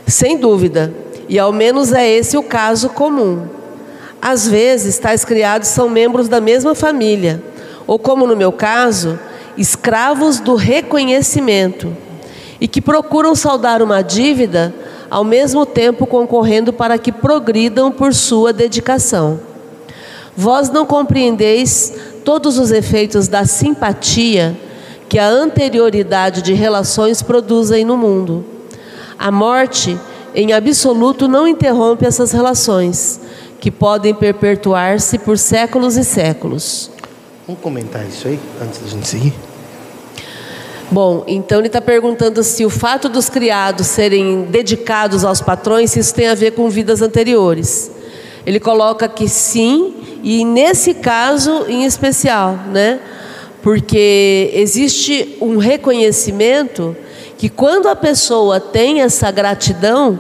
Sem 0.06 0.38
dúvida. 0.38 0.94
E 1.28 1.40
ao 1.40 1.52
menos 1.52 1.92
é 1.92 2.08
esse 2.08 2.38
o 2.38 2.44
caso 2.44 2.90
comum. 2.90 3.48
Às 4.22 4.48
vezes, 4.48 5.00
tais 5.00 5.26
criados 5.26 5.70
são 5.70 5.90
membros 5.90 6.30
da 6.30 6.40
mesma 6.40 6.76
família, 6.76 7.42
ou 7.88 7.98
como 7.98 8.28
no 8.28 8.36
meu 8.36 8.52
caso, 8.52 9.18
escravos 9.58 10.40
do 10.40 10.54
reconhecimento, 10.54 11.98
e 12.62 12.68
que 12.68 12.80
procuram 12.80 13.34
saldar 13.34 13.82
uma 13.82 14.04
dívida, 14.04 14.72
ao 15.10 15.24
mesmo 15.24 15.66
tempo 15.66 16.06
concorrendo 16.06 16.72
para 16.72 17.00
que 17.00 17.12
progridam 17.12 17.92
por 17.92 18.14
sua 18.14 18.54
dedicação. 18.54 19.53
Vós 20.35 20.69
não 20.69 20.85
compreendeis 20.85 21.93
todos 22.26 22.57
os 22.57 22.72
efeitos 22.72 23.27
da 23.27 23.45
simpatia 23.45 24.57
que 25.07 25.19
a 25.19 25.27
anterioridade 25.27 26.41
de 26.41 26.53
relações 26.53 27.22
produzem 27.22 27.85
no 27.85 27.95
mundo. 27.95 28.43
A 29.18 29.31
morte, 29.31 29.97
em 30.34 30.53
absoluto, 30.53 31.27
não 31.27 31.47
interrompe 31.47 32.05
essas 32.05 32.31
relações, 32.31 33.19
que 33.60 33.69
podem 33.69 34.14
perpetuar-se 34.14 35.19
por 35.19 35.38
séculos 35.38 35.97
e 35.97 36.03
séculos. 36.03 36.89
Vamos 37.45 37.61
comentar 37.61 38.05
isso 38.07 38.27
aí, 38.27 38.39
antes 38.61 38.80
da 38.80 38.88
gente 38.88 39.07
seguir? 39.07 39.34
Bom, 40.91 41.23
então 41.27 41.60
ele 41.60 41.68
está 41.68 41.81
perguntando 41.81 42.43
se 42.43 42.65
o 42.65 42.69
fato 42.69 43.07
dos 43.07 43.30
criados 43.30 43.88
serem 43.88 44.43
dedicados 44.43 45.23
aos 45.23 45.41
patrões, 45.41 45.91
se 45.91 45.99
isso 45.99 46.14
tem 46.14 46.27
a 46.27 46.35
ver 46.35 46.51
com 46.51 46.69
vidas 46.69 47.01
anteriores. 47.01 47.91
Ele 48.45 48.60
coloca 48.60 49.07
que 49.07 49.28
sim, 49.28 49.94
e 50.24 50.44
nesse 50.44 50.94
caso 50.94 51.65
em 51.68 51.86
especial, 51.86 52.57
né? 52.72 52.99
Porque 53.61 54.52
existe 54.53 55.38
um 55.41 55.57
reconhecimento 55.57 56.95
que 57.38 57.48
quando 57.48 57.88
a 57.88 57.95
pessoa 57.95 58.60
tem 58.60 59.02
essa 59.02 59.32
gratidão, 59.32 60.20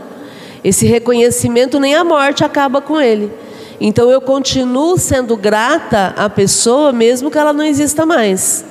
esse 0.63 0.85
reconhecimento 0.85 1.79
nem 1.79 1.95
a 1.95 2.03
morte 2.03 2.43
acaba 2.43 2.81
com 2.81 2.99
ele. 2.99 3.31
Então 3.81 4.09
eu 4.09 4.21
continuo 4.21 4.97
sendo 4.97 5.35
grata 5.35 6.13
à 6.15 6.29
pessoa 6.29 6.93
mesmo 6.93 7.29
que 7.29 7.37
ela 7.37 7.51
não 7.51 7.63
exista 7.65 8.05
mais. 8.05 8.63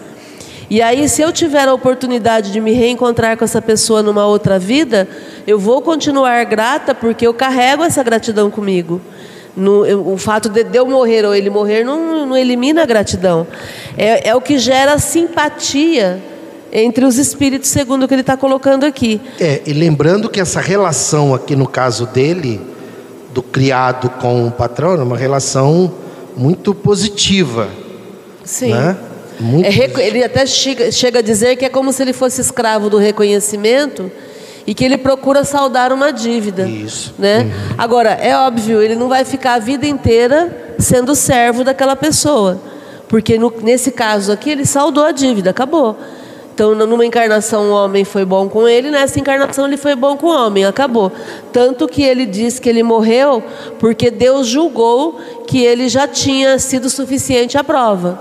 E 0.70 0.81
aí, 0.81 1.07
se 1.07 1.20
eu 1.20 1.31
tiver 1.31 1.69
a 1.69 1.74
oportunidade 1.74 2.51
de 2.51 2.59
me 2.59 2.73
reencontrar 2.73 3.37
com 3.37 3.45
essa 3.45 3.61
pessoa 3.61 4.03
numa 4.03 4.27
outra 4.27 4.59
vida, 4.59 5.07
eu 5.47 5.59
vou 5.59 5.83
continuar 5.83 6.43
grata 6.47 6.95
porque 6.95 7.27
eu 7.27 7.35
carrego 7.35 7.85
essa 7.85 8.03
gratidão 8.03 8.51
comigo. 8.51 8.99
No, 9.55 10.12
o 10.12 10.16
fato 10.16 10.49
de 10.49 10.65
eu 10.73 10.87
morrer 10.87 11.27
ou 11.27 11.35
ele 11.35 11.51
morrer 11.51 11.85
não, 11.85 12.27
não 12.27 12.37
elimina 12.37 12.83
a 12.83 12.87
gratidão. 12.87 13.47
É, 13.97 14.31
é 14.31 14.35
o 14.35 14.41
que 14.41 14.59
gera 14.59 14.99
simpatia 14.99 16.23
entre 16.73 17.05
os 17.05 17.19
espíritos, 17.19 17.69
segundo 17.69 18.05
o 18.05 18.09
que 18.09 18.15
ele 18.15 18.23
está 18.23 18.37
colocando 18.37 18.85
aqui. 18.85 19.20
É, 19.39 19.61
e 19.66 19.74
lembrando 19.74 20.31
que 20.31 20.41
essa 20.41 20.61
relação 20.61 21.35
aqui 21.35 21.55
no 21.55 21.69
caso 21.69 22.07
dele, 22.07 22.61
do 23.35 23.43
criado 23.43 24.09
com 24.09 24.47
o 24.47 24.51
patrão, 24.51 24.95
é 24.95 25.03
uma 25.03 25.19
relação 25.19 25.93
muito 26.35 26.74
positiva. 26.74 27.69
Sim. 28.43 28.73
Né? 28.73 28.97
Muito 29.39 29.66
é, 29.66 30.07
ele 30.07 30.24
até 30.24 30.47
chega, 30.47 30.91
chega 30.91 31.19
a 31.19 31.23
dizer 31.23 31.57
que 31.57 31.65
é 31.66 31.69
como 31.69 31.93
se 31.93 32.03
ele 32.03 32.12
fosse 32.15 32.41
escravo 32.41 32.89
do 32.89 32.97
reconhecimento 32.97 34.11
e 34.67 34.75
que 34.75 34.85
ele 34.85 34.97
procura 34.97 35.45
saldar 35.45 35.93
uma 35.93 36.13
dívida. 36.13 36.69
Isso. 36.69 37.15
Né? 37.19 37.41
Uhum. 37.41 37.75
Agora, 37.79 38.11
é 38.11 38.37
óbvio, 38.37 38.81
ele 38.81 38.95
não 38.95 39.09
vai 39.09 39.25
ficar 39.25 39.55
a 39.55 39.59
vida 39.59 39.87
inteira 39.87 40.75
sendo 40.79 41.15
servo 41.15 41.65
daquela 41.65 41.97
pessoa. 41.97 42.61
Porque 43.09 43.39
no, 43.39 43.53
nesse 43.63 43.91
caso 43.91 44.33
aqui, 44.33 44.51
ele 44.51 44.65
saldou 44.65 45.05
a 45.05 45.13
dívida, 45.13 45.51
acabou. 45.51 45.97
Então, 46.55 46.75
numa 46.75 47.05
encarnação, 47.05 47.71
o 47.71 47.73
homem 47.73 48.05
foi 48.05 48.27
bom 48.27 48.47
com 48.47 48.69
ele, 48.69 48.91
nessa 48.91 49.19
encarnação, 49.19 49.67
ele 49.67 49.79
foi 49.79 49.95
bom 49.95 50.19
com 50.19 50.27
o 50.27 50.31
homem, 50.31 50.67
acabou. 50.67 51.11
Tanto 51.51 51.89
que 51.89 52.03
ele 52.03 52.27
diz 52.27 52.59
que 52.59 52.69
ele 52.69 52.83
morreu 52.83 53.43
porque 53.79 54.11
Deus 54.11 54.47
julgou 54.47 55.19
que 55.47 55.65
ele 55.65 55.89
já 55.89 56.07
tinha 56.07 56.59
sido 56.59 56.91
suficiente 56.91 57.57
à 57.57 57.65
prova. 57.65 58.21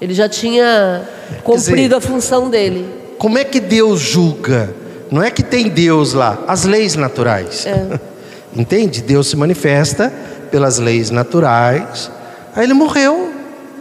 Ele 0.00 0.12
já 0.12 0.28
tinha 0.28 1.08
cumprido 1.44 1.94
dizer, 1.94 1.94
a 1.94 2.00
função 2.00 2.50
dele. 2.50 2.86
Como 3.16 3.38
é 3.38 3.44
que 3.44 3.60
Deus 3.60 4.00
julga? 4.00 4.74
Não 5.10 5.22
é 5.22 5.30
que 5.30 5.42
tem 5.42 5.68
Deus 5.68 6.12
lá, 6.12 6.44
as 6.46 6.64
leis 6.64 6.96
naturais. 6.96 7.66
É. 7.66 8.00
Entende? 8.54 9.02
Deus 9.02 9.28
se 9.28 9.36
manifesta 9.36 10.12
pelas 10.50 10.78
leis 10.78 11.10
naturais. 11.10 12.10
Aí 12.54 12.64
ele 12.64 12.74
morreu. 12.74 13.30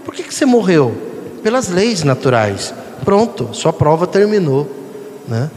Por 0.04 0.14
que, 0.14 0.24
que 0.24 0.34
você 0.34 0.46
morreu? 0.46 0.96
Pelas 1.42 1.70
leis 1.70 2.04
naturais. 2.04 2.74
Pronto, 3.04 3.50
sua 3.54 3.72
prova 3.72 4.06
terminou. 4.06 4.70
Né? 5.28 5.50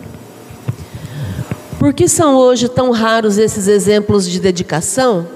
Por 1.78 1.92
que 1.92 2.08
são 2.08 2.36
hoje 2.36 2.68
tão 2.68 2.90
raros 2.90 3.38
esses 3.38 3.66
exemplos 3.66 4.28
de 4.28 4.40
dedicação? 4.40 5.26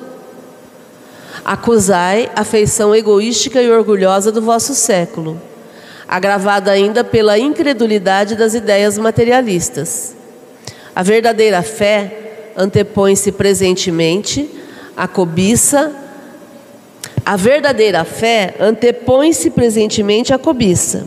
Acusai 1.45 2.31
a 2.37 2.45
feição 2.45 2.95
egoística 2.95 3.61
e 3.61 3.71
orgulhosa 3.71 4.31
do 4.31 4.41
vosso 4.41 4.75
século, 4.75 5.41
agravada 6.07 6.71
ainda 6.71 7.03
pela 7.03 7.39
incredulidade 7.39 8.37
das 8.37 8.55
ideias 8.55 8.97
materialistas. 8.97 10.15
A 10.95 11.03
verdadeira 11.03 11.63
fé 11.63 12.53
antepõe-se 12.57 13.33
presentemente 13.33 14.49
à 14.97 15.09
cobiça. 15.09 15.93
A 17.25 17.37
verdadeira 17.37 18.05
fé 18.05 18.55
antepõe-se 18.61 19.51
presentemente 19.51 20.35
à 20.35 20.39
cobiça, 20.39 21.07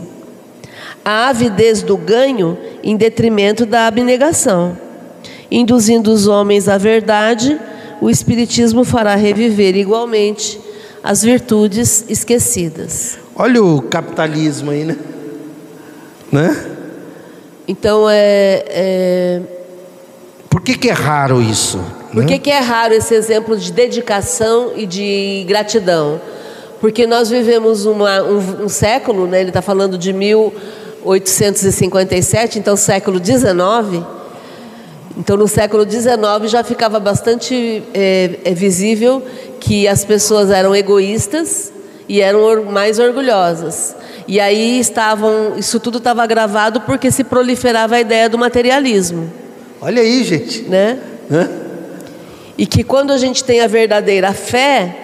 à 1.04 1.28
avidez 1.28 1.82
do 1.82 1.96
ganho 1.96 2.58
em 2.82 2.96
detrimento 2.96 3.64
da 3.64 3.86
abnegação. 3.86 4.76
Induzindo 5.50 6.10
os 6.10 6.26
homens 6.26 6.68
à 6.68 6.78
verdade, 6.78 7.60
o 8.00 8.10
Espiritismo 8.10 8.84
fará 8.84 9.14
reviver 9.14 9.76
igualmente 9.76 10.58
as 11.04 11.22
virtudes 11.22 12.04
esquecidas. 12.08 13.18
Olha 13.36 13.62
o 13.62 13.82
capitalismo 13.82 14.72
aí, 14.72 14.84
né? 14.84 14.96
né? 16.32 16.66
Então 17.68 18.08
é, 18.10 18.64
é 18.68 19.42
por 20.56 20.62
que, 20.62 20.74
que 20.74 20.88
é 20.88 20.92
raro 20.92 21.42
isso? 21.42 21.78
Por 22.10 22.24
que, 22.24 22.32
né? 22.32 22.38
que 22.38 22.50
é 22.50 22.60
raro 22.60 22.94
esse 22.94 23.14
exemplo 23.14 23.58
de 23.58 23.70
dedicação 23.70 24.72
e 24.74 24.86
de 24.86 25.44
gratidão? 25.46 26.18
Porque 26.80 27.06
nós 27.06 27.28
vivemos 27.28 27.84
uma, 27.84 28.22
um, 28.22 28.64
um 28.64 28.68
século, 28.70 29.26
né? 29.26 29.40
ele 29.40 29.50
está 29.50 29.60
falando 29.60 29.98
de 29.98 30.14
1857, 30.14 32.58
então 32.58 32.74
século 32.74 33.22
XIX. 33.22 34.02
Então, 35.18 35.36
no 35.36 35.46
século 35.46 35.84
XIX 35.84 36.50
já 36.50 36.64
ficava 36.64 36.98
bastante 36.98 37.82
é, 37.92 38.38
é 38.42 38.54
visível 38.54 39.22
que 39.60 39.86
as 39.86 40.06
pessoas 40.06 40.50
eram 40.50 40.74
egoístas 40.74 41.70
e 42.08 42.22
eram 42.22 42.64
mais 42.64 42.98
orgulhosas. 42.98 43.94
E 44.26 44.40
aí 44.40 44.80
estavam, 44.80 45.52
isso 45.58 45.78
tudo 45.78 45.98
estava 45.98 46.26
gravado 46.26 46.80
porque 46.80 47.10
se 47.10 47.24
proliferava 47.24 47.96
a 47.96 48.00
ideia 48.00 48.30
do 48.30 48.38
materialismo. 48.38 49.44
Olha 49.86 50.02
aí, 50.02 50.24
gente. 50.24 50.62
Né? 50.62 50.98
Hã? 51.30 51.48
E 52.58 52.66
que 52.66 52.82
quando 52.82 53.12
a 53.12 53.18
gente 53.18 53.44
tem 53.44 53.60
a 53.60 53.68
verdadeira 53.68 54.32
fé, 54.32 54.96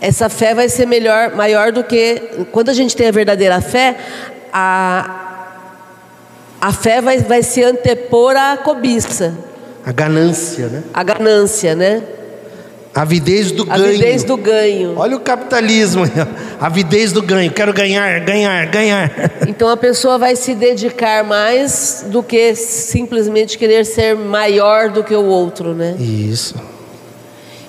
essa 0.00 0.30
fé 0.30 0.54
vai 0.54 0.70
ser 0.70 0.86
melhor, 0.86 1.36
maior 1.36 1.70
do 1.70 1.84
que 1.84 2.46
quando 2.50 2.70
a 2.70 2.72
gente 2.72 2.96
tem 2.96 3.08
a 3.08 3.12
verdadeira 3.12 3.60
fé, 3.60 3.94
a 4.50 5.18
a 6.62 6.72
fé 6.72 7.02
vai, 7.02 7.18
vai 7.18 7.42
se 7.42 7.62
antepor 7.62 8.36
à 8.36 8.56
cobiça. 8.56 9.36
A 9.84 9.92
ganância, 9.92 10.68
né? 10.68 10.82
A 10.94 11.02
ganância, 11.02 11.74
né? 11.74 12.02
Avidez 12.94 13.50
do 13.50 13.64
ganho. 13.64 13.84
Avidez 13.84 14.24
do 14.24 14.36
ganho. 14.36 14.94
Olha 14.98 15.16
o 15.16 15.20
capitalismo. 15.20 16.02
Avidez 16.60 17.10
do 17.10 17.22
ganho. 17.22 17.50
Quero 17.50 17.72
ganhar, 17.72 18.20
ganhar, 18.20 18.66
ganhar. 18.66 19.10
Então 19.48 19.68
a 19.68 19.76
pessoa 19.76 20.18
vai 20.18 20.36
se 20.36 20.54
dedicar 20.54 21.24
mais 21.24 22.04
do 22.08 22.22
que 22.22 22.54
simplesmente 22.54 23.56
querer 23.56 23.86
ser 23.86 24.14
maior 24.14 24.90
do 24.90 25.02
que 25.02 25.14
o 25.14 25.24
outro, 25.24 25.74
né? 25.74 25.96
Isso. 25.98 26.54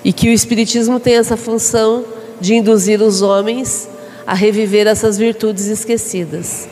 E 0.04 0.12
que 0.12 0.28
o 0.28 0.32
Espiritismo 0.32 1.00
tem 1.00 1.16
essa 1.16 1.38
função 1.38 2.04
de 2.38 2.54
induzir 2.54 3.00
os 3.00 3.22
homens 3.22 3.88
a 4.26 4.34
reviver 4.34 4.86
essas 4.86 5.16
virtudes 5.16 5.66
esquecidas. 5.66 6.68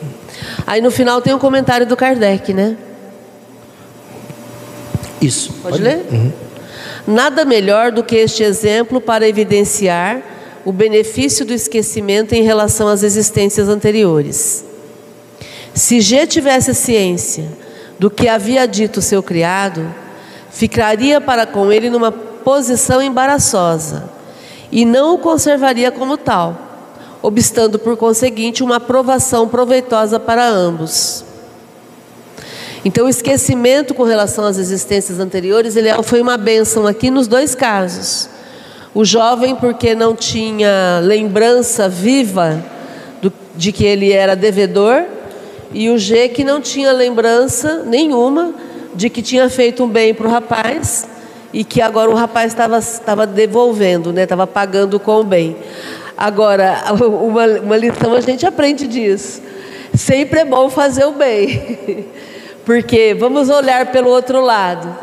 Aí 0.67 0.79
no 0.79 0.91
final 0.91 1.21
tem 1.21 1.33
um 1.33 1.39
comentário 1.39 1.87
do 1.87 1.97
Kardec, 1.97 2.53
né? 2.53 2.77
Isso. 5.19 5.53
Pode, 5.53 5.77
Pode 5.77 5.81
ler? 5.81 6.05
Uhum. 6.11 6.31
Nada 7.05 7.43
melhor 7.43 7.91
do 7.91 8.03
que 8.03 8.15
este 8.15 8.43
exemplo 8.43 9.01
para 9.01 9.27
evidenciar 9.27 10.21
o 10.63 10.71
benefício 10.71 11.45
do 11.45 11.53
esquecimento 11.53 12.33
em 12.33 12.43
relação 12.43 12.87
às 12.87 13.03
existências 13.03 13.67
anteriores. 13.67 14.63
Se 15.73 15.99
G 15.99 16.25
tivesse 16.25 16.73
ciência 16.73 17.45
do 17.99 18.09
que 18.09 18.29
havia 18.29 18.65
dito 18.65 19.01
seu 19.01 19.21
criado, 19.21 19.93
ficaria 20.49 21.19
para 21.19 21.45
com 21.45 21.71
ele 21.71 21.89
numa 21.89 22.11
posição 22.11 23.01
embaraçosa 23.01 24.09
e 24.71 24.85
não 24.85 25.15
o 25.15 25.17
conservaria 25.17 25.91
como 25.91 26.17
tal, 26.17 26.57
obstando 27.21 27.77
por 27.77 27.97
conseguinte 27.97 28.63
uma 28.63 28.77
aprovação 28.77 29.47
proveitosa 29.47 30.19
para 30.19 30.47
ambos. 30.47 31.25
Então, 32.85 33.05
o 33.05 33.09
esquecimento 33.09 33.93
com 33.93 34.03
relação 34.03 34.43
às 34.43 34.57
existências 34.57 35.17
anteriores, 35.17 35.77
ele 35.77 35.89
foi 36.03 36.21
uma 36.21 36.37
bênção 36.37 36.85
aqui 36.85 37.09
nos 37.09 37.27
dois 37.27 37.55
casos. 37.55 38.29
O 38.93 39.05
jovem, 39.05 39.55
porque 39.55 39.95
não 39.95 40.13
tinha 40.13 40.99
lembrança 41.01 41.87
viva 41.87 42.61
do, 43.21 43.31
de 43.55 43.71
que 43.71 43.85
ele 43.85 44.11
era 44.11 44.35
devedor, 44.35 45.05
e 45.73 45.89
o 45.89 45.97
G, 45.97 46.27
que 46.27 46.43
não 46.43 46.59
tinha 46.59 46.91
lembrança 46.91 47.83
nenhuma 47.85 48.53
de 48.93 49.09
que 49.09 49.21
tinha 49.21 49.49
feito 49.49 49.85
um 49.85 49.89
bem 49.89 50.13
para 50.13 50.27
o 50.27 50.29
rapaz 50.29 51.07
e 51.53 51.63
que 51.63 51.81
agora 51.81 52.11
o 52.11 52.13
rapaz 52.13 52.53
estava 52.53 53.25
devolvendo, 53.25 54.11
né? 54.11 54.23
estava 54.23 54.45
pagando 54.45 54.99
com 54.99 55.21
o 55.21 55.23
bem. 55.23 55.55
Agora, 56.17 56.83
uma, 56.99 57.45
uma 57.45 57.77
lição 57.77 58.13
a 58.13 58.21
gente 58.21 58.45
aprende 58.45 58.87
disso. 58.87 59.41
Sempre 59.95 60.41
é 60.41 60.45
bom 60.45 60.69
fazer 60.69 61.05
o 61.05 61.13
bem. 61.13 62.09
Porque 62.65 63.15
vamos 63.17 63.49
olhar 63.49 63.87
pelo 63.91 64.09
outro 64.09 64.41
lado. 64.41 64.95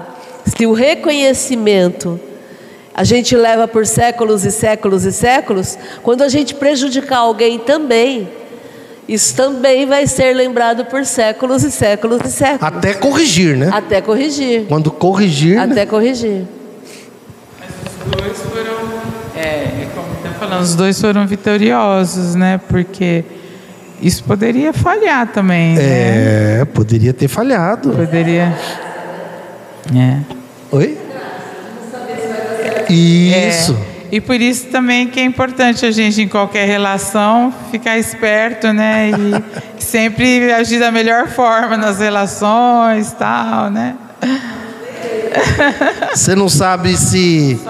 Se 0.45 0.66
o 0.66 0.73
reconhecimento 0.73 2.19
a 2.95 3.05
gente 3.05 3.37
leva 3.37 3.69
por 3.69 3.87
séculos 3.87 4.45
e 4.45 4.51
séculos 4.51 5.05
e 5.05 5.12
séculos, 5.12 5.78
quando 6.03 6.23
a 6.23 6.28
gente 6.28 6.55
prejudicar 6.55 7.19
alguém 7.19 7.59
também, 7.59 8.28
isso 9.09 9.35
também 9.35 9.87
vai 9.87 10.07
ser 10.07 10.35
lembrado 10.35 10.85
por 10.85 11.05
séculos 11.05 11.62
e 11.62 11.70
séculos 11.70 12.20
e 12.24 12.31
séculos. 12.31 12.62
Até 12.62 12.95
corrigir, 12.95 13.57
né? 13.57 13.70
Até 13.73 14.01
corrigir. 14.01 14.66
Quando 14.69 14.91
corrigir. 14.91 15.59
Até 15.59 15.74
né? 15.74 15.87
corrigir. 15.87 16.45
Mas 17.59 17.70
os 18.07 18.12
dois 18.12 18.39
foram, 18.43 19.01
é, 19.37 19.41
é 19.41 19.89
como 19.95 20.15
está 20.15 20.31
falando, 20.39 20.62
os 20.62 20.74
dois 20.74 21.01
foram 21.01 21.27
vitoriosos, 21.27 22.35
né? 22.35 22.61
Porque 22.69 23.24
isso 24.01 24.25
poderia 24.25 24.73
falhar 24.73 25.27
também. 25.29 25.75
Né? 25.75 26.61
É, 26.61 26.65
poderia 26.65 27.13
ter 27.13 27.29
falhado. 27.29 27.91
Poderia. 27.91 28.57
É. 29.95 30.19
Oi? 30.73 30.99
Isso. 32.89 33.77
É. 33.87 33.91
E 34.13 34.21
por 34.21 34.41
isso 34.41 34.67
também 34.67 35.07
que 35.07 35.21
é 35.21 35.25
importante 35.25 35.87
a 35.87 35.91
gente, 35.91 36.21
em 36.21 36.27
qualquer 36.29 36.67
relação, 36.67 37.55
ficar 37.71 37.97
esperto, 37.97 38.73
né? 38.73 39.11
E 39.11 39.45
sempre 39.83 40.53
agir 40.53 40.81
da 40.81 40.91
melhor 40.91 41.29
forma 41.29 41.77
nas 41.77 42.01
relações 42.01 43.13
tal, 43.13 43.71
né? 43.71 43.95
Você 46.13 46.35
não 46.35 46.49
sabe 46.49 46.97
se. 46.97 47.61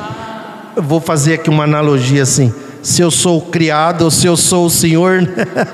Eu 0.75 0.83
vou 0.83 1.01
fazer 1.01 1.35
aqui 1.35 1.51
uma 1.51 1.65
analogia 1.65 2.23
assim 2.23 2.55
se 2.83 3.03
eu 3.03 3.11
sou 3.11 3.41
criado 3.43 4.03
ou 4.03 4.11
se 4.11 4.27
eu 4.27 4.37
sou 4.37 4.67
o 4.67 4.71
Senhor. 4.71 5.21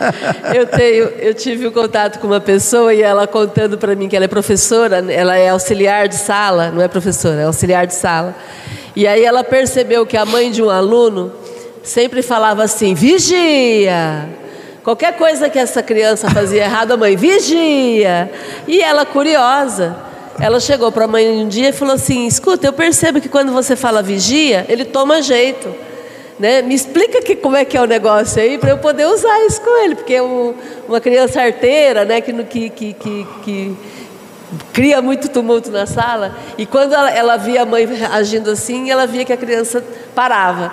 eu 0.54 0.66
tenho, 0.66 1.04
eu 1.18 1.34
tive 1.34 1.66
um 1.68 1.70
contato 1.70 2.18
com 2.18 2.26
uma 2.26 2.40
pessoa 2.40 2.92
e 2.92 3.02
ela 3.02 3.26
contando 3.26 3.78
para 3.78 3.94
mim 3.94 4.08
que 4.08 4.16
ela 4.16 4.24
é 4.24 4.28
professora, 4.28 5.04
ela 5.10 5.36
é 5.36 5.50
auxiliar 5.50 6.08
de 6.08 6.16
sala, 6.16 6.70
não 6.70 6.82
é 6.82 6.88
professora, 6.88 7.40
é 7.40 7.44
auxiliar 7.44 7.86
de 7.86 7.94
sala. 7.94 8.34
E 8.94 9.06
aí 9.06 9.24
ela 9.24 9.44
percebeu 9.44 10.06
que 10.06 10.16
a 10.16 10.24
mãe 10.24 10.50
de 10.50 10.62
um 10.62 10.70
aluno 10.70 11.32
sempre 11.82 12.22
falava 12.22 12.64
assim: 12.64 12.94
vigia. 12.94 14.28
Qualquer 14.82 15.16
coisa 15.16 15.48
que 15.48 15.58
essa 15.58 15.82
criança 15.82 16.30
fazia 16.30 16.62
errado, 16.62 16.92
a 16.92 16.96
mãe 16.96 17.16
vigia. 17.16 18.30
E 18.68 18.80
ela 18.80 19.04
curiosa, 19.04 19.96
ela 20.38 20.60
chegou 20.60 20.92
para 20.92 21.06
a 21.06 21.08
mãe 21.08 21.28
um 21.28 21.48
dia 21.48 21.70
e 21.70 21.72
falou 21.72 21.94
assim: 21.94 22.26
escuta, 22.26 22.66
eu 22.66 22.72
percebo 22.72 23.20
que 23.20 23.28
quando 23.28 23.52
você 23.52 23.76
fala 23.76 24.02
vigia, 24.02 24.64
ele 24.68 24.84
toma 24.84 25.22
jeito. 25.22 25.85
Né? 26.38 26.60
Me 26.62 26.74
explica 26.74 27.22
que, 27.22 27.34
como 27.34 27.56
é 27.56 27.64
que 27.64 27.76
é 27.76 27.80
o 27.80 27.86
negócio 27.86 28.42
aí 28.42 28.58
para 28.58 28.70
eu 28.70 28.78
poder 28.78 29.06
usar 29.06 29.46
isso 29.46 29.60
com 29.62 29.84
ele, 29.84 29.94
porque 29.94 30.14
é 30.14 30.22
um, 30.22 30.54
uma 30.86 31.00
criança 31.00 31.40
arteira, 31.40 32.04
né, 32.04 32.20
que, 32.20 32.32
que, 32.44 32.68
que, 32.70 32.92
que, 32.92 33.26
que 33.42 33.76
cria 34.72 35.00
muito 35.00 35.28
tumulto 35.28 35.70
na 35.70 35.86
sala. 35.86 36.36
E 36.58 36.66
quando 36.66 36.92
ela, 36.92 37.10
ela, 37.10 37.36
via 37.36 37.62
a 37.62 37.66
mãe 37.66 37.88
agindo 38.12 38.50
assim, 38.50 38.90
ela 38.90 39.06
via 39.06 39.24
que 39.24 39.32
a 39.32 39.36
criança 39.36 39.82
parava. 40.14 40.72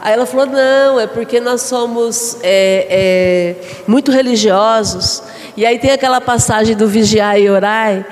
Aí 0.00 0.14
ela 0.14 0.26
falou: 0.26 0.46
não, 0.46 0.98
é 0.98 1.06
porque 1.06 1.40
nós 1.40 1.62
somos 1.62 2.38
é, 2.42 2.86
é, 2.90 3.56
muito 3.86 4.10
religiosos. 4.10 5.22
E 5.56 5.66
aí 5.66 5.78
tem 5.78 5.90
aquela 5.90 6.20
passagem 6.20 6.74
do 6.74 6.88
vigiar 6.88 7.38
e 7.38 7.50
orar 7.50 8.04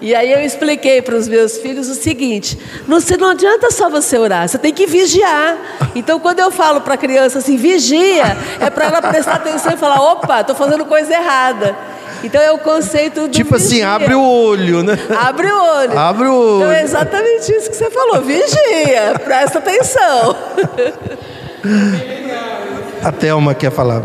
e 0.00 0.14
aí 0.14 0.32
eu 0.32 0.40
expliquei 0.40 1.00
para 1.00 1.14
os 1.14 1.28
meus 1.28 1.58
filhos 1.58 1.88
o 1.88 1.94
seguinte: 1.94 2.58
não, 2.86 2.98
não 3.18 3.30
adianta 3.30 3.70
só 3.70 3.88
você 3.88 4.18
orar, 4.18 4.48
você 4.48 4.58
tem 4.58 4.72
que 4.72 4.86
vigiar. 4.86 5.56
Então, 5.94 6.18
quando 6.20 6.40
eu 6.40 6.50
falo 6.50 6.80
para 6.80 6.94
a 6.94 6.96
criança 6.96 7.38
assim, 7.38 7.56
vigia, 7.56 8.36
é 8.60 8.70
para 8.70 8.86
ela 8.86 9.02
prestar 9.02 9.34
atenção 9.34 9.72
e 9.72 9.76
falar: 9.76 10.00
opa, 10.00 10.40
estou 10.40 10.54
fazendo 10.56 10.84
coisa 10.84 11.12
errada. 11.12 11.76
Então 12.22 12.40
é 12.40 12.50
o 12.50 12.58
conceito 12.58 13.22
do 13.22 13.28
Tipo 13.28 13.56
assim, 13.56 13.68
vigia. 13.74 13.86
assim, 13.86 14.02
abre 14.02 14.14
o 14.14 14.22
olho, 14.22 14.82
né? 14.82 14.98
Abre 15.20 15.46
o 15.46 15.62
olho. 15.62 15.98
Abre 15.98 16.26
o 16.26 16.34
olho. 16.34 16.56
Então 16.56 16.72
é 16.72 16.82
exatamente 16.82 17.52
isso 17.52 17.70
que 17.70 17.76
você 17.76 17.90
falou. 17.90 18.22
Vigia, 18.22 19.20
presta 19.22 19.58
atenção. 19.58 20.36
A 23.02 23.12
Thelma 23.12 23.54
quer 23.54 23.70
falar. 23.70 24.02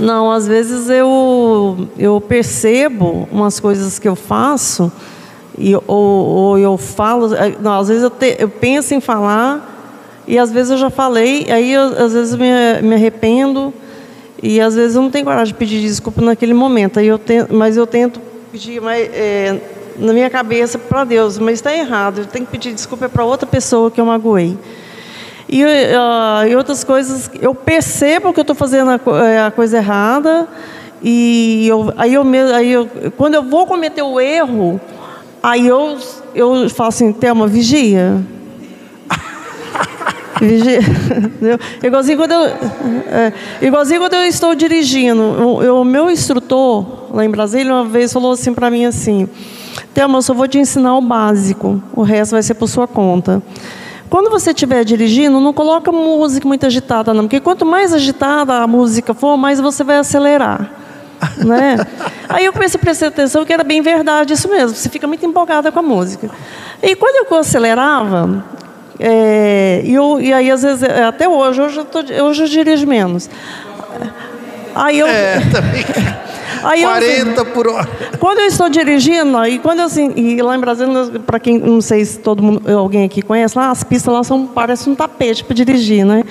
Não, 0.00 0.30
às 0.30 0.48
vezes 0.48 0.88
eu, 0.88 1.86
eu 1.98 2.18
percebo 2.22 3.28
umas 3.30 3.60
coisas 3.60 3.98
que 3.98 4.08
eu 4.08 4.16
faço 4.16 4.90
e, 5.58 5.74
ou, 5.74 5.84
ou 5.86 6.58
eu 6.58 6.78
falo, 6.78 7.34
é, 7.34 7.54
não, 7.60 7.78
às 7.78 7.88
vezes 7.88 8.02
eu, 8.02 8.08
te, 8.08 8.36
eu, 8.38 8.48
penso 8.48 8.94
em 8.94 9.00
falar 9.00 10.24
e 10.26 10.38
às 10.38 10.50
vezes 10.50 10.70
eu 10.70 10.78
já 10.78 10.88
falei, 10.88 11.46
aí 11.50 11.74
eu, 11.74 11.82
às 11.82 12.14
vezes 12.14 12.34
me, 12.34 12.48
me 12.82 12.94
arrependo 12.94 13.74
e 14.42 14.58
às 14.58 14.74
vezes 14.74 14.96
eu 14.96 15.02
não 15.02 15.10
tenho 15.10 15.26
coragem 15.26 15.52
de 15.52 15.58
pedir 15.58 15.82
desculpa 15.82 16.22
naquele 16.22 16.54
momento, 16.54 16.98
aí 16.98 17.06
eu 17.06 17.18
tento, 17.18 17.54
mas 17.54 17.76
eu 17.76 17.86
tento 17.86 18.20
pedir 18.50 18.80
mais, 18.80 19.06
é, 19.12 19.60
na 19.98 20.14
minha 20.14 20.30
cabeça 20.30 20.78
para 20.78 21.04
Deus, 21.04 21.38
mas 21.38 21.54
está 21.54 21.76
errado, 21.76 22.20
eu 22.20 22.26
tenho 22.26 22.46
que 22.46 22.52
pedir 22.52 22.72
desculpa 22.72 23.06
para 23.06 23.22
outra 23.22 23.46
pessoa 23.46 23.90
que 23.90 24.00
eu 24.00 24.06
magoei. 24.06 24.56
E, 25.52 25.64
uh, 25.64 26.46
e 26.48 26.54
outras 26.54 26.84
coisas, 26.84 27.28
eu 27.42 27.52
percebo 27.52 28.32
que 28.32 28.38
eu 28.38 28.42
estou 28.42 28.54
fazendo 28.54 28.88
a, 28.92 29.00
é, 29.26 29.42
a, 29.42 29.50
coisa 29.50 29.78
errada. 29.78 30.46
E 31.02 31.66
eu, 31.66 31.92
aí, 31.96 32.14
eu, 32.14 32.22
aí 32.54 32.70
eu, 32.70 32.88
quando 33.16 33.34
eu 33.34 33.42
vou 33.42 33.66
cometer 33.66 34.02
o 34.02 34.20
erro, 34.20 34.80
aí 35.42 35.66
eu, 35.66 35.98
eu 36.36 36.70
falo 36.70 36.90
assim, 36.90 37.12
Thelma, 37.12 37.48
vigia. 37.48 38.22
vigia. 40.40 40.78
igualzinho, 41.82 42.16
quando 42.16 42.30
eu, 42.30 42.44
é, 42.44 43.32
igualzinho 43.60 43.98
quando 43.98 44.14
eu 44.14 44.26
estou 44.26 44.54
dirigindo. 44.54 45.20
O 45.20 45.84
meu 45.84 46.08
instrutor, 46.08 47.12
lá 47.12 47.24
em 47.24 47.30
Brasília, 47.30 47.74
uma 47.74 47.86
vez 47.86 48.12
falou 48.12 48.30
assim 48.30 48.54
para 48.54 48.70
mim 48.70 48.84
assim, 48.84 49.28
Thelma, 49.92 50.18
eu 50.18 50.22
só 50.22 50.32
vou 50.32 50.46
te 50.46 50.58
ensinar 50.58 50.96
o 50.96 51.00
básico, 51.00 51.82
o 51.96 52.02
resto 52.02 52.32
vai 52.32 52.42
ser 52.44 52.54
por 52.54 52.68
sua 52.68 52.86
conta. 52.86 53.42
Quando 54.10 54.28
você 54.28 54.50
estiver 54.50 54.84
dirigindo, 54.84 55.40
não 55.40 55.52
coloca 55.52 55.92
música 55.92 56.46
muito 56.46 56.66
agitada, 56.66 57.14
não, 57.14 57.24
porque 57.24 57.38
quanto 57.38 57.64
mais 57.64 57.94
agitada 57.94 58.54
a 58.54 58.66
música 58.66 59.14
for, 59.14 59.36
mais 59.36 59.60
você 59.60 59.84
vai 59.84 59.98
acelerar. 59.98 60.68
né? 61.38 61.76
Aí 62.28 62.44
eu 62.44 62.52
comecei 62.52 62.78
a 62.78 62.82
prestar 62.82 63.06
atenção 63.06 63.44
que 63.44 63.52
era 63.52 63.62
bem 63.62 63.80
verdade 63.82 64.32
isso 64.32 64.48
mesmo, 64.48 64.76
você 64.76 64.88
fica 64.88 65.06
muito 65.06 65.24
empolgada 65.24 65.70
com 65.70 65.78
a 65.78 65.82
música. 65.82 66.28
E 66.82 66.96
quando 66.96 67.30
eu 67.30 67.38
acelerava, 67.38 68.44
é, 68.98 69.82
e, 69.84 69.94
eu, 69.94 70.20
e 70.20 70.32
aí 70.32 70.50
às 70.50 70.62
vezes, 70.62 70.82
até 70.82 71.28
hoje, 71.28 71.60
hoje 71.60 71.78
eu, 71.78 71.84
tô, 71.84 72.00
hoje 72.00 72.42
eu 72.42 72.48
dirijo 72.48 72.86
menos. 72.86 73.30
Aí 74.74 74.98
eu. 74.98 75.06
É, 75.06 75.40
também. 75.52 75.84
Aí 76.62 76.82
eu, 76.82 76.90
assim, 76.90 77.24
40 77.24 77.44
por 77.46 77.68
hora. 77.68 77.88
Quando 78.18 78.40
eu 78.40 78.46
estou 78.46 78.68
dirigindo, 78.68 79.44
e 79.46 79.58
quando 79.58 79.80
eu, 79.80 79.86
assim, 79.86 80.12
e 80.16 80.40
lá 80.42 80.56
em 80.56 80.60
Brasília, 80.60 80.92
para 81.26 81.38
quem 81.40 81.58
não 81.58 81.80
sei 81.80 82.04
se 82.04 82.18
todo 82.18 82.42
mundo, 82.42 82.62
alguém 82.78 83.04
aqui 83.04 83.22
conhece, 83.22 83.56
lá 83.56 83.70
as 83.70 83.82
pistas 83.82 84.12
lá 84.12 84.22
são 84.22 84.46
parecem 84.46 84.92
um 84.92 84.96
tapete 84.96 85.44
para 85.44 85.54
dirigir, 85.54 86.04
né? 86.04 86.24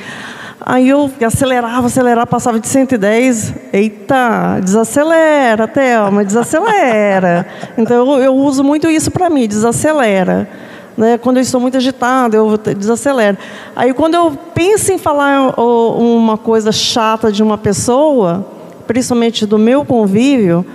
Aí 0.62 0.90
eu 0.90 1.10
acelerava, 1.26 1.88
acelerava, 1.88 2.28
passava 2.28 2.60
de 2.60 2.68
110. 2.68 3.54
Eita, 3.72 4.60
desacelera, 4.62 5.68
Thelma, 5.68 6.24
desacelera. 6.24 7.48
Então 7.78 7.96
eu, 7.96 8.24
eu 8.24 8.36
uso 8.36 8.64
muito 8.64 8.90
isso 8.90 9.10
para 9.10 9.30
mim, 9.30 9.48
desacelera. 9.48 10.50
Né? 10.98 11.18
Quando 11.18 11.38
eu 11.38 11.42
estou 11.42 11.62
muito 11.62 11.78
agitada, 11.78 12.36
eu 12.36 12.58
desacelero. 12.58 13.38
Aí 13.74 13.94
quando 13.94 14.16
eu 14.16 14.38
penso 14.54 14.92
em 14.92 14.98
falar 14.98 15.58
uma 15.58 16.38
coisa 16.38 16.74
chata 16.74 17.32
de 17.32 17.42
uma 17.42 17.58
pessoa, 17.58 18.46
principalmente 18.90 19.46
do 19.46 19.60
meu 19.60 19.86
convívio, 19.86 20.66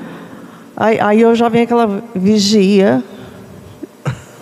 aí, 0.76 1.00
aí 1.00 1.20
eu 1.20 1.34
já 1.34 1.48
venho 1.48 1.64
aquela 1.64 2.00
vigia. 2.14 3.02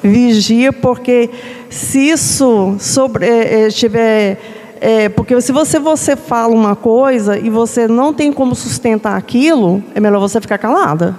Vigia, 0.02 0.70
porque 0.74 1.30
se 1.70 2.10
isso 2.10 2.76
sobre, 2.78 3.24
é, 3.26 3.68
tiver. 3.70 4.38
É, 4.78 5.08
porque 5.08 5.40
se 5.40 5.52
você, 5.52 5.78
você 5.78 6.16
fala 6.16 6.52
uma 6.52 6.76
coisa 6.76 7.38
e 7.38 7.48
você 7.48 7.88
não 7.88 8.12
tem 8.12 8.30
como 8.30 8.54
sustentar 8.54 9.16
aquilo, 9.16 9.82
é 9.94 10.00
melhor 10.00 10.20
você 10.20 10.38
ficar 10.38 10.58
calada. 10.58 11.16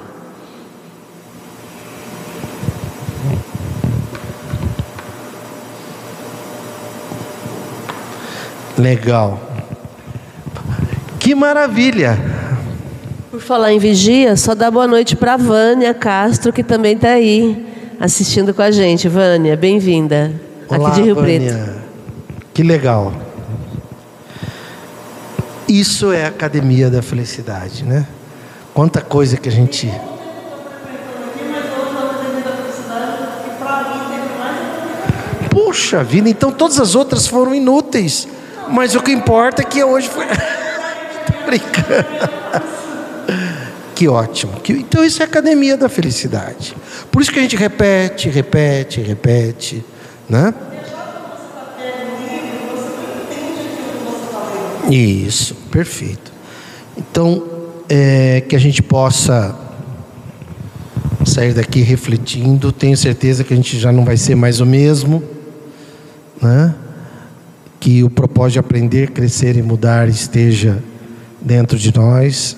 Legal. 8.78 9.40
Que 11.20 11.34
maravilha. 11.34 12.43
Por 13.34 13.42
falar 13.42 13.74
em 13.74 13.80
vigia, 13.80 14.38
só 14.38 14.54
dá 14.54 14.70
boa 14.70 14.86
noite 14.86 15.16
para 15.16 15.36
Vânia 15.38 15.92
Castro, 15.92 16.54
que 16.54 16.62
também 16.62 16.94
está 16.94 17.14
aí 17.14 17.66
assistindo 18.00 18.54
com 18.54 18.62
a 18.62 18.70
gente. 18.70 19.10
Vânia, 19.10 19.58
bem-vinda. 19.58 20.32
Aqui 20.70 20.92
de 20.92 21.02
Rio 21.02 21.16
Vânia. 21.16 21.52
Preto. 21.52 21.82
Que 22.54 22.62
legal. 22.62 23.12
Isso 25.68 26.12
é 26.12 26.26
a 26.26 26.28
academia 26.28 26.92
da 26.92 27.02
felicidade, 27.02 27.84
né? 27.84 28.06
Quanta 28.72 29.02
coisa 29.02 29.36
que 29.36 29.50
a 29.50 29.52
gente. 29.52 29.92
Puxa 35.50 36.04
vida, 36.04 36.30
então 36.30 36.52
todas 36.52 36.80
as 36.80 36.94
outras 36.94 37.26
foram 37.26 37.56
inúteis. 37.56 38.28
Mas 38.70 38.94
o 38.94 39.02
que 39.02 39.12
importa 39.12 39.64
é 39.64 39.66
que 39.66 39.84
hoje 39.84 40.08
foi. 40.08 40.28
brincando. 41.48 42.83
Que 43.96 44.08
ótimo. 44.08 44.54
Então 44.70 45.04
isso 45.04 45.22
é 45.22 45.26
academia 45.26 45.78
da 45.78 45.88
felicidade. 45.88 46.76
Por 47.12 47.22
isso 47.22 47.32
que 47.32 47.40
a 47.40 47.42
gente 47.42 47.56
repete, 47.56 48.30
repete, 48.30 49.02
repete, 49.02 49.84
né? 50.28 50.54
Isso, 54.90 55.56
perfeito. 55.72 56.32
Então, 56.98 57.44
é, 57.88 58.42
que 58.42 58.56
a 58.56 58.60
gente 58.60 58.82
possa 58.82 59.58
sair 61.26 61.54
daqui 61.54 61.82
refletindo. 61.82 62.72
Tenho 62.72 62.98
certeza 62.98 63.44
que 63.44 63.54
a 63.54 63.56
gente 63.56 63.80
já 63.80 63.92
não 63.92 64.04
vai 64.04 64.18
ser 64.18 64.36
mais 64.36 64.60
o 64.60 64.66
mesmo, 64.66 65.24
né? 66.42 66.76
que 67.80 68.02
o 68.02 68.10
propósito 68.10 68.54
de 68.54 68.60
aprender, 68.60 69.12
crescer 69.12 69.58
e 69.58 69.62
mudar 69.62 70.08
esteja 70.08 70.82
dentro 71.42 71.78
de 71.78 71.94
nós, 71.94 72.56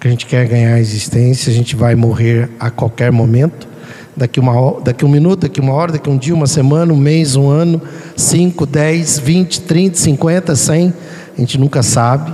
porque 0.00 0.08
a 0.08 0.12
gente 0.12 0.24
quer 0.24 0.48
ganhar 0.48 0.76
a 0.76 0.80
existência, 0.80 1.50
a 1.50 1.54
gente 1.54 1.76
vai 1.76 1.94
morrer 1.94 2.48
a 2.58 2.70
qualquer 2.70 3.12
momento, 3.12 3.68
daqui, 4.16 4.40
uma, 4.40 4.80
daqui 4.80 5.04
um 5.04 5.10
minuto, 5.10 5.40
daqui 5.40 5.60
uma 5.60 5.74
hora, 5.74 5.92
daqui 5.92 6.08
um 6.08 6.16
dia, 6.16 6.34
uma 6.34 6.46
semana, 6.46 6.90
um 6.90 6.96
mês, 6.96 7.36
um 7.36 7.50
ano, 7.50 7.82
5, 8.16 8.64
10, 8.64 9.18
20, 9.18 9.60
30, 9.60 9.98
50, 9.98 10.56
100, 10.56 10.94
a 11.36 11.40
gente 11.40 11.58
nunca 11.58 11.82
sabe, 11.82 12.32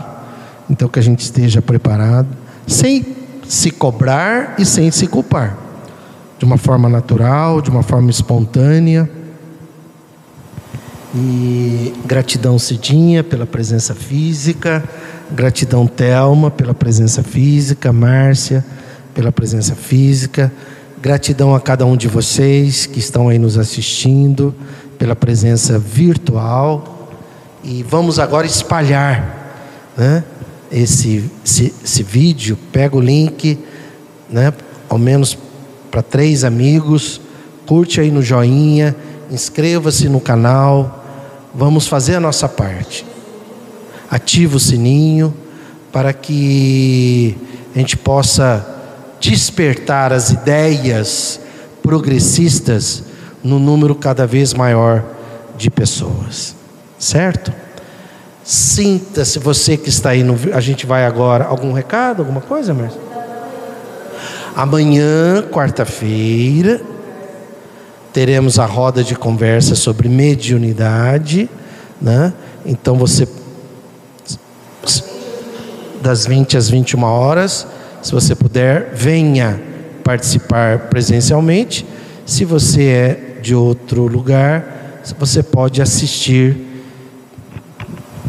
então 0.70 0.88
que 0.88 1.00
a 1.00 1.02
gente 1.02 1.22
esteja 1.22 1.60
preparado, 1.60 2.28
sem 2.68 3.04
se 3.48 3.72
cobrar 3.72 4.54
e 4.60 4.64
sem 4.64 4.88
se 4.92 5.08
culpar, 5.08 5.58
de 6.38 6.44
uma 6.44 6.58
forma 6.58 6.88
natural, 6.88 7.60
de 7.60 7.68
uma 7.68 7.82
forma 7.82 8.10
espontânea, 8.10 9.10
e 11.12 11.92
gratidão 12.04 12.60
Cidinha 12.60 13.24
pela 13.24 13.44
presença 13.44 13.92
física, 13.92 14.84
gratidão 15.30 15.86
Telma 15.86 16.50
pela 16.50 16.74
presença 16.74 17.22
física, 17.22 17.92
Márcia 17.92 18.64
pela 19.14 19.32
presença 19.32 19.74
física, 19.74 20.52
gratidão 21.00 21.54
a 21.54 21.60
cada 21.60 21.86
um 21.86 21.96
de 21.96 22.06
vocês 22.06 22.84
que 22.84 22.98
estão 22.98 23.30
aí 23.30 23.38
nos 23.38 23.56
assistindo 23.56 24.54
pela 24.98 25.16
presença 25.16 25.78
virtual. 25.78 27.08
E 27.64 27.82
vamos 27.82 28.18
agora 28.18 28.46
espalhar 28.46 29.94
né, 29.96 30.22
esse, 30.70 31.24
esse, 31.42 31.72
esse 31.82 32.02
vídeo. 32.02 32.58
Pega 32.70 32.94
o 32.94 33.00
link, 33.00 33.58
né, 34.28 34.52
ao 34.88 34.98
menos 34.98 35.38
para 35.90 36.02
três 36.02 36.44
amigos, 36.44 37.20
curte 37.64 38.00
aí 38.00 38.10
no 38.10 38.22
joinha, 38.22 38.94
inscreva-se 39.30 40.10
no 40.10 40.20
canal 40.20 41.04
vamos 41.56 41.86
fazer 41.86 42.16
a 42.16 42.20
nossa 42.20 42.48
parte. 42.48 43.06
Ativa 44.10 44.56
o 44.56 44.60
sininho 44.60 45.34
para 45.92 46.12
que 46.12 47.36
a 47.74 47.78
gente 47.78 47.96
possa 47.96 48.66
despertar 49.20 50.12
as 50.12 50.30
ideias 50.30 51.40
progressistas 51.82 53.04
no 53.42 53.58
número 53.58 53.94
cada 53.94 54.26
vez 54.26 54.52
maior 54.52 55.04
de 55.56 55.70
pessoas. 55.70 56.54
Certo? 56.98 57.52
Sinta-se 58.42 59.38
você 59.38 59.76
que 59.76 59.88
está 59.88 60.10
aí 60.10 60.22
no, 60.22 60.38
a 60.52 60.60
gente 60.60 60.86
vai 60.86 61.04
agora 61.04 61.44
algum 61.44 61.72
recado, 61.72 62.20
alguma 62.20 62.40
coisa, 62.40 62.72
Márcio? 62.72 63.00
Amanhã, 64.54 65.42
quarta-feira, 65.50 66.80
teremos 68.12 68.58
a 68.58 68.64
roda 68.64 69.04
de 69.04 69.14
conversa 69.14 69.74
sobre 69.74 70.08
mediunidade, 70.08 71.50
né? 72.00 72.32
Então 72.64 72.96
você 72.96 73.28
das 76.02 76.26
20 76.26 76.56
às 76.56 76.68
21 76.68 77.02
horas, 77.02 77.66
se 78.02 78.12
você 78.12 78.34
puder, 78.34 78.92
venha 78.94 79.60
participar 80.04 80.78
presencialmente. 80.90 81.86
Se 82.24 82.44
você 82.44 82.84
é 82.84 83.40
de 83.42 83.54
outro 83.54 84.06
lugar, 84.06 85.02
você 85.18 85.42
pode 85.42 85.80
assistir 85.82 86.56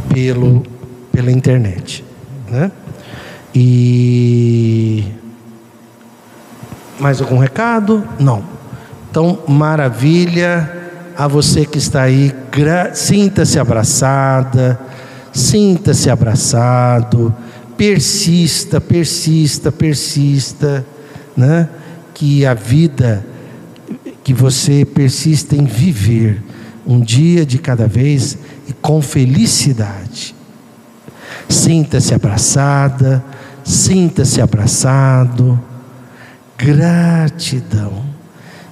pelo 0.09 0.63
pela 1.11 1.31
internet, 1.31 2.05
né? 2.47 2.71
E 3.55 5.03
mais 6.99 7.19
algum 7.19 7.39
recado? 7.39 8.07
Não. 8.19 8.43
Então, 9.09 9.39
maravilha 9.47 10.71
a 11.17 11.27
você 11.27 11.65
que 11.65 11.79
está 11.79 12.03
aí, 12.03 12.31
sinta-se 12.93 13.57
abraçada, 13.57 14.79
sinta-se 15.33 16.07
abraçado, 16.07 17.33
persista, 17.77 18.81
persista, 18.81 19.71
persista, 19.71 20.85
né? 21.35 21.69
Que 22.13 22.45
a 22.45 22.53
vida, 22.53 23.25
que 24.23 24.33
você 24.33 24.83
persista 24.83 25.55
em 25.55 25.65
viver 25.65 26.43
um 26.85 26.99
dia 26.99 27.45
de 27.45 27.57
cada 27.59 27.87
vez 27.87 28.37
e 28.67 28.73
com 28.73 29.01
felicidade. 29.01 30.35
Sinta-se 31.47 32.13
abraçada, 32.13 33.23
sinta-se 33.63 34.41
abraçado. 34.41 35.57
Gratidão 36.57 38.03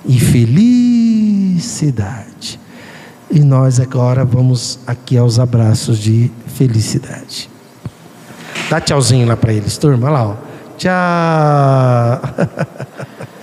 e 0.05 0.19
felicidade. 0.19 2.59
E 3.29 3.39
nós 3.41 3.79
agora 3.79 4.25
vamos 4.25 4.79
aqui 4.87 5.15
aos 5.17 5.37
abraços 5.39 5.99
de 5.99 6.31
felicidade. 6.47 7.54
Dá 8.69 8.81
tchauzinho 8.81 9.27
lá 9.27 9.37
para 9.37 9.53
eles, 9.53 9.77
turma. 9.77 10.07
Olha 10.07 10.13
lá, 10.13 10.27
ó. 10.29 10.35
Tchau. 10.77 12.21